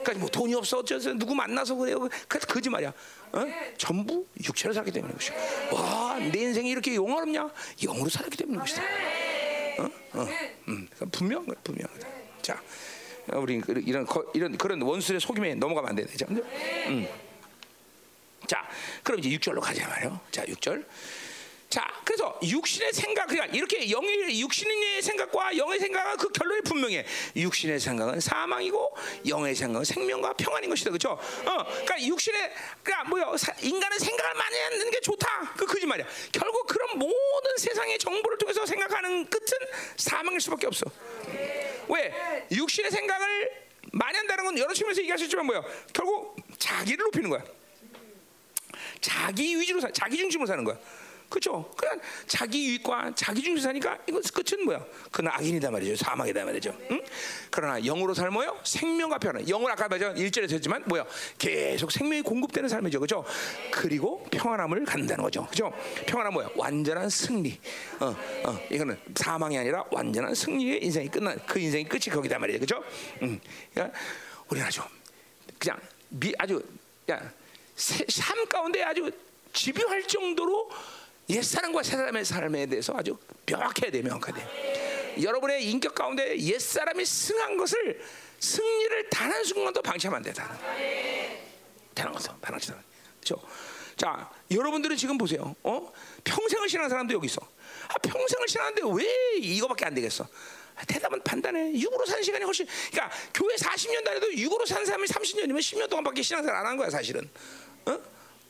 [0.02, 2.08] 그러니까 뭐 돈이 없어 어쩌서 누구 만나서 그래요.
[2.28, 2.92] 그 거짓말이야.
[3.32, 3.44] 어?
[3.78, 5.30] 전부 육체로 살기 때문에 것이.
[5.72, 7.48] 와, 내 인생이 이렇게 영원없냐?
[7.82, 8.82] 영으로 살기 때문에 것이다.
[9.78, 9.90] 어?
[10.14, 10.28] 어.
[10.68, 11.88] 음, 분명 분명.
[12.42, 12.60] 자,
[13.35, 16.07] 우리 이런 이런 그런 원수의 속임에 넘어가면 안 돼.
[16.16, 17.09] 자, 음.
[18.47, 18.69] 자,
[19.03, 20.20] 그럼 이제 6절로 가자 말이요.
[20.31, 20.85] 자, 6절.
[21.69, 27.05] 자, 그래서 육신의 생각, 그러니까 이렇게 영의 육신의 생각과 영의 생각은 그 결론이 분명해.
[27.35, 28.97] 육신의 생각은 사망이고
[29.27, 31.11] 영의 생각은 생명과 평안인 것이다, 그렇죠?
[31.11, 31.19] 어,
[31.65, 32.53] 그러니까 육신의,
[32.85, 33.36] 그러니까 뭐요?
[33.36, 35.55] 사- 인간은 생각을 많이 하는 게 좋다.
[35.57, 36.07] 그 거짓말이야.
[36.31, 39.47] 결국 그런 모든 세상의 정보를 통해서 생각하는 끝은
[39.97, 40.86] 사망일 수밖에 없어.
[41.88, 42.46] 왜?
[42.50, 43.66] 육신의 생각을
[44.16, 45.62] 한다는 건 여러 측면에서 얘기할 수 있지만 뭐야?
[45.92, 47.42] 결국 자기를 높이는 거야.
[49.00, 50.78] 자기 위주로 사, 자기 중심으로 사는 거야.
[51.28, 51.70] 그렇죠?
[51.77, 54.85] 그냥 자기 유익과 자기 중심 사니까 이거 끝은 뭐야?
[55.11, 55.97] 그는 악인이다 말이죠.
[55.97, 56.77] 사망이다 말이죠.
[56.90, 57.03] 응?
[57.51, 59.48] 그러나 영으로 살면요 생명과 평안.
[59.48, 61.05] 영은 아까 말죠 일절에서 했지만 뭐야?
[61.39, 63.01] 계속 생명이 공급되는 삶이죠.
[63.01, 63.24] 그렇죠?
[63.73, 65.47] 그리고 평안함을 갖는다는 거죠.
[65.47, 65.73] 그렇죠?
[66.07, 66.51] 평안함 뭐야?
[66.55, 67.59] 완전한 승리.
[67.98, 68.07] 어,
[68.44, 72.61] 어, 이거는 사망이 아니라 완전한 승리의 인생이 끝난 그 인생이 끝이 거기다 말이죠.
[72.61, 72.85] 그렇죠?
[73.23, 73.40] 응.
[73.74, 73.98] 그러니까
[74.48, 74.81] 우리는 아주
[75.59, 76.62] 그냥 미, 아주
[77.11, 77.20] 야,
[77.74, 79.11] 세- 삶 가운데 아주
[79.53, 80.70] 집요할 정도로
[81.31, 83.16] 옛 사람과 새 사람의 삶에 대해서 아주
[83.47, 84.01] 명확해야 돼,
[84.32, 85.16] 돼.
[85.23, 88.01] 여러분의 인격 가운데 옛 사람이 승한 것을
[88.39, 90.59] 승리를 단 한 순간도 방치하면 안 된다.
[91.94, 92.82] 다른 것도 방치 안.
[93.20, 93.43] 그렇죠?
[93.97, 95.55] 자, 여러분들은 지금 보세요.
[95.62, 95.93] 어?
[96.23, 97.40] 평생을 신한 사람도 여기 있어.
[97.89, 100.28] 아, 평생을 신하는데 왜 이거밖에 안 되겠어?
[100.77, 101.73] 아, 대답은 판단해.
[101.73, 102.66] 육으로 사는 시간이 훨씬.
[102.93, 107.28] 그러니까 교회 40년 다녀도 육으로 산 사람이 30년이면 10년 동안밖에 신앙생활 안 한 거야, 사실은.
[107.86, 107.98] 어?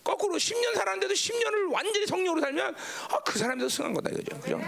[0.06, 2.76] 거꾸로 10년 살았는데도 10년을 완전히 성령으로 살면
[3.10, 4.38] 아, 그 사람도 승한 거다 이거죠.
[4.40, 4.60] 그죠?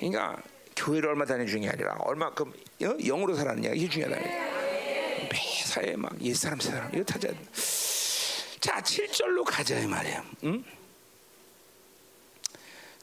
[0.00, 0.42] 그러니까
[0.74, 2.52] 교회를 얼마 다니는 게 아니라 얼마큼
[2.82, 2.96] 어?
[3.00, 4.20] 영으로 살았느냐 이게 중요하다.
[5.30, 7.28] 매사에 막 옛사람 새사람 이거 타자.
[8.58, 10.24] 자, 7절로 가자 이 말이에요.
[10.44, 10.64] 응?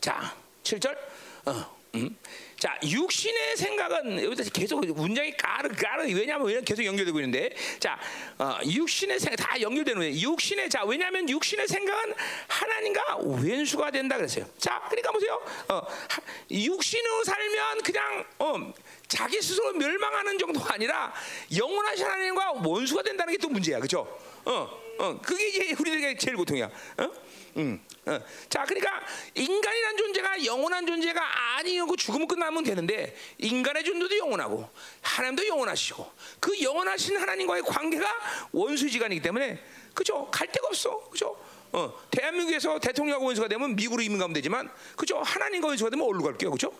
[0.01, 0.97] 자, 7절.
[1.45, 1.77] 어.
[1.95, 2.15] 음.
[2.59, 7.99] 자, 육신의 생각은 여기다 계속 문장이 까르 까르 왜냐하면 왜냐 계속 연결되고 있는데, 자,
[8.39, 10.15] 어, 육신의 생각 다 연결되는 거예요.
[10.31, 12.15] 육신의 자, 왜냐하면 육신의 생각은
[12.47, 14.45] 하나님과 왼수가 된다 그랬어요.
[14.57, 15.39] 자, 그러니까 보세요.
[15.69, 18.73] 어, 하- 육신으로 살면 그냥 어,
[19.07, 21.13] 자기 스스로 멸망하는 정도가 아니라
[21.55, 23.99] 영원하신 하나님과 원수가 된다는 게 또 문제야, 그렇죠?
[24.45, 24.67] 어,
[24.97, 26.65] 어, 그게 이제 우리들에게 제일 고통이야.
[26.97, 27.11] 어?
[27.57, 28.19] 음, 어.
[28.49, 29.01] 자, 그러니까
[29.33, 34.69] 인간이란 존재가 영원한 존재가 아니고 죽으면 끝나면 되는데 인간의 존재도 영원하고
[35.01, 38.07] 하나님도 영원하시고 그 영원하신 하나님과의 관계가
[38.51, 39.59] 원수지간이기 때문에
[39.95, 40.29] 그죠?
[40.29, 41.35] 갈 데가 없어, 그죠?
[41.71, 45.17] 어, 대한민국에서 대통령하고 원수가 되면 미국으로 이민 가면 되지만 그죠?
[45.17, 46.71] 하나님과 원수가 되면 어디로 갈게요, 그죠?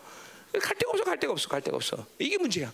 [0.61, 2.05] 갈 데가 없어, 갈 데가 없어, 갈 데가 없어.
[2.19, 2.71] 이게 문제야.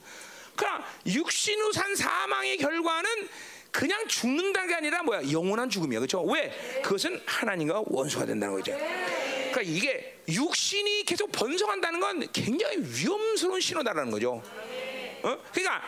[0.55, 3.29] 그러나 육신으로 산 사망의 결과는
[3.73, 5.31] 그냥 죽는다는 게 아니라 뭐야?
[5.31, 5.99] 영원한 죽음이야.
[5.99, 6.21] 그렇죠?
[6.21, 6.51] 왜?
[6.83, 8.71] 그것은 하나님과 원수가 된다는 거죠.
[8.71, 14.43] 그러니까 이게 육신이 계속 번성한다는 건 굉장히 위험스러운 신호다라는 거죠.
[15.23, 15.37] 어?
[15.51, 15.81] 그러니까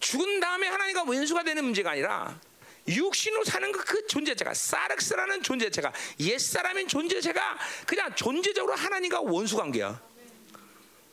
[0.00, 2.40] 죽은 다음에 하나님과 원수가 되는 문제가 아니라
[2.88, 10.00] 육신으로 사는 그, 그 존재자가 사르스라는 존재자가 옛 사람인 존재자가 그냥 존재적으로 하나님과 원수 관계야.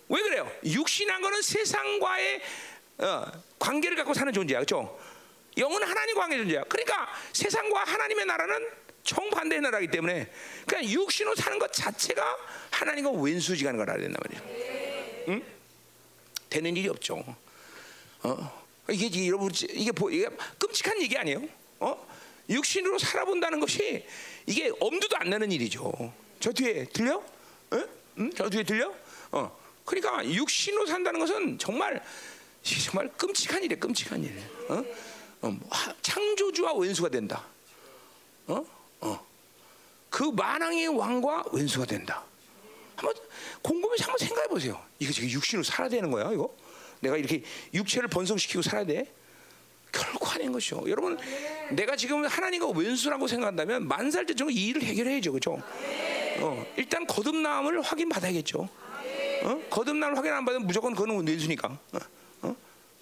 [0.08, 0.50] 왜 그래요?
[0.64, 2.42] 육신한 거는 세상과의
[3.00, 3.26] 어,
[3.60, 4.98] 관계를 갖고 사는 존재야, 그렇죠?
[5.58, 6.64] 영은 하나님 관계 존재야.
[6.66, 8.68] 그러니까 세상과 하나님의 나라는
[9.04, 10.30] 정반대의 나라이기 때문에
[10.68, 12.38] 그냥 육신으로 사는 것 자체가
[12.72, 15.26] 하나님과 왼수지간을 알아야 된단 말이야.
[15.30, 15.44] 응?
[16.50, 17.24] 되는 일이 없죠.
[18.24, 18.66] 어?
[18.90, 20.28] 이게 여러분 이게 보- 이게
[20.60, 21.42] 끔찍한 얘기 아니에요?
[21.80, 22.08] 어?
[22.50, 24.06] 육신으로 살아본다는 것이
[24.46, 26.14] 이게 엄두도 안 나는 일이죠.
[26.40, 27.16] 저 뒤에 들려?
[27.72, 27.84] 어?
[28.20, 28.32] 응?
[28.36, 28.94] 저 뒤에 들려?
[29.32, 29.58] 어.
[29.86, 32.04] 그러니까 육신으로 산다는 것은 정말
[32.84, 33.80] 정말 끔찍한 일이에요.
[33.80, 34.42] 끔찍한 일.
[34.70, 34.84] 어?
[35.46, 37.44] 어, 뭐 하- 창조주와 원수가 된다.
[38.48, 38.66] 어?
[39.02, 39.26] 어.
[40.10, 42.24] 그 만왕의 왕과 원수가 된다.
[42.96, 43.14] 한번
[43.62, 44.82] 곰곰이 한번 생각해 보세요.
[45.00, 46.52] 이거 지금 육신으로 살아야 되는 거야, 이거?
[47.02, 47.44] 내가 이렇게
[47.74, 49.12] 육체를 번성시키고 살아야 돼?
[49.92, 50.84] 결코 아닌 것이요.
[50.88, 51.18] 여러분,
[51.70, 55.62] 내가 지금 하나님과 왼수라고 생각한다면 만살 때쯤 이 일을 해결해야죠, 그렇죠?
[56.40, 58.68] 어, 일단 거듭남을 확인 받아야겠죠.
[59.44, 59.62] 어?
[59.70, 61.68] 거듭남을 확인 안 받으면 무조건 그거는 왼수니까.
[61.94, 62.00] 어?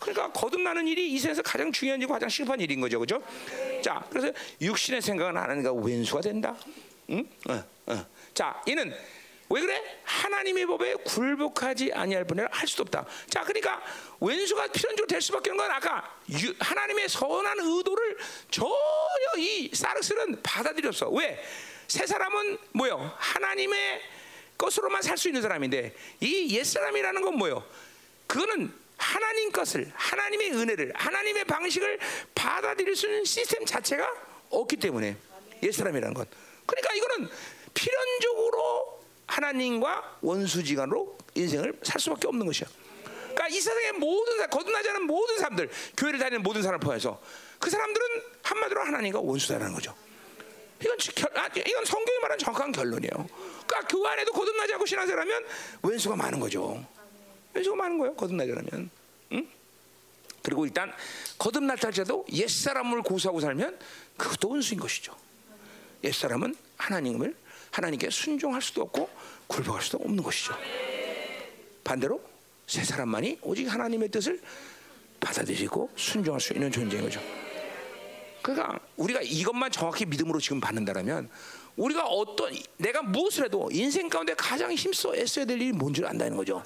[0.04, 0.12] 어?
[0.12, 3.24] 그러니까 거듭나는 일이 이 세상에서 가장 중요한 일이고 가장 실패한 일인 거죠, 그렇죠?
[3.82, 4.32] 자, 그래서
[4.62, 6.56] 육신의 생각은 하나님과 왼수가 된다.
[7.10, 7.26] 응?
[7.50, 8.06] 어, 어.
[8.34, 8.94] 자, 이는
[9.50, 10.00] 왜 그래?
[10.04, 13.06] 하나님의 법에 굴복하지 아니할 뿐이라 할 수도 없다.
[13.30, 13.82] 자, 그러니까
[14.20, 18.18] 왼수가 필연적으로 될 수밖에 없는 건 아까 유- 하나님의 선한 의도를
[18.50, 18.74] 전혀
[19.38, 21.10] 이 사르스는 받아들였어.
[21.10, 21.42] 왜?
[21.88, 23.14] 새 사람은 뭐요?
[23.18, 24.02] 하나님의
[24.58, 27.64] 것으로만 살 수 있는 사람인데 이 옛 사람이라는 건 뭐요?
[28.28, 32.00] 그거는 하나님 것을 하나님의 은혜를 하나님의 방식을
[32.36, 34.08] 받아들일 수 있는 시스템 자체가
[34.50, 35.18] 없기 때문에
[35.64, 36.28] 옛 사람이라는 것.
[36.66, 37.30] 그러니까 이거는
[37.74, 42.68] 필연적으로 하나님과 원수지간으로 인생을 살 수밖에 없는 것이야.
[43.34, 47.20] 그러니까 이 세상의 모든 사람, 거듭나지 않은 모든 사람들, 교회를 다니는 모든 사람 포함해서
[47.60, 48.06] 그 사람들은
[48.44, 49.96] 한마디로 하나님과 원수다라는 거죠.
[50.82, 53.28] 이건 결, 아, 이건 성경이 말하는 정확한 결론이에요.
[53.66, 55.46] 그러니까 그 안에도 거듭나지 않고 신앙생활하면
[55.82, 56.86] 왼수가 많은 거죠.
[57.54, 58.16] 왼수가 많은 거예요.
[58.16, 58.90] 거듭나지 않으면.
[59.34, 59.48] 응?
[60.42, 60.92] 그리고 일단
[61.38, 63.80] 거듭날 때도 옛 사람을 고수하고 살면
[64.18, 65.16] 그것도 원수인 것이죠.
[66.04, 67.36] 옛 사람은 하나님을
[67.72, 69.10] 하나님께 순종할 수도 없고
[69.48, 70.54] 굴복할 수도 없는 것이죠.
[71.84, 72.22] 반대로
[72.68, 74.42] 새 사람만이 오직 하나님의 뜻을
[75.20, 77.22] 받아들이고 순종할 수 있는 존재인 거죠.
[78.42, 81.30] 그러니까 우리가 이것만 정확히 믿음으로 지금 받는다면
[81.76, 86.64] 우리가 어떤 내가 무엇을 해도 인생 가운데 가장 힘써 애써야 될 일이 뭔지를 안다는 거죠.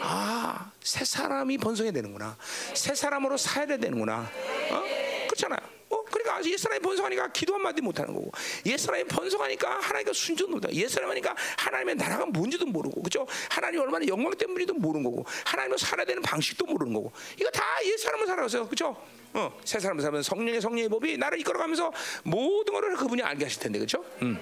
[0.00, 2.36] 아, 새 사람이 번성해야 되는구나.
[2.74, 4.30] 새 사람으로 살아야 되는구나.
[4.70, 4.82] 어?
[5.26, 5.58] 그렇잖아요.
[5.90, 6.02] 어?
[6.04, 8.30] 그러니까 옛 사람이 번성하니까 기도 한마디 못하는 거고,
[8.66, 13.26] 옛 사람이 번성하니까 하나님과 순종도 못하고, 옛 사람이니까 하나님의 나라가 뭔지도 모르고, 그죠?
[13.50, 17.98] 하나님 얼마나 영광 때문인지도 모르는 거고, 하나님을 살아야 되는 방식도 모르는 거고, 이거 다 옛
[17.98, 18.96] 사람을 살아서, 그죠?
[19.34, 21.92] 어, 새 사람을 살면 성령의 성령의 법이 나를 이끌어가면서
[22.24, 24.04] 모든 것을 그분이 알게 하실 텐데, 그죠?
[24.22, 24.38] 음.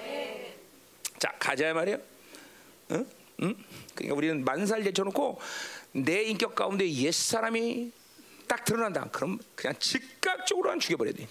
[1.18, 1.98] 자, 가자 말이에요.
[2.92, 3.06] 응?
[3.42, 3.54] 응?
[3.94, 5.40] 그러니까 우리는 만살 제쳐놓고
[5.92, 7.90] 내 인격 가운데 옛 사람이
[8.46, 9.08] 딱 드러난다.
[9.10, 11.28] 그럼 그냥 즉각적으로 한 죽여버려야 돼.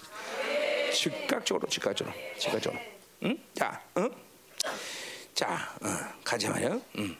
[0.92, 2.80] 즉각적으로, 즉각적으로, 즉각적으로.
[3.24, 3.38] 응?
[3.54, 4.10] 자, 응?
[5.34, 5.88] 자, 어,
[6.24, 6.80] 가자 말이야.
[6.98, 7.16] 응.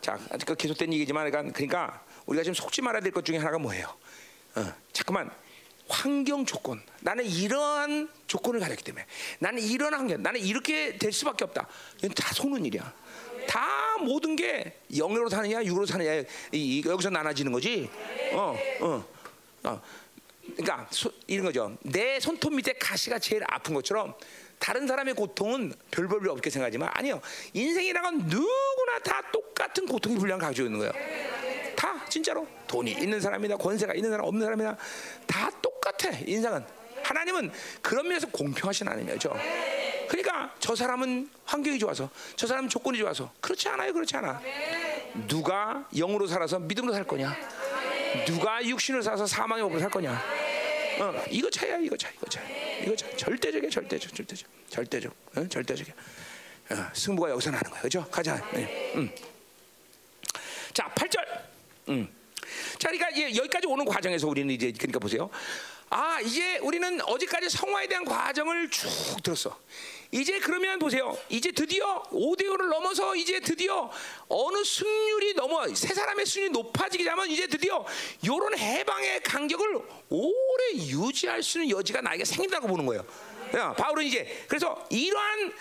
[0.00, 3.94] 자, 그 계속된 얘기지만, 그러니까 우리가 지금 속지 말아야 될 것 중에 하나가 뭐예요?
[4.56, 5.30] 어, 잠깐만.
[5.88, 6.80] 환경 조건.
[7.00, 9.04] 나는 이러한 조건을 가졌기 때문에
[9.40, 11.68] 나는 이런 환경, 나는 이렇게 될 수밖에 없다.
[11.98, 12.94] 이건 다 속는 일이야.
[13.46, 17.90] 다 모든 게 영으로 사느냐 육으로 사느냐 이, 이, 여기서 나눠지는 거지.
[18.32, 19.04] 어, 어,
[19.64, 19.82] 어.
[20.56, 21.76] 그러니까 소, 이런 거죠.
[21.82, 24.14] 내 손톱 밑에 가시가 제일 아픈 것처럼
[24.58, 27.20] 다른 사람의 고통은 별별 없게 생각하지만 아니요.
[27.52, 30.92] 인생이라는 건 누구나 다 똑같은 고통이 분량 가지고 있는 거예요.
[31.82, 34.76] 다 진짜로 돈이 있는 사람이나 권세가 있는 사람 없는 사람이나
[35.26, 36.64] 다 똑같아 인생은.
[37.02, 37.50] 하나님은
[37.82, 39.34] 그런 면에서 공평하신 하나님이죠.
[40.08, 44.40] 그러니까 저 사람은 환경이 좋아서 저 사람은 조건이 좋아서 그렇지 않아요 그렇지 않아.
[45.26, 47.36] 누가 영으로 살아서 믿음으로 살 거냐?
[48.26, 50.12] 누가 육신으로 살아서 사망의 법으로 살 거냐?
[51.00, 52.44] 어, 이거 차이야 이거 차이 이거 차이.
[52.84, 53.16] 이거 차이.
[53.16, 54.48] 절대적이야 절대적 절대적.
[54.68, 55.48] 절대적 어?
[55.48, 55.94] 절대적이야.
[56.70, 57.82] 어, 승부가 여기서 나는 거야.
[57.82, 58.06] 그죠?
[58.08, 58.40] 가자.
[58.52, 58.92] 네.
[58.94, 59.10] 음.
[60.72, 61.31] 자 8절
[61.88, 62.08] 음.
[62.78, 65.30] 자, 그러니까 여기까지 오는 과정에서 우리는 이제 그러니까 보세요.
[65.94, 68.88] 아, 이제 우리는 어제까지 성화에 대한 과정을 쭉
[69.22, 69.58] 들었어.
[70.10, 71.16] 이제 그러면 보세요.
[71.28, 73.90] 이제 드디어 5대 5를 넘어서 이제 드디어
[74.28, 77.84] 어느 승률이 넘어 세 사람의 승률이 높아지게 되면 이제 드디어
[78.26, 83.04] 요런 해방의 간격을 오래 유지할 수 있는 여지가 나에게 생긴다고 보는 거예요.
[83.54, 85.52] 야, 바울은 이제 그래서 이러한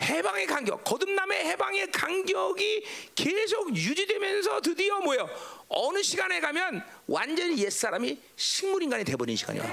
[0.00, 2.84] 해방의 간격, 거듭남의 해방의 간격이
[3.14, 5.28] 계속 유지되면서 드디어 뭐예요?
[5.68, 9.64] 어느 시간에 가면 완전히 옛 사람이 식물 인간이 돼버린 시간이야.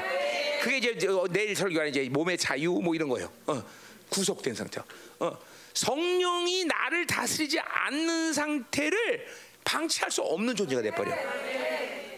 [0.61, 0.97] 그게 이제
[1.29, 3.31] 내일 설교하는 이제 몸의 자유 뭐 이런 거예요.
[3.45, 3.63] 어,
[4.09, 4.81] 구속된 상태.
[5.19, 5.37] 어,
[5.73, 9.27] 성령이 나를 다스리지 않는 상태를
[9.63, 11.11] 방치할 수 없는 존재가 돼버려.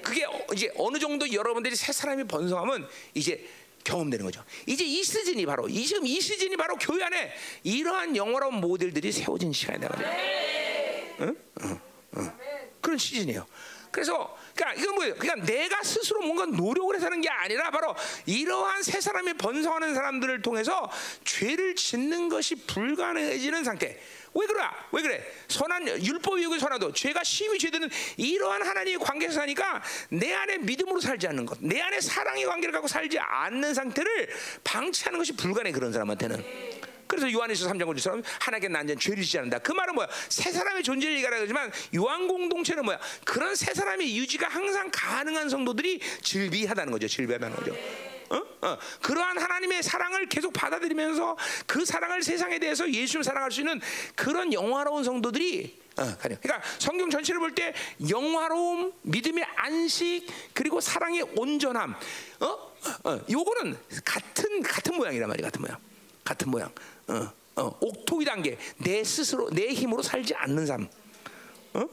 [0.02, 3.46] 그게 이제 어느 정도 여러분들이 새 사람이 번성하면 이제
[3.88, 4.44] 경험되는 거죠.
[4.66, 7.34] 이제 이 시즌이 바로 이 지금 이 시즌이 바로 교회 안에
[7.64, 9.90] 이러한 영어로운 모델들이 세워진 시간이다
[11.22, 11.36] 응?
[11.64, 11.80] 응,
[12.18, 12.32] 응.
[12.82, 13.48] 그런 시즌이에요.
[13.90, 15.16] 그래서 그러니까 이건 뭐예요?
[15.16, 17.96] 그냥 내가 스스로 뭔가 노력을 해서 하는 게 아니라 바로
[18.26, 20.92] 이러한 세 사람이 번성하는 사람들을 통해서
[21.24, 23.98] 죄를 짓는 것이 불가능해지는 상태.
[24.34, 24.64] 왜 그래?
[24.92, 25.34] 왜 그래?
[25.48, 31.28] 선한 율법 이고 선하도 죄가 심히 죄되는 이러한 하나님의 관계에서 사니까 내 안에 믿음으로 살지
[31.28, 34.30] 않는 것, 내 안에 사랑의 관계를 갖고 살지 않는 상태를
[34.64, 36.78] 방치하는 것이 불가능해 그런 사람한테는.
[37.08, 39.60] 그래서 요한에서 3장 9절처럼 하나님께 난전 죄를 짓지 않는다.
[39.60, 40.08] 그 말은 뭐야?
[40.30, 43.00] 세 사람의 존재를 얘기하라 그러지만 요한 공동체는 뭐야?
[43.24, 47.08] 그런 세 사람의 유지가 항상 가능한 성도들이 즐비하다는 거죠.
[47.08, 47.76] 즐비하다는 거죠.
[48.30, 48.42] 어?
[48.62, 48.78] 어.
[49.02, 53.80] 그러한 하나님의 사랑을 계속 받아들이면서 그 사랑을 세상에 대해서 예수를 사랑할 수 있는
[54.16, 57.74] 그런 영화로운 성도들이 어, 그러니까 성경 전체를 볼 때
[58.08, 61.96] 영화로움, 믿음의 안식, 그리고 사랑의 온전함,
[62.42, 62.46] 어,
[63.04, 63.76] 어, 요거는
[64.06, 65.78] 같은 같은 모양이란 말이야, 같은 모양,
[66.24, 66.72] 같은 모양.
[67.08, 70.88] 어, 어, 옥토이 단계, 내 스스로 내 힘으로 살지 않는 삶.
[71.74, 71.88] 어?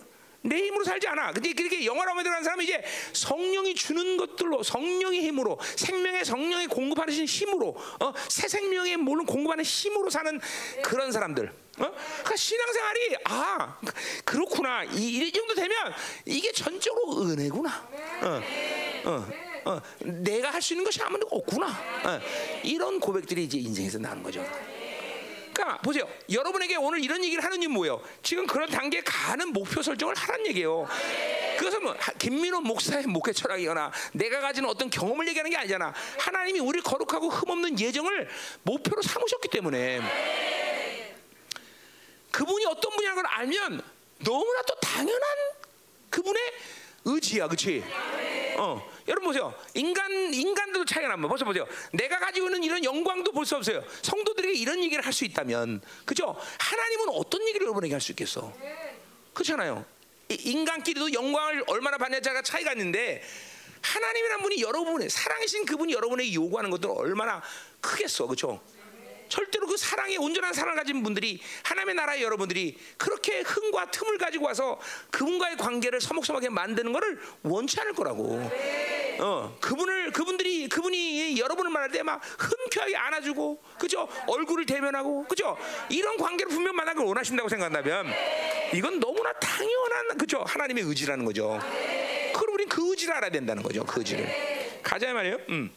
[0.45, 1.33] 내 힘으로 살지 않아.
[1.33, 2.83] 근데 그렇게 영화로움에 들어간 사람은 이제
[3.15, 8.13] 성령이 주는 것들로 성령의 힘으로 생명의 성령이 공급하는 힘으로 어?
[8.29, 10.39] 새 생명의 물론 공급하는 힘으로 사는
[10.83, 11.47] 그런 사람들.
[11.47, 11.91] 어?
[11.91, 13.79] 그러니까 신앙생활이 아
[14.25, 15.77] 그렇구나 이, 이 정도 되면
[16.27, 17.89] 이게 전적으로 은혜구나.
[18.23, 18.43] 어,
[19.07, 19.27] 어,
[19.65, 19.81] 어.
[20.01, 21.69] 내가 할 수 있는 것이 아무도 없구나.
[21.69, 22.21] 어.
[22.63, 24.45] 이런 고백들이 이제 인생에서 나는 거죠.
[25.55, 26.09] 그러니까 보세요.
[26.31, 28.03] 여러분에게 오늘 이런 얘기를 하는 이유 뭐예요?
[28.23, 30.87] 지금 그런 단계에 가는 목표 설정을 하란 얘기예요.
[31.59, 35.95] 그것은 뭐 하- 김민호 목사의 목회 철학이거나 내가 가진 어떤 경험을 얘기하는 게 아니잖아.
[36.19, 38.29] 하나님이 우리 거룩하고 흠없는 예정을
[38.65, 40.01] 목표로 삼으셨기 때문에
[42.33, 43.83] 그분이 어떤 분이라는 걸 알면
[44.25, 45.23] 너무나 또 당연한
[46.11, 46.43] 그분의
[47.05, 47.85] 의지야, 그렇지?
[48.57, 49.55] 어, 여러분 보세요.
[49.75, 51.67] 인간 인간들도 차이가 나면 벌써 보세요.
[51.93, 53.83] 내가 가지고 있는 이런 영광도 볼 수 없어요.
[54.03, 56.35] 성도들에게 이런 얘기를 할 수 있다면, 그죠?
[56.59, 58.53] 하나님은 어떤 얘기를 여러분에게 할 수 있겠어?
[59.35, 59.85] 그렇잖아요.
[60.31, 63.23] 이- 인간끼리도 영광을 얼마나 받냐자가 차이가 있는데
[63.83, 67.43] 하나님이란 분이 여러분의 사랑이신 그분이 여러분에게 요구하는 것들은 얼마나
[67.83, 68.63] 크겠어, 그렇죠?
[69.29, 74.81] 절대로 그 사랑의 온전한 사랑을 가진 분들이 하나님의 나라의 여러분들이 그렇게 흥과 틈을 가지고 와서
[75.11, 78.51] 그분과의 관계를 서먹서먹하게 만드는 것을 원치 않을 거라고.
[79.21, 84.09] 어, 그분을 그분들이 그분이 여러분을 만날 때막 흔쾌하게 안아주고, 그죠?
[84.27, 85.57] 얼굴을 대면하고, 그죠?
[85.89, 88.13] 이런 관계를 분명 만나길 원하신다고 생각한다면
[88.73, 90.43] 이건 너무나 당연한 그죠?
[90.47, 91.61] 하나님의 의지라는 거죠.
[92.35, 93.85] 그럼 우린 그 의지를 알아야 된다는 거죠.
[93.85, 94.27] 그 의지를.
[94.83, 95.39] 가자 말이에요.
[95.49, 95.71] 음.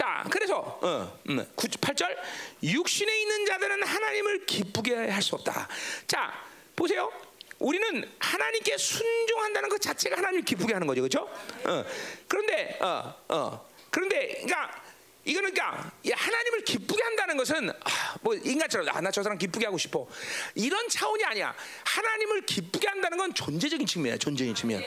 [0.00, 2.16] 자, 그래서 어, 음, 8절
[2.62, 5.68] 육신에 있는 자들은 하나님을 기쁘게 할 수 없다.
[6.06, 6.32] 자,
[6.74, 7.12] 보세요.
[7.58, 11.28] 우리는 하나님께 순종한다는 것 자체가 하나님을 기쁘게 하는 거죠, 그렇죠?
[11.66, 11.84] 어,
[12.26, 14.82] 그런데 어, 어, 그런데 그러니까
[15.26, 19.66] 이거는 그러니까 이 하나님을 기쁘게 한다는 것은 아, 뭐 인간처럼 아, 나 저 사람 기쁘게
[19.66, 20.08] 하고 싶어
[20.54, 21.54] 이런 차원이 아니야.
[21.84, 24.82] 하나님을 기쁘게 한다는 건 존재적인 측면이야, 존재적인 측면.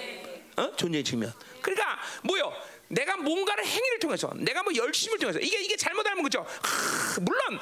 [0.55, 0.75] 어?
[0.75, 1.33] 존재의 측면.
[1.61, 2.51] 그러니까 뭐요?
[2.93, 6.45] 내가 뭔가를 행위를 통해서, 내가 뭐 열심을 통해서 이게 이게 잘못하면 그죠?
[6.61, 7.59] 하, 물론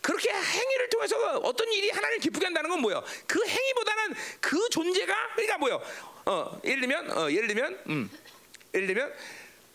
[0.00, 3.02] 그렇게 행위를 통해서 어떤 일이 하나님을 기쁘게 한다는 건 뭐요?
[3.26, 5.82] 그 행위보다는 그 존재가 그러니까 뭐요?
[6.26, 8.10] 어, 예를 들면, 어, 예를 들면, 음,
[8.74, 9.12] 예를 들면,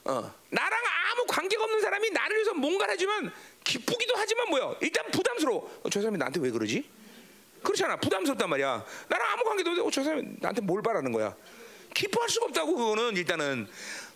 [0.05, 0.79] 어, 나랑
[1.11, 3.33] 아무 관계가 없는 사람이 나를 위해서 뭔가를 해주면
[3.63, 4.77] 기쁘기도 하지만 뭐요?
[4.81, 5.81] 일단 부담스러워.
[5.83, 6.87] 어, 저 사람이 나한테 왜 그러지?
[7.63, 7.95] 그렇잖아.
[7.95, 8.85] 부담스럽단 말이야.
[9.07, 11.35] 나랑 아무 관계도 없는데 어, 저 사람이 나한테 뭘 바라는 거야?
[11.93, 13.67] 기뻐할 수가 없다고 그거는 일단은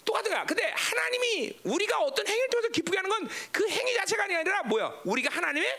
[0.08, 0.46] 똑같은 거야.
[0.46, 5.02] 근데 하나님이 우리가 어떤 행위를 통해서 기쁘게 하는 건 그 행위 자체가 아니라 뭐야?
[5.04, 5.78] 우리가 하나님의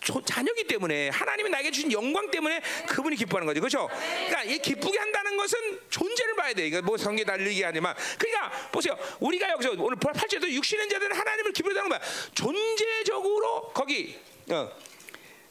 [0.00, 3.60] 조- 자녀기 때문에 하나님이 나에게 주신 영광 때문에 그분이 기뻐하는 거죠.
[3.60, 3.88] 그렇죠?
[4.26, 6.66] 그러니까 이 기쁘게 한다는 것은 존재를 봐야 돼.
[6.68, 8.96] 이거 뭐 성경 달리기 아니지만 그러니까 보세요.
[9.20, 12.00] 우리가 여기서 오늘 8절도 육신의 자들은 하나님을 기쁘게 하는 거야.
[12.34, 14.18] 존재적으로 거기
[14.50, 14.70] 어,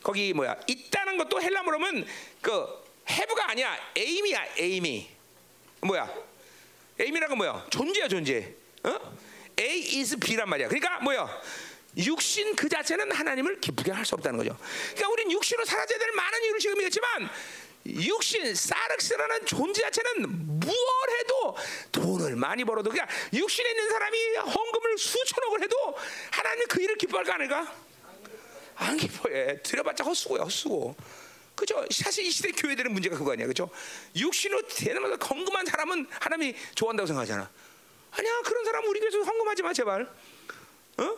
[0.02, 0.56] 거기 뭐야?
[0.66, 2.08] 있다는 것도 헬라어로 하면
[2.42, 2.66] 그
[3.10, 3.78] 해부가 아니야.
[3.96, 4.46] 에임이야.
[4.58, 5.10] 에임이.
[5.82, 6.12] 뭐야?
[6.98, 7.66] 건 뭐야?
[7.70, 8.54] 존재야, 존재.
[8.84, 9.18] 어?
[9.60, 10.68] A is B란 말이야.
[10.68, 11.28] 그러니까 뭐야?
[11.98, 14.56] 육신 그 자체는 하나님을 기쁘게 할 수 없다는 거죠.
[14.92, 17.30] 그러니까 우리는 육신으로 사라져야 될 많은 이유를 지금 얘기했지만
[17.88, 21.58] 육신 사르스라는 존재 자체는 무얼 해도
[21.92, 25.76] 돈을 많이 벌어도 그냥 육신에 있는 사람이 헌금을 수천억을 해도
[26.32, 27.74] 하나님 그 일을 기뻐할까 안 할까?
[28.76, 29.62] 안 기뻐해.
[29.64, 30.96] 들여봤자 헛수고야, 헛수고.
[31.58, 31.84] 그죠?
[31.92, 33.68] 사실 이 시대 교회들은 문제가 그거 아니야, 그죠?
[34.16, 37.50] 육신으로 대나마다 헌금한 사람은 하나님이 좋아한다고 생각하잖아.
[38.12, 40.08] 아니야, 그런 사람 우리 교회에서 헌금하지 마, 제발.
[40.98, 41.18] 어?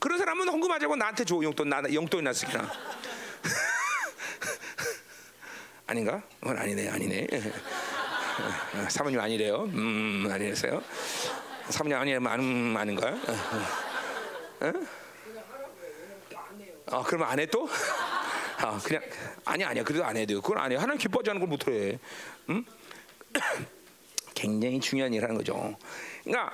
[0.00, 2.72] 그런 사람은 헌금하자고 나한테 줘 용돈 나 용돈이나 쓰기나.
[5.86, 6.22] 아닌가?
[6.40, 7.26] 그건 아니네, 아니네.
[8.74, 9.64] 어, 사모님 아니래요.
[9.64, 10.82] 음, 아니랬어요.
[11.68, 13.20] 사모님 아니라면 안, 음, 아닌가요?
[14.60, 14.66] 어?
[14.66, 14.72] 어?
[16.90, 17.68] 아 그러면 안해 또?
[18.58, 19.02] 아 그냥
[19.44, 20.40] 아니 아니야 그래도 안 해야 돼요.
[20.40, 20.80] 그건 안 해요.
[20.80, 21.98] 하나님 기뻐하지 않는 걸 못 해.
[22.50, 22.64] 응?
[24.34, 25.76] 굉장히 중요한 일을 하는 거죠.
[26.24, 26.52] 그러니까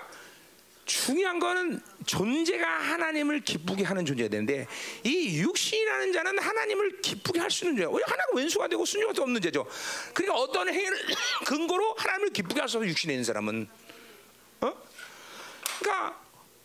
[0.85, 4.66] 중요한 거는 존재가 하나님을 기쁘게 하는 존재가 되는데
[5.02, 7.94] 이 육신이라는 자는 하나님을 기쁘게 할 수 있는 존재야.
[7.97, 9.66] 왜 하나가 왼수가 되고 순수가 없는 죄죠.
[10.12, 10.98] 그러니까 어떤 행위를
[11.47, 13.68] 근거로 하나님을 기쁘게 할 수 없어 육신에 있는 사람은.
[14.60, 14.72] 어?
[15.78, 16.20] 그러니까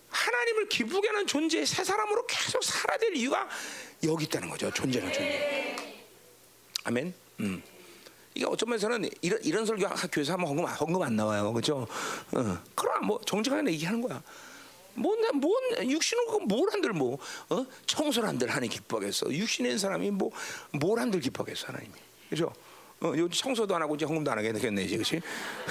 [0.09, 3.47] 하나님을 기쁘게 하는 존재의 새 사람으로 계속 살아야 될 이유가
[4.03, 4.71] 여기 있다는 거죠.
[4.71, 5.75] 존재는 존재.
[6.85, 7.13] 아멘.
[7.41, 7.61] 음.
[8.33, 11.87] 이게 어쩌면 저는 이런 이런 설교 학교에서 하면 헌금, 헌금 안 나와요, 그렇죠?
[12.31, 12.57] 어.
[12.75, 14.21] 그러나 뭐 정직하게 얘기하는 거야.
[14.95, 15.53] 뭔, 뭔
[15.89, 17.17] 육신은 뭘 한들 뭐
[17.49, 17.65] 어?
[17.85, 19.27] 청소를 한들 하나님 기뻐하겠어.
[19.31, 21.91] 있는 사람이 뭐뭘 한들 기뻐하겠어 하나님이,
[22.29, 22.53] 그렇죠?
[23.01, 25.21] 어, 요 청소도 안 하고 이제 헌금도 안 하게 되겠네 이제 그렇지?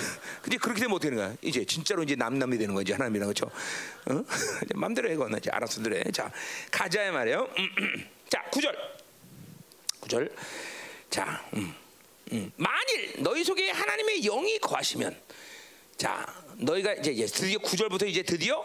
[0.41, 1.37] 근데 그렇게 되면 어떻게 되는 거야?
[1.43, 3.51] 이제 진짜로 이제 남남이 되는 거지 하나님이랑 그렇죠?
[4.07, 4.25] 어?
[4.75, 6.11] 맘대로 해 그건 이제 알아서들 해.
[6.11, 6.31] 자
[6.71, 7.49] 가자야 말이에요.
[8.29, 8.77] 자 9절
[10.01, 10.31] 9절
[11.11, 11.75] 자 음,
[12.33, 12.53] 음.
[12.57, 15.19] 만일 너희 속에 하나님의 영이 거하시면
[15.97, 16.27] 자
[16.57, 18.63] 너희가 이제, 이제 드디어 9절부터 이제 드디어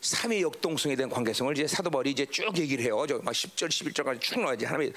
[0.00, 3.06] 삼위 역동성에 대한 관계성을 이제 사도 바울이 이제 쭉 얘기를 해요.
[3.06, 4.92] 저막 10절, 11절까지 쭉 나와야지 하나님.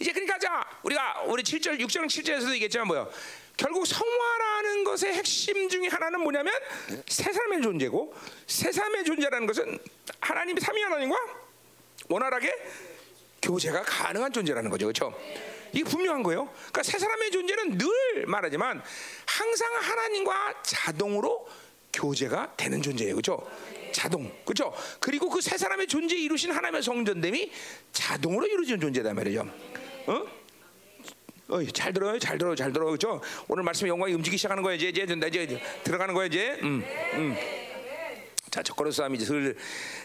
[0.00, 3.10] 이제 그러니까 자 우리가 우리 7절, 6절, 7절에서도 얘기했지만 뭐요?
[3.58, 6.54] 결국 성화라는 것의 핵심 중에 하나는 뭐냐면
[7.06, 8.14] 세 사람의 존재고
[8.46, 9.78] 세 사람의 존재라는 것은
[10.20, 11.16] 하나님의 삼위 하나님과
[12.08, 12.54] 원활하게
[13.42, 14.86] 교제가 가능한 존재라는 거죠.
[14.86, 15.14] 그렇죠?
[15.72, 16.46] 이게 분명한 거예요.
[16.54, 18.82] 그러니까 세 사람의 존재는 늘 말하지만
[19.26, 21.46] 항상 하나님과 자동으로
[21.92, 23.14] 교제가 되는 존재예요.
[23.14, 23.46] 그렇죠?
[23.92, 24.30] 자동.
[24.44, 24.72] 그렇죠?
[25.00, 27.50] 그리고 그 세 사람의 존재 이루신 하나님의 성전됨이
[27.92, 29.48] 자동으로 이루어지는 존재다 말이죠.
[30.06, 30.22] 어?
[31.48, 33.20] 어이, 잘 들어요, 잘 들어요, 잘 들어요, 그죠?
[33.46, 36.58] 오늘 말씀 영광이 움직이기 시작하는 거야 이제, 이제, 이제, 이제 들어가는 거야 이제.
[36.62, 36.84] 음,
[37.14, 37.36] 음.
[38.56, 39.54] 자, 첫걸음 싸움이 이제 슬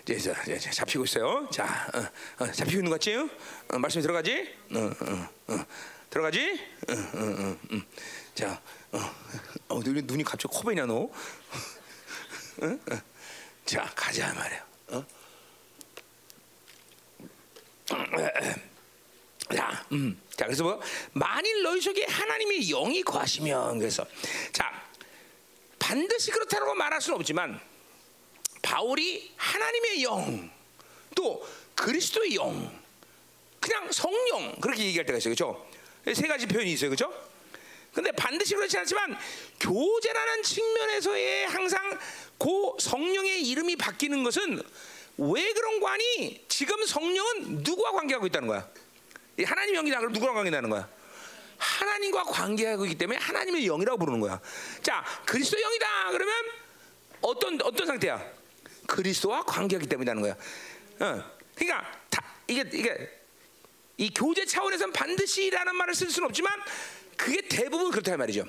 [0.03, 1.47] 이제, 이제, 잡히고 있어요.
[1.53, 3.15] 자, 어, 어, 잡히고 있는 것 같지?
[3.15, 4.53] 어, 말씀이 들어가지?
[4.73, 5.65] 어, 어, 어.
[6.09, 6.59] 들어가지?
[6.89, 7.85] 음.
[8.35, 8.61] 자,
[8.91, 8.99] 어,
[9.69, 11.09] 어, 눈이, 눈이 갑자기 코베냐 너?
[13.63, 14.65] 자, 가자 말이야.
[14.87, 15.05] 어?
[19.55, 20.21] 자, 음.
[20.35, 20.81] 자, 그래서 뭐
[21.13, 24.05] 만일 너희 속에 하나님의 영이 거하시면 그래서
[24.51, 24.69] 자
[25.79, 27.70] 반드시 그렇다고 말할 수는 없지만
[28.61, 30.51] 바울이 하나님의 영,
[31.15, 32.81] 또 그리스도의 영,
[33.59, 35.67] 그냥 성령 그렇게 얘기할 때가 있어요, 그렇죠?
[36.13, 37.13] 세 가지 표현이 있어요, 그렇죠?
[37.93, 39.17] 근데 반드시 그렇지 않지만
[39.59, 41.99] 교제라는 측면에서의 항상
[42.37, 42.47] 그
[42.79, 44.61] 성령의 이름이 바뀌는 것은
[45.17, 46.43] 왜 그런 거 아니?
[46.47, 48.67] 지금 성령은 누구와 관계하고 있다는 거야?
[49.45, 50.87] 하나님 영이다 그럼 누구랑 관계하는 거야?
[51.57, 54.39] 하나님과 관계하고 있기 때문에 하나님의 영이라고 부르는 거야.
[54.81, 56.33] 자, 그리스도 영이다 그러면
[57.21, 58.40] 어떤 어떤 상태야?
[58.91, 60.33] 그리스도와 관계하기 때문이라는 거야.
[60.99, 61.31] 어.
[61.55, 63.09] 그러니까 다, 이게 이게
[63.97, 66.51] 이 교제 차원에서는 반드시라는 말을 쓸 수는 없지만
[67.15, 68.45] 그게 대부분 그렇다 말이죠.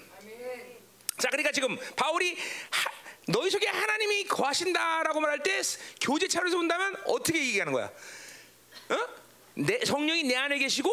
[1.19, 2.37] 자, 그러니까 지금 바울이
[2.71, 2.91] 하,
[3.29, 5.61] 너희 속에 하나님이 거하신다라고 말할 때
[6.01, 7.85] 교제 차원에서 본다면 어떻게 얘기하는 거야?
[7.85, 9.09] 어?
[9.55, 10.91] 내 성령이 내 안에 계시고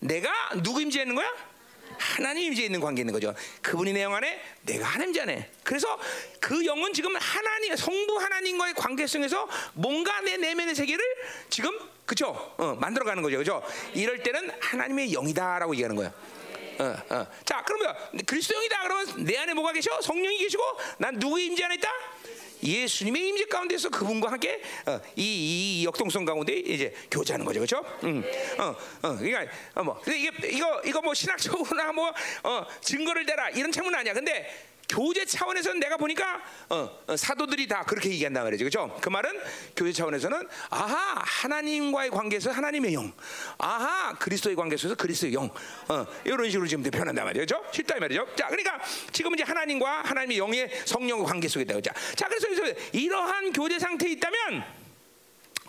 [0.00, 0.30] 내가
[0.62, 1.51] 누구 임재에 있는 거야?
[1.98, 3.34] 하나님 임재에 있는 관계에 있는 거죠.
[3.62, 5.50] 그분이 내 영 안에 내가 하나님 안에.
[5.64, 5.98] 그래서
[6.40, 11.04] 그 영은 지금 하나님 성부 하나님과의 관계성에서 뭔가 내 내면의 세계를
[11.50, 11.70] 지금
[12.06, 12.54] 그죠?
[12.58, 13.62] 어, 만들어가는 거죠, 그죠?
[13.94, 16.12] 이럴 때는 하나님의 영이다라고 얘기하는 거야.
[16.78, 17.26] 어, 어.
[17.44, 17.94] 자, 그러면
[18.26, 20.00] 그리스도 영이다 그러면 내 안에 뭐가 계셔?
[20.00, 20.62] 성령이 계시고
[20.98, 21.88] 난 누구의 임재 안에 있다?
[22.62, 27.84] 예수님의 임재 가운데서 그분과 함께 어, 이, 이, 역동성 가운데 이제 교제하는 거죠, 그렇죠?
[28.04, 28.22] 음,
[28.58, 32.12] 어, 어, 그러니까 어, 뭐 이게 이거 이거 뭐 신학적으로나 뭐
[32.44, 34.12] 어, 증거를 대라 이런 책문 아니야.
[34.14, 38.98] 근데 교제 차원에서는 내가 보니까 어, 어, 사도들이 다 그렇게 얘기한다 그러죠, 그렇죠?
[39.00, 39.30] 그 말은
[39.74, 43.12] 교제 차원에서는 아하 하나님과의 관계에서 하나님의 영,
[43.58, 45.50] 아하 그리스도의 관계에서 그리스도의 영,
[45.88, 47.72] 어, 이런 식으로 지금 표현한단 말이죠, 그렇죠?
[47.72, 48.26] 쉽다 이 말이죠.
[48.36, 48.80] 자, 그러니까
[49.12, 54.10] 지금 이제 하나님과 하나님의 영의 성령의 관계 속에 있다, 자, 자, 그래서 이러한 교제 상태에
[54.12, 54.82] 있다면.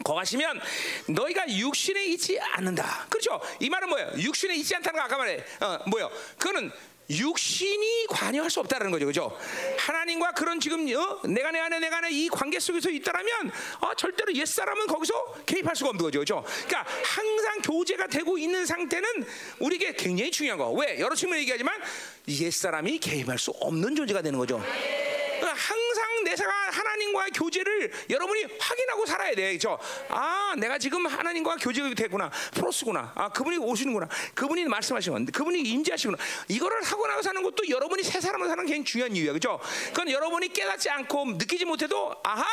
[0.04, 0.60] 거하시면
[1.08, 3.06] 너희가 육신에 있지 않는다.
[3.10, 3.40] 그렇죠?
[3.60, 4.12] 이 말은 뭐예요?
[4.18, 5.44] 육신에 있지 않다는 거 아까 말해.
[5.62, 6.12] 어, 뭐요?
[6.38, 6.72] 그거는
[7.10, 9.38] 육신이 관여할 수 없다는 거죠, 그죠?
[9.78, 11.20] 하나님과 그런 지금 어?
[11.28, 13.52] 내가 내 안에 내가 내 이 관계 속에서 있다라면
[13.82, 16.46] 어, 절대로 옛 사람은 거기서 개입할 수가 없는 거죠, 그죠?
[16.68, 19.26] 그러니까 항상 교제가 되고 있는 상태는
[19.60, 20.70] 우리에게 굉장히 중요한 거.
[20.72, 21.00] 왜?
[21.00, 21.74] 여러 측면 얘기하지만
[22.28, 24.64] 옛 사람이 개입할 수 없는 존재가 되는 거죠.
[25.42, 25.93] 항상
[26.24, 29.54] 내가 하나님과의 교제를 여러분이 확인하고 살아야 돼.
[29.54, 29.78] 그죠?
[30.10, 32.32] 아, 내가 지금 하나님과 교제가 됐구나.
[32.54, 33.12] 프로스구나.
[33.16, 34.08] 아, 그분이 오시는구나.
[34.36, 36.18] 그분이 말씀하시는 그분이 임재하시구나.
[36.48, 39.34] 이거를 하고 나서 사는 것도 여러분이 새 사람을 사는 게 중요한 이유야.
[39.34, 39.60] 그죠?
[39.88, 42.46] 그건 여러분이 깨닫지 않고 느끼지 못해도 아하,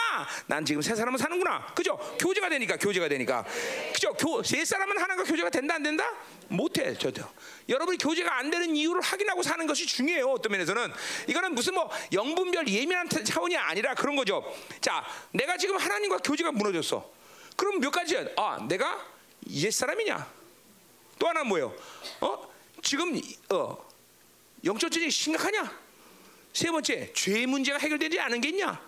[0.47, 1.67] 난 지금 새 사람을 사는구나.
[1.75, 1.97] 그죠?
[2.19, 3.45] 교제가 되니까, 교제가 되니까.
[3.93, 4.13] 그죠?
[4.15, 6.11] 교, 새 사람은 하나님과 교제가 된다, 안 된다?
[6.49, 7.23] 못해, 저도.
[7.69, 10.27] 여러분이 교제가 안 되는 이유를 확인하고 사는 것이 중요해요.
[10.31, 10.93] 어떤 면에서는
[11.29, 14.45] 이거는 무슨 뭐 영분별 예민한 차원이 아니라 그런 거죠.
[14.81, 17.11] 자, 내가 지금 하나님과 교제가 무너졌어.
[17.57, 18.25] 그럼 몇 가지야?
[18.37, 19.07] 아, 내가
[19.51, 20.27] 옛 사람이냐?
[21.19, 21.75] 또 하나 뭐예요?
[22.21, 22.51] 어,
[22.83, 23.21] 지금
[23.51, 23.77] 어
[24.65, 25.79] 영적 전쟁이 심각하냐?
[26.53, 28.81] 세 번째, 죄 문제가 해결되지 않은 게 있냐?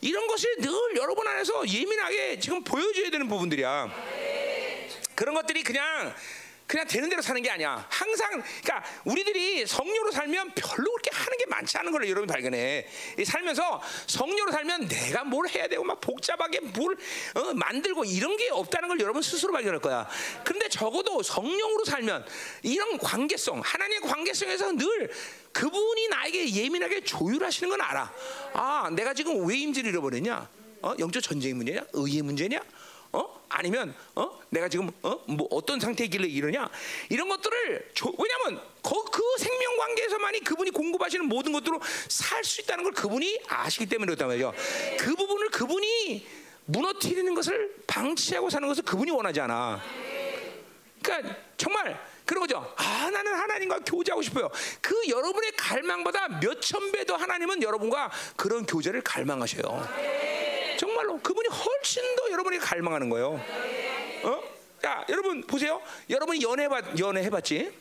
[0.00, 3.90] 이런 것을 늘 여러분 안에서 예민하게 지금 보여줘야 되는 부분들이야.
[5.14, 6.14] 그런 것들이 그냥
[6.66, 7.86] 그냥 되는 대로 사는 게 아니야.
[7.90, 12.86] 항상 그러니까 우리들이 성녀로 살면 별로 그렇게 하는 게 많지 않은 걸 여러분 발견해.
[13.24, 16.96] 살면서 성녀로 살면 내가 뭘 해야 되고 막 복잡하게 뭘
[17.34, 20.08] 어, 만들고 이런 게 없다는 걸 여러분 스스로 발견할 거야.
[20.42, 22.26] 그런데 적어도 성령으로 살면
[22.62, 25.10] 이런 관계성, 하나님의 관계성에서 늘
[25.52, 28.12] 그분이 나에게 예민하게 조율하시는 건 알아.
[28.54, 30.48] 아, 내가 지금 왜 임지를 잃어버렸냐?
[30.82, 30.94] 어?
[30.98, 31.84] 영적 전쟁의 문제냐?
[31.92, 32.60] 의의 문제냐?
[33.14, 33.44] 어?
[33.48, 34.40] 아니면 어?
[34.50, 35.20] 내가 지금 어?
[35.26, 36.68] 뭐 어떤 상태이길래 이러냐?
[37.08, 42.84] 이런 것들을 조, 왜냐하면 그, 그 생명 관계에서만이 그분이 공급하시는 모든 것들로 살 수 있다는
[42.84, 44.52] 걸 그분이 아시기 때문에 그렇단 말이죠.
[44.98, 46.26] 그 부분을 그분이
[46.66, 49.80] 무너뜨리는 것을 방치하고 사는 것을 그분이 원하지 않아.
[51.02, 52.74] 그러니까 정말 그런 거죠.
[52.76, 54.50] 아, 나는 하나님과 교제하고 싶어요.
[54.80, 59.86] 그 여러분의 갈망보다 몇 천 배 더 하나님은 여러분과 그런 교제를 갈망하셔요.
[60.78, 63.40] 정말로 그분이 훨씬 더 여러분이 갈망하는 거예요.
[64.24, 64.42] 어?
[64.86, 65.80] 야, 여러분 보세요.
[66.10, 67.72] 여러분이 연애 봐 연애 해 봤지?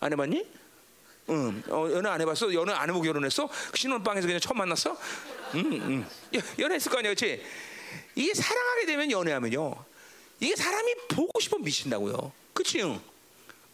[0.00, 0.46] 안 해봤니?
[1.30, 2.54] 응, 어, 연애 안 해봤어?
[2.54, 3.48] 연애 안 해보고 결혼했어?
[3.74, 4.96] 신혼방에서 그냥 처음 만났어?
[5.54, 6.06] 응, 응.
[6.36, 7.42] 야, 연애했을 거 아니야, 그렇지?
[8.14, 9.74] 이게 사랑하게 되면 연애하면요,
[10.38, 12.32] 이게 사람이 보고 싶어 미친다고요.
[12.52, 12.80] 그치?
[12.82, 13.00] 응.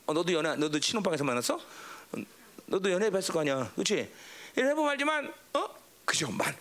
[0.06, 1.56] 어, 너도 연애, 너도 신혼방에서 만났어?
[1.56, 2.16] 어,
[2.66, 4.10] 너도 연애해봤을 거 아니야, 그렇지?
[4.56, 5.68] 연애해보면 알지만, 어,
[6.06, 6.30] 그죠?
[6.30, 6.56] 만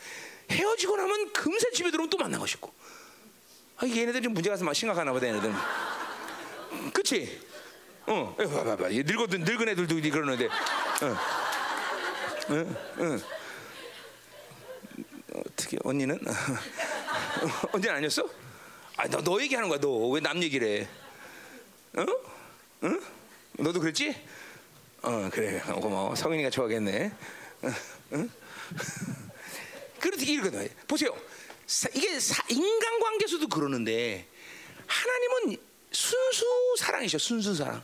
[0.51, 2.73] 헤어지고 나면 금세 집에 들어오면 또 만나고 싶고.
[3.77, 5.51] 아, 얘네들 좀 문제가 좀 심각하나 보다, 얘네들.
[6.93, 7.41] 그치?
[8.07, 8.87] 어, 에, 봐봐, 봐.
[8.89, 11.17] 늙은 늙은 애들도 그러는데, 어,
[12.51, 13.21] 응, 응.
[15.33, 16.19] 어떻게 언니는
[17.71, 18.27] 언니는 아니었어?
[18.97, 19.79] 아, 너 너 얘기하는 거야.
[19.79, 20.87] 너 왜 남 얘기를 해?
[22.01, 22.05] 어?
[22.83, 23.01] 응?
[23.53, 24.15] 너도 그랬지?
[25.03, 25.61] 어, 그래.
[25.67, 26.15] 어, 고마워.
[26.15, 27.11] 성인이가 좋아하겠네.
[28.13, 28.29] 응?
[30.01, 30.09] 응?
[30.09, 30.69] 그렇게 이러거든.
[30.87, 31.15] 보세요.
[31.67, 34.27] 사, 이게 사, 인간관계에서도 그러는데
[34.87, 35.57] 하나님은
[35.91, 36.45] 순수
[36.77, 37.17] 사랑이셔.
[37.17, 37.83] 순수 사랑.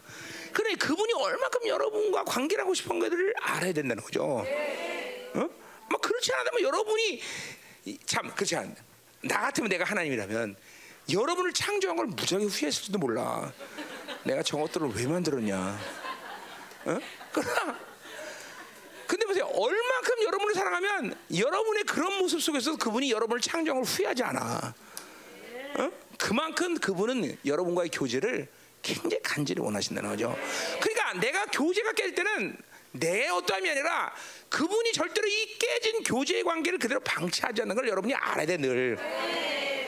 [0.53, 4.23] 그래 그분이 얼마큼 여러분과 관계를 하고 싶은 것들을 알아야 된다는 거죠.
[4.23, 5.49] 어?
[5.89, 7.21] 막 그렇지 않다면 여러분이
[7.85, 8.75] 이- 참 그렇지 않.
[9.21, 10.55] 나 같으면 내가 하나님이라면
[11.11, 13.51] 여러분을 창조한 걸 무지하게 후회했을지도 몰라.
[14.23, 15.79] 내가 저것들을 왜 만들었냐?
[16.85, 16.99] 어?
[17.31, 17.79] 그러나
[19.07, 19.45] 근데 보세요.
[19.45, 24.75] 얼마큼 여러분을 사랑하면 여러분의 그런 모습 속에서 그분이 여러분을 창조한 걸 후회하지 않아.
[25.77, 25.91] 어?
[26.17, 28.47] 그만큼 그분은 여러분과의 교제를
[28.81, 30.37] 굉장히 간절히 원하신다는 거죠.
[30.81, 32.57] 그러니까 내가 교제가 깰 때는
[32.91, 34.13] 내 어떠함이 아니라
[34.49, 38.97] 그분이 절대로 이 깨진 교제의 관계를 그대로 방치하지 않는 걸 여러분이 알아야 돼 늘.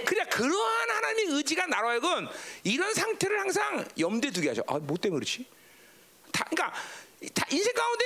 [0.06, 2.28] 그냥 그러한 하나님의 의지가 나로 하여금
[2.64, 4.64] 이런 상태를 항상 염두에 두게 하죠.
[4.68, 5.46] 아, 뭐 때문에 그렇지?
[6.32, 6.80] 다, 그러니까 다
[7.52, 8.06] 인생 가운데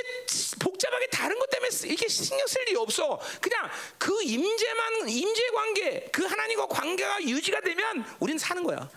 [0.60, 3.19] 복잡하게 다른 것 때문에 쓰- 이렇게 신경 쓸 일이 없어.
[3.40, 8.90] 그냥 그 임재만 임재 관계, 그 하나님과 관계가 유지가 되면 우리는 사는 거야.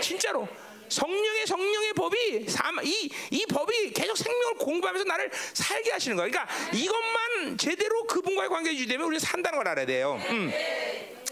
[0.00, 0.46] 진짜로.
[0.92, 6.28] 성령의 성령의 법이 삶- 이, 이 법이 계속 생명을 공부하면서 나를 살게 하시는 거야.
[6.28, 10.20] 그러니까 이것만 제대로 그분과의 관계 유지되면 우리는 산다는 걸 알아야 돼요.
[10.28, 10.52] 음.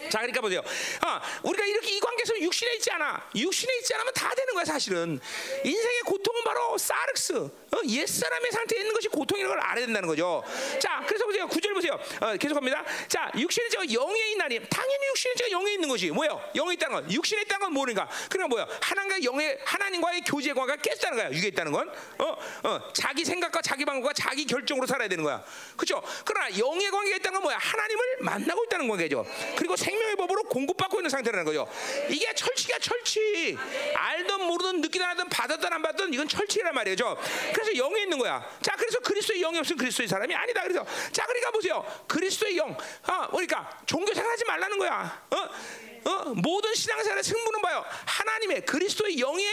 [0.09, 0.61] 자, 그러니까 보세요.
[1.03, 3.31] 아, 우리가 이렇게 이 관계에서 육신에 있지 않아.
[3.37, 5.21] 육신에 있지 않으면 다 되는 거야, 사실은.
[5.63, 7.79] 인생의 고통은 바로 사르스, 어?
[7.87, 10.43] 옛사람의 상태에 있는 것이 고통이라는 걸 알아야 된다는 거죠.
[10.81, 11.47] 자, 그래서 보세요.
[11.47, 11.97] 구절 보세요.
[12.23, 12.83] 어, 계속합니다.
[13.09, 16.43] 자, 육신에 제가 영에 있나니 당연히 육신에 제가 영에 있는 것이 뭐예요?
[16.57, 18.09] 영에 있다는 건 육신에 있다는 건 뭐는가?
[18.31, 18.67] 그러니까 뭐야?
[18.81, 21.31] 하나님과 영의 하나님과의 교제 관계가 깼다는 거야.
[21.31, 25.43] 육에 있다는 건 어, 어, 자기 생각과 자기 방법과 자기 결정으로 살아야 되는 거야.
[25.77, 26.03] 그렇죠?
[26.25, 27.59] 그러나 영의 관계가 있다는 건 뭐야?
[27.59, 29.27] 하나님을 만나고 있다는 관계죠.
[29.57, 31.69] 그리고 생명의 법으로 공급받고 있는 상태라는 거죠.
[32.09, 33.57] 이게 철치가 철치.
[33.95, 37.17] 알든 모르든 느끼든 하든 받았든 안 받든 이건 철치란 말이죠.
[37.53, 38.45] 그래서 영에 있는 거야.
[38.63, 40.63] 자, 그래서 그리스도의 영이 없으면 그리스도의 사람이 아니다.
[40.63, 42.05] 그래서 자, 그러니까 보세요.
[42.07, 42.77] 그리스도의 영.
[43.05, 45.23] 아, 그러니까 종교 생활하지 말라는 거야.
[45.31, 45.90] 어?
[46.05, 46.25] 어?
[46.35, 47.85] 모든 신앙생활의 승부는 봐요.
[48.07, 49.47] 하나님의 그리스도의 영의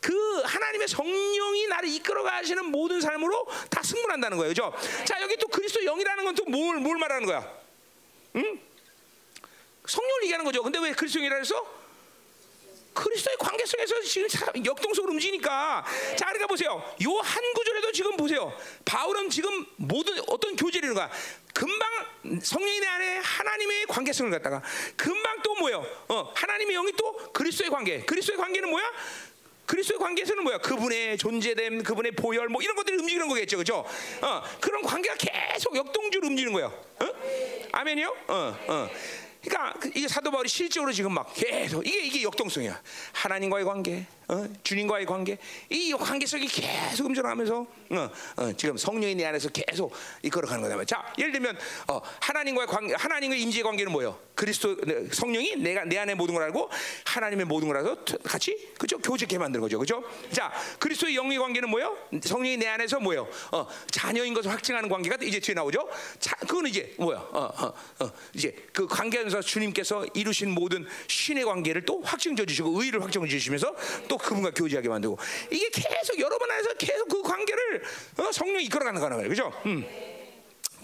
[0.00, 4.50] 그 하나님의 성령이 나를 이끌어 가시는 모든 삶으로 다 승분한다는 거예요.
[4.50, 4.74] 그죠?
[5.04, 7.48] 자, 여기 또 그리스도 영이라는 건 또 뭘 뭘 말하는 거야?
[8.36, 8.60] 응?
[9.86, 10.62] 성령을 얘기하는 거죠.
[10.62, 11.84] 근데 왜 그리스도 영이라 해서?
[12.94, 15.84] 그리스도의 관계 속에서 지금 사- 역동적으로 움직이니까
[16.16, 21.10] 자 그러니까 보세요 요 한 구절에도 지금 보세요 바울은 지금 모든 어떤 교제를 하는 거야
[21.54, 24.60] 금방 성령이 내 안에 하나님의 관계성을 갖다가
[24.96, 28.84] 금방 또 뭐예요 어, 하나님의 영이 또 그리스도의 관계 그리스도의 관계는 뭐야
[29.66, 30.58] 그리스도의 관계에서는 뭐야?
[30.58, 33.78] 그분의 존재됨, 그분의 보혈, 뭐 이런 것들이 움직이는 거겠죠, 그렇죠?
[34.20, 36.66] 어, 그런 관계가 계속 역동적으로 움직이는 거예요.
[37.00, 37.06] 어?
[37.72, 38.16] 아멘이요?
[38.28, 38.90] 어, 어.
[39.42, 42.78] 그러니까 그- 이게 사도 바울이 실적으로 지금 막 계속 이게 이게 역동성이야.
[43.12, 44.46] 하나님과의 관계, 어?
[44.62, 45.38] 주님과의 관계,
[45.68, 49.92] 이 관계성이 계속 움직여가면서 어, 어, 지금 성령이 내 안에서 계속
[50.22, 50.84] 이끌어가는 거다.
[50.84, 54.18] 자, 예를 들면 어, 하나님과의 관계, 하나님과 임재의 관계는 뭐예요?
[54.34, 56.68] 그리스도 네, 성령이 내가 내 안에 모든 걸 알고
[57.04, 60.02] 하나님의 모든 걸 알아서 같이 그죠 교제케 만드는 거죠, 그죠?
[60.32, 61.96] 자, 그리스도의 영의 관계는 뭐예요?
[62.22, 63.28] 성령이 내 안에서 뭐예요?
[63.52, 65.88] 어, 자녀인 것을 확증하는 관계가 이제 뒤에 나오죠.
[66.18, 67.18] 자, 그거는 이제 뭐야?
[67.30, 67.72] 어,
[68.32, 73.74] 이제 그 관계에서 주님께서 이루신 모든 신의 관계를 또 확증져 주시고 의를 확증해 주시면서
[74.08, 75.18] 또 그분과 교제하게 만들고
[75.50, 77.82] 이게 계속 여러분 안에서 계속 그 관계를
[78.18, 79.62] 어, 성령이 이끌어가는 거란 말이에요, 그죠?
[79.66, 79.84] 음.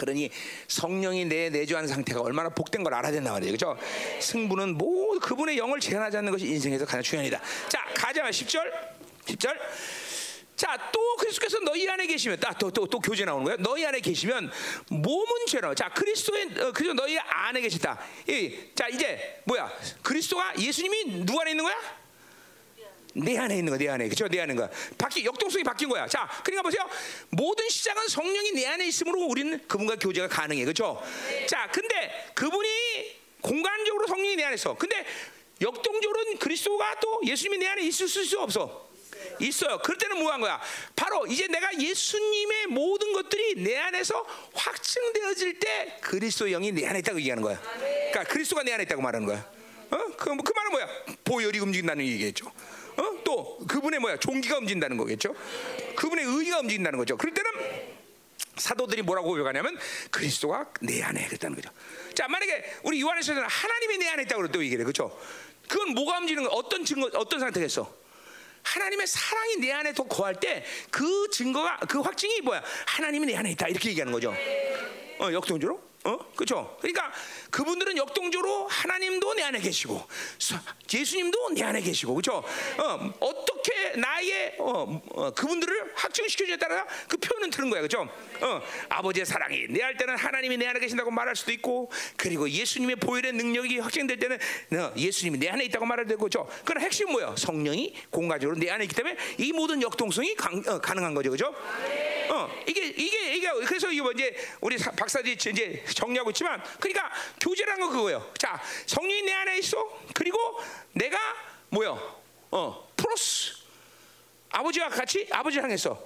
[0.01, 0.31] 그러니
[0.67, 3.51] 성령이 내 내주하는 상태가 얼마나 복된 걸 알아야 된단 말이에요.
[3.51, 3.77] 그죠?
[4.19, 7.41] 승부는 모두 그분의 영을 제한하지 않는 것이 인생에서 가장 중요한 일이다.
[7.69, 8.23] 자, 가자.
[8.23, 8.71] 10절.
[9.25, 9.55] 10절.
[10.55, 13.57] 자, 또 그리스도께서 너희 안에 계시면 또또 또 교제 나오는 거예요.
[13.61, 14.51] 너희 안에 계시면
[14.89, 15.73] 몸은 죄로.
[15.73, 17.99] 자, 그리스도의 어, 그리스도 너희 안에 계시다.
[18.27, 19.71] 이, 자, 이제 뭐야?
[20.01, 22.00] 그리스도가 예수님이 누구 안에 있는 거야?
[23.13, 24.27] 내 안에 있는 거, 내 안에 그죠?
[24.27, 24.69] 내 안에 거.
[24.97, 26.07] 바뀌 역동성이 바뀐 거야.
[26.07, 26.87] 자, 그러니까 보세요.
[27.29, 31.01] 모든 시작은 성령이 내 안에 있으므로 우리는 그분과 교제가 가능해, 그렇죠?
[31.47, 32.69] 자, 근데 그분이
[33.41, 34.75] 공간적으로 성령이 내 안에 있어.
[34.75, 35.05] 근데
[35.61, 38.89] 역동적으로는 그리스도가 또 예수님이 내 안에 있을 수 없어?
[39.39, 39.77] 있어요.
[39.79, 40.59] 그럴 때는 뭐한 거야?
[40.95, 47.19] 바로 이제 내가 예수님의 모든 것들이 내 안에서 확증되어질 때 그리스도 영이 내 안에 있다고
[47.19, 47.59] 얘기하는 거야.
[47.59, 49.37] 그러니까 그리스도가 내 안에 있다고 말하는 거야.
[49.91, 49.97] 어?
[50.17, 50.87] 그, 그 말은 뭐야?
[51.23, 52.51] 보혈이 움직인다는 얘기겠죠.
[52.97, 53.21] 어?
[53.23, 54.17] 또 그분의 뭐야?
[54.17, 55.35] 종기가 움직인다는 거겠죠.
[55.95, 57.17] 그분의 의가 움직인다는 거죠.
[57.17, 57.51] 그럴 때는
[58.57, 59.77] 사도들이 뭐라고 고백하냐면
[60.11, 61.69] 그리스도가 내 안에 그랬다는 거죠.
[62.13, 64.83] 자, 만약에 우리 요한에서는 하나님이 내 안에 있다고 또 얘기를 해.
[64.83, 65.17] 그렇죠?
[65.67, 66.49] 그건 뭐가 움직이는 거?
[66.55, 68.01] 어떤 증거 어떤 상태겠어?
[68.63, 72.61] 하나님의 사랑이 내 안에 더 거할 때 그 증거가 그 확증이 뭐야?
[72.85, 74.35] 하나님이 내 안에 있다 이렇게 얘기하는 거죠.
[75.19, 75.81] 어, 역동적으로?
[76.03, 76.77] 어, 그렇죠.
[76.81, 77.11] 그러니까
[77.51, 80.03] 그분들은 역동적으로 하나님도 내 안에 계시고
[80.91, 82.43] 예수님도 내 안에 계시고, 그렇죠.
[82.77, 88.09] 어, 어떻게 나의 어, 어, 그분들을 확증시켜주에 따라 그 표현은 들은 거야, 그렇죠.
[88.41, 92.97] 어, 아버지의 사랑이 내 할 때는 하나님이 내 안에 계신다고 말할 수도 있고, 그리고 예수님의
[92.97, 94.39] 보혈의 능력이 확증될 때는
[94.73, 96.47] 어, 예수님이 내 안에 있다고 말할 되고, 그렇죠.
[96.65, 97.35] 그런 핵심 뭐야?
[97.37, 101.53] 성령이 공간적으로 내 안에 있기 때문에 이 모든 역동성이 강, 어, 가능한 거죠, 그렇죠.
[102.31, 107.89] 어, 이게 이게 이게 그래서 이거 이제 우리 박사들이 이제 정리하고 있지만, 그러니까 교제라는 거
[107.91, 108.31] 그거예요.
[108.37, 109.85] 자, 성령이 내 안에 있어.
[110.13, 110.37] 그리고
[110.93, 111.17] 내가
[111.69, 112.21] 뭐요?
[112.51, 113.55] 어, 플러스
[114.49, 116.01] 아버지와 같이 아버지를 향해서.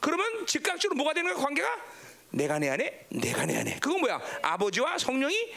[0.00, 1.44] 그러면 즉각적으로 뭐가 되는 거야?
[1.44, 1.76] 관계가
[2.30, 3.78] 내가 내 안에, 내가 내 안에.
[3.80, 4.20] 그건 뭐야?
[4.42, 5.54] 아버지와 성령이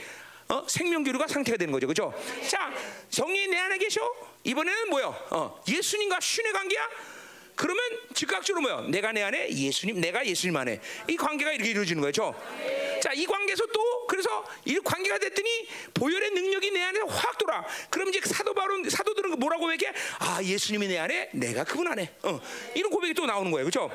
[0.49, 2.14] 어, 생명 교류가 상태가 되는 거죠, 그렇죠?
[2.48, 2.72] 자,
[3.10, 4.02] 성령이 내 안에 계셔.
[4.43, 5.15] 이번에는 뭐요?
[5.31, 6.89] 어, 예수님과 신의 관계야.
[7.61, 7.79] 그러면
[8.15, 8.88] 즉각적으로 뭐요?
[8.89, 12.33] 내가 내 안에 예수님, 내가 예수님 안에 이 관계가 이렇게 이루어지는 거죠.
[13.03, 17.63] 자, 이 관계에서 또 그래서 이 관계가 됐더니 보혈의 능력이 내 안에 확 돌아.
[17.91, 19.91] 그럼 이제 사도 바로 사도들은 뭐라고 얘기해?
[20.19, 22.11] 아, 예수님이 내 안에, 내가 그분 안에.
[22.23, 22.41] 어,
[22.73, 23.91] 이런 고백이 또 나오는 거예요, 그렇죠?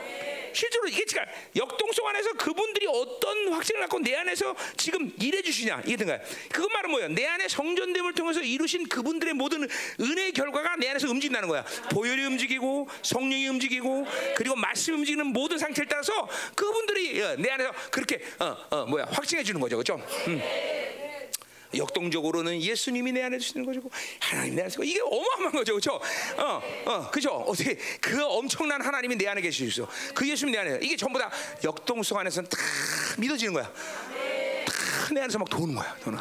[0.56, 1.22] 실제로 이게 지금
[1.55, 6.18] 역동성 안에서 그분들이 어떤 확신을 갖고 내 안에서 지금 일해 주시냐 이게 든 거야.
[6.51, 7.09] 그것 말은 뭐야?
[7.09, 9.68] 내 안에 성전됨을 통해서 이루신 그분들의 모든
[10.01, 11.62] 은혜의 결과가 내 안에서 움직인다는 거야.
[11.90, 13.56] 보혈이 움직이고 성령이 움직이고
[14.37, 19.43] 그리고 말씀이 움직이는 모든 상태를 따라서 그분들이 어, 내 안에서 그렇게 어, 어, 뭐야 확증해
[19.43, 20.01] 주는 거죠, 그렇죠?
[20.28, 20.41] 음.
[21.74, 26.01] 역동적으로는 예수님이 내 안에 주시는 거고 하나님 내 안에 서 이게 어마어마한 거죠, 그렇죠?
[26.39, 27.31] 어, 어, 그죠?
[27.31, 29.89] 어떻게 그 엄청난 하나님이 내 안에 계시죠?
[30.15, 31.31] 그 예수님 내 안에 이게 전부 다
[31.65, 32.57] 역동성 안에서는 다
[33.19, 33.65] 믿어지는 거야.
[33.65, 36.19] 다 내 안에서 막 도는 거야, 도는.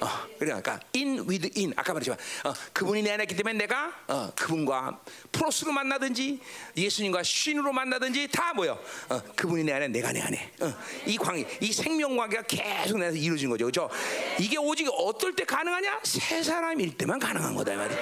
[0.00, 0.08] 어,
[0.38, 5.00] 그러니까 in with in 아까 말했지만 어, 그분이 내 안에 있기 때문에 내가 어, 그분과
[5.32, 6.40] 프로스로 만나든지
[6.76, 8.78] 예수님과 신으로 만나든지 다 뭐요?
[9.08, 10.74] 어, 그분이 내 안에 내가 내 안에 어,
[11.06, 13.90] 이 관계, 이 생명 관계가 계속 내서 이루어진 거죠, 그렇죠?
[14.38, 16.00] 이게 오직 어떨 때 가능하냐?
[16.04, 17.98] 세 사람일 때만 가능한 거다 말이야.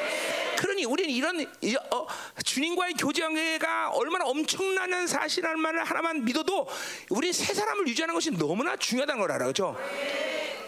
[0.56, 1.40] 그러니 우리는 이런
[1.90, 2.06] 어,
[2.42, 6.66] 주님과의 교제 관계가 얼마나 엄청나는 사실이라는 말을 하나만 믿어도
[7.10, 9.76] 우리 세 사람을 유지하는 것이 너무나 중요하다는 걸 알아, 그렇죠?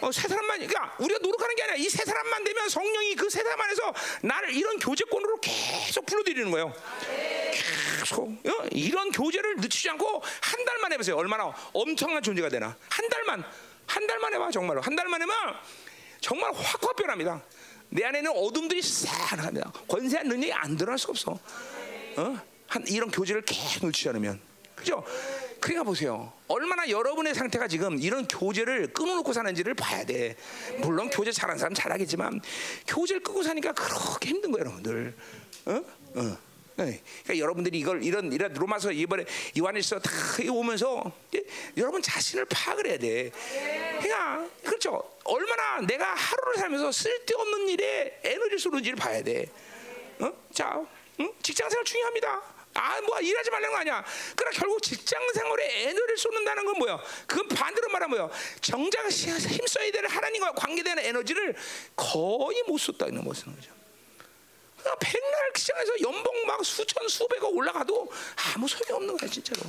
[0.00, 3.42] 어, 세 사람만, 그러니까 우리가 노력하는 게 아니라 이 세 사람만 되면 성령이 그 세
[3.42, 6.72] 사람 안에서 나를 이런 교제권으로 계속 불러들이는 거예요.
[8.00, 8.66] 계속 어?
[8.72, 11.16] 이런 교제를 늦추지 않고 한 달만 해보세요.
[11.16, 12.76] 얼마나 엄청난 존재가 되나?
[12.88, 13.44] 한 달만,
[13.86, 15.36] 한 달만 해봐 정말로 한 달만 해면
[16.20, 17.42] 정말 확확 변합니다.
[17.90, 19.72] 내 안에는 어둠들이 싹합니다.
[19.88, 21.38] 권세한 능력이 안 드러날 수가 없어.
[22.16, 22.36] 어?
[22.66, 24.38] 한 이런 교제를 계속 놓치지 않으면,
[24.76, 25.02] 그죠?
[25.60, 26.32] 그러니까 보세요.
[26.46, 30.36] 얼마나 여러분의 상태가 지금 이런 교제를 끊어놓고 사는지를 봐야 돼.
[30.78, 32.40] 물론 교제 잘하는 사람 잘하겠지만
[32.86, 35.14] 교제를 끊고 사니까 그렇게 힘든 거예요, 여러분들.
[35.66, 35.72] 어?
[36.14, 36.38] 어.
[36.76, 37.02] 네.
[37.24, 39.24] 그러니까 여러분들이 이걸 이런 이런 로마서 이번에
[39.58, 40.10] 요한일서 다
[40.48, 41.12] 오면서
[41.76, 43.32] 여러분 자신을 파악을 해야 돼.
[44.00, 45.02] 그러니까 그렇죠.
[45.24, 49.46] 얼마나 내가 하루를 살면서 쓸데없는 일에 에너지를 쏟는지를 봐야 돼.
[50.20, 50.32] 어?
[50.52, 50.80] 자,
[51.18, 51.32] 응?
[51.42, 52.57] 직장생활 중요합니다.
[52.78, 54.04] 아, 뭐 일하지 말라는 거 아니야.
[54.36, 57.00] 그러나 결국 직장 생활에 에너지를 쏟는다는 건 뭐야?
[57.26, 58.30] 그건 반대로 말하면 뭐야?
[58.60, 61.56] 정작 힘써야 되는 하나님과 관계되는 에너지를
[61.96, 63.72] 거의 못 쏟다는 못 쓰는 거죠.
[64.78, 68.08] 그러니까 백날 시장에서 연봉 막 수천 수백억 올라가도
[68.54, 69.60] 아무 소용이 없는 거야 진짜로.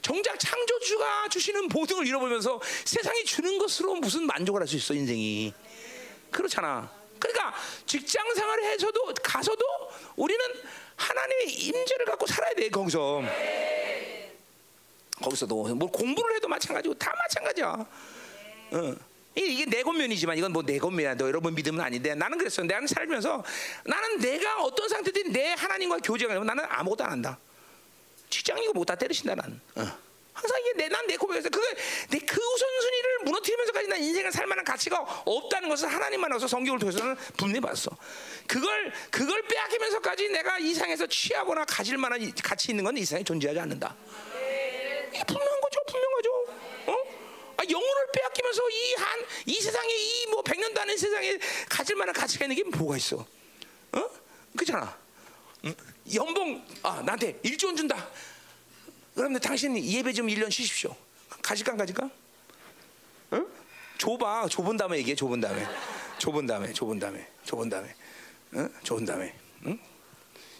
[0.00, 5.52] 정작 창조주가 주시는 걸 잃어보면서 세상이 주는 것으로 무슨 만족을 할 수 있어 인생이
[6.30, 6.90] 그렇잖아.
[7.18, 7.54] 그러니까
[7.86, 9.64] 직장 생활을 해서도 가서도
[10.16, 10.44] 우리는
[10.96, 13.22] 하나님의 임재를 갖고 살아야 돼 거기서.
[15.22, 17.86] 거기서도 뭐 공부를 해도 마찬가지고 다 마찬가지야.
[18.72, 18.94] 어.
[19.34, 21.14] 이게 내 권면이지만 이건 뭐내 권면이야.
[21.16, 22.62] 너 여러분 믿으면 아닌데 나는 그랬어.
[22.62, 23.44] 나는 살면서
[23.84, 27.38] 나는 내가 어떤 상태든 내 하나님과 교제가 되면 나는 아무것도 안 한다.
[28.30, 29.60] 직장이고 뭐다 때리신다 나는.
[29.76, 30.05] 어.
[30.36, 31.66] 항상 이게 내 난 내 고백에서 그게
[32.10, 37.60] 내그 우선순위를 무너뜨리면서까지 난 인생을 살 만한 가치가 없다는 것을 하나님만 와서 성경을 통해서는 분명히
[37.60, 37.90] 봤어.
[38.46, 43.60] 그걸 그걸 빼앗기면서까지 내가 이 상에서 취하거나 가질 만한 가치 있는 건 이 상에 존재하지
[43.60, 43.94] 않는다.
[45.26, 46.30] 분명한 거죠, 분명하죠.
[46.86, 46.92] 어?
[47.56, 51.38] 아, 영혼을 빼앗기면서 이 한 이 세상에 이 뭐 백년 단의 세상에
[51.68, 53.24] 가질 만한 가치가 있는 게 뭐가 있어?
[54.56, 54.98] 그렇잖아.
[55.64, 55.74] 응?
[56.14, 58.08] 연봉 아 나한테 1조 원 준다.
[59.16, 60.94] 그러면 당신 예배 좀 1년 쉬십시오.
[61.42, 62.10] 가질까 안 가질까?
[63.32, 63.46] 응?
[63.96, 65.66] 좁아 좁은 다음에 얘기해 좁은 다음에
[66.18, 67.94] 좁은 다음에 좁은 다음에 좁은 다음에
[68.54, 68.68] 응?
[68.82, 69.34] 좁은 다음에
[69.64, 69.78] 응?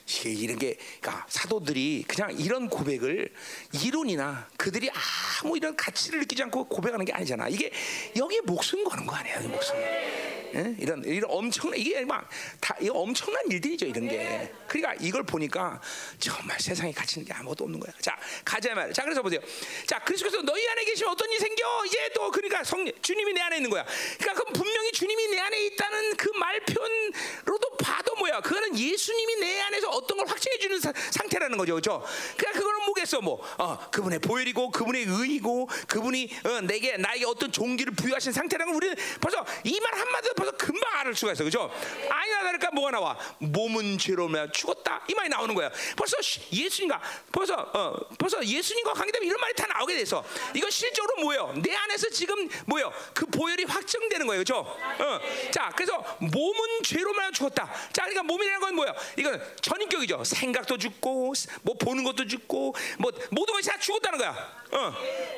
[0.08, 3.30] 이게 이런 게 그러니까 사도들이 그냥 이런 고백을
[3.72, 4.90] 이론이나 그들이
[5.42, 7.48] 아무 이런 가치를 느끼지 않고 고백하는 게 아니잖아.
[7.48, 7.70] 이게
[8.16, 9.76] 여기에 목숨 거는 거 아니야, 이 목숨.
[10.54, 10.74] 예?
[10.78, 14.52] 이런 이런 엄청난 이게 막다 이거 엄청난 일들이죠 이런 게.
[14.68, 15.80] 그러니까 이걸 보니까
[16.18, 17.92] 정말 세상에 가치는 게 아무것도 없는 거야.
[18.00, 18.92] 자 가자 말.
[18.92, 19.40] 자 그래서 보세요.
[19.86, 21.84] 자 그리스도께서 너희 안에 계시면 어떤 일이 생겨?
[21.86, 23.84] 이제 또 그러니까 성 주님이 내 안에 있는 거야.
[24.18, 28.40] 그러니까 그럼 분명히 주님이 내 안에 있다는 그 말편으로도 봐도 뭐야?
[28.40, 32.04] 그거는 예수님이 내 안에서 어떤 걸 확증해 주는 상태라는 거죠, 그렇죠?
[32.36, 37.94] 그러니까 그거는 뭐겠어, 뭐 어, 그분의 보혈이고 그분의 의이고 그분이 어, 내게 나에게 어떤 종기를
[37.94, 41.70] 부여하신 상태라는 걸 우리는 벌써 이 말 한마디도 벌써 금방 알을 수가 있어, 그렇죠?
[42.10, 43.18] 아니나 다를까 뭐가 나와?
[43.38, 45.70] 몸은 죄로 면 죽었다 이 말이 나오는 거야.
[45.96, 46.16] 벌써
[46.52, 47.00] 예수님과
[47.32, 51.54] 벌써 어, 벌써 예수님과 관계되면 이런 말이 다 나오게 돼서 이건 실제로 뭐예요?
[51.62, 52.92] 내 안에서 지금 뭐예요?
[53.14, 54.58] 그 보혈이 확정되는 거예요, 그렇죠?
[54.60, 57.72] 어, 자, 그래서 몸은 죄로만 죽었다.
[57.92, 58.94] 자, 그러니까 몸이라는 건 뭐예요?
[59.16, 60.24] 이건 전인격이죠.
[60.24, 61.32] 생각도 죽고,
[61.62, 64.30] 뭐 보는 것도 죽고, 뭐 모든 것이 다 죽었다는 거야.
[64.72, 64.94] 어,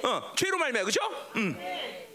[0.08, 1.00] 어, 죄로 말미암아, 그죠?
[1.36, 2.07] 음.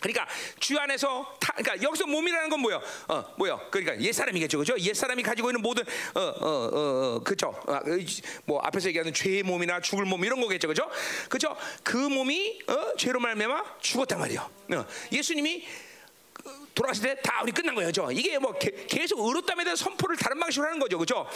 [0.00, 0.26] 그러니까
[0.58, 2.82] 주 안에서 타, 그러니까 여기서 몸이라는 건 뭐요?
[3.08, 3.60] 어, 뭐요?
[3.70, 4.74] 그러니까 옛 사람이겠죠, 그죠?
[4.78, 7.54] 옛 사람이 가지고 있는 모든 어, 어, 어, 어 그죠?
[7.66, 7.80] 아,
[8.44, 10.90] 뭐 앞에서 얘기하는 죄의 몸이나 죽을 몸 이런 거겠죠, 그죠?
[11.28, 11.56] 그죠?
[11.82, 14.50] 그 몸이 어, 죄로 말미암아 죽었단 말이요.
[14.72, 15.66] 어, 예수님이
[16.74, 17.92] 돌아가실 때 다 우리 끝난 거예요.
[17.92, 20.98] 죠 이게 뭐 게, 계속 의롭담에 대한 선포를 다른 방식으로 하는 거죠.
[20.98, 21.26] 그죠?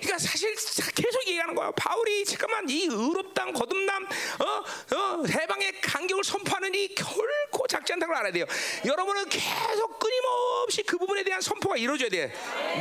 [0.00, 0.54] 그러니까 사실
[0.94, 1.70] 계속 얘기하는 거야.
[1.72, 8.16] 바울이 잠깐만 이 의롭담, 거듭남, 어, 어, 해방의 간격을 선포하는 이 결코 작지 않다는 걸
[8.20, 8.46] 알아야 돼요.
[8.84, 12.32] 여러분은 계속 끊임없이 그 부분에 대한 선포가 이루어져야 돼.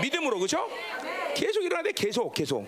[0.01, 0.39] 믿음으로.
[0.39, 0.69] 그죠?
[1.35, 1.91] 계속 일어나야 돼.
[1.91, 2.67] 계속, 계속.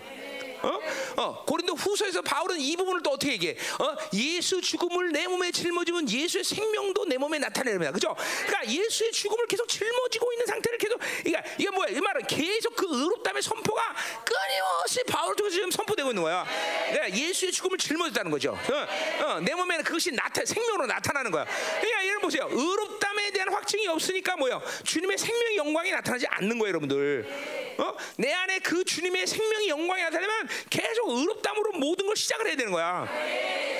[0.66, 0.80] 어?
[1.16, 3.56] 어, 고린도 후서에서 바울은 이 부분을 또 어떻게 얘기해?
[3.78, 3.96] 어?
[4.12, 8.14] 예수 죽음을 내 몸에 짊어지면 예수의 생명도 내 몸에 나타내는 그죠?
[8.46, 11.88] 그러니까 예수의 죽음을 계속 짊어지고 있는 상태를 계속, 그러니까 이게 뭐야?
[11.90, 13.94] 이 말은 계속 그 의롭담의 선포가
[14.24, 16.46] 끊임없이 바울을 통해서 지금 선포되고 있는 거야.
[16.90, 18.52] 그러니까 예수의 죽음을 짊어졌다는 거죠.
[18.52, 21.44] 어, 어, 내 몸에는 그것이 나타, 생명으로 나타나는 거야.
[21.80, 22.48] 그러니까 여러분 보세요.
[22.50, 24.60] 의롭담에 대한 확증이 없으니까 뭐야?
[24.84, 27.76] 주님의 생명의 영광이 나타나지 않는 거예요, 여러분들.
[27.78, 27.94] 어?
[28.16, 33.08] 내 안에 그 주님의 생명의 영광이 나타나면 계속 의롭담으로 모든 걸 시작을 해야 되는 거야.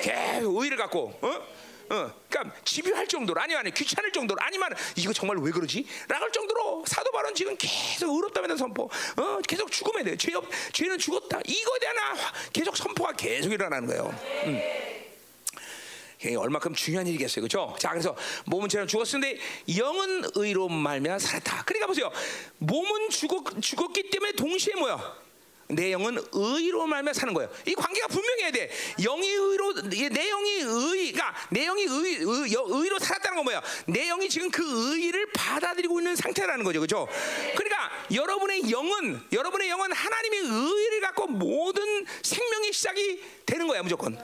[0.01, 1.57] 계속 의를 갖고, 어?
[1.89, 5.85] 어, 그러니까 집요할 정도로 아니 아니 귀찮을 정도로 아니면 이거 정말 왜 그러지?
[6.09, 10.33] 라할 정도로 사도 바론 지금 계속 의롭다에 대한 선포, 어, 계속 죽음에 대해 죄
[10.73, 11.39] 죄는 죽었다.
[11.45, 11.95] 이거에 대한
[12.51, 14.13] 계속 선포가 계속 일어나는 거예요.
[14.45, 14.61] 음.
[16.37, 17.75] 얼마큼 중요한 일이겠어요, 그렇죠?
[17.79, 19.39] 자, 그래서 몸은 죄로 죽었는데
[19.77, 21.63] 영은 의로 말면 살았다.
[21.63, 22.11] 그러니까 보세요,
[22.57, 25.26] 몸은 죽었, 죽었기 때문에 동시에 뭐야?
[25.69, 27.49] 내 영은 의로 말며 사는 거예요.
[27.65, 28.69] 이 관계가 분명해야 돼.
[29.01, 33.61] 영이 의로 내 영이 의가 내 영이 의, 의, 의로 살았다는 건 뭐야?
[33.87, 34.63] 내 영이 지금 그
[34.95, 37.07] 의를 받아들이고 있는 상태라는 거죠, 그렇죠?
[37.55, 44.17] 그러니까 여러분의 영은 여러분의 영은 하나님의 의를 갖고 모든 생명의 시작이 되는 거야, 무조건.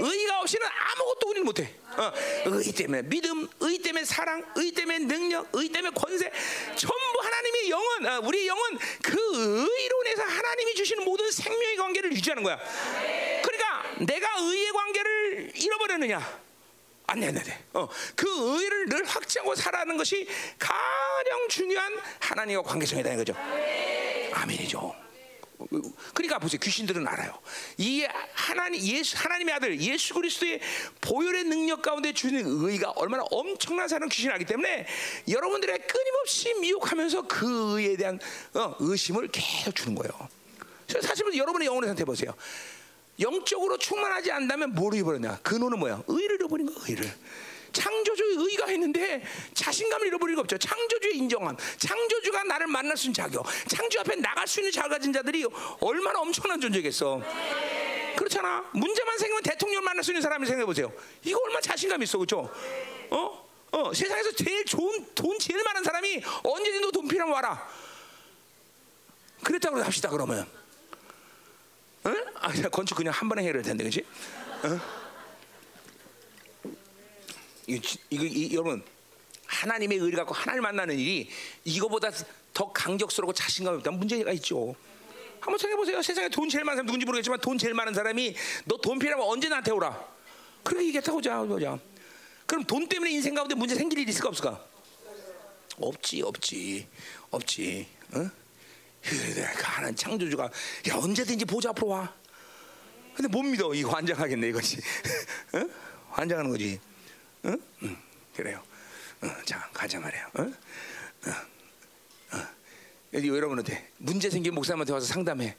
[0.00, 1.74] 의가 없이는 아무것도 우리는 못해.
[1.96, 2.12] 어,
[2.46, 6.30] 의 때문에 믿음, 의 때문에 사랑, 의 때문에 능력, 의 때문에 권세,
[6.76, 12.12] 전부 하나님의 영은 어, 우리 영은 그 의로 인해서 하나님이 주 시는 모든 생명의 관계를
[12.12, 12.58] 유지하는 거야.
[13.42, 16.40] 그러니까 내가 의의 관계를 잃어버렸느냐?
[17.06, 17.64] 안 돼, 안 돼.
[17.72, 20.26] 어, 그 의를 늘 확증하고 살아가는 것이
[20.58, 23.34] 가장 중요한 하나님과 관계성이라는 거죠.
[24.32, 24.94] 아멘이죠.
[26.14, 26.58] 그러니까 보세요.
[26.60, 27.38] 귀신들은 알아요.
[27.76, 30.60] 이 하나님 예수 하나님의 아들 예수 그리스도의
[31.02, 34.86] 보혈의 능력 가운데 주는 의가 얼마나 엄청난 사람 귀신 알기 때문에
[35.28, 38.18] 여러분들의 끊임없이 미혹하면서 그 의에 대한
[38.54, 40.39] 어, 의심을 계속 주는 거예요.
[41.00, 42.34] 사실 여러분의 영혼의 상태 보세요.
[43.20, 45.40] 영적으로 충만하지 않다면 뭘 잃어버렸냐?
[45.42, 46.02] 근원은 뭐야?
[46.08, 47.10] 의를 잃어버린 거, 의를.
[47.72, 49.22] 창조주의 의가 있는데
[49.54, 50.58] 자신감을 잃어버릴 리 없죠.
[50.58, 55.12] 창조주의 인정함, 창조주가 나를 만날 수 있는 자격, 창조 앞에 나갈 수 있는 자 가진
[55.12, 55.46] 자들이
[55.80, 57.22] 얼마나 엄청난 존재겠어.
[58.16, 58.68] 그렇잖아.
[58.72, 60.92] 문제만 생기면 대통령 만날 수 있는 사람을 생각해 보세요.
[61.24, 62.52] 이거 얼마나 자신감 있어, 그렇죠?
[63.10, 63.50] 어?
[63.72, 67.68] 어, 세상에서 제일 좋은 돈 제일 많은 사람이 언제든 너돈 필요하면 와라.
[69.42, 70.59] 그랬다고 합시다 그러면.
[72.06, 72.24] 응?
[72.34, 74.04] 아, 건축 그냥 한 번에 해야 된다, 그렇지?
[74.64, 74.80] 응?
[77.66, 78.82] 이거, 이거 이, 여러분
[79.46, 81.28] 하나님의 의를 갖고 하나님 만나는 일이
[81.64, 82.10] 이거보다
[82.52, 84.74] 더 강적스럽고 자신감 없다면 문제가 있죠.
[85.40, 86.02] 한번 생각해 보세요.
[86.02, 89.48] 세상에 돈 제일 많은 사람 누군지 모르겠지만 돈 제일 많은 사람이 너 돈 필요하면 언제
[89.48, 90.08] 나한테 오라.
[90.62, 91.78] 그렇게 얘기했다고 자 보자.
[92.46, 94.64] 그럼 돈 때문에 인생 가운데 문제 생길 일 있을까 없을까?
[95.78, 96.86] 없지, 없지,
[97.30, 97.86] 없지.
[98.14, 98.30] 어?
[99.02, 102.14] 그 하나님 창조주가 야 언제든지 보좌 앞으로 와.
[103.14, 104.80] 근데 못 믿어 이거 환장하겠네 이거지.
[105.54, 105.70] 응?
[106.10, 106.80] 환장하는 거지.
[107.44, 107.60] 응?
[107.82, 107.96] 응.
[108.34, 108.62] 그래요.
[109.22, 109.34] 응.
[109.44, 110.30] 자 가자 말이야.
[110.38, 110.54] 응?
[111.26, 111.32] 응.
[112.34, 112.46] 응.
[113.14, 115.56] 여기 여러분한테 문제 생긴 목사님한테 와서 상담해.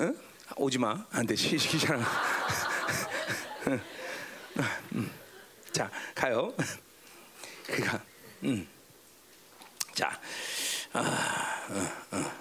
[0.00, 0.18] 응?
[0.56, 1.06] 오지 마.
[1.10, 1.36] 안 돼.
[1.36, 2.04] 시키잖아.
[4.94, 5.10] 응.
[5.72, 6.54] 자 가요.
[7.66, 8.02] 그가.
[8.44, 8.66] 음.
[9.94, 10.18] 자,
[10.92, 12.32] 아, 어, 어.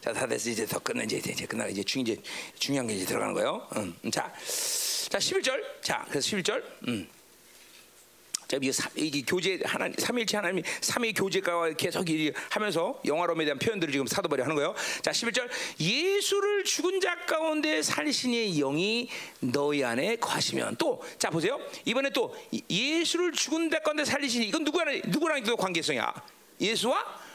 [0.00, 0.50] 자, 다 됐어.
[0.50, 1.04] 이제 더 끝내.
[1.04, 1.66] 이제, 이제 끝나.
[1.66, 2.16] 이제 중, 이제
[2.58, 3.66] 중요한 게 이제 들어가는 거예요.
[3.76, 3.94] 음.
[4.10, 4.32] 자,
[5.08, 5.62] 자, 11절.
[5.82, 6.62] 자, 그래서 11절.
[6.88, 7.08] 음.
[8.94, 14.28] 이게 교제 하나 삼일체 하나님이 삼위 교제가 계속 이 하면서 영화로움에 대한 표현들을 지금 사도
[14.28, 14.72] 바리 하는 거예요.
[15.02, 15.48] 자, 11절.
[15.80, 19.08] 예수를 죽은 자 가운데 살신의 영이
[19.40, 21.58] 너희 안에 거하시면 또 자, 보세요.
[21.86, 26.14] 이번에 또 이- 예수를 죽은 자 가운데 살리시니 이건 누구랑 누구랑 또 관계성이야?
[26.60, 27.25] 예수와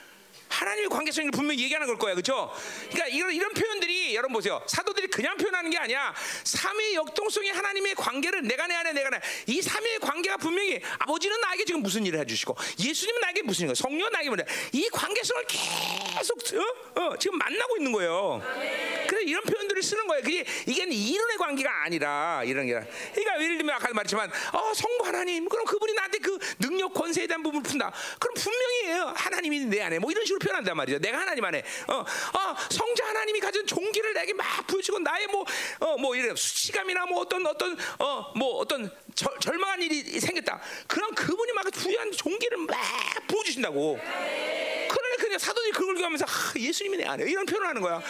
[0.52, 2.52] 하나님의 관계성을 분명히 얘기하는 걸 거야, 그렇죠?
[2.92, 4.62] 그러니까 이런 이런 표현들이 여러분 보세요.
[4.68, 6.14] 사도들이 그냥 표현하는 게 아니야.
[6.44, 9.20] 삼위의 역동성의 하나님의 관계를 내가 내 안에 내가 내.
[9.48, 13.76] 이 삼위의 관계가 분명히 아버지는 나에게 지금 무슨 일을 해 주시고 예수님은 나에게 무슨 일,
[13.76, 14.44] 성령은 나에게 뭐냐.
[14.74, 16.38] 이 관계성을 계속
[16.96, 17.02] 어?
[17.02, 18.42] 어, 지금 만나고 있는 거예요.
[19.08, 20.24] 그래서 이런 표현들을 쓰는 거예요.
[20.24, 22.74] 그게 이게 이론의 관계가 아니라 이런 게.
[23.14, 27.44] 그러니까 예를 들면 아까 말했지만, 어, 성부 하나님, 그럼 그분이 나한테 그 능력 권세에 대한
[27.44, 27.92] 부분을 푼다.
[28.20, 31.00] 그럼 분명히 하나님이 내 안에 뭐 이런 식으로 표현한단 말이죠.
[31.00, 35.46] 내가 하나님 안에, 어, 어, 성자 하나님이 가진 종기를 내게 막 부여주고 나의 뭐,
[35.80, 40.62] 어, 뭐 이런 수치감이나 뭐 어떤 어떤 어, 뭐 어떤 절, 절망한 일이 생겼다.
[40.88, 42.78] 그럼 그분이 막 부여한 종기를 막
[43.28, 44.00] 부어주신다고.
[44.90, 45.01] 그
[45.32, 46.26] 러니 그냥 사도들이 그걸 기하면서
[46.60, 48.02] 예수님이 내 안에 이런 표현을 하는 거야.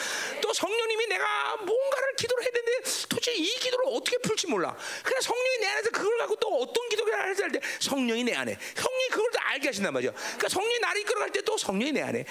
[0.41, 4.75] 또 성령님이 내가 뭔가를 기도를 해야 되는데 도대체 이 기도를 어떻게 풀지 몰라.
[5.03, 8.57] 그냥 성령이 내 안에서 그걸 갖고 또 어떤 기도를 해야 할때 성령이 내 안에.
[8.75, 10.11] 성령이 그걸 다 알게 하신단 말이야.
[10.11, 12.25] 그러니까 성령이 나를 이끌어갈 때 또 성령이 내 안에.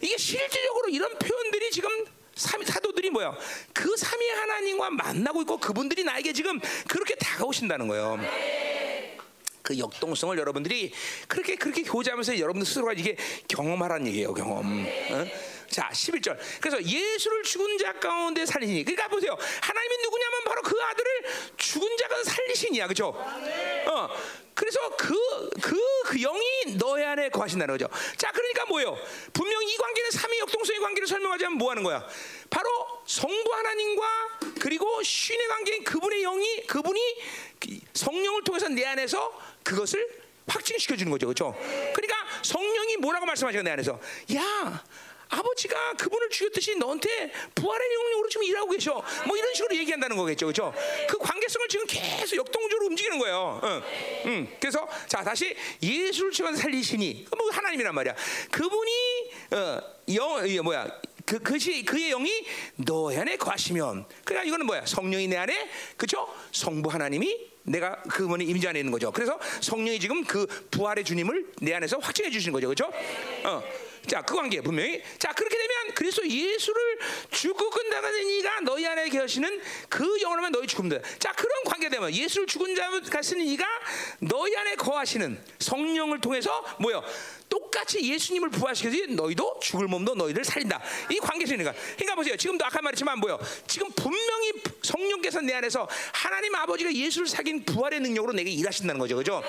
[0.00, 1.90] 이게 실질적으로 이런 표현들이 지금
[2.34, 3.36] 삼- 사도들이 뭐야?
[3.72, 6.58] 그 삼위 하나님과 만나고 있고 그분들이 나에게 지금
[6.88, 8.18] 그렇게 다가오신다는 거예요.
[9.64, 10.92] 그 역동성을 여러분들이
[11.26, 13.16] 그렇게 그렇게 교제하면서 여러분들 스스로가 이게
[13.48, 14.86] 경험하라는 얘기예요, 경험.
[15.10, 15.26] 어?
[15.70, 16.38] 자, 11절.
[16.60, 18.84] 그래서 예수를 죽은 자 가운데 살리시니.
[18.84, 19.36] 그러니까 보세요.
[19.62, 21.10] 하나님이 누구냐면 바로 그 아들을
[21.56, 22.86] 죽은 자가 살리시니야.
[22.86, 23.08] 그죠?
[23.08, 24.08] 어.
[24.54, 27.88] 그래서 그, 그, 그 영이 너희 안에 거하신다는 거죠.
[28.16, 28.96] 자, 그러니까 뭐예요?
[29.32, 32.06] 분명히 이 관계는 삼위 역동성의 관계를 설명하자면 뭐 하는 거야?
[32.50, 32.70] 바로
[33.04, 37.00] 성부 하나님과 그리고 신의 관계인 그분의 영이 그분이
[37.94, 41.26] 성령을 통해서 내 안에서 그것을 확증시켜 주는 거죠.
[41.26, 41.54] 그렇죠?
[41.94, 43.98] 그러니까 성령이 뭐라고 말씀하시요 내 안에서
[44.34, 44.84] 야
[45.34, 49.02] 아버지가 그분을 죽였듯이 너한테 부활의 영역으로 지금 일하고 계셔.
[49.26, 50.46] 뭐 이런 식으로 얘기한다는 거겠죠.
[50.46, 50.72] 그렇죠?
[51.08, 53.60] 그 관계성을 지금 계속 역동적으로 움직이는 거예요.
[53.64, 53.82] 응.
[54.26, 54.56] 응.
[54.60, 58.14] 그래서 자, 다시 예수를 치면서 살리시니 뭐 하나님이란 말이야.
[58.50, 58.92] 그분이
[59.52, 59.80] 어,
[60.14, 61.00] 영 뭐야?
[61.26, 62.30] 그 그시 그의 영이
[62.76, 64.84] 너 안에 거하시면 그러니까 이거는 뭐야?
[64.84, 66.28] 성령이 내 안에 그렇죠?
[66.52, 69.10] 성부 하나님이 내가 그분이 임재 안에 있는 거죠.
[69.10, 72.68] 그래서 성령이 지금 그 부활의 주님을 내 안에서 확증해 주시는 거죠.
[72.68, 72.92] 그렇죠?
[73.44, 73.62] 어.
[74.06, 75.02] 자, 그 관계 분명히.
[75.18, 76.98] 자, 그렇게 되면 그리스도 예수를
[77.30, 80.98] 죽고 끝나가는 이가 너희 안에 계시는 그 영원하면 너희 죽음다.
[81.18, 83.66] 자, 그런 관계 되면 예수를 죽은 자 같은 이가
[84.20, 87.02] 너희 안에 거하시는 성령을 통해서 뭐요?
[87.54, 90.82] 똑같이 예수님을 부활시켜서 너희도 죽을 몸도 너희를 살린다.
[91.08, 91.72] 이 관계성이니까.
[91.94, 92.36] 그러니까 보세요.
[92.36, 93.38] 지금도 아까 말했지만 뭐요?
[93.68, 94.52] 지금 분명히
[94.82, 99.14] 성령께서 내 안에서 하나님 아버지가 예수를 사귄 부활의 능력으로 내게 일하신다는 거죠.
[99.16, 99.40] 그죠?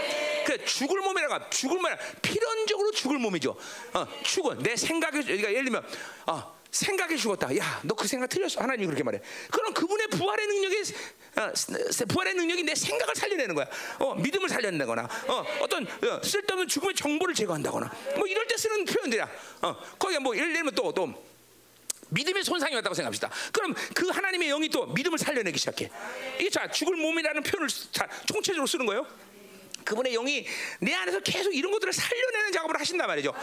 [0.46, 1.86] 그 죽을 몸이라가 죽을 몸
[2.22, 3.56] 필연적으로 죽을 몸이죠.
[3.94, 5.84] 어, 죽은 내 생각이 그러니까 예를 들면
[6.28, 7.56] 어, 생각이 죽었다.
[7.58, 8.62] 야, 너 그 생각 틀렸어.
[8.62, 9.20] 하나님 그렇게 말해.
[9.50, 10.84] 그럼 그분의 부활의 능력이
[11.38, 11.52] 어,
[12.10, 13.66] 부활의 능력이 내 생각을 살려내는 거야.
[14.00, 19.30] 어, 믿음을 살려낸다거나, 어, 어떤 어, 쓸데없는 죽음의 정보를 제거한다거나, 뭐 이럴 때 쓰는 표현들이야.
[19.62, 21.26] 어, 거기에 뭐 예를 들면 또 또.
[22.10, 23.32] 믿음의 손상이 왔다고 생각합시다.
[23.52, 25.90] 그럼 그 하나님의 영이 또 믿음을 살려내기 시작해.
[26.40, 29.08] 이게 자 죽을 몸이라는 표현을 다 총체적으로 쓰는 거예요.
[29.86, 30.46] 그분의 영이
[30.80, 33.34] 내 안에서 계속 이런 것들을 살려내는 작업을 하신단 말이죠.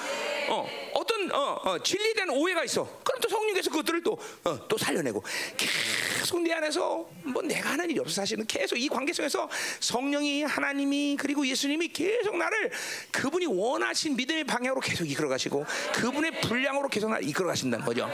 [0.49, 2.85] 어, 어떤 어, 어, 진리에 대한 오해가 있어.
[3.05, 5.23] 그럼 또 성령께서 그것들을 또, 어, 또 살려내고
[5.57, 9.49] 계속 내 안에서 뭐 내가 하는 일이 없어 사실은 계속 이 관계성에서
[9.81, 12.71] 성령이 하나님이 그리고 예수님이 계속 나를
[13.13, 15.65] 그분이 원하신 믿음의 방향으로 계속 이끌어 가시고
[15.95, 18.11] 그분의 분량으로 계속 나를 이끌어 가신다는 거죠.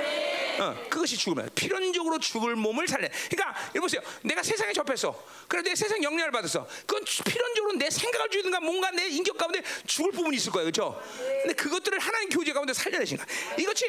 [0.59, 3.09] 어, 그것이 죽으면 필연적으로 죽을 몸을 살려.
[3.31, 4.03] 그러니까 여기 보세요.
[4.23, 5.17] 내가 세상에 접했어.
[5.47, 6.67] 그래 내 세상 영향을 받았어.
[6.85, 11.01] 그건 필연적으로 내 생각 을 주든가 뭔가 내 인격 가운데 죽을 부분이 있을 거예요, 그렇죠?
[11.43, 13.27] 근데 그것들을 하나님 교제 가운데 살려내신 거야.
[13.59, 13.87] 이것이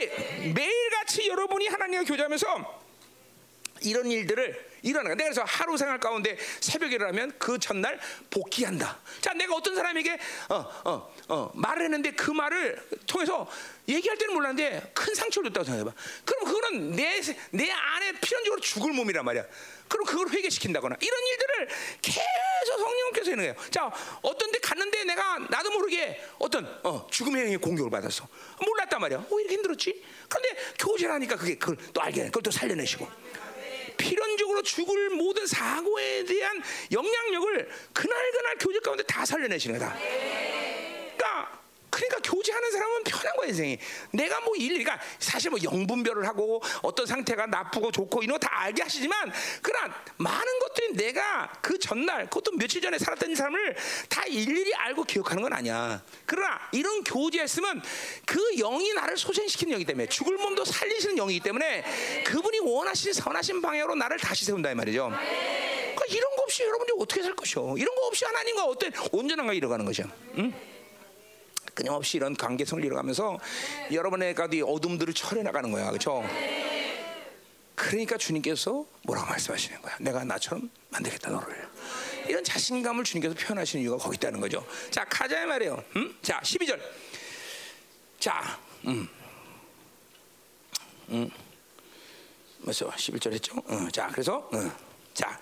[0.53, 2.79] 매일같이 여러분이 하나님과 교제하면서
[3.81, 5.15] 이런 일들을 일어나는 거야.
[5.15, 7.99] 내가 그래서 하루 생활 가운데 새벽에 일어나면 그 전날
[8.29, 8.99] 복귀한다.
[9.21, 10.19] 자, 내가 어떤 사람에게
[10.49, 13.49] 어, 어, 어, 말을 했는데 그 말을 통해서
[13.87, 15.93] 얘기할 때는 몰랐는데 큰 상처를 줬다고 생각해봐.
[16.25, 19.45] 그럼 그거는 내, 내 안에 필연적으로 죽을 몸이란 말이야.
[19.89, 21.67] 그럼 그걸 회개시킨다거나 이런 일들을
[22.01, 23.69] 계속 성령께서 하는 거예요.
[23.71, 23.91] 자,
[24.21, 28.27] 어떤 데 갔는데 내가 나도 모르게 어떤 어, 죽음의 행위 공격을 받았어.
[28.65, 29.25] 몰랐단 말이야.
[29.31, 30.03] 왜 이렇게 힘들었지?
[30.29, 32.27] 근데 교제를 하니까 그게 그걸 또 알게 돼.
[32.27, 33.09] 그걸 또 살려내시고.
[33.97, 36.61] 필연적으로 죽을 모든 사고에 대한
[36.91, 39.97] 영향력을 그날 그날 교제 가운데 다 살려내시는 거다.
[41.17, 41.58] 그러니까
[41.89, 43.77] 그러니까 교제하는 사람은 편한 거야 인생이.
[44.11, 48.61] 내가 뭐 일, 그러니까 사실 뭐 영분별을 하고 어떤 상태가 나쁘고 좋고 이런 거 다
[48.61, 53.75] 알게 하시지만 그러나 많은 것들이 내가 그 전날 그것도 며칠 전에 살았던 사람을
[54.07, 56.01] 다 일일이 알고 기억하는 건 아니야.
[56.25, 57.81] 그러나 이런 교제했으면
[58.25, 61.83] 그 영이 나를 소생시키는 영이기 때문에 죽을 몸도 살리시는 영이기 때문에
[62.25, 65.09] 그분이 원하시는 선하신 방향으로 나를 다시 세운다 이 말이죠.
[65.09, 67.75] 그러니까 이런 거 없이 여러분들이 어떻게 살 것이요?
[67.77, 70.03] 이런 거 없이 하나님과 어떤 온전한 가 이뤄가는 거죠.
[70.37, 70.53] 응?
[71.79, 73.39] 끊임없이 이런 관계성을 이뤄가면서
[73.91, 76.23] 여러분의 가디 어둠들을 철해 나가는 거야, 그렇죠?
[77.73, 79.95] 그러니까 주님께서 뭐라고 말씀하시는 거야?
[80.01, 81.69] 내가 나처럼 만들겠다 너를.
[82.27, 84.65] 이런 자신감을 주님께서 표현하시는 이유가 거기 있다는 거죠.
[84.91, 85.81] 자, 가자 말이에요.
[85.95, 86.17] 음?
[86.21, 86.79] 자, 12절.
[88.19, 89.07] 자, 음.
[91.09, 91.31] 음.
[92.59, 92.89] 맞죠?
[92.91, 93.55] 11절 했죠?
[93.65, 94.71] 어, 자, 그래서 어,
[95.13, 95.39] 자.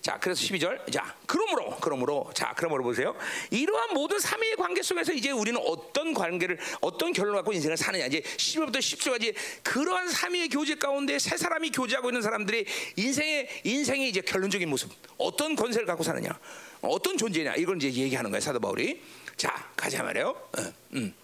[0.00, 0.90] 자, 그래서 12절.
[0.90, 3.14] 자, 그러므로, 그러므로, 자, 그러므로 보세요.
[3.50, 8.06] 이러한 모든 삼위의 관계 속에서 이제 우리는 어떤 관계를, 어떤 결론을 갖고 인생을 사느냐.
[8.06, 12.64] 이제 10월부터 10절까지 그러한 삼위의 교제 가운데 세 사람이 교제하고 있는 사람들이
[12.96, 14.90] 인생의, 인생의 이제 결론적인 모습.
[15.18, 16.38] 어떤 권세를 갖고 사느냐.
[16.80, 17.56] 어떤 존재냐.
[17.56, 18.40] 이걸 이제 얘기하는 거예요.
[18.40, 19.02] 사도 바울이.
[19.36, 20.28] 자, 가자 말이에요.
[20.28, 21.14] 어, 음.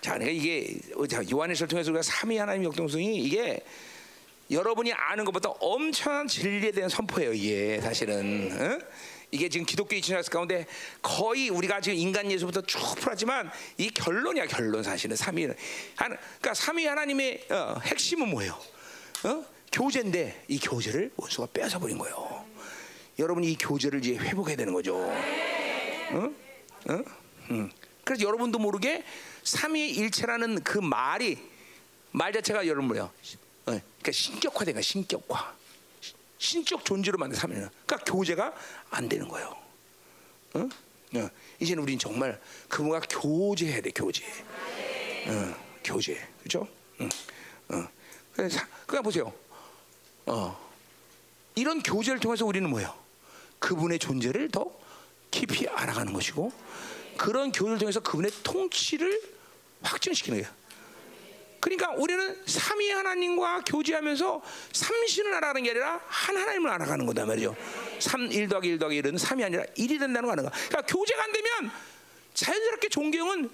[0.00, 0.78] 자, 그러니까 이게
[1.32, 3.60] 요한일서를 통해서 우리가 삼위 하나님 역동성이 이게
[4.50, 7.32] 여러분이 아는 것보다 엄청난 진리에 대한 선포예요.
[7.32, 8.78] 이게 사실은 어?
[9.32, 10.66] 이게 지금 기독교 이치나스 가운데
[11.02, 15.48] 거의 우리가 지금 인간 예수부터 쭉 풀었지만 이 결론이야 결론 사실은 삼위
[15.96, 18.58] 그러니까 삼위 하나님의 어, 핵심은 뭐예요?
[19.24, 19.44] 어?
[19.72, 22.46] 교제인데 이 교제를 원수가 빼앗아 버린 거예요.
[23.18, 24.96] 여러분이 이 교제를 이제 회복해야 되는 거죠.
[24.96, 26.30] 어?
[26.88, 27.02] 어?
[27.50, 27.70] 음.
[28.04, 29.02] 그래서 여러분도 모르게
[29.42, 31.36] 삼위 일체라는 그 말이
[32.12, 33.10] 말 자체가 여러분 뭐예요?
[34.06, 35.56] 어, 그러니까 신격화된 거야, 신격화.
[36.38, 37.68] 신적 존재로 만든 삼위는.
[37.86, 38.54] 그러니까 교제가
[38.90, 39.56] 안 되는 거예요.
[40.54, 40.68] 어?
[41.16, 41.30] 어.
[41.60, 44.24] 이제는 우린 정말 그분과 교제해야 돼, 교제.
[45.26, 46.68] 어, 교제, 그렇죠?
[47.00, 47.08] 응.
[47.70, 47.88] 어.
[48.34, 49.32] 그래서 그냥 보세요.
[50.26, 50.66] 어.
[51.54, 52.94] 이런 교제를 통해서 우리는 뭐예요?
[53.58, 54.70] 그분의 존재를 더
[55.30, 56.52] 깊이 알아가는 것이고
[57.16, 59.20] 그런 교제를 통해서 그분의 통치를
[59.82, 60.54] 확증시키는 거예요.
[61.66, 64.40] 그러니까 우리는 삼위 하나님과 교제하면서
[64.72, 67.56] 삼신을 알아가는 게 아니라 한 하나님을 알아가는 거다 말이죠.
[67.98, 70.52] 3, 1 더하기 1 더하기 1은 3이 아니라 1이 된다는 거 아닌가.
[70.68, 71.72] 그러니까 교제가 안 되면
[72.34, 73.50] 자연스럽게 존경은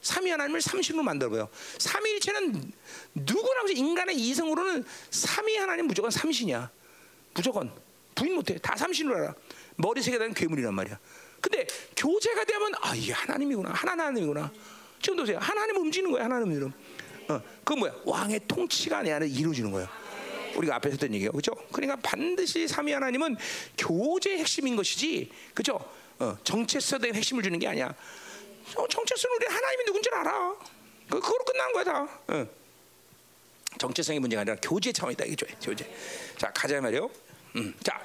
[0.00, 1.48] 삼위 하나님을 삼신으로 만들어요.
[1.78, 2.72] 삼위일체는
[3.14, 6.68] 누구나 인간의 이성으로는 삼위 하나님 무조건 삼신이야.
[7.32, 7.72] 무조건
[8.16, 8.58] 부인 못해.
[8.58, 9.34] 다 삼신으로 알아.
[9.76, 10.98] 머리 색에 대한 괴물이란 말이야.
[11.40, 11.64] 근데
[11.96, 13.70] 교제가 되면 아 이게 하나님이구나.
[13.70, 14.50] 하나 하나님이구나.
[15.00, 15.38] 지금 보세요.
[15.40, 16.24] 하나님 움직이는 거야.
[16.24, 16.72] 하나님 이름.
[17.28, 17.92] 어, 그 뭐야?
[18.04, 19.88] 왕의 통치가 내 안에 이루어지는 거예요.
[20.56, 21.52] 우리가 앞에서 했던 얘기예요, 그렇죠?
[21.72, 23.36] 그러니까 반드시 삼위 하나님은
[23.78, 25.80] 교제의 핵심인 것이지, 그렇죠?
[26.18, 27.94] 어, 정체성의 핵심을 주는 게 아니야.
[28.76, 30.54] 어, 정체성은 우리 하나님이 누군지 알아.
[31.08, 32.08] 그, 그걸로 끝나는 거야 다.
[32.28, 32.46] 어.
[33.78, 35.90] 정체성의 문제가 아니라 교제 차원이다 이죠, 교제.
[36.36, 37.10] 자 가자 말이요.
[37.56, 38.02] 음, 자,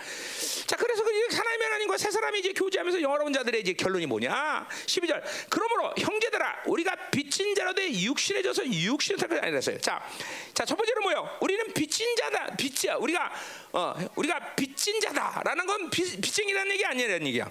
[0.66, 4.68] 자 그래서 그 하나님의 하나님과 세 사람이 이제 교제하면서 영화로운 자들의 이제 결론이 뭐냐?
[4.86, 5.24] 12절.
[5.50, 9.80] 그러므로 형제들아, 우리가 빚진 자로 돼 육신에 져서 육신을 살펴 아니랬어요.
[9.80, 10.06] 자,
[10.54, 11.38] 자 첫 번째는 뭐요?
[11.40, 12.96] 우리는 빚진 자다, 빚이야.
[12.96, 13.32] 우리가
[13.72, 17.50] 어, 우리가 빚진 자다라는 건 빚, 빚쟁이라는 얘기 아니라는 얘기야.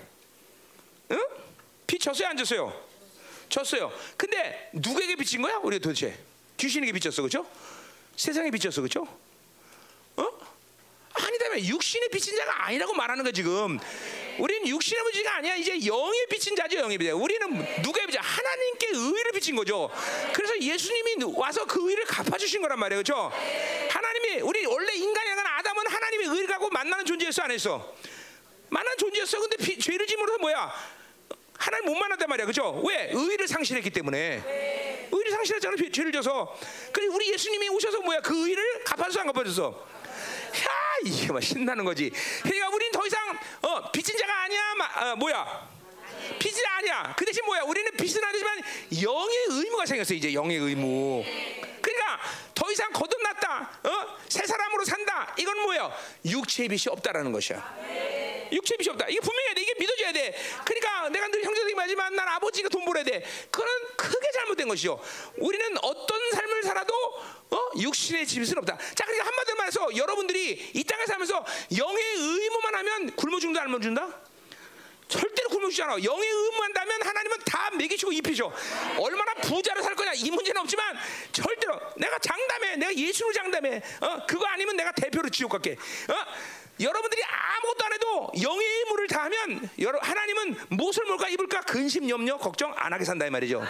[1.12, 1.26] 응?
[1.86, 2.86] 빚 졌어요, 안 졌어요?
[3.48, 3.90] 졌어요.
[4.18, 5.56] 근데 누구에게 빚진 거야?
[5.62, 6.18] 우리 도대체
[6.58, 7.46] 귀신에게 빚졌어, 그렇죠?
[8.16, 9.06] 세상에 빚졌어, 그렇죠?
[10.16, 10.45] 어?
[11.18, 13.78] 아니다면 육신의 빚진 자가 아니라고 말하는 거 지금.
[14.38, 15.54] 우리는 육신의 문제가 아니야.
[15.54, 17.10] 이제 영의 빚진 자죠, 영의 빚.
[17.10, 17.48] 우리는
[17.82, 18.16] 누구의 빚?
[18.18, 19.90] 하나님께 의를 빚진 거죠.
[20.34, 23.32] 그래서 예수님이 와서 그 의를 갚아주신 거란 말이에요, 그렇죠?
[23.90, 27.94] 하나님이 우리 원래 인간이라는 아담은 하나님의 의를 갖고 만나는 존재였어, 안 했어?
[28.68, 29.40] 만난 존재였어.
[29.40, 30.72] 근데 비, 죄를 지으면서 뭐야?
[31.58, 32.82] 하나님 못 만났단 말이야, 그죠?
[32.86, 33.10] 왜?
[33.12, 35.08] 의를 상실했기 때문에.
[35.10, 36.58] 의를 상실했잖아, 죄를 져서.
[36.92, 38.20] 그래 우리 예수님이 오셔서 뭐야?
[38.20, 39.95] 그 의를 갚아줘서 안 갚아줘서.
[40.64, 40.66] 야
[41.04, 42.10] 이게 막 신나는 거지.
[42.42, 44.74] 그러니까 우리는 더 이상 어, 빚진 자가 아니야.
[44.74, 45.75] 마, 어, 뭐야?
[46.38, 47.14] 빚이 아니야.
[47.16, 47.62] 그 대신 뭐야?
[47.62, 48.62] 우리는 빚은 아니지만
[49.02, 50.14] 영의 의무가 생겼어.
[50.14, 51.24] 이제 영의 의무.
[51.80, 52.20] 그러니까
[52.54, 54.18] 더 이상 거듭났다, 어?
[54.28, 55.34] 새 사람으로 산다.
[55.38, 55.92] 이건 뭐예요?
[56.24, 58.48] 육체의 빛이 없다라는 것이야.
[58.52, 59.06] 육체의 빛이 없다.
[59.08, 59.20] 이게
[59.54, 59.62] 돼.
[59.62, 60.34] 이게 믿어져야 돼.
[60.64, 63.24] 그러니까 내가 늘 형제들이 말지만 난 아버지가 돈 벌어야 돼.
[63.50, 65.00] 그건 크게 잘못된 것이죠.
[65.38, 66.94] 우리는 어떤 삶을 살아도
[67.50, 67.70] 어?
[67.80, 68.76] 육신의 집은 없다.
[68.94, 71.44] 자, 그러니까 한마디로 말해서 여러분들이 이 땅에 살면서
[71.78, 74.26] 영의 의무만 하면 굶어 죽는다, 안 굶어 죽는다?
[75.08, 76.02] 절대로 굶어 죽지 않아.
[76.02, 78.52] 영의 의무한다면 하나님은 다 먹이시고 입히죠.
[78.98, 80.96] 얼마나 부자로 살 거냐 이 문제는 없지만
[81.32, 83.82] 절대로 내가 장담해, 내가 예수를 장담해.
[84.00, 85.72] 어 그거 아니면 내가 대표로 지옥 갈게.
[85.72, 86.14] 어
[86.80, 89.70] 여러분들이 아무것도 안 해도 영의 의무를 다하면
[90.02, 93.62] 하나님은 무엇을 먹을까 입을까 근심 염려 걱정 안 하게 산다 이 말이죠.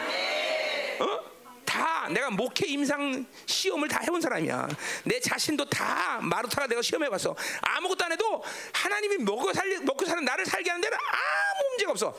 [1.01, 1.36] 어?
[1.67, 4.69] 다 내가 목회 임상 시험을 다 해본 사람이야.
[5.05, 7.37] 내 자신도 다 마루타가 내가 시험해봤어.
[7.61, 12.17] 아무것도 안 해도 하나님이 먹고 살 먹고 사는 나를 살게 하는 데는 아무 문제가 없어.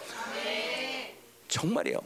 [1.48, 2.00] 정말이에요.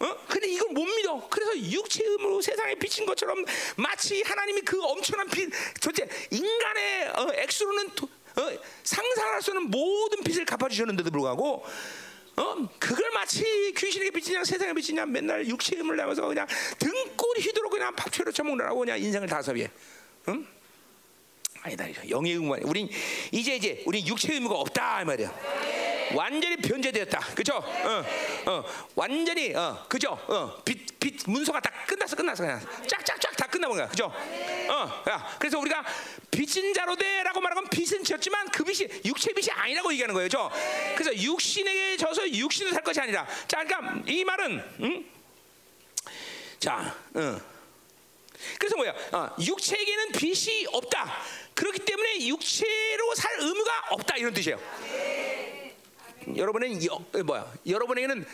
[0.00, 0.16] 어?
[0.28, 1.28] 근데 이걸 못 믿어.
[1.28, 3.44] 그래서 육체의 의무로 세상에 비친 것처럼
[3.76, 5.50] 마치 하나님이 그 엄청난 빛,
[5.80, 11.64] 도대체 인간의 어, 액수로는 도, 어, 상상할 수 없는 모든 빛을 갚아주셨는데도 불구하고
[12.38, 12.68] 어?
[12.78, 16.46] 그걸 마치 귀신에게 비치냐 세상에 비치냐 맨날 육체의 힘을 내면서 그냥
[16.78, 19.68] 등골이 휘도록 그냥 밥채로 처먹느라고 그냥 인생을 다 섭이해.
[20.28, 20.46] 응?
[21.62, 22.62] 아니다, 영의 의무만.
[22.62, 22.88] 우린
[23.32, 25.34] 이제 이제 우리 육체의 의무가 없다 이 말이야.
[26.14, 27.56] 완전히 변제되었다, 그죠?
[27.56, 28.04] 어,
[28.46, 30.12] 어, 완전히 어, 그죠?
[30.28, 32.60] 어, 빛, 빛 문서가 다 끝났어, 끝났어 그냥
[33.36, 34.06] 다 끝나본 거야, 그죠?
[34.06, 35.84] 어, 야, 그래서 우리가
[36.30, 40.50] 빛인 자로 돼라고 말하면 빛은 지었지만 그 빛이 육체 빛이 아니라고 얘기하는 거예요, 죠?
[40.94, 45.10] 그래서 육신에게 져서 육신으로 살 것이 아니라, 자, 그러니까 이 말은, 음?
[46.60, 47.40] 자, 어.
[48.58, 48.94] 그래서 뭐야?
[49.12, 51.12] 어, 육체에게는 빛이 없다.
[51.54, 54.60] 그렇기 때문에 육체로 살 의무가 없다 이런 뜻이에요.
[56.36, 57.52] 여러분은 여, 뭐야?
[57.66, 58.24] 여러분에게는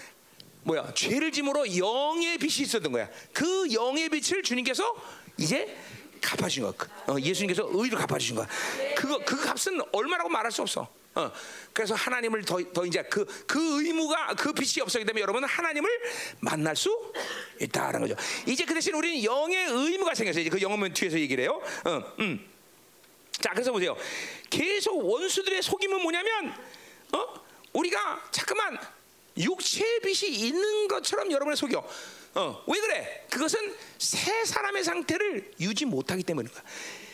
[0.65, 0.93] 뭐야?
[0.95, 3.09] 죄를 짐으로 영의 빛이 있었던 거야.
[3.33, 4.95] 그 영의 빛을 주님께서
[5.39, 5.77] 이제
[6.21, 6.73] 갚아주신 거야.
[7.07, 8.49] 어, 예수님께서 의로 갚아주신 거야.
[8.97, 10.89] 그거 그 값은 얼마라고 말할 수 없어.
[11.17, 11.31] 어,
[11.73, 15.89] 그래서 하나님을 더, 더 이제 그, 그 의무가 그 빛이 없었기 때문에 여러분은 하나님을
[16.41, 17.13] 만날 수
[17.61, 18.17] 있다는 거죠.
[18.47, 20.41] 이제 그 대신 우리는 영의 의무가 생겼어요.
[20.41, 21.63] 이제 그 영어면 뒤에서 얘기를 해요.
[21.85, 22.45] 어, 음.
[23.33, 23.97] 자, 그래서 보세요.
[24.51, 26.55] 계속 원수들의 속임은 뭐냐면,
[27.13, 27.45] 어?
[27.73, 28.79] 우리가 자꾸만
[29.37, 31.87] 육체의 빛이 있는 것처럼 여러분을 속여.
[32.35, 33.27] 어, 왜 그래?
[33.31, 36.63] 그것은 새 사람의 상태를 유지 못하기 때문인 거야.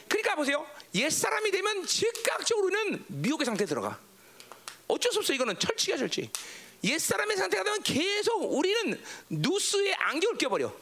[0.08, 0.66] 그러니까 보세요.
[0.94, 3.98] 옛 사람이 되면 즉각적으로는 미혹의 상태에 들어가.
[4.88, 5.32] 어쩔 수 없어.
[5.32, 6.32] 이거는 철칙이야 철칙.
[6.84, 10.74] 옛 사람의 상태가 되면 계속 우리는 누스에 안경을 껴버려.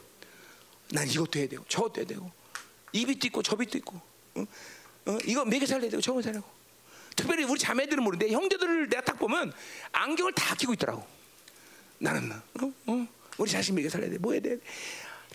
[0.91, 2.31] 난 이것도 해야 되고 저것도 해야 되고
[2.93, 4.01] 이 빛도 있고 저 빛도 있고
[4.35, 4.45] 어?
[5.05, 5.17] 어?
[5.25, 6.47] 이거 매개 살려야 되고 저거 살려고.
[7.15, 9.53] 특별히 우리 자매들은 모르는데 형제들을 내가 딱 보면
[9.91, 11.05] 안경을 다 끼고 있더라고.
[11.99, 12.73] 나는 어?
[12.87, 13.07] 어?
[13.37, 14.17] 우리 자신 매개 살려야 돼.
[14.17, 14.57] 뭐 해야 돼?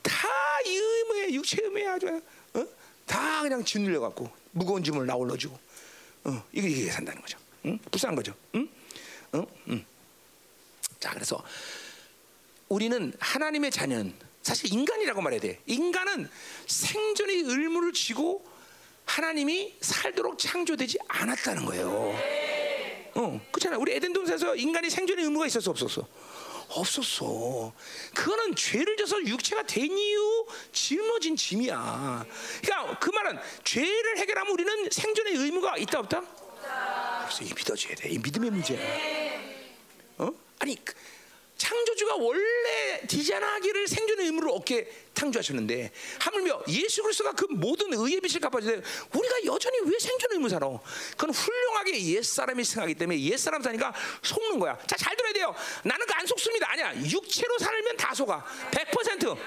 [0.02, 0.28] 다
[0.66, 2.22] 이 의무에 육체 의무에 아주
[2.54, 2.66] 어?
[3.06, 5.58] 다 그냥 짓눌려 갖고 무거운 짐을 나 올려주고
[6.24, 7.38] 어, 이게 이게 산다는 거죠.
[7.66, 7.78] 응?
[7.90, 8.34] 불쌍한 거죠.
[8.54, 8.66] 응?
[9.34, 9.46] 응?
[9.68, 9.84] 응.
[11.00, 11.42] 자 그래서
[12.70, 15.60] 우리는 하나님의 자녀는 사실 인간이라고 말해야 돼.
[15.66, 16.30] 인간은
[16.66, 18.46] 생존의 의무를 지고
[19.04, 21.90] 하나님이 살도록 창조되지 않았다는 거예요.
[23.16, 23.76] 어, 그렇잖아.
[23.76, 26.06] 우리 에덴 동산에서 인간이 생존의 의무가 있었어 없었어?
[26.74, 27.72] 없었어.
[28.14, 32.26] 그거는 죄를 져서 육체가 된 이유 짊어진 짐이야.
[32.62, 36.22] 그러니까 그 말은 죄를 해결하면 우리는 생존의 의무가 있다 없다?
[37.24, 37.42] 없어.
[37.44, 38.10] 이 믿어줘야 돼.
[38.10, 38.78] 이 믿음의 문제야.
[40.18, 40.30] 어?
[40.58, 40.76] 아니
[41.56, 48.86] 창조주가 원래 디자인하기를 생존의 의무를 얻게 창조하셨는데 하물며 예수 그리스도가 그 모든 의의 빛을 갚아주는데
[49.14, 50.66] 우리가 여전히 왜 생존의 의무 살아?
[51.12, 54.76] 그건 훌륭하게 옛 사람이 생각하기 때문에 옛 사람 사니까 속는 거야.
[54.86, 55.54] 자 잘 들어야 돼요.
[55.84, 56.70] 나는 그 안 속습니다.
[56.70, 56.94] 아니야.
[57.10, 58.44] 육체로 살면 다 속아.
[58.70, 59.38] 100%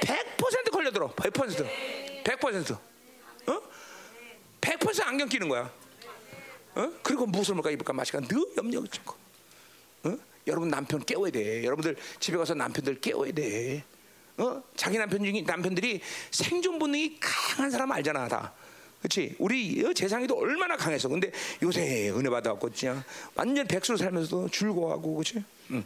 [0.00, 1.12] 100% 걸려들어.
[1.14, 1.66] 100%
[2.24, 2.78] 100%
[3.46, 3.62] 어?
[4.60, 5.70] 100% 안경 끼는 거야.
[6.76, 6.92] 어?
[7.02, 9.14] 그리고 무엇을 먹을까 입을까 마실까 늘 염려가 있고.
[10.04, 10.18] 어?
[10.46, 11.64] 여러분 남편 깨워야 돼.
[11.64, 13.84] 여러분들 집에 가서 남편들 깨워야 돼.
[14.36, 14.62] 어?
[14.76, 16.00] 자기 남편 중에 남편들이
[16.30, 18.52] 생존 본능이 강한 사람 알잖아 다.
[18.98, 19.36] 그렇지?
[19.38, 21.08] 우리 재상이도 얼마나 강했어.
[21.08, 21.30] 근데
[21.62, 23.02] 요새 은혜 받아갖고 그냥
[23.34, 25.44] 완전 백수로 살면서도 즐거워하고 그렇지?
[25.72, 25.84] 응.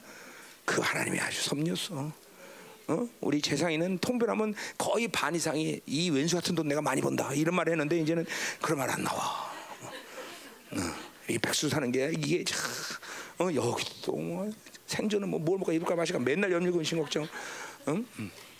[0.65, 2.13] 그 하나님이 아주 섭리였어.
[2.91, 3.09] 어?
[3.21, 7.69] 우리 재상이는 통변하면 거의 반 이상이 이 왼수 같은 돈 내가 많이 번다 이런 말
[7.69, 8.25] 했는데 이제는
[8.63, 9.51] 그런 말 안 나와.
[10.71, 10.77] 어.
[11.29, 12.59] 이 백수 사는 게 이게 참
[13.39, 14.51] 어, 여기도 뭐
[14.87, 17.27] 생존은 뭐뭘 먹고 입을까 마실까 맨날 염려근심 걱정.
[17.89, 18.05] 응?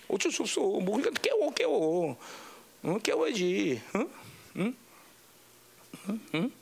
[0.09, 0.61] 어쩔 수 없어.
[0.61, 2.17] 뭐 그러니까 깨워 깨워.
[2.83, 2.99] 어?
[3.03, 3.83] 깨워야지.
[3.97, 4.11] 응?
[4.57, 4.77] 응?
[6.09, 6.21] 응?
[6.35, 6.53] 응?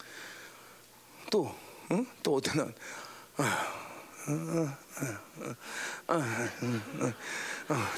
[1.30, 1.54] 또,
[1.92, 2.06] 응?
[2.22, 2.74] 또 어떤 한,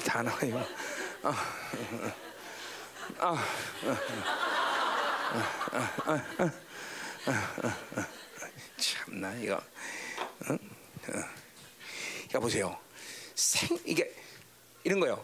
[0.05, 0.65] 다 나와요.
[3.19, 3.45] 아,
[8.77, 9.61] 참나 이거.
[10.49, 10.59] 응?
[11.07, 11.39] 어.
[12.35, 12.77] 야 보세요.
[13.35, 14.13] 생 이게
[14.83, 15.23] 이런 거요.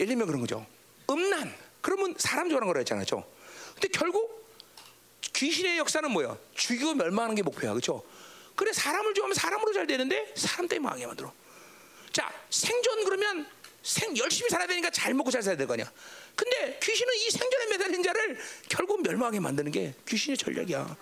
[0.00, 0.66] 예를 들면 그런 거죠.
[1.10, 1.54] 음란.
[1.80, 3.04] 그러면 사람 좋아하는 거라 했잖아요.
[3.74, 4.42] 근데 결국
[5.32, 6.36] 귀신의 역사는 뭐야?
[6.54, 7.72] 죽이고 멸망하는 게 목표야.
[7.72, 8.04] 그렇죠?
[8.54, 11.32] 그래 사람을 좋아하면 사람으로 잘 되는데 사람 때문에 망하게 만들어.
[12.12, 13.48] 자, 생존 그러면
[13.82, 15.90] 생 열심히 살아야 되니까 잘 먹고 잘 살아야 될 거냐.
[16.36, 20.96] 근데 귀신은 이 생존에 매달린 자를 결국 멸망하게 만드는 게 귀신의 전략이야.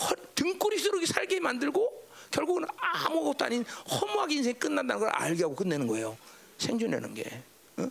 [0.00, 0.04] 어?
[0.04, 6.16] 허, 등골이스럽게 살게 만들고 결국은 아무것도 아닌 허무하게 인생이 끝난다는 걸 알게 하고 끝내는 거예요.
[6.58, 7.42] 생존이라는 게.
[7.76, 7.90] 어?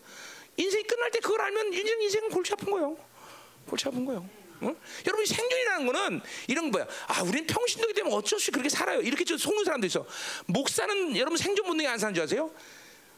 [0.57, 2.97] 인생이 끝날 때 그걸 알면 인생 인생은 골치 아픈 거예요.
[3.67, 4.27] 골치 아픈 거예요.
[4.61, 4.75] 어?
[5.05, 6.85] 여러분 생존이라는 거는 이런 거야.
[7.07, 9.01] 아, 우리는 평신도기 때문에 어쩔 수 없이 그렇게 살아요.
[9.01, 10.05] 이렇게 좀 속는 사람도 있어.
[10.47, 12.51] 목사는 여러분 생존 본능이 안 사는 줄 아세요?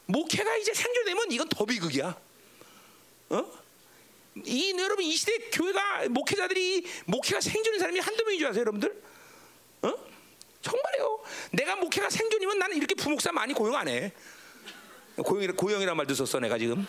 [0.05, 2.15] 목회가 이제 생존되면 이건 더 비극이야.
[3.29, 3.60] 어?
[4.45, 9.03] 이 여러분 이 시대 교회가 목회자들이 목회가 생존인 사람이 한두 명인 줄 아세요, 여러분들?
[9.83, 9.93] 어?
[10.61, 11.23] 정말요.
[11.51, 14.13] 내가 목회가 생존이면 나는 이렇게 부목사 많이 고용 안 해.
[15.17, 16.79] 고용이라 고용이란 말도 썼어 내가 지금.
[16.79, 16.85] 어?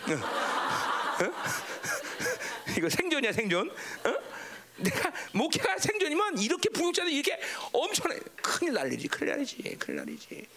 [2.77, 3.69] 이거 생존이야 생존.
[3.69, 4.33] 어?
[4.77, 7.39] 내가 목회가 생존이면 이렇게 부목자들 이렇게
[7.73, 10.47] 엄청나 큰일 날 일이지, 큰일 날이지, 큰일 날이지.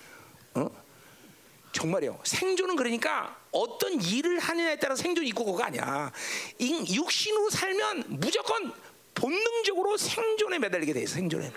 [0.54, 0.85] 어?
[1.76, 2.18] 정말이요.
[2.24, 6.10] 생존은 그러니까 어떤 일을 하느냐에 따라 생존이 있고 그거 아니야.
[6.58, 8.72] 육신으로 살면 무조건
[9.14, 11.16] 본능적으로 생존에 매달리게 돼 있어.
[11.16, 11.52] 생존에.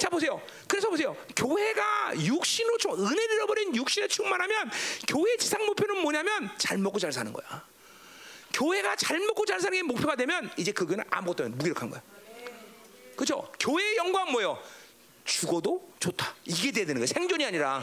[0.00, 0.40] 자 보세요.
[0.66, 1.14] 그래서 보세요.
[1.36, 4.70] 교회가 육신으로 좀 은혜를 잃어버린 육신에 충만하면
[5.06, 7.66] 교회 지상 목표는 뭐냐면 잘 먹고 잘 사는 거야.
[8.54, 12.02] 교회가 잘 먹고 잘 사는 게 목표가 되면 이제 그거는 아무것도 무기력한 거야.
[13.16, 13.52] 그죠?
[13.60, 14.58] 교회의 영광 뭐예요?
[15.26, 16.34] 죽어도 좋다.
[16.46, 17.06] 이게 돼야 되는 거야.
[17.06, 17.82] 생존이 아니라.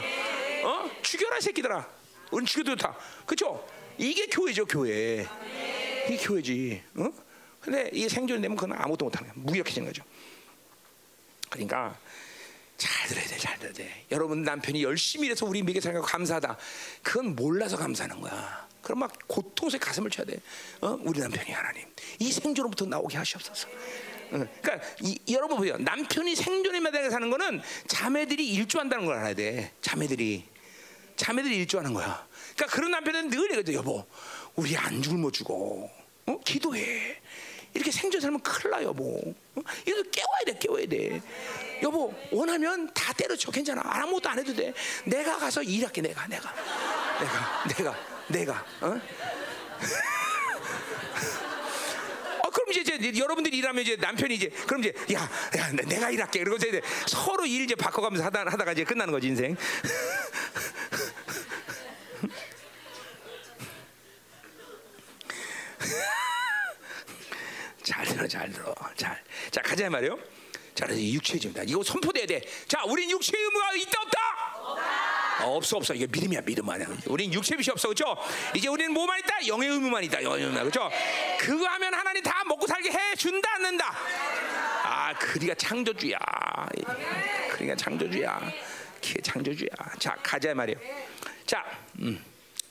[0.64, 0.90] 어?
[1.02, 1.88] 죽여라 새끼들아.
[2.30, 2.96] 우린 죽여도 좋다.
[3.26, 3.66] 그죠?
[3.98, 5.26] 이게 교회죠, 교회.
[6.06, 6.82] 이게 교회지.
[6.96, 7.10] 어?
[7.60, 9.42] 근데 이게 생존이 되면 그건 아무것도 못하는 거야.
[9.44, 10.02] 무기력해지는 거죠.
[11.50, 11.98] 그러니까
[12.78, 14.06] 잘 들어야 돼, 잘 들어야 돼.
[14.10, 16.56] 여러분 남편이 열심히 일해서 우리 미개 살고 감사하다.
[17.02, 18.68] 그건 몰라서 감사하는 거야.
[18.80, 20.40] 그럼 막 고통스레 가슴을 쳐야 돼.
[20.80, 20.98] 어?
[21.02, 21.86] 우리 남편이 하나님
[22.18, 23.68] 이 생존으로부터 나오게 하시옵소서.
[24.30, 25.76] 그러니까 이, 여러분 보세요.
[25.78, 29.72] 남편이 생존에 매달려 사는 거는 자매들이 일조한다는 걸 알아야 돼.
[29.82, 30.44] 자매들이
[31.16, 32.26] 자매들이 일조하는 거야.
[32.54, 34.06] 그러니까 그런 남편은 늘 얘기해 여보,
[34.56, 35.90] 우리 안 굶어 죽어.
[36.26, 36.40] 어?
[36.44, 37.20] 기도해.
[37.74, 39.04] 이렇게 생존 살면 큰일 나 여보.
[39.54, 39.62] 어?
[39.86, 41.22] 이거 깨워야 돼, 깨워야 돼.
[41.82, 43.82] 여보 원하면 다 때려쳐 괜찮아.
[43.84, 44.72] 아무것도 안 해도 돼.
[45.04, 46.52] 내가 가서 일할게 내가, 내가,
[47.18, 47.96] 내가, 내가,
[48.28, 48.66] 내가.
[48.80, 49.00] 어?
[52.70, 56.40] 이제, 이제 여러분들이 일하면 이제 남편이 이제 그럼 이제 야, 야 내가 일할게.
[56.40, 59.56] 그리고 이제 서로 일 이제 바꿔가면서 하다 하다가 이제 끝나는 거지 인생.
[67.82, 69.22] 잘 들어, 잘 들어, 잘.
[69.50, 70.18] 자 가자 말이요.
[70.74, 71.64] 자, 이제 육체의 의무다.
[71.66, 72.40] 이거 선포돼야 돼.
[72.68, 74.20] 자, 우린 육체의 의무가 있다 없다.
[75.42, 78.16] 어, 없어 없어 이게 믿음이야 믿음 아니야 우린 육체 빛이 없어 그렇죠
[78.54, 80.90] 이제 우리는 뭐만 있다 영의 의무만 있다 영의 의무만 그렇죠
[81.38, 82.39] 그거 하면 하나님 다
[82.80, 83.94] 살게 해 준다 않는다
[84.84, 86.18] 아 그리가 창조주야
[87.50, 88.52] 그리가 창조주야
[89.02, 90.78] 그게 창조주야 자 가자 말이에요
[91.46, 91.64] 자
[91.98, 92.24] 음.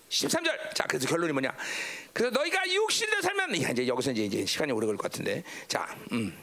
[0.09, 0.73] 13절.
[0.73, 1.55] 자, 그래서 결론이 뭐냐?
[2.13, 5.43] 그래서 너희가 육신으로 살면 이제 여기서 이제, 이제 시간이 오래 걸릴 것 같은데.
[5.67, 6.35] 자, 음.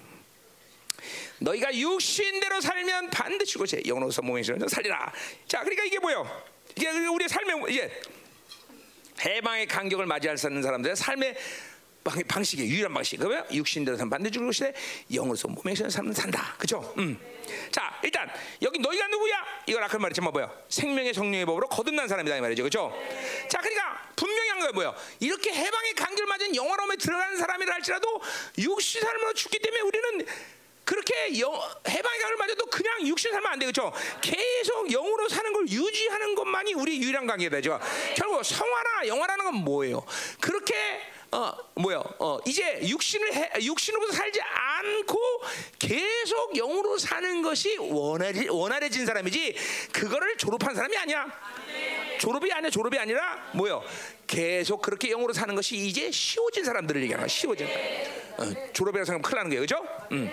[1.40, 5.12] 너희가 육신대로 살면 반드시 죽으세 영으로서 신으로 살리라.
[5.48, 6.30] 자, 그러니까 이게 뭐요?
[6.76, 8.02] 이게 우리의 삶의 이제
[9.24, 11.36] 해방의 간격을 맞이할 수 있는 사람들의 삶의
[12.28, 13.16] 방 식이 유일한 방식.
[13.18, 14.74] 그러면 육신대로 살면 반드시 죽을 것이되
[15.12, 16.54] 영으로서 신으로 살면 산다.
[16.58, 16.94] 그죠?
[16.98, 17.18] 음.
[17.70, 18.30] 자, 일단
[18.62, 19.44] 여기 너희가 누구야?
[19.66, 20.50] 이걸 아까 말했지만 뭐야?
[20.68, 22.62] 생명의 성령의 법으로 거듭난 사람이다 이 말이죠.
[22.62, 22.92] 그죠?
[23.48, 24.94] 자, 그러니까 분명히 한 거야 뭐야?
[25.20, 28.20] 이렇게 해방의 간격을 맞은 영화로움에 들어가는 사람이라 할지라도
[28.58, 30.26] 육신 삶으로 죽기 때문에 우리는
[30.84, 31.52] 그렇게 영,
[31.88, 33.92] 해방의 강을 맞아도 그냥 육신 살면 안 되겠죠.
[34.20, 37.60] 계속 영으로 사는 걸 유지하는 것만이 우리 유일한 관계다.
[37.60, 37.80] 죠
[38.14, 40.04] 결국 성화나 영화라는 건 뭐예요?
[40.40, 40.74] 그렇게
[41.32, 42.02] 어 뭐요?
[42.18, 45.18] 어 이제 육신을 해, 육신으로부터 살지 않고
[45.78, 49.56] 계속 영으로 사는 것이 원활해, 원활해진 사람이지
[49.92, 51.26] 그거를 졸업한 사람이 아니야.
[52.18, 52.70] 졸업이 아니야.
[52.70, 53.82] 졸업이 아니라 뭐요?
[54.26, 57.28] 계속 그렇게 영으로 사는 것이 이제 쉬워진 사람들을 얘기하는 거야.
[57.28, 57.66] 쉬워진.
[57.66, 59.60] 어, 졸업이라고 생각하면 큰일 나는 거예요.
[59.62, 59.86] 그죠?
[60.12, 60.30] 음.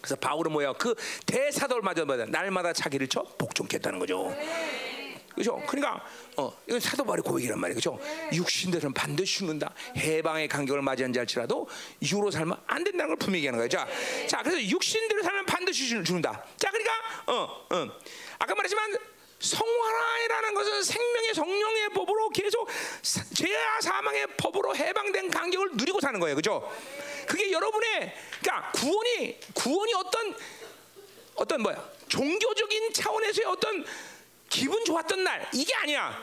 [0.00, 0.74] 그래서 바울은 뭐야?
[0.74, 0.94] 그
[1.26, 2.26] 대사도마저 뭐야?
[2.26, 4.36] 날마다 자기를 쳐 복종했다는 거죠.
[5.34, 5.60] 그죠?
[5.66, 6.04] 그러니까
[6.36, 7.74] 어, 이건 사도 바울의 고백이란 말이에요.
[7.74, 7.98] 그죠?
[8.32, 9.72] 육신들은 반드시 죽는다.
[9.96, 11.68] 해방의 간격을 맞이한 자일지라도
[12.12, 13.68] 유로 살면 안 된다는 걸 분명히 하는 거예요.
[13.68, 13.86] 자,
[14.28, 16.44] 자, 그래서 육신대로 살면 반드시 죽는다.
[16.56, 16.92] 자, 그러니까
[17.26, 17.88] 어, 어.
[18.38, 18.96] 아까 말했지만
[19.40, 22.68] 성화라는 것은 생명의 성령의 법으로 계속
[23.02, 26.36] 사- 죄와 사망의 법으로 해방된 간격을 누리고 사는 거예요.
[26.36, 26.70] 그죠?
[27.26, 30.34] 그게 여러분의 그러니까 구원이 구원이 어떤
[31.34, 31.90] 어떤 뭐야?
[32.08, 33.84] 종교적인 차원에서의 어떤
[34.54, 36.16] 기분 좋았던 날 이게 아니야.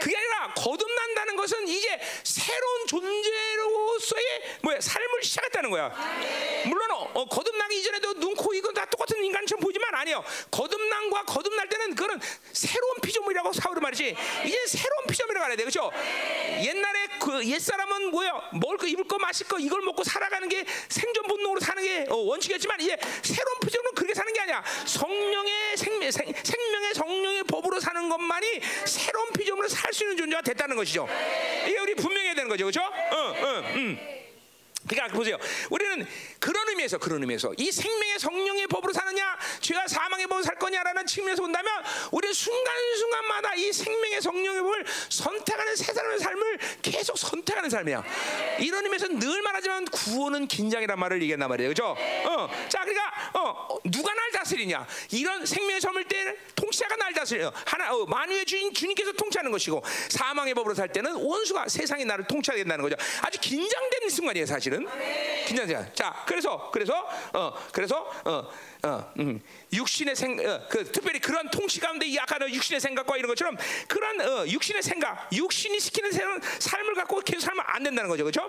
[0.00, 5.88] 그게 아니라 거듭난다는 것은 이제 새로운 존재로서의 뭐야 삶을 시작했다는 거야.
[6.66, 10.22] 물론 어, 어, 거듭나기 이전에도 눈, 코, 이건 다 똑같은 인간처럼 보이지만 아니요.
[10.50, 12.20] 거듭남과 거듭날 때는 그거는
[12.52, 14.14] 새로운 피조물이라고 사울이 말이지.
[14.44, 15.90] 이제 새로운 피조물이라고 알아야 돼, 그렇죠?
[16.62, 18.50] 옛날에 그 옛 사람은 뭐야?
[18.52, 22.16] 먹을 거, 입을 거, 마실 거 이걸 먹고 살아가는 게 생존 본능으로 사는 게 어,
[22.16, 24.62] 원칙이었지만 이제 새로운 피조물은 그렇게 사는 게 아니야.
[24.86, 30.76] 성령의 생명, 생, 생명의 성령의 법으로 사는 것만이 새로운 피조물로 살 수 있는 존재가 됐다는
[30.76, 31.06] 것이죠.
[31.68, 32.80] 이게 우리 분명해야 되는 거죠, 그렇죠?
[32.80, 34.19] 어, 어, 음.
[34.90, 35.38] 그러니까 보세요.
[35.70, 36.04] 우리는
[36.40, 41.42] 그런 의미에서 그런 의미에서 이 생명의 성령의 법으로 사느냐, 죄와 사망의 법으로 살 거냐라는 측면에서
[41.42, 41.72] 본다면
[42.10, 48.02] 우리는 순간순간마다 이 생명의 성령의 법을 선택하는 새 사람의 삶을 계속 선택하는 삶이야.
[48.58, 51.70] 이런 의미에서 늘 말하지만 구원은 긴장이란 말을 얘기한단 말이에요.
[51.70, 51.96] 그죠?
[52.24, 52.48] 어.
[52.68, 54.88] 자, 그러니까 어, 누가 날 다스리냐?
[55.12, 57.52] 이런 생명의 섬을 때 통치자가 날 다스려요.
[57.64, 62.64] 하나 어, 만유의 주인 주님께서 통치하는 것이고 사망의 법으로 살 때는 원수가 세상이 나를 통치하게
[62.64, 62.96] 된다는 거죠.
[63.22, 64.79] 아주 긴장된 순간이에요, 사실은.
[65.46, 65.86] 긴장돼요.
[65.94, 68.48] 자, 그래서 그래서 어 그래서 어
[68.82, 69.42] 어, 음,
[69.72, 73.56] 육신의 생, 어, 그 특별히 그런 통치 가운데 이 아까 육신의 생각과 이런 것처럼
[73.88, 76.22] 그런 어, 육신의 생각, 육신이 시키는 새-
[76.60, 78.48] 삶을 갖고 계속 살면 안 된다는 거죠, 그렇죠?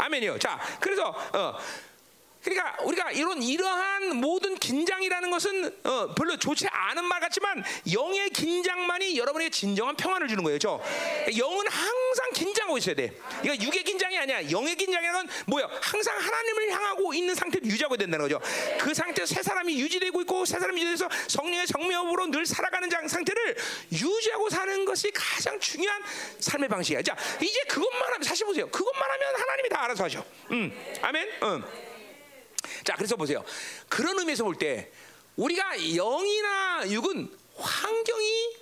[0.00, 0.38] 아멘이요.
[0.38, 1.56] 자, 그래서 어.
[2.42, 7.62] 그러니까 우리가 이런 이러한 모든 긴장이라는 것은 어, 별로 좋지 않은 말 같지만
[7.92, 10.58] 영의 긴장만이 여러분에게 진정한 평안을 주는 거예요.
[10.58, 10.82] 죠
[11.36, 13.16] 영은 항상 긴장하고 있어야 돼.
[13.44, 14.50] 이거 육의 긴장이 아니야.
[14.50, 15.68] 영의 긴장이라는 건 뭐야?
[15.80, 18.40] 항상 하나님을 향하고 있는 상태를 유지하고 된다는 거죠.
[18.80, 23.56] 그 상태에서 새 사람이 유지되고 있고 새 사람이 유지돼서 성령의 정명으로 늘 살아가는 장- 상태를
[23.92, 26.02] 유지하고 사는 것이 가장 중요한
[26.40, 27.02] 삶의 방식이야.
[27.02, 28.68] 자, 이제 그것만 하면 사실 보세요.
[28.68, 30.24] 그것만 하면 하나님이 다 알아서 하죠.
[30.50, 31.28] 음, 아멘.
[31.44, 31.91] 음.
[32.84, 33.44] 자, 그래서 보세요.
[33.88, 34.90] 그런 의미에서 볼 때
[35.36, 38.56] 우리가 영이나 육은 환경이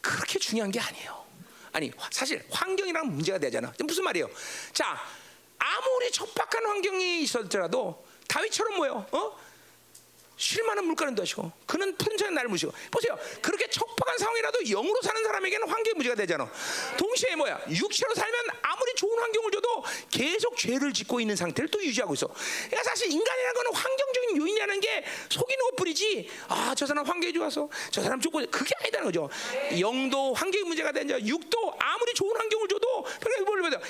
[0.00, 1.24] 그렇게 중요한 게 아니에요.
[1.72, 3.72] 아니, 화- 사실 환경이랑 문제가 되잖아.
[3.80, 4.28] 무슨 말이에요?
[4.72, 5.00] 자,
[5.58, 9.06] 아무리 척박한 환경이 있었더라도 다윗처럼 뭐요?
[9.12, 9.38] 어?
[10.36, 12.72] 쉴만한 물가는 도하시고 그는 푸른 천에 나를 무시고.
[12.90, 13.18] 보세요.
[13.40, 16.50] 그렇게 척박한 상황이라도 영으로 사는 사람에게는 환경이 문제가 되잖아.
[16.96, 17.60] 동시에 뭐야?
[17.70, 22.26] 육체로 살면 아무리 좋은 환경을 줘도 계속 죄를 짓고 있는 상태를 또 유지하고 있어.
[22.26, 28.02] 그러니까 사실 인간이라는 거는 환경적인 요인이라는 게 속이는 것뿐이지 아 저 사람 환경이 좋아서 저
[28.02, 29.30] 사람 좋고 그게 아니다는 거죠.
[29.78, 33.04] 영도 환경이 문제가 되자 육도 아무리 좋은 환경을 줘도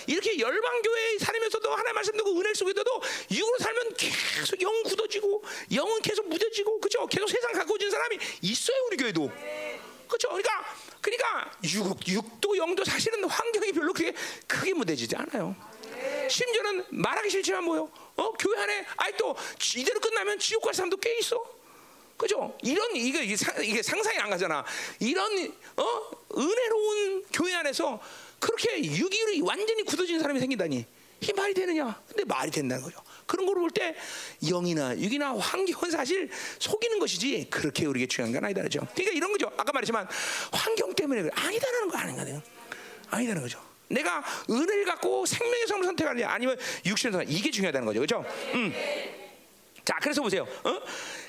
[0.07, 5.43] 이렇게 열방교회에 살면서도 하나님 말씀 듣고 은혜를 속에서도 육으로 살면 계속 영 굳어지고
[5.73, 7.07] 영은 계속 무뎌지고 그죠?
[7.07, 9.31] 계속 세상 가까워진 사람이 있어요 우리 교회도.
[10.09, 10.29] 그렇죠?
[10.29, 10.65] 그러니까
[11.01, 15.55] 그러니까 육 육도 영도 사실은 환경이 별로 그렇게 크게 무뎌지지 않아요.
[16.29, 17.91] 심지어는 말하기 싫지만 뭐요?
[18.17, 19.37] 어 교회 안에 아이 또
[19.77, 21.43] 이대로 끝나면 지옥 갈 사람도 꽤 있어.
[22.17, 22.57] 그죠?
[22.63, 24.65] 이런 이게 이게, 상상이 안 가잖아.
[25.01, 28.01] 이런 어 은혜로운 교회 안에서
[28.39, 30.87] 그렇게 육이 완전히 굳어진 사람이 생긴다니
[31.21, 32.01] 이게 말이 되느냐?
[32.07, 32.99] 근데 말이 된다는 거죠.
[33.27, 33.95] 그런 걸 볼 때
[34.43, 38.81] 영이나 육이나 환경은 사실 속이는 것이지 그렇게 우리에게 중요한 건 아니다 그죠?
[38.95, 39.47] 그러니까 이런 거죠.
[39.57, 40.07] 아까 말했지만
[40.53, 41.31] 환경 때문에 그래.
[41.35, 42.43] 아니다라는 거 아닌가요?
[43.11, 43.61] 아니다는 거죠.
[43.89, 48.01] 내가 은혜를 갖고 생명의 삶을 선택하느냐 아니면 육신의 선택 이게 중요하다는 거죠.
[48.01, 48.25] 그죠?
[48.55, 48.73] 음.
[49.85, 50.47] 자, 그래서 보세요.
[50.65, 50.81] 어?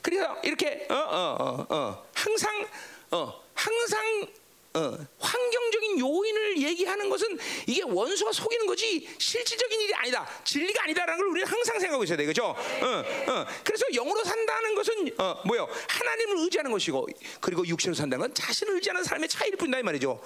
[0.02, 2.06] 그래서 이렇게 어, 어, 어, 어.
[2.14, 2.66] 항상
[3.12, 4.28] 어, 항상
[4.76, 10.28] 어, 환경적인 요인을 얘기하는 것은 이게 원수가 속이는 거지 실질적인 일이 아니다.
[10.44, 12.26] 진리가 아니다라는 걸 우리는 항상 생각하고 있어야 돼.
[12.26, 12.48] 그죠?
[12.48, 13.46] 어, 어.
[13.64, 15.68] 그래서 영으로 산다는 것은 어, 뭐요?
[15.88, 17.08] 하나님을 의지하는 것이고
[17.40, 20.22] 그리고 육신으로 산다는 건 자신을 의지하는 삶의 차이를 뿐이다 이 말이죠.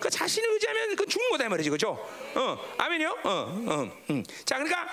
[0.00, 1.70] 그 자신을 의지하면 그 죽는 거다 이 말이죠.
[1.70, 1.90] 그죠?
[2.34, 3.18] 어, 아멘이요?
[3.24, 4.00] 어, 어.
[4.10, 4.24] 음.
[4.46, 4.88] 자, 그러니까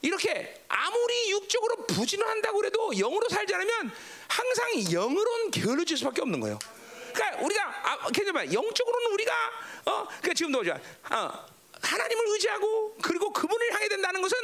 [0.00, 3.90] 이렇게 아무리 육적으로 부진한다고 그래도 영으로 살지 않으면
[4.28, 6.58] 항상 영으로는 게을러질 수밖에 없는 거예요.
[7.14, 9.32] 그러니까 우리가 아, 괜찮아 영적으로는 우리가
[9.86, 10.60] 어, 그러니까 지금도.
[10.60, 14.38] 어, 하나님을 의지하고 그리고 그분을 향해 된다는 것은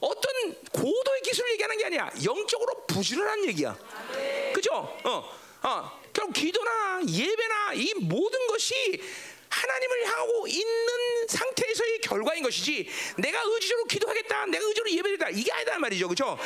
[0.00, 2.10] 어떤 고도의 기술을 얘기하는 게 아니야.
[2.24, 3.76] 영적으로 부지런한 얘기야.
[4.54, 4.98] 그죠?
[5.04, 6.02] 어, 어.
[6.12, 9.02] 결국 기도나 예배나 이 모든 것이
[9.52, 15.28] 하나님을 향하고 있는 상태에서의 결과인 것이지 내가 의지적으로 기도하겠다 내가 의지적으로 예배드리다.
[15.30, 16.08] 이게 아니다 말이죠.
[16.08, 16.38] 그렇죠?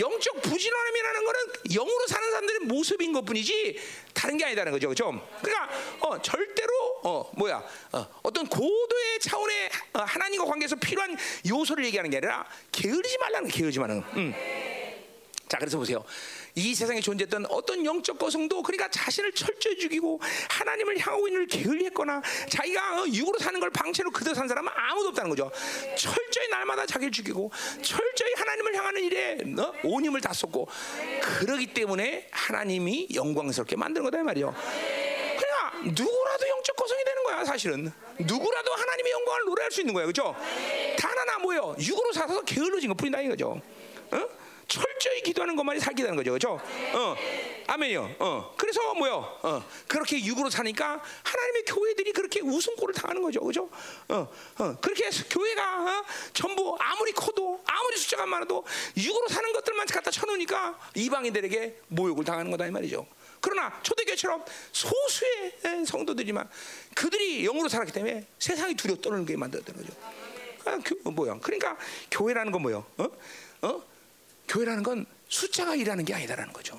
[0.00, 3.80] 영적 부지런함이라는 거는 영으로 사는 사람들의 모습인 것뿐이지
[4.14, 4.88] 다른 게 아니다는 거죠.
[4.88, 5.28] 그렇죠?
[5.42, 5.70] 그러니까
[6.00, 6.72] 어, 절대로
[7.04, 7.62] 어, 뭐야
[7.92, 13.78] 어, 어떤 고도의 차원의 어, 하나님과 관계에서 필요한 요소를 얘기하는 게 아니라 게으르지 말라는 게으르지
[13.78, 14.08] 말라는 거.
[14.16, 14.34] 음.
[15.48, 16.02] 자 그래서 보세요
[16.56, 23.02] 이 세상에 존재했던 어떤 영적 거성도 그러니까 자신을 철저히 죽이고 하나님을 향하고 있는 게을리했거나 자기가
[23.02, 25.50] 어, 육으로 사는 걸 방치로 그대로 산 사람은 아무도 없다는 거죠.
[25.96, 27.50] 철저히 날마다 자기를 죽이고
[27.82, 29.72] 철저히 하나님을 향하는 일에 어?
[29.82, 30.68] 온 힘을 다 쏟고
[31.40, 34.54] 그러기 때문에 하나님이 영광스럽게 만드는 거다 이 말이요.
[34.54, 37.92] 그러니까 누구라도 영적 거성이 되는 거야 사실은.
[38.20, 40.36] 누구라도 하나님의 영광을 노래할 수 있는 거야, 그렇죠?
[40.96, 41.74] 단 하나 뭐요?
[41.80, 43.60] 육으로 살아서 게을러진 것 뿐이다 이거죠.
[44.12, 44.43] 어?
[44.68, 46.60] 철저히 기도하는 것만이 살기다는 거죠, 그렇죠?
[46.94, 47.16] 어,
[47.66, 48.16] 아멘이요.
[48.18, 49.38] 어, 그래서 뭐요?
[49.42, 53.68] 어, 그렇게 육으로 사니까 하나님의 교회들이 그렇게 웃음꼴을 당하는 거죠, 그렇죠?
[54.08, 54.28] 어,
[54.58, 56.04] 어, 그렇게 교회가 어?
[56.32, 58.64] 전부 아무리 커도 아무리 숫자가 많아도
[58.96, 63.06] 육으로 사는 것들만 갖다 쳐놓으니까 이방인들에게 모욕을 당하는 거다 이 말이죠.
[63.40, 66.48] 그러나 초대교회처럼 소수의 성도들이지만
[66.94, 69.94] 그들이 영으로 살았기 때문에 세상이 두려워 떠는 게 만들었다는 거죠.
[70.64, 71.38] 아, 교, 뭐야?
[71.42, 71.76] 그러니까
[72.10, 72.86] 교회라는 건 뭐요?
[72.96, 73.04] 어?
[73.62, 73.93] 어?
[74.48, 76.78] 교회라는 건 숫자가 일하는 게 아니다라는 거죠.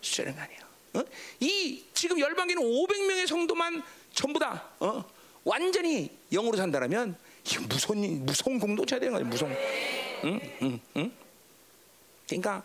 [0.00, 0.60] 숫자는 아니에요.
[0.94, 1.02] 어?
[1.40, 5.04] 이 지금 열방계는 500명의 성도만 전부 다 어?
[5.44, 9.26] 완전히 영으로 산다라면 이 무서운 무서운 공동체가 되는 거예요.
[9.26, 9.52] 무서운.
[10.24, 10.40] 응?
[10.62, 10.80] 응?
[10.96, 11.12] 응?
[12.26, 12.62] 그러니까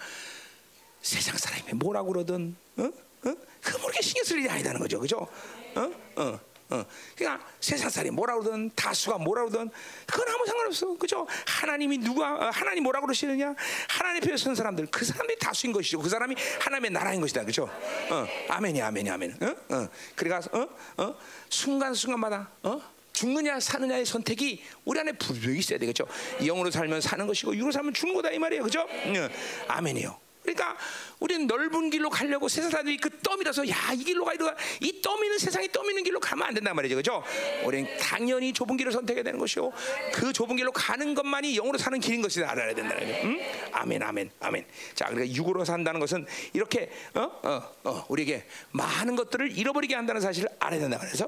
[1.02, 2.84] 세상 사람이 뭐라고 그러든 어?
[2.84, 3.36] 어?
[3.62, 5.00] 그 모르게 신경 쓸 일이 아니다는 거죠.
[5.00, 5.28] 그죠?
[5.76, 5.92] 어?
[6.16, 6.40] 어.
[6.70, 6.86] 어.
[7.16, 9.72] 그러니까 세상 사람이 뭐라 그러든 다수가 뭐라 그러든
[10.06, 10.98] 그건 아무 상관없어.
[10.98, 11.26] 그죠?
[11.46, 13.56] 하나님이 누가 어, 하나님 뭐라고 그러시느냐?
[13.88, 16.00] 하나님 앞에 선 사람들 그 사람들이 다수인 것이죠.
[16.00, 17.44] 그 사람이 하나님의 나라인 것이다.
[17.44, 17.64] 그죠?
[18.10, 18.28] 어.
[18.50, 19.38] 아멘이 아멘이 아멘.
[19.42, 19.76] 어?
[19.76, 19.90] 어.
[20.16, 20.68] 그래가 어?
[20.98, 21.16] 어?
[21.50, 22.82] 순간순간마다 어?
[23.14, 26.06] 죽느냐 사느냐의 선택이 우리 안에 분명히 있어야 되겠죠.
[26.40, 28.64] 영으로 살면 사는 것이고 육으로 살면 죽는 거다 이 말이에요.
[28.64, 28.82] 그죠?
[28.82, 29.30] 어.
[29.68, 30.29] 아멘이요.
[30.54, 30.78] 그러니까
[31.20, 35.72] 우리는 넓은 길로 가려고 세상 사람들이 그 떠밀어서 야 이 길로 가이로 이 떠미는 세상이
[35.72, 37.24] 떠미는 길로 가면 안 된단 말이죠, 그렇죠?
[37.66, 39.74] 우리는 당연히 좁은 길을 선택해야 되는 것이고
[40.14, 43.20] 그 좁은 길로 가는 것만이 영으로 사는 길인 것이다 알아야 된다는 거죠.
[43.28, 43.40] 응?
[43.72, 44.66] 아멘, 아멘, 아멘.
[44.96, 50.50] 자, 그러니까 육으로 산다는 것은 이렇게 어, 어, 어, 우리에게 많은 것들을 잃어버리게 한다는 사실을
[50.60, 51.26] 알아야 된다 그래서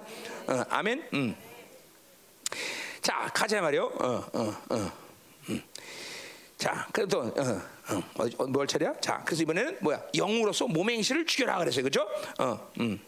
[0.47, 1.09] 어, 아멘.
[1.13, 1.35] 음.
[3.01, 3.83] 자, 가자 말이요.
[3.83, 4.91] 어, 어, 어.
[5.49, 5.63] 음.
[6.57, 7.61] 자, 그래도 어,
[7.97, 8.93] 어, 어, 뭘 차례야?
[9.01, 10.01] 자, 그래서 이번에는 뭐야?
[10.15, 12.07] 영으로서 몸의 행실을 죽여라 그랬어요, 그렇죠?
[12.39, 12.99] 어, 음.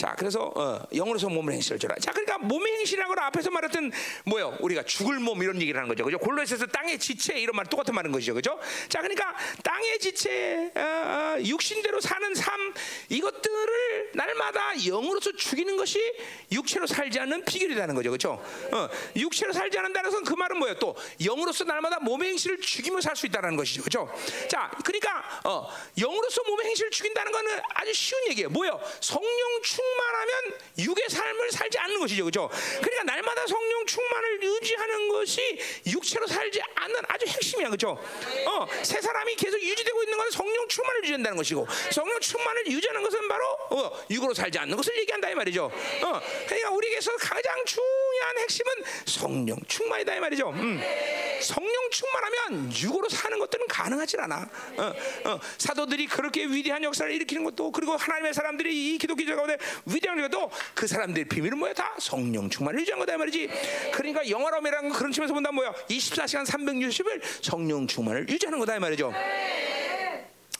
[0.00, 1.94] 자, 그래서 어, 영으로서 몸의 행실을 줘라.
[2.00, 3.92] 자, 그러니까 몸의 행실이라고 앞에서 말했던
[4.24, 4.56] 뭐요?
[4.60, 6.18] 우리가 죽을 몸 이런 얘기를 하는 거죠, 그죠?
[6.18, 8.58] 골로새서 땅의 지체 이런 말 똑같은 말인 것이죠, 그죠?
[8.88, 12.72] 자, 그러니까 땅의 지체, 어, 어, 육신대로 사는 삶
[13.10, 16.00] 이것들을 날마다 영으로서 죽이는 것이
[16.50, 18.42] 육체로 살지 않는 비결이라는 거죠, 그죠?
[18.72, 20.78] 어, 육체로 살지 않는다는 것은 그 말은 뭐예요?
[20.78, 24.10] 또 영으로서 날마다 몸의 행실을 죽이며 살 수 있다는 것이죠, 그죠?
[24.48, 28.48] 자, 그러니까 어, 영으로서 몸의 행실을 죽인다는 것은 아주 쉬운 얘기예요.
[28.48, 28.80] 뭐예요?
[29.00, 32.50] 성령 충 충만하면 육의 삶을 살지 않는 것이죠, 그렇죠?
[32.80, 37.90] 그러니까 날마다 성령 충만을 유지하는 것이 육체로 살지 않는 아주 핵심이야, 그렇죠?
[37.90, 43.28] 어, 새 사람이 계속 유지되고 있는 것은 성령 충만을 유지한다는 것이고, 성령 충만을 유지하는 것은
[43.28, 45.64] 바로 어, 육으로 살지 않는 것을 얘기한다 이 말이죠.
[45.64, 48.72] 어, 그러니까 우리에게서 가장 중요한 핵심은
[49.06, 50.50] 성령 충만이다 이 말이죠.
[50.50, 50.80] 음.
[51.42, 54.48] 성령 충만하면 육으로 사는 것들은 가능하지 않아.
[54.76, 54.94] 어,
[55.24, 60.50] 어, 사도들이 그렇게 위대한 역사를 일으키는 것도 그리고 하나님의 사람들이 이 기독교 가운데 위대한 것도
[60.74, 61.72] 그 사람들의 비밀은 뭐야?
[61.74, 63.48] 다 성령 충만을 유지한 거다 말이지.
[63.92, 65.72] 그러니까 영화로이라는 그런 측면에서 본다 뭐야?
[65.88, 69.12] 24시간 360일 성령 충만을 유지하는 거다 이 말이죠.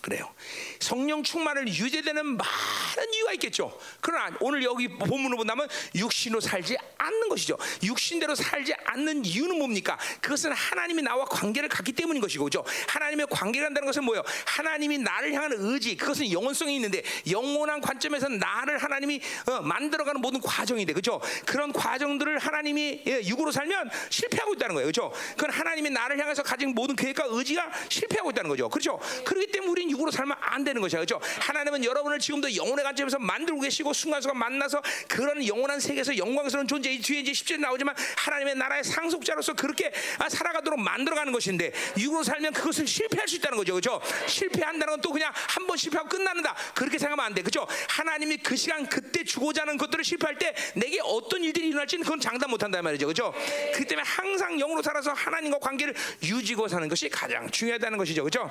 [0.00, 0.32] 그래요.
[0.78, 3.78] 성령 충만을 유지되는 많은 이유가 있겠죠.
[4.00, 7.58] 그러나 오늘 여기 본문을 본다면 육신으로 살지 않는 것이죠.
[7.82, 9.98] 육신대로 살지 않는 이유는 뭡니까?
[10.22, 12.64] 그것은 하나님이 나와 관계를 갖기 때문인 것이고, 그죠?
[12.88, 14.22] 하나님의 관계를 한다는 것은 뭐예요?
[14.46, 20.94] 하나님이 나를 향하는 의지, 그것은 영원성이 있는데 영원한 관점에서 나를 하나님이 어, 만들어가는 모든 과정인데,
[20.94, 21.20] 그죠?
[21.44, 25.12] 그런 과정들을 하나님이 예, 육으로 살면 실패하고 있다는 거예요, 그죠?
[25.36, 28.98] 그건 하나님이 나를 향해서 가진 모든 계획과 의지가 실패하고 있다는 거죠, 그렇죠?
[29.24, 31.20] 그렇기 때문에 우리는 육으로 살면 안 되는 것이야, 그렇죠?
[31.40, 37.20] 하나님은 여러분을 지금도 영혼의 관점에서 만들고 계시고 순간순간 만나서 그런 영원한 세계에서 영광스러운 존재 뒤에
[37.20, 43.26] 이제 10절에 나오지만 하나님의 나라의 상속자로서 그렇게 아, 살아가도록 만들어가는 것인데 육으로 살면 그것을 실패할
[43.28, 44.00] 수 있다는 거죠, 그렇죠?
[44.26, 47.66] 실패한다는 건 또 그냥 한 번 실패하고 끝나는다 그렇게 생각하면 안 돼, 그렇죠?
[47.88, 52.50] 하나님이 그 시간 그때 주고자 하는 것들을 실패할 때 내게 어떤 일들이 일어날지는 그건 장담
[52.50, 53.32] 못 한단 말이죠, 그렇죠?
[53.72, 58.50] 그렇기 때문에 항상 영으로 살아서 하나님과 관계를 유지고 사는 것이 가장 중요하다는 것이죠, 그렇죠?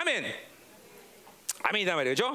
[0.00, 0.24] 아멘.
[1.62, 2.26] 아멘이다 말이죠.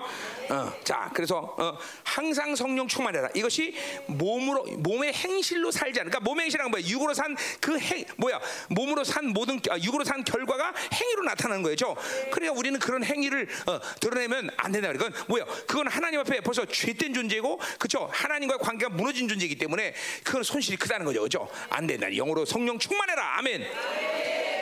[0.52, 3.30] 어, 자, 그래서 어, 항상 성령 충만해라.
[3.34, 3.74] 이것이
[4.06, 6.84] 몸으로 몸의 행실로 살지 않으니까 그러니까 몸의 행실은 뭐야?
[6.86, 8.40] 육으로 산 그 행 뭐야?
[8.70, 11.96] 몸으로 산 모든 아, 육으로 산 결과가 행위로 나타나는 거죠.
[12.32, 14.92] 그러니까 우리는 그런 행위를 어, 드러내면 안 된다.
[14.92, 15.44] 그건 뭐야?
[15.66, 18.08] 그건 하나님 앞에 벌써 죄된 존재고, 그렇죠?
[18.14, 21.50] 하나님과의 관계가 무너진 존재이기 때문에 그건 손실이 크다는 거죠, 그렇죠?
[21.72, 22.08] 안 된다.
[22.12, 23.40] 영으로 성령 충만해라.
[23.40, 23.66] 아멘.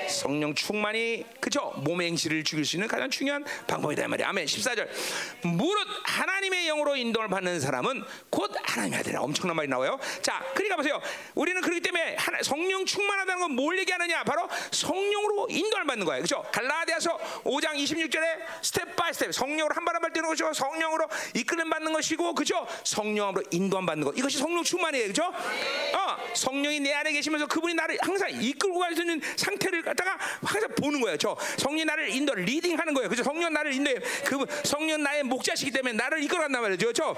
[0.09, 1.73] 성령 충만이 그죠?
[1.77, 4.29] 몸의 행실을 죽일 수 있는 가장 중요한 방법이다 이 말이야.
[4.29, 4.45] 아멘.
[4.45, 4.87] 14절.
[5.43, 9.21] 무릇 하나님의 영으로 인도를 받는 사람은 곧 하나님의 아들이라.
[9.21, 9.99] 엄청난 말이 나와요.
[10.21, 11.01] 자, 그러니까 보세요.
[11.35, 14.23] 우리는 그렇기 때문에 하나, 성령 충만하다는 건 뭘 얘기하느냐?
[14.23, 16.21] 바로 성령으로 인도를 받는 거예요.
[16.23, 16.43] 그죠?
[16.51, 18.23] 갈라디아서 5장 26절에
[18.63, 22.65] step by step 성령으로 한 발 한발 뛰는 것이고 성령으로 이끌림 받는 것이고 그죠?
[22.83, 24.17] 성령으로 인도함 받는 것.
[24.17, 25.07] 이것이 성령 충만이에요.
[25.07, 25.23] 그죠?
[25.25, 31.01] 어, 성령이 내 안에 계시면서 그분이 나를 항상 이끌고 갈수 있는 상태를 갖다가 항상 보는
[31.01, 31.17] 거예요.
[31.17, 33.09] 저 성령 나를 인도 leading하는 거예요.
[33.09, 33.23] 그죠?
[33.23, 33.95] 성령 나를 인도해.
[34.25, 36.87] 그 성령 나의 목자시기 때문에 나를 이끌어간단 말이죠.
[36.87, 37.15] 그죠?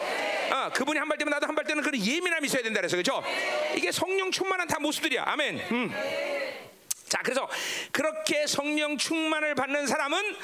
[0.52, 3.24] 어, 그분이 한발 뛰면 나도 한발 뛰는 그런 예민함이 있어야 된다 그래서 그죠?
[3.76, 5.24] 이게 성령 충만한 다 모습들이야.
[5.26, 5.60] 아멘.
[5.72, 5.94] 음.
[7.08, 7.48] 자, 그래서
[7.92, 10.36] 그렇게 성령 충만을 받는 사람은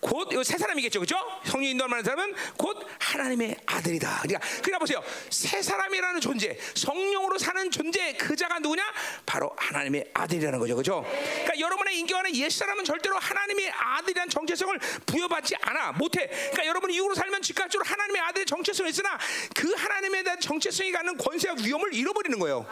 [0.00, 1.16] 곧 이거 새 사람이겠죠, 그죠?
[1.44, 4.20] 성령 인도를 받는 사람은 곧 하나님의 아들이다.
[4.22, 8.82] 그러니까 그러니까 보세요, 새 사람이라는 존재, 성령으로 사는 존재 그 자가 누구냐?
[9.26, 11.04] 바로 하나님의 아들이라는 거죠, 그죠?
[11.06, 16.28] 그러니까 여러분의 인격안에 옛 사람은 절대로 하나님의 아들이라는 정체성을 부여받지 않아, 못해.
[16.28, 19.18] 그러니까 여러분이 이후로 살면 즉각적으로 하나님의 아들의 정체성이 있으나
[19.54, 22.66] 그 하나님에 대한 정체성이 갖는 권세와 위험을 잃어버리는 거예요.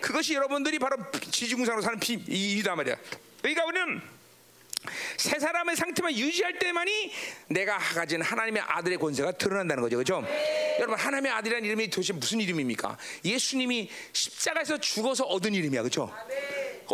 [0.00, 0.96] 그것이 여러분들이 바로
[1.30, 2.96] 지지공상으로 사는 비, 이다 말이야.
[3.40, 4.02] 그러니까 우리는
[5.16, 7.12] 새 사람의 상태만 유지할 때만이
[7.48, 9.96] 내가 가진 하나님의 아들의 권세가 드러난다는 거죠.
[9.96, 10.24] 그죠?
[10.78, 12.96] 여러분, 하나님의 아들이라는 이름이 도대체 무슨 이름입니까?
[13.24, 15.82] 예수님이 십자가에서 죽어서 얻은 이름이야.
[15.82, 16.12] 그죠?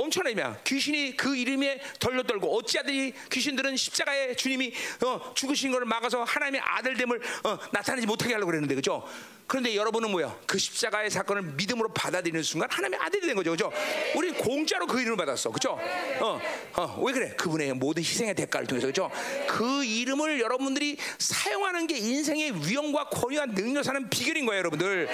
[0.00, 0.60] 엄청난 이름이야.
[0.64, 4.72] 귀신이 그 이름에 덜려 떨고 어찌하든지 귀신들은 십자가에 주님이
[5.04, 9.04] 어, 죽으신 것을 막아서 하나님의 아들됨을 어, 나타내지 못하게 하려고 그랬는데 그죠?
[9.48, 10.36] 그런데 여러분은 뭐야?
[10.46, 13.50] 그 십자가의 사건을 믿음으로 받아들이는 순간 하나님의 아들이 된 거죠.
[13.50, 13.72] 그죠?
[14.14, 15.50] 우리 공짜로 그 이름을 받았어.
[15.50, 15.78] 그죠?
[16.20, 16.38] 어,
[16.76, 17.30] 어, 왜 그래?
[17.30, 19.10] 그분의 모든 희생의 대가를 통해서 그죠?
[19.48, 25.08] 그 이름을 여러분들이 사용하는 게 인생의 위험과 권위와 능력 사는 비결인 거예요, 여러분들.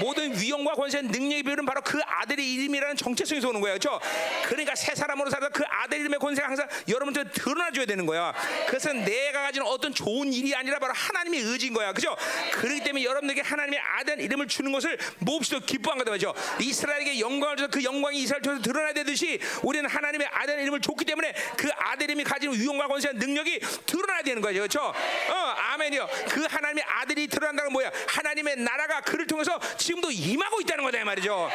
[0.00, 3.76] 모든 위험과 권세, 능력의 비결은 바로 그 아들의 이름이라는 정체성에서 오는 거예요.
[3.76, 4.00] 그죠?
[4.46, 8.32] 그러니까 새 사람으로 살아서 그 아들 이름의 권세가 항상 여러분들 드러나줘야 되는 거야.
[8.66, 11.92] 그것은 내가 가진 어떤 좋은 일이 아니라 바로 하나님의 의지인 거야.
[11.92, 12.16] 그죠?
[12.52, 16.34] 그렇기 때문에 여러분에게 하나님의 아들 이름을 주는 것을 몹시도 기뻐한 거다 말이죠.
[16.60, 21.34] 이스라엘에게 영광을 줘서 그 영광이 이스라엘 통해서 드러나야 되듯이 우리는 하나님의 아들 이름을 줬기 때문에
[21.56, 24.58] 그 아들 이름이 가진 위엄과 권세와 능력이 드러나야 되는 거죠.
[24.58, 24.80] 그렇죠?
[24.80, 25.34] 어,
[25.72, 26.08] 아멘이요.
[26.28, 27.90] 그 하나님의 아들이 드러난다는 뭐야?
[28.08, 31.50] 하나님의 나라가 그를 통해서 지금도 임하고 있다는 거다 이 말이죠.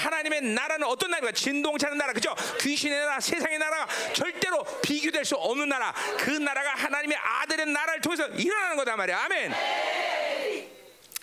[0.00, 2.34] 하나님의 나라는 어떤 나라가 진동차는 나라 그죠?
[2.60, 5.92] 귀신의 나라, 세상의 나라 절대로 비교될 수 없는 나라.
[6.18, 9.18] 그 나라가 하나님의 아들의 나라를 통해서 일어나는 거다 말이야.
[9.24, 10.79] 아멘.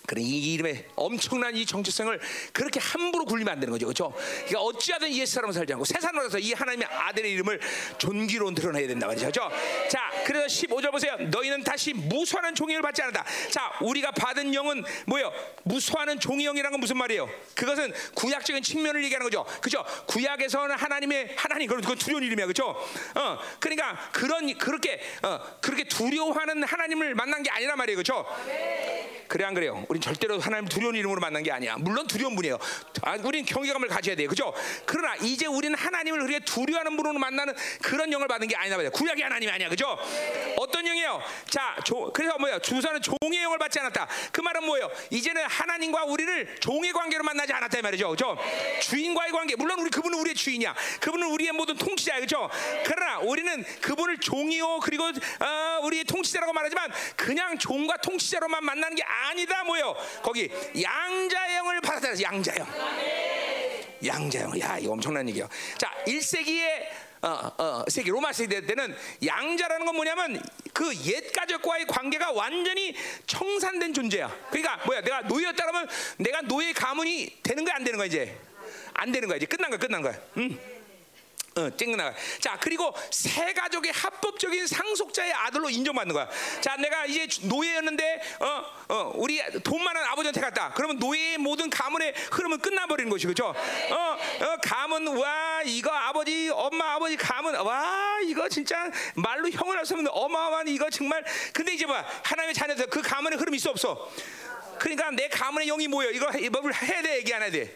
[0.08, 2.18] 그런 이 이름의 엄청난 이 정체성을
[2.54, 3.84] 그렇게 함부로 굴리면 안 되는 거죠.
[3.84, 4.14] 그렇죠?
[4.46, 7.60] 그러니까 어찌하든 옛 사람을 살지 않고 새 사람으로 서이 하나님의 아들의 이름을
[7.98, 9.30] 존귀로 드러내야 된다 말이죠.
[9.30, 9.50] 그렇죠?
[9.90, 11.14] 자, 그래서 15절 보세요.
[11.18, 13.22] 너희는 다시 무수하는 종이를 받지 않았다.
[13.50, 15.30] 자, 우리가 받은 영은 뭐예요?
[15.64, 17.28] 무수하는 종이 영이라는 건 무슨 말이에요?
[17.54, 19.44] 그것은 구약적인 측면을 얘기하는 거죠.
[19.60, 19.84] 그죠?
[20.06, 22.46] 구약에서는 하나님의 하나님 그건 두려운 이름이야.
[22.46, 22.68] 그죠?
[22.68, 27.98] 어, 그러니까 그런 그렇게 어, 그렇게 두려워하는 하나님을 만난 게 아니란 말이에요.
[27.98, 28.24] 그죠?
[29.28, 29.84] 그래 안 그래요?
[29.88, 31.76] 우린 절대로 하나님 두려운 이름으로 만난 게 아니야.
[31.76, 32.58] 물론 두려운 분이에요.
[33.02, 34.28] 아, 우린 경외감을 가져야 돼요.
[34.28, 34.54] 그죠?
[34.86, 38.90] 그러나 이제 우리는 하나님을 우리가 두려워하는 분으로 만나는 그런 영을 받는 게 아니다 말이야.
[38.90, 39.68] 구약의 하나님이 아니야.
[39.68, 39.98] 그죠?
[40.56, 41.20] 어떤 영이에요?
[41.50, 42.60] 자, 조, 그래서 뭐야?
[42.60, 44.08] 주사는 종의 영을 받지 않았다.
[44.30, 44.90] 그 말은 뭐예요?
[45.10, 48.10] 이제는 하나님과 우리를 종의 관계로 만나지 않았다 이 말이죠.
[48.10, 48.38] 그죠?
[48.80, 49.56] 주인과의 관계.
[49.56, 50.74] 물론 우리 그분은 우리의 주인이야.
[51.00, 52.20] 그분은 우리의 모든 통치자야.
[52.20, 52.48] 그죠?
[52.84, 59.64] 그러나 우리는 그분을 종이요 그리고 어, 우리의 통치자라고 말하지만 그냥 종과 통치자로만 만나는 게 아니다
[59.64, 59.87] 뭐예요?
[60.22, 60.50] 거기
[60.80, 62.20] 양자형을 받았다.
[62.20, 62.66] 양자형.
[64.04, 64.60] 양자형.
[64.60, 65.48] 야, 이거 엄청난 얘기야.
[65.76, 66.86] 자, 1세기에
[67.20, 70.40] 어, 어, 세기 로마 시대 때는 양자라는 건 뭐냐면
[70.72, 72.94] 그 옛 가족과의 관계가 완전히
[73.26, 74.32] 청산된 존재야.
[74.50, 75.00] 그러니까 뭐야?
[75.00, 78.36] 내가 노예였다 그러면 내가 노예 가문이 되는 거야 안 되는 거야 이제?
[78.94, 80.14] 안 되는 거야 이제 끝난 거야 끝난 거야.
[80.36, 80.77] 응.
[81.58, 82.14] 어, 쨍나가.
[82.40, 86.28] 자, 그리고 세 가족의 합법적인 상속자의 아들로 인정받는 거야.
[86.60, 90.72] 자, 내가 이제 노예였는데, 어, 어, 우리 돈 많은 아버지한테 갔다.
[90.74, 93.48] 그러면 노예의 모든 가문의 흐름은 끝나버리는 것이 그죠?
[93.48, 99.88] 어, 어, 가문, 와, 이거 아버지, 엄마, 아버지 가문, 와, 이거 진짜 말로 형을 할
[99.88, 101.24] 수 없는 어마어마한 이거 정말.
[101.54, 104.12] 근데 이제 봐, 하나님의 자녀들 그 가문의 흐름이 있어 없어?
[104.78, 106.10] 그러니까 내 가문의 영이 뭐예요?
[106.10, 107.74] 이거 뭘 해야 돼, 얘기 안 해야 돼?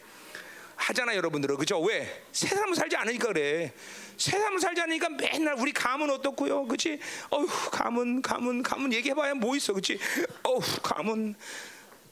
[0.82, 1.80] 하잖아 여러분들은 그죠?
[1.80, 2.24] 왜?
[2.32, 3.72] 새 사람 살지 않으니까 그래.
[4.16, 6.98] 새 사람 살지 않으니까 맨날 우리 감은 어떻고요, 그렇지?
[7.30, 9.98] 어휴 감은 감은 감은 얘기해봐야 뭐 있어, 그렇지?
[10.42, 11.34] 어휴 감은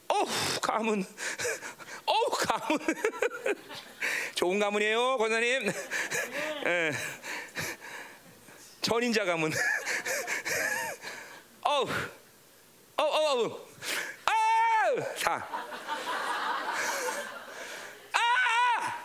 [0.09, 1.05] 어휴 감은
[2.07, 2.79] 어휴 감은
[4.37, 5.67] 좋은 가문이에요, 권사님.
[6.67, 6.93] 예.
[8.83, 9.53] 전인자 가문.
[11.63, 11.89] 어우
[12.97, 13.61] 어우 어우
[14.27, 15.15] 아!
[15.23, 15.70] 다.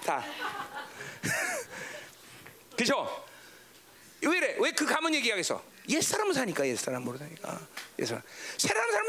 [0.05, 0.23] 다.
[2.77, 3.25] 그죠?
[4.21, 4.55] 왜래?
[4.59, 5.63] 왜 그 가문 얘기하겠어?
[5.89, 7.59] 옛 사람은 사니까 옛 사람으로 사니까
[7.99, 8.21] 옛 사람.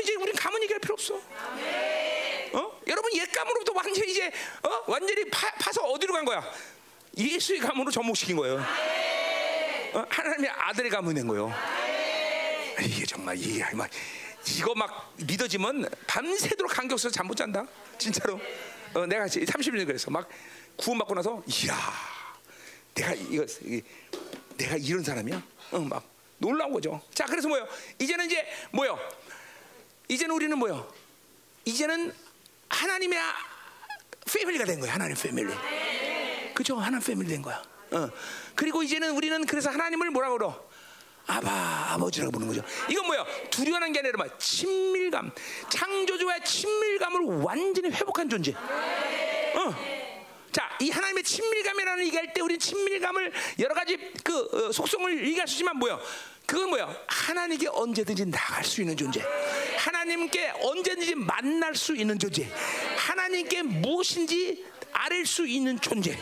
[0.02, 1.16] 이제 우린 가문 얘기할 필요 없어.
[1.16, 2.80] 어?
[2.86, 4.30] 여러분 옛 가문으로부터 완전히 이제
[4.62, 4.84] 어?
[4.86, 6.44] 완전히 파, 파서 어디로 간 거야?
[7.16, 8.56] 예수의 가문으로 접목시킨 거예요.
[9.94, 10.04] 어?
[10.08, 11.52] 하나님의 아들의 가문이 된 거예요.
[12.80, 13.88] 이게 정말 이게 막
[14.46, 17.64] 이거 막 믿어지면 밤새도록 감격스러워 잠못 잔다.
[17.98, 18.38] 진짜로.
[18.94, 20.28] 어, 내가 30년 그래서 막
[20.76, 21.76] 구원받고 나서 이야
[22.94, 23.82] 내가 이거 이,
[24.56, 25.42] 내가 이런 사람이야?
[25.72, 26.02] 어, 막
[26.38, 27.00] 놀라운 거죠.
[27.14, 27.66] 자, 그래서 뭐요?
[27.98, 28.98] 이제는 이제 뭐요?
[30.08, 30.90] 이제는 우리는 뭐요?
[31.64, 32.12] 이제는
[32.68, 33.34] 하나님의 아-
[34.30, 34.94] 패밀리가 된 거야.
[34.94, 35.52] 하나님 패밀리.
[36.54, 36.76] 그죠?
[36.76, 37.62] 하나님 패밀리 된 거야.
[37.92, 38.10] 어.
[38.54, 40.66] 그리고 이제는 우리는 그래서 하나님을 뭐라 그러?
[41.26, 42.66] 아바 아버지라고 부르는 거죠.
[42.90, 43.24] 이건 뭐야?
[43.50, 45.32] 두려워하는 게 아니라 뭐 친밀감,
[45.68, 48.52] 창조주와의 친밀감을 완전히 회복한 존재.
[48.52, 49.95] 어.
[50.76, 55.54] 자, 이 하나님의 친밀감이라는 얘기할 때 우리는 친밀감을 여러 가지 그 어, 속성을 얘기할 수
[55.54, 55.98] 있지만 뭐야?
[56.44, 56.94] 그건 뭐야?
[57.06, 59.24] 하나님께 언제든지 나갈 수 있는 존재.
[59.78, 62.48] 하나님께 언제든지 만날 수 있는 존재.
[62.96, 66.16] 하나님께 무엇인지 아릴 수 있는 존재.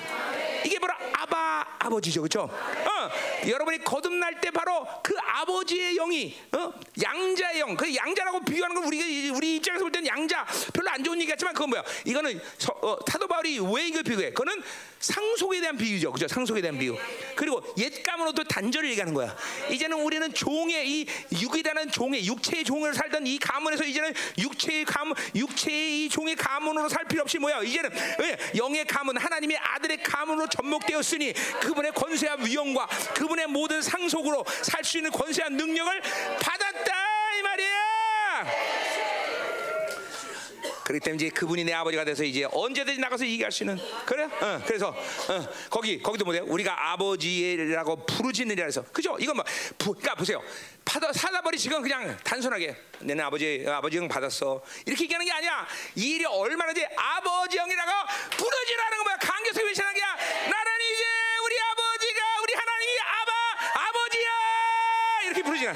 [0.64, 2.42] 이게 바로 아바 아버지죠, 그렇죠?
[2.42, 6.72] 어, 여러분이 거듭날 때 바로 그 아버지의 영이 어?
[7.02, 11.20] 양자의 영, 그 양자라고 비유하는 건 우리가 우리 입장에서 볼 때는 양자 별로 안 좋은
[11.20, 11.84] 얘기 같지만 그건 뭐야?
[12.04, 14.30] 이거는 서, 어, 사도 바울이 왜 이걸 비유해?
[14.30, 14.62] 그거는
[15.04, 16.32] 상속에 대한 비유죠, 그렇죠?
[16.32, 16.96] 상속에 대한 비유.
[17.36, 19.36] 그리고 옛 가문으로도 단절을 얘기하는 거야.
[19.70, 26.04] 이제는 우리는 종의 이 육이라는 종의 육체의 종을 살던 이 가문에서 이제는 육체의 가문, 육체의
[26.04, 27.62] 이 종의 가문으로 살 필요 없이 뭐야?
[27.62, 28.38] 이제는 왜?
[28.56, 35.10] 영의 가문, 하나님의 아들의 가문으로 접목되었으니 그분의 권세와 위엄과 그분의 모든 상속으로 살 수 있는
[35.10, 36.00] 권세와 능력을
[36.40, 36.92] 받았다
[37.38, 38.83] 이 말이야.
[40.84, 44.24] 그렇기 때문에 그분이 내 아버지가 돼서 이제 언제든지 나가서 얘기할 수 있는 그래?
[44.24, 46.40] 어, 그래서 어, 거기 거기도 뭐래?
[46.40, 49.16] 우리가 아버지라고 부르짖느라 해서 그죠?
[49.18, 49.44] 이건 뭐
[49.78, 50.42] 부, 그러니까 보세요.
[50.84, 55.66] 파다 사다버리 지금 그냥 단순하게 내는 아버지 아버지 형 받았어 이렇게 얘기하는 게 아니야.
[55.94, 57.90] 이 일이 얼마나 이제 아버지 형이라고
[58.36, 59.16] 부르짖으라는 거야.
[59.16, 61.04] 강교서 외치는 게 나는 이제
[61.44, 63.32] 우리 아버지가 우리 하나님이 아바
[63.88, 64.30] 아버지야
[65.24, 65.74] 이렇게 부르짖는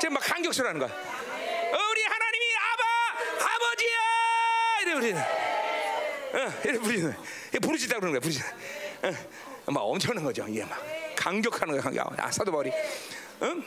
[0.00, 0.90] 지금 막 강격스러워하는 거야.
[0.90, 3.98] 어, 우리 하나님이 아바 아버지야
[4.82, 7.16] 이래 부르짖는 어, 이래 부르짖는
[7.48, 8.42] 이게 부르짖다 그러는 거야 부르짖
[9.66, 10.78] 어, 막 엄청난 거죠 이게 막.
[11.16, 12.70] 강격하는 거야 강격 아 사도 바울이.
[13.42, 13.64] 응?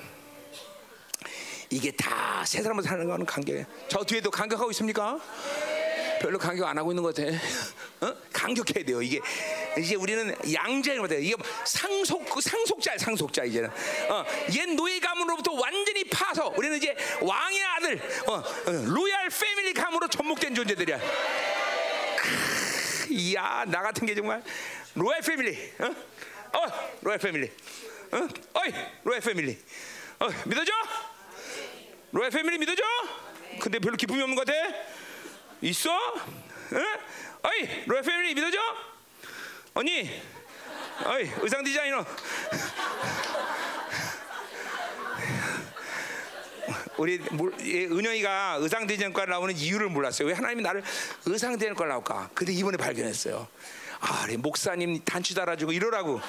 [1.70, 5.20] 이게 다 세 사람을 사는 거는 강격이에요 저 뒤에도 강격하고 있습니까?
[6.26, 7.30] 별로 감격 안 하고 있는 것 같아.
[8.02, 8.16] 어?
[8.34, 9.00] 감격해야 돼요.
[9.00, 9.20] 이게
[9.78, 11.20] 이제 우리는 양자인 것 같아요.
[11.20, 13.70] 이게 상속 상속자야 상속자 이제는.
[14.10, 20.08] 어, 옛 노예 가문으로부터 완전히 파서 우리는 이제 왕의 아들, 어, 어, royal family 가문으로
[20.08, 20.98] 접목된 존재들이야.
[22.18, 24.42] 크, 이야 나 같은 게 정말
[24.96, 25.74] royal family.
[25.78, 25.86] 어,
[26.58, 27.52] 어 royal family.
[28.12, 29.60] 어, 어이 royal family.
[30.18, 30.72] 어, 믿어줘?
[32.14, 32.82] royal family 믿어줘?
[33.60, 34.95] 근데 별로 기쁨이 없는 것 같아.
[35.66, 35.90] 있어?
[36.74, 36.86] 응?
[37.42, 38.58] 어이 royal family 믿어줘?
[39.74, 40.10] 언니
[41.04, 42.06] 어이 의상 디자이너
[46.98, 47.20] 우리
[47.92, 50.84] 은영이가 의상 디자인과 나오는 이유를 몰랐어요 왜 하나님이 나를
[51.26, 53.48] 의상 디자인과 나올까 근데 이번에 발견했어요
[54.02, 56.22] 아 목사님 단추 달아주고 이러라고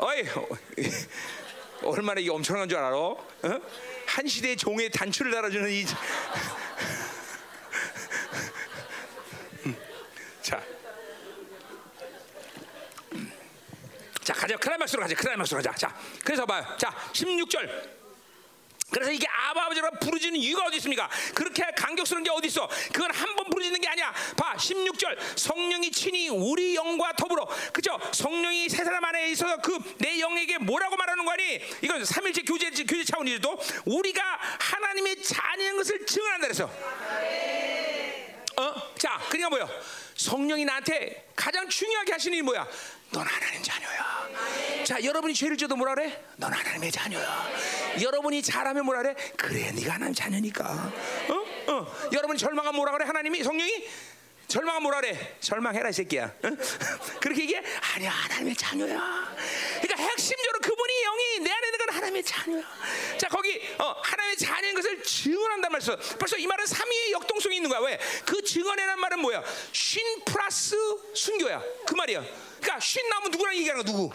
[0.00, 0.24] 어이
[1.84, 2.96] 얼마나 이게 엄청난 줄 알아?
[2.96, 3.26] 어?
[4.06, 5.84] 한 시대의 종의 단추를 달아주는 이
[9.66, 9.76] 음,
[10.40, 10.62] 자.
[13.12, 13.32] 음.
[14.22, 17.99] 자 가자 클라이막스로 가자 클라이막스로 가자 자 그래서 봐요 자 16절
[18.90, 21.08] 그래서 이게 아버지라고 부르짖는 이유가 어디 있습니까?
[21.34, 22.68] 그렇게 감격스러운 게 어디 있어?
[22.92, 24.12] 그건 한 번 부르짖는 게 아니야.
[24.36, 27.98] 봐, 16절 성령이 친히 우리 영과 더불어, 그죠?
[28.12, 31.60] 성령이 세 사람 안에 있어서 그 내 영에게 뭐라고 말하는 거니?
[31.82, 33.58] 이건 삼일째 교제 교제 차원이죠.
[33.84, 34.22] 우리가
[34.58, 36.70] 하나님의 자녀인 것을 증언한다 그래서.
[38.56, 38.74] 어?
[38.98, 39.68] 자, 그러니까 뭐요?
[40.16, 42.66] 성령이 나한테 가장 중요하게 하시는 일이 뭐야?
[43.12, 44.28] 넌 하나님 자녀야.
[44.84, 46.24] 자, 여러분이 죄를 져도 뭐라 그래?
[46.36, 47.48] 넌 하나님의 자녀야.
[48.00, 49.14] 여러분이 잘하면 뭐라 그래?
[49.36, 50.92] 그래, 네가 하나님 자녀니까.
[51.28, 51.72] 어?
[51.72, 52.08] 어.
[52.12, 53.04] 여러분이 절망하면 뭐라 그래?
[53.04, 53.88] 하나님이 성령이
[54.46, 55.36] 절망하면 뭐라 그래?
[55.40, 56.24] 절망해라 이 새끼야.
[56.24, 56.50] 어?
[57.20, 57.62] 그렇게 얘기해?
[57.94, 59.36] 아니야, 하나님의 자녀야.
[59.80, 62.62] 그러니까 핵심적으로 그분이 영이 내 안에 있는 건 하나님의 자녀야.
[63.18, 65.96] 자, 거기 어, 하나님의 자녀인 것을 증언한단 말이죠.
[66.18, 67.80] 벌써 이 말은 삼위의 역동성이 있는 거야.
[67.80, 67.98] 왜?
[68.24, 69.42] 그 증언이라는 말은 뭐야?
[69.72, 70.76] 쉰 플러스
[71.14, 71.62] 순교야.
[71.86, 72.49] 그 말이야.
[72.60, 73.92] 그러니까 쉰 나오면 누구랑 얘기하는 거야?
[73.92, 74.10] 누구?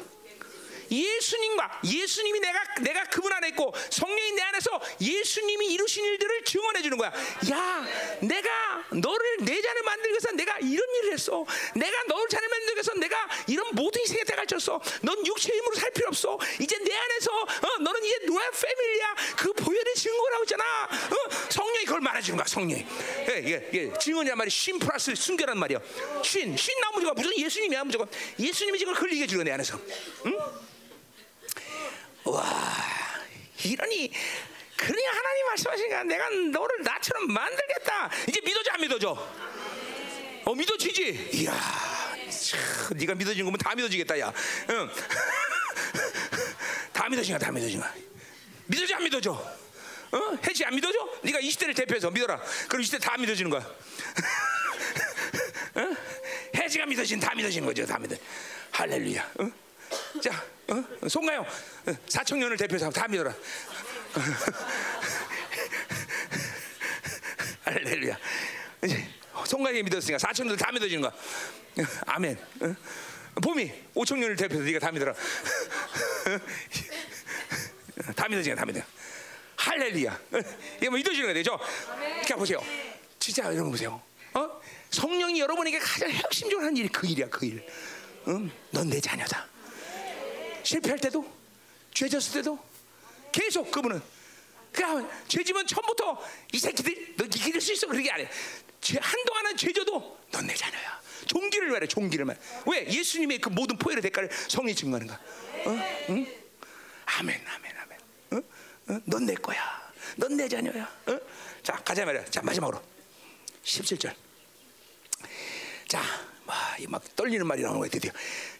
[0.92, 6.98] 예수님과 예수님이 내가 내가 그분 안에 있고 성령이 내 안에서 예수님이 이루신 일들을 증언해 주는
[6.98, 7.12] 거야.
[7.52, 7.86] 야,
[8.22, 8.50] 내가
[8.92, 11.46] 너를 내 자녀 만들기 위해서 내가 이런 일을 했어.
[11.76, 14.82] 내가 너를 자녀 만들기 위해서 내가 이런 모든 희생에 대가졌어.
[15.02, 16.38] 넌 육체의 힘으로 살 필요 없어.
[16.60, 19.16] 이제 내 안에서 어, 너는 이제 노아 패밀리야.
[19.38, 20.64] 그 보혈의 증거라고 있잖아.
[20.86, 22.46] 어, 성령이 그걸 말해주는 거야.
[22.48, 22.86] 성령이.
[23.30, 23.94] 예, 예, 예.
[24.00, 25.80] 증언이란 말이 신 플러스 순결한 말이야.
[26.24, 27.84] 신, 신 나오면 무조건 예수님이야.
[27.84, 28.08] 무조건
[28.40, 29.80] 예수님이 지금 그걸 얘기해 주는 내 안에서.
[30.26, 30.38] 응?
[33.66, 34.12] 와, 이러니
[34.78, 38.10] 그러니 하나님 말씀하시니까 내가 너를 나처럼 만들겠다.
[38.28, 39.30] 이제 믿어져 안 믿어져?
[40.46, 41.30] 어 믿어지지?
[41.34, 41.54] 이야,
[42.30, 42.60] 참,
[42.98, 44.32] 네가 믿어진 거면 다 믿어지겠다, 야.
[44.70, 44.90] 응.
[46.94, 47.92] 다 믿어진가, 다 믿어진가.
[48.68, 49.32] 믿어져 안 믿어져?
[49.32, 50.38] 어?
[50.48, 50.98] 해지 안 믿어져?
[51.24, 52.40] 네가 20대를 대표해서 믿어라.
[52.68, 53.62] 그럼 20대 다 믿어지는 거야.
[55.76, 55.96] 어?
[56.56, 58.16] 해지가 믿어진 다 믿어지는 거죠, 다 믿어.
[58.72, 59.32] 할렐루야.
[59.40, 59.65] 어?
[60.22, 60.84] 자, 어?
[61.08, 61.42] 송가요.
[61.42, 63.34] 어, 사청년을 대표해서 다 믿어라.
[67.64, 68.18] 할렐루야.
[69.46, 71.12] 송가에 믿었으니까 사청년들 다 믿어지는 거야.
[72.06, 72.38] 아멘.
[72.62, 72.76] 어?
[73.42, 75.14] 봄이 오청년을 대표해서 네가 다 믿어라.
[78.16, 78.82] 다 믿어지냐, 다 믿어.
[79.58, 80.20] 할렐루야.
[80.78, 81.60] 이게 뭐 믿어지는 거야, 되죠?
[81.88, 82.62] 그러니까 보세요.
[83.20, 84.02] 진짜 여러분 보세요.
[84.34, 84.62] 어?
[84.92, 87.66] 성령이 여러분에게 가장 핵심적으로 하는 일이 그 일이야, 그 일.
[88.28, 88.52] 응?
[88.72, 89.48] 넌내 자녀다.
[90.66, 91.26] 실패할 때도,
[91.94, 92.60] 죄졌을 때도
[93.32, 94.02] 계속 그분은
[94.72, 96.22] 그러니까 죄지면 처음부터
[96.52, 98.30] 이 새끼들 너 이길 수 있어 그러게 안 해.
[98.82, 101.02] 죄 한동안은 죄져도 넌 내 자녀야.
[101.28, 102.38] 종기를 말해, 종기를 말.
[102.68, 105.20] 왜 예수님의 그 모든 포효의 대가를 성이 증거하는 거야.
[105.66, 106.06] 어?
[106.10, 106.28] 응?
[107.06, 108.00] 아멘, 아멘, 아멘.
[108.32, 108.38] 어?
[108.94, 109.02] 어?
[109.06, 109.92] 넌내 거야.
[110.18, 110.84] 넌 내 자녀야.
[111.08, 111.20] 어?
[111.64, 112.26] 자, 가자 말이야.
[112.26, 112.82] 자, 마지막으로
[113.64, 114.14] 17절.
[115.88, 116.02] 자,
[116.88, 118.12] 막 떨리는 말이 나오는 거야 드디어.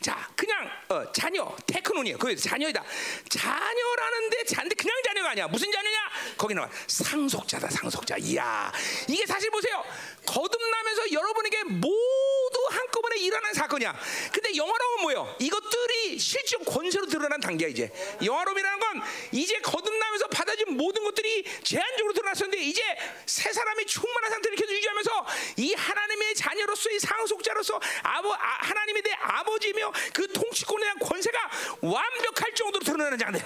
[0.02, 2.18] 자, 그냥 어, 자녀, 테크논이에요.
[2.18, 2.84] 그 자녀이다.
[3.30, 5.48] 자녀라는데 자인데 그냥 자녀가 아니야.
[5.48, 5.98] 무슨 자녀냐?
[6.38, 8.18] 거기 나와 상속자다, 상속자.
[8.18, 8.72] 이야,
[9.08, 9.84] 이게 사실 보세요.
[10.26, 13.96] 거듭나면서 여러분에게 모두 한꺼번에 일어난 사건이야.
[14.32, 15.36] 근데 영화로움은 뭐예요?
[15.40, 17.92] 이것들이 실적 권세로 드러난 단계야 이제.
[18.24, 22.82] 영화로움이라는 건 이제 거듭나면서 받아진 모든 것들이 제한적으로 드러났었는데 이제
[23.26, 25.26] 새 사람이 충만한 상태를 계속 유지하면서
[25.58, 32.84] 이 하나님의 자녀로서의 상속자로서 아버 아, 하나님에 대해 아버지며 그 통치권에 대한 권세가 완벽할 정도로
[32.84, 33.42] 드러나는 장들.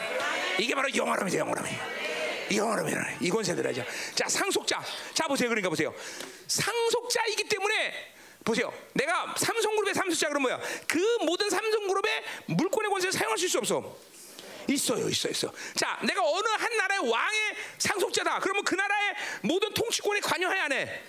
[0.59, 1.69] 이게 바로 영화로움이죠, 영화로움.
[2.55, 3.83] 영화로움이라 이 권세들이죠.
[4.15, 4.83] 자, 상속자.
[5.13, 5.49] 자 보세요.
[5.49, 5.93] 그러니까 보세요.
[6.49, 8.13] 상속자이기 때문에
[8.43, 8.73] 보세요.
[8.93, 10.69] 내가 삼성그룹의 삼속자 그러면 뭐야?
[10.87, 13.97] 그 모든 삼성그룹의 물권의 권세를 사용하실 수 없어.
[14.67, 15.51] 있어요, 있어, 있어.
[15.75, 18.39] 자, 내가 어느 한 나라의 왕의 상속자다.
[18.39, 21.01] 그러면 그 나라의 모든 통치권에 관여해야 안 해.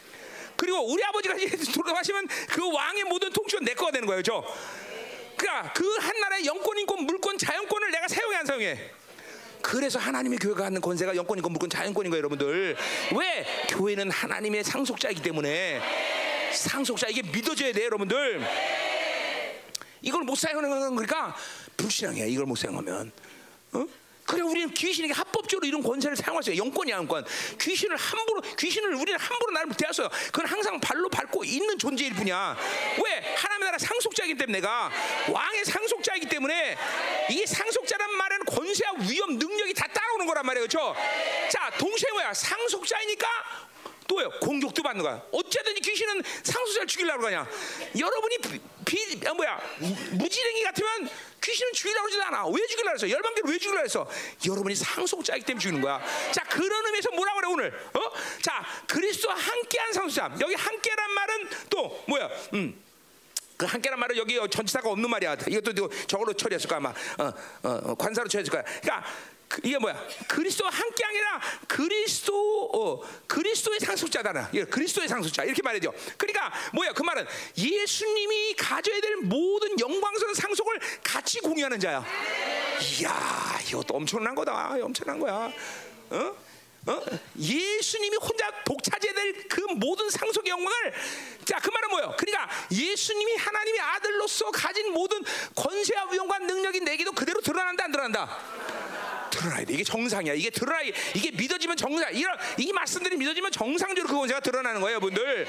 [0.57, 1.35] 그리고 우리 아버지가
[1.75, 4.45] 돌아가시면 그 왕의 모든 통치권 내 거가 되는 거예요, 저.
[5.37, 8.91] 그러니까 그 한 나라의 영권, 인권, 물권, 자연권을 내가 사용해 안 사용해?
[9.63, 12.77] 그래서 하나님의 교회가 갖는 권세가 영권인 건 물권 자연권인 거예요, 여러분들.
[13.17, 13.47] 왜?
[13.69, 15.81] 교회는 하나님의 상속자이기 때문에
[16.53, 18.41] 상속자 이게 믿어져야 돼요, 여러분들.
[20.03, 21.37] 이걸 못 사용하는 건 그러니까
[21.77, 22.27] 불신앙이야.
[22.27, 23.13] 이걸 못 사용하면.
[23.73, 23.87] 어?
[24.31, 26.57] 그래 우리는 귀신에게 합법적으로 이런 권세를 있어요.
[26.57, 27.25] 영권이야, 영권.
[27.61, 30.09] 귀신을 함부로 귀신을 우리는 함부로 나를 대했어요.
[30.27, 32.57] 그건 항상 발로 밟고 있는 존재일 뿐이야.
[33.05, 33.35] 왜?
[33.35, 34.93] 하나님의 나라 상속자이기 때문에 내가
[35.29, 36.77] 왕의 상속자이기 때문에
[37.31, 40.69] 이 상속자란 말은 권세와 위험, 능력이 다 따라오는 거란 말이에요.
[40.69, 40.95] 그렇죠?
[41.51, 42.33] 자, 동시에 뭐야?
[42.33, 43.27] 상속자이니까
[44.11, 45.23] 또요 공격도 받는 거야.
[45.31, 47.47] 어쨌든지 귀신은 상속자를 죽이려고 하냐?
[47.97, 49.61] 여러분이 비, 비 아, 뭐야
[50.11, 51.09] 무지랭이 같으면
[51.41, 52.49] 귀신은 죽이려고 하지 않아.
[52.49, 53.09] 왜 죽이려고 했어?
[53.09, 54.11] 열방대로 왜 죽이려고 했어?
[54.45, 56.03] 여러분이 상속자이기 때문에 죽이는 거야.
[56.33, 57.91] 자 그런 의미에서 뭐라고 그래 오늘?
[57.95, 58.13] 어?
[58.43, 60.35] 자 그리스도와 함께한 상속자.
[60.41, 62.29] 여기 함께란 말은 또 뭐야?
[62.55, 62.83] 음.
[63.61, 65.37] 그 함께란 말은 여기 전치사가 없는 말이야.
[65.47, 66.89] 이것도 저걸로 처리했을 거야 아마.
[66.89, 67.33] 어,
[67.63, 68.63] 어, 어, 관사로 처리했을 거야.
[68.81, 69.30] 그러니까 그,
[69.65, 70.01] 이게 뭐야?
[70.29, 74.51] 그리스도와 함께 아니라 그리스도 어, 그리스도의 상속자다.
[74.55, 75.93] 예, 그리스도의 상속자 이렇게 말해죠.
[76.17, 76.93] 그러니까 뭐야?
[76.93, 82.05] 그 말은 예수님이 가져야 될 모든 영광스러운 상속을 같이 공유하는 자야.
[83.01, 84.77] 이야, 이것도 엄청난 거다.
[84.83, 85.53] 엄청난 거야.
[86.11, 86.37] 어?
[86.87, 87.03] 어?
[87.39, 90.95] 예수님이 혼자 독차지해야 될 그 모든 상속의 영광을
[91.45, 92.15] 자 그 말은 뭐예요?
[92.17, 95.23] 그러니까 예수님이 하나님의 아들로서 가진 모든
[95.57, 98.39] 권세와 위엄과 능력이 내게도 그대로 드러난다 안 드러난다?
[99.41, 99.73] 드러나야 돼.
[99.75, 100.35] 이게 정상이야.
[100.35, 100.81] 이게 드러나
[101.15, 102.15] 이게 믿어지면 정상.
[102.15, 105.47] 이런 이 말씀들이 믿어지면 정상적으로 그 권세가 드러나는 거예요, 여러분들.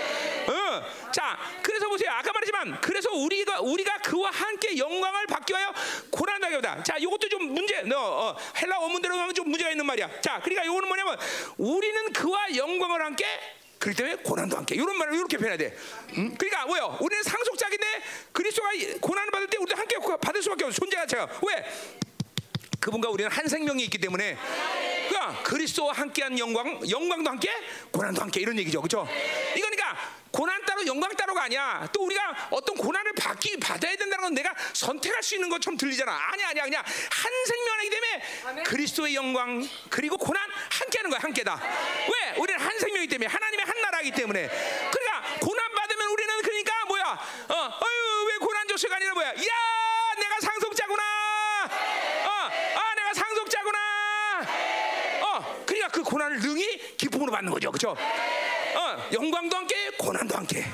[0.48, 1.12] 어.
[1.12, 2.10] 자, 그래서 보세요.
[2.12, 5.74] 아까 말했지만 그래서 우리가 우리가 그와 함께 영광을 받기 위하여
[6.10, 6.84] 고난당하다.
[6.84, 7.82] 자, 이것도 좀 문제.
[7.82, 10.22] 너 어, 헬라 원문대로 하면 좀 문제가 있는 말이야.
[10.22, 11.18] 자, 그러니까 이거는 뭐냐면
[11.58, 13.26] 우리는 그와 영광을 함께
[13.80, 15.76] 그렇기 때문에 고난도 함께 이런 말을 이렇게 표현해야 돼.
[16.18, 16.36] 음?
[16.38, 16.98] 그러니까 뭐요?
[17.02, 17.86] 우리는 상속자인데
[18.32, 18.70] 그리스도가
[19.02, 20.80] 고난을 받을 때 우리도 함께 받을 수밖에 없어.
[20.80, 21.66] 존재 자체가 왜?
[22.82, 24.38] 그분과 우리는 한 생명이 있기 때문에
[25.08, 27.50] 그러니까 그리스도와 함께한 영광, 영광도 함께,
[27.92, 29.08] 고난도 함께 이런 얘기죠, 그렇죠?
[29.56, 29.98] 이거니까
[30.32, 31.88] 고난 따로 영광 따로가 아니야.
[31.94, 36.12] 또 우리가 어떤 고난을 받기 받아야 된다는 건 내가 선택할 수 있는 것처럼 들리잖아.
[36.32, 41.62] 아니야, 아니야, 그냥 한 생명이기 때문에 그리스도의 영광 그리고 고난 함께하는 거야, 함께다.
[42.08, 42.38] 왜?
[42.38, 44.48] 우리는 한 생명이기 때문에 하나님의 한 나라이기 때문에.
[44.48, 47.04] 그러니까 고난 받으면 우리는 그러니까 뭐야?
[47.50, 49.28] 어, 어유 왜 고난 조수가 아니라 뭐야?
[49.28, 51.04] 야, 내가 상속자구나.
[52.26, 53.82] 어, 아, 내가 상속자구나.
[55.82, 57.92] 어, 그러니까 그 고난을 능히 기쁨으로 받는 거죠, 그렇죠?
[57.92, 60.66] 어, 영광도 함께, 고난도 함께.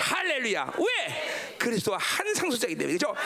[0.00, 0.72] 할렐루야.
[0.78, 1.56] 왜?
[1.58, 3.16] 그리스도와 한 상속자이기 때문에 그렇죠?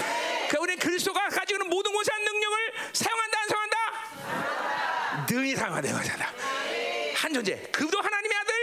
[0.49, 5.27] 그 우리는 그리스도가 가지고 있는 모든 고세한 능력을 사용한다, 안 사용한다?
[5.29, 6.33] 능히 사용한다, 맞아.
[7.17, 7.57] 한 존재.
[7.73, 8.55] 그도 하나님의 아들,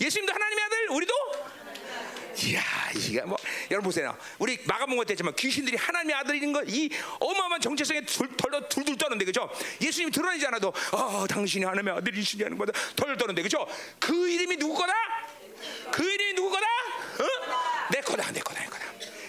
[0.00, 1.14] 예수님도 하나님의 아들, 우리도
[2.42, 2.62] 이야,
[2.94, 3.36] 이게 뭐
[3.70, 4.16] 여러분 보세요.
[4.38, 9.50] 우리 마가본 것 때지만 귀신들이 하나님의 아들인 거이 어마어마한 정체성에 둘, 덜 둘둘 떠는데 그죠?
[9.80, 13.66] 예수님이 드러내지 않아도 어, 당신이 하나님의 아들이시니 하는 거다 덜 떠는데 그죠?
[13.98, 14.92] 그 이름이 누구 거다?
[15.92, 16.66] 그 이름이 누구 거다?
[16.66, 17.88] 어?
[17.90, 18.84] 내 거다, 내 거다, 내 거다.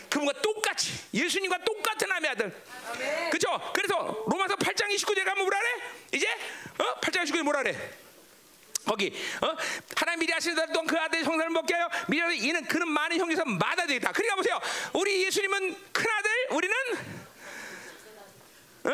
[0.10, 2.64] 그분과 똑같이 예수님과 똑같은 하나님의 아들.
[3.32, 3.48] 그죠?
[3.74, 5.70] 그래서 로마서 8장 29절에 가면 뭐라 그래?
[6.14, 6.28] 이제
[6.78, 7.00] 어?
[7.00, 7.92] 8장 29절에 뭐라 그래?
[8.86, 9.56] 거기 어?
[9.96, 13.46] 하나님 미리 하시는 동안 그 아들의 성산을 먹게 하여 미리 하여 이는 그는 많은 형제에서
[13.46, 14.12] 마다 되겠다.
[14.12, 14.60] 그러니까 보세요.
[14.94, 16.76] 우리 예수님은 큰 아들, 우리는
[18.84, 18.92] 어?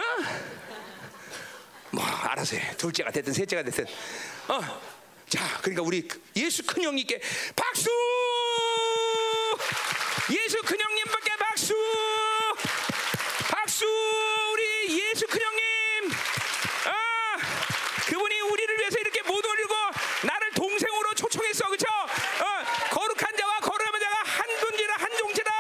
[1.92, 2.76] 뭐 알아서 해.
[2.78, 3.86] 둘째가 됐든 셋째가 됐든.
[4.50, 4.82] 어.
[5.30, 7.20] 자, 그러니까 우리 예수 큰 형님께
[7.56, 7.90] 박수!
[10.32, 11.74] 예수 큰 형님밖에 박수!
[13.50, 13.86] 박수!
[14.54, 16.12] 우리 예수 큰 형님!
[16.86, 17.38] 아,
[18.06, 19.76] 그분이 우리를 위해서 이렇게 못 올리고
[20.24, 20.52] 나를
[21.48, 21.86] 초청했어, 그렇죠?
[21.88, 22.46] 어,
[22.92, 25.52] 거룩한 자와 거룩한 자가 한 존재라 한 종체다.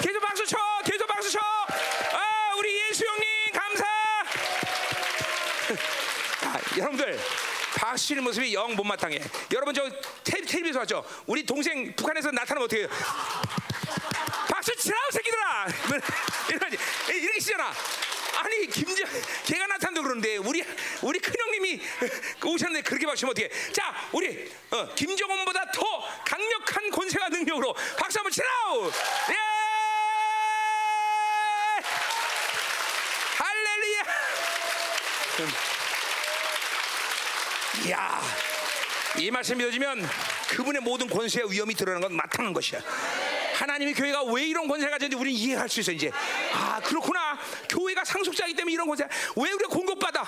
[0.00, 1.38] 계속 박수 쳐, 계속 박수 쳐.
[1.40, 3.84] 아, 우리 예수 형님 감사.
[6.46, 7.20] 아, 여러분들
[7.76, 9.20] 박수 치는 모습이 영 못마땅해.
[9.52, 9.88] 여러분 저
[10.22, 11.04] 텔- 텔레비에서 봤죠?
[11.26, 12.88] 우리 동생 북한에서 나타나면 어떻게 해요?
[14.48, 15.66] 박수 치라고 새끼들아!
[15.88, 15.98] 뭐,
[16.50, 17.72] 이러지 이렇게 치잖아.
[18.42, 19.08] 아니 김정
[19.44, 20.64] 걔가 나타난다 그러는데 우리
[21.02, 21.80] 우리 큰 형님이
[22.44, 23.48] 오셨는데 그렇게 박수면 어떻게?
[23.72, 25.82] 자 우리 어, 김정은보다 더
[26.24, 28.90] 강력한 권세와 능력으로 박수 한번 치라우!
[29.30, 29.36] 예!
[33.38, 34.04] 할렐루야!
[37.86, 38.22] 이야,
[39.18, 40.08] 이 말씀 믿어지면
[40.48, 42.80] 그분의 모든 권세와 위험이 드러나는 건 마땅한 것이야.
[43.62, 46.10] 하나님의 교회가 왜 이런 권세를 가졌는지 우리는 이해할 수 있어 이제.
[46.52, 47.38] 아 그렇구나.
[47.68, 49.04] 교회가 상속자이기 때문에 이런 권세.
[49.36, 50.24] 왜 우리가 공격받아?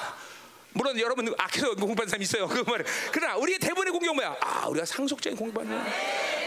[0.74, 2.46] 물론 여러분 악해서 공격받는 사람 있어요.
[2.50, 2.84] 그 말은.
[3.12, 4.36] 그러나 우리의 대부분의 공격 뭐야?
[4.40, 5.94] 아 우리가 상속자인 공격받는 거야.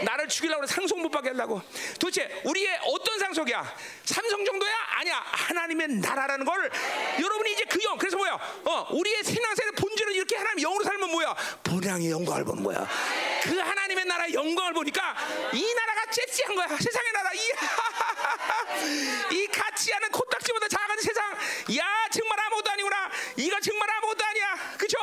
[0.04, 1.60] 나를 죽이려고 그래 상속 못 받게 하려고.
[1.98, 3.74] 도대체 우리의 어떤 상속이야?
[4.04, 4.72] 삼성 정도야?
[4.98, 5.16] 아니야.
[5.26, 6.70] 하나님의 나라라는 걸
[7.20, 7.96] 여러분이 이제 그 영.
[7.96, 8.34] 그래서 뭐야?
[8.64, 11.34] 어 우리의 신앙생활의 본질은 이렇게 하나님 영으로 살면 뭐야?
[11.64, 12.86] 본향의 영광을 보는 거야.
[13.42, 15.16] 그 하나님의 나라의 영광을 보니까
[15.54, 16.68] 이 나라가 째찌한 거야.
[16.68, 17.30] 세상의 나라.
[17.32, 19.30] 이야.
[19.32, 21.24] 이 같이 하는 코딱지보다 작은 세상.
[21.78, 23.10] 야 정말 아무것도 아니구나.
[23.36, 24.76] 이거 정말 아무것도 아니야.
[24.76, 24.98] 그죠?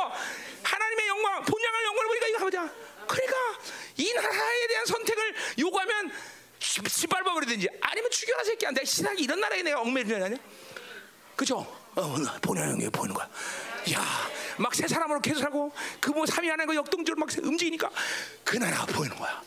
[0.63, 2.73] 하나님의 영광, 본향의 영광을 보니까 이거 보자.
[3.07, 3.35] 그러니까
[3.97, 6.11] 이 나라에 대한 선택을 요구하면
[6.59, 8.71] 짓밟아버리든지 아니면 죽여라 새끼야.
[8.71, 10.37] 내 신학이 이런 나라에 내가 얽매이는 아니야?
[11.35, 11.74] 그죠?
[11.95, 13.27] 어, 본향이 보이는 거야.
[13.93, 14.01] 야,
[14.57, 17.89] 막세 사람으로 계속 살고 그뭐 삼위 하나님 거 역동적으로 막 움직이니까
[18.43, 19.41] 그 나라가 보이는 거야.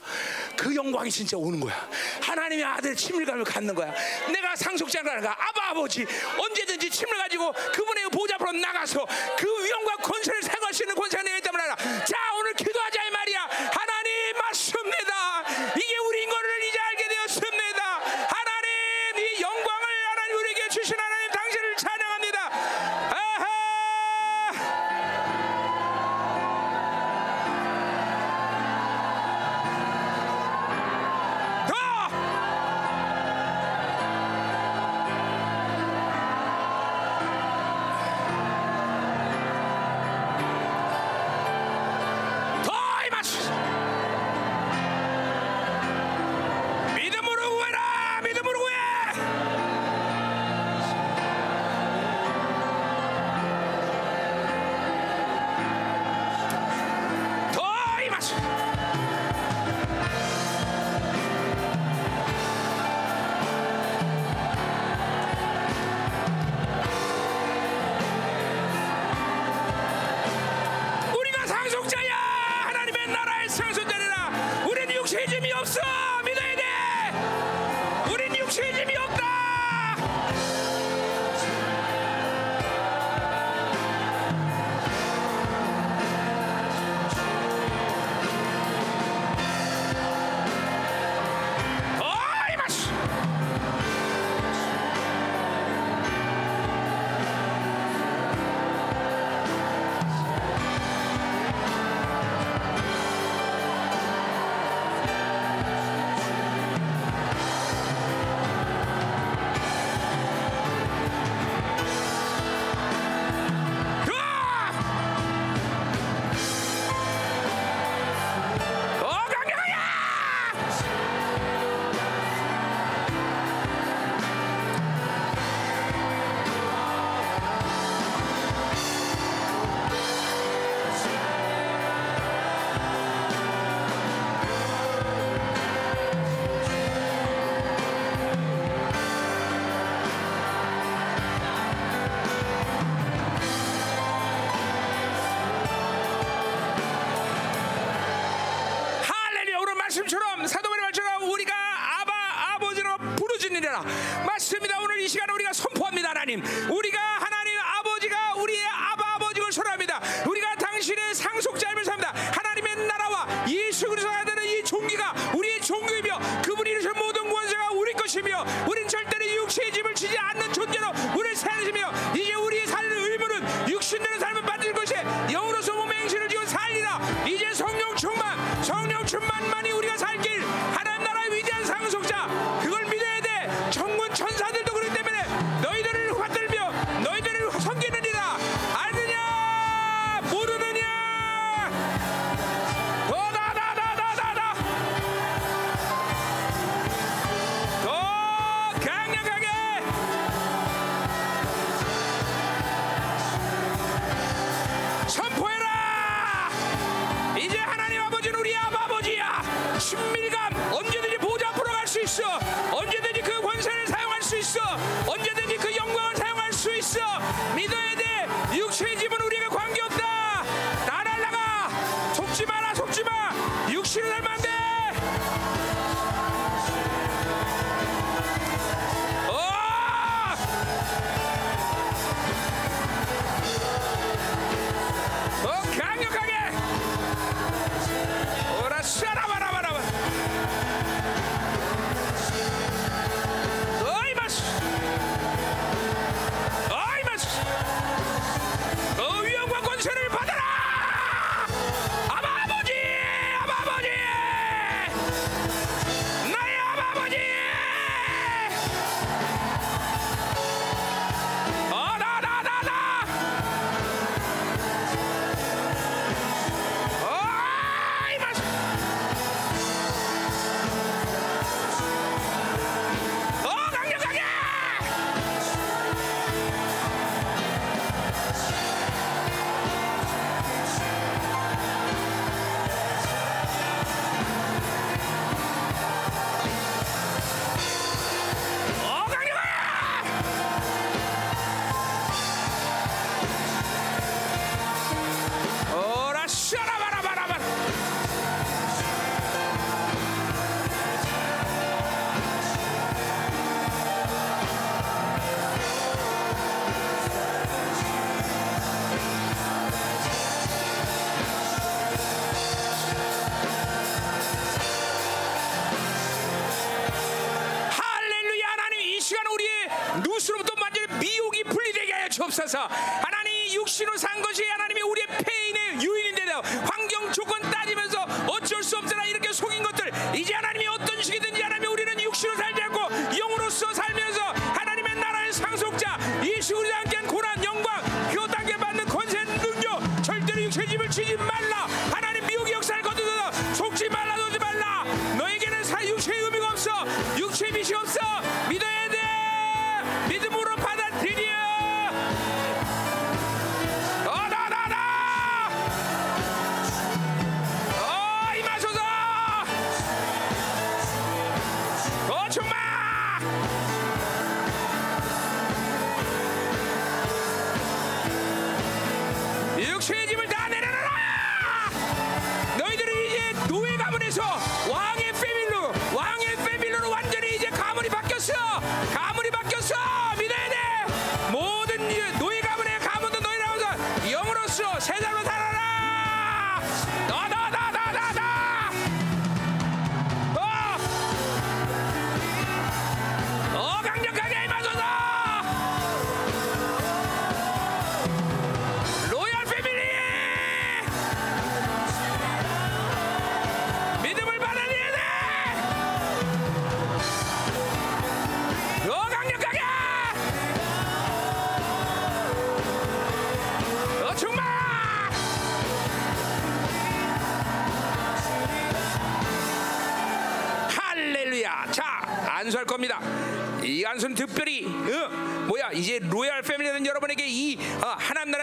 [0.57, 1.89] 그 영광이 진짜 오는 거야.
[2.23, 3.93] 하나님의 아들 친밀감을 갖는 거야.
[4.33, 6.07] 내가 상속자라는 거 아바 아버지
[6.39, 11.37] 언제든지 친밀 가지고 그분의 보좌 앞으로 나가서 그 위엄과 권세를 사용할 수 있는 권세가 내가
[11.39, 12.05] 있단 말이야.
[12.05, 13.41] 자 오늘 기도하자 이 말이야.
[13.73, 15.45] 하나님 맞습니다.
[15.77, 16.68] 이게 우리인 거를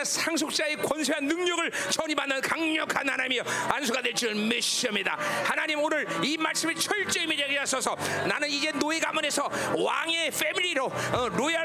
[0.05, 5.17] 상속자의 권세와 능력을 전이받는 강력한 하나님이여 안수가 될 줄 믿습니다.
[5.43, 7.95] 하나님 오늘 이 말씀을 철저히 믿게 하소서
[8.27, 11.64] 나는 이제 노예 가문에서 왕의 패밀리로 어, 로얄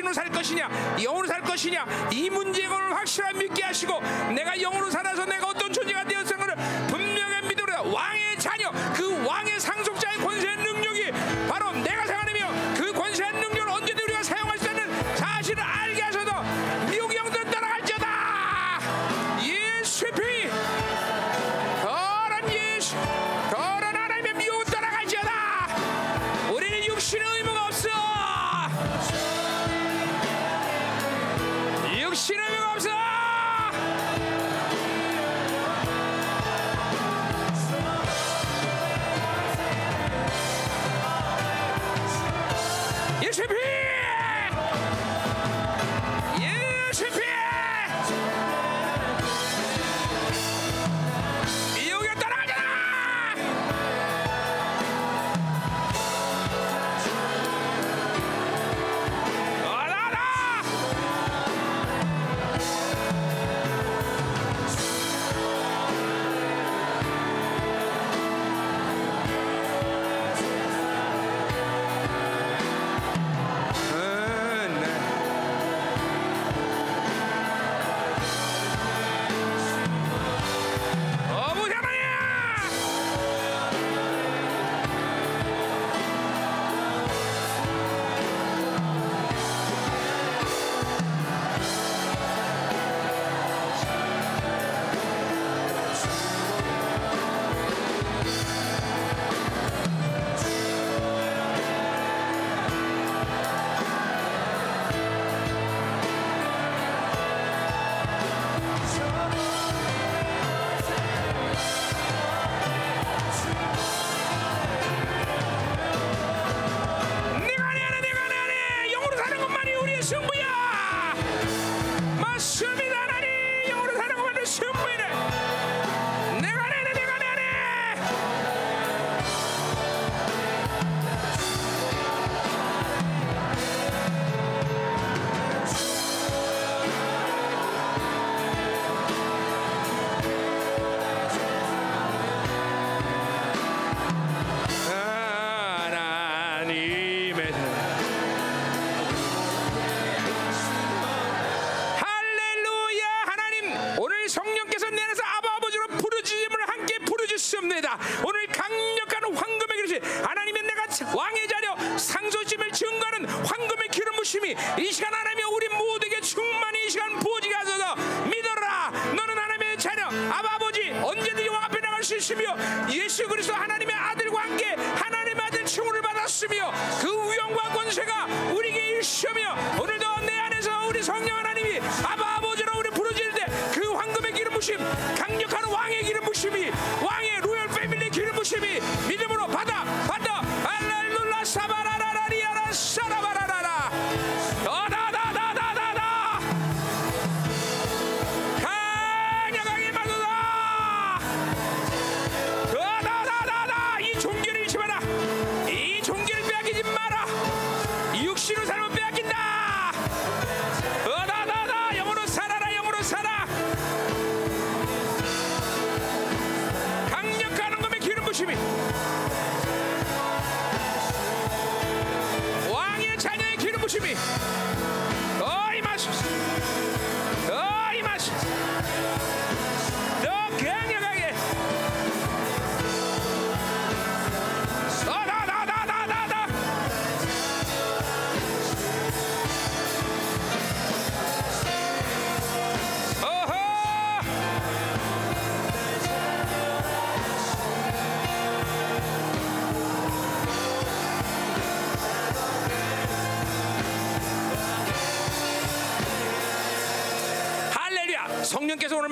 [0.00, 4.00] 육신으로 살 것이냐 영으로 살 것이냐 이 문제를 확실하게 믿게 하시고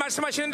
[0.09, 0.51] Transformation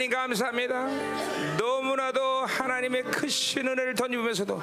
[0.00, 0.86] 하나님 감사합니다.
[1.58, 4.62] 너무나도 하나님의 크신 은혜를 던지면서도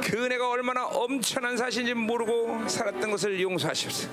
[0.00, 4.08] 그 은혜가 얼마나 엄청난 사실인지 모르고 살았던 것을 용서하십시오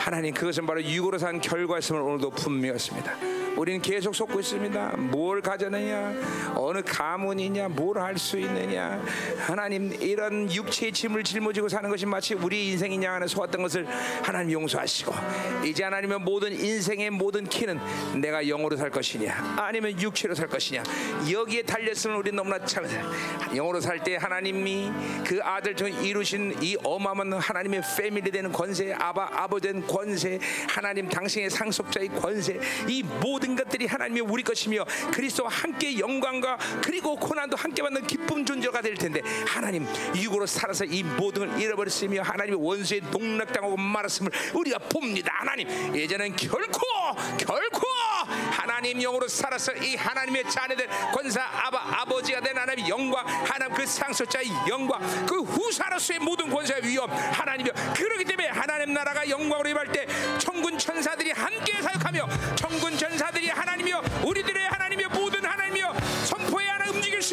[0.00, 3.12] 하나님 그것은 바로 유고로 산 결과였음을 오늘도 분명했습니다.
[3.56, 4.96] 우리는 계속 속고 있습니다.
[4.96, 6.14] 뭘 가져느냐
[6.56, 9.00] 어느 가문이냐 뭘 할 수 있느냐.
[9.46, 13.86] 하나님 이런 육체의 짐을 짊어지고 사는 것이 마치 우리 인생이냐 하는 속았던 것을
[14.22, 15.14] 하나님 용서하시고
[15.64, 17.78] 이제 하나님의 모든 인생의 모든 키는
[18.20, 20.82] 내가 영으로 살 것이냐 아니면 육체로 살 것이냐.
[21.30, 22.86] 여기에 달렸으면 우리 너무나 참
[23.54, 24.92] 영으로 살 때 하나님이
[25.26, 31.08] 그 아들 중 이루신 이 어마어마한 하나님의 패밀리 되는 권세 아바 아버지 된 권세 하나님
[31.08, 36.45] 당신의 상속자의 권세 이 모든 것들이 하나님의 우리 것이며 그리스도와 함께 영광과
[36.82, 42.22] 그리고 고난도 함께 받는 기쁨 존재가 될 텐데 하나님 육으로 살아서 이 모든 걸 잃어버렸으며
[42.22, 45.32] 하나님의 원수에 농락당하고 말았음을 우리가 봅니다.
[45.38, 46.80] 하나님 예전엔 결코
[47.38, 47.86] 결코
[48.50, 54.48] 하나님 영으로 살아서 이 하나님의 자녀된 권사 아바 아버지가 된 하나님의 영광 하나님 그 상속자의
[54.68, 57.72] 영광 그 후사로서의 모든 권세와 위엄 하나님이여.
[57.94, 60.06] 그러기 때문에 하나님 나라가 영광으로 임할 때
[60.38, 64.66] 천군 천사들이 함께 사역하며 천군 천사들이 하나님이여 우리들의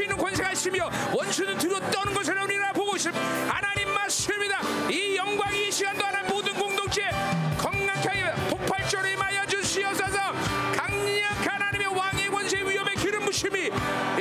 [0.03, 3.11] 있는 권세가 있으며 원수는 뒤로 떠는 것을 우리가 보고 있음
[3.48, 4.59] 하나님 말씀입니다.
[4.90, 7.09] 이 영광이 이 시간도 하나 모든 공동체
[7.57, 10.19] 건강하게 폭발적으로 임하여 주시옵소서.
[10.75, 13.72] 강력한 하나님의 왕의 권세 위협의 기름 부심이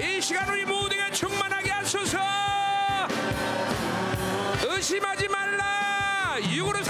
[0.00, 2.18] 이 시간 우리 모두에게 충만하게 하소서.
[4.64, 6.38] 의심하지 말라.
[6.50, 6.82] 육으로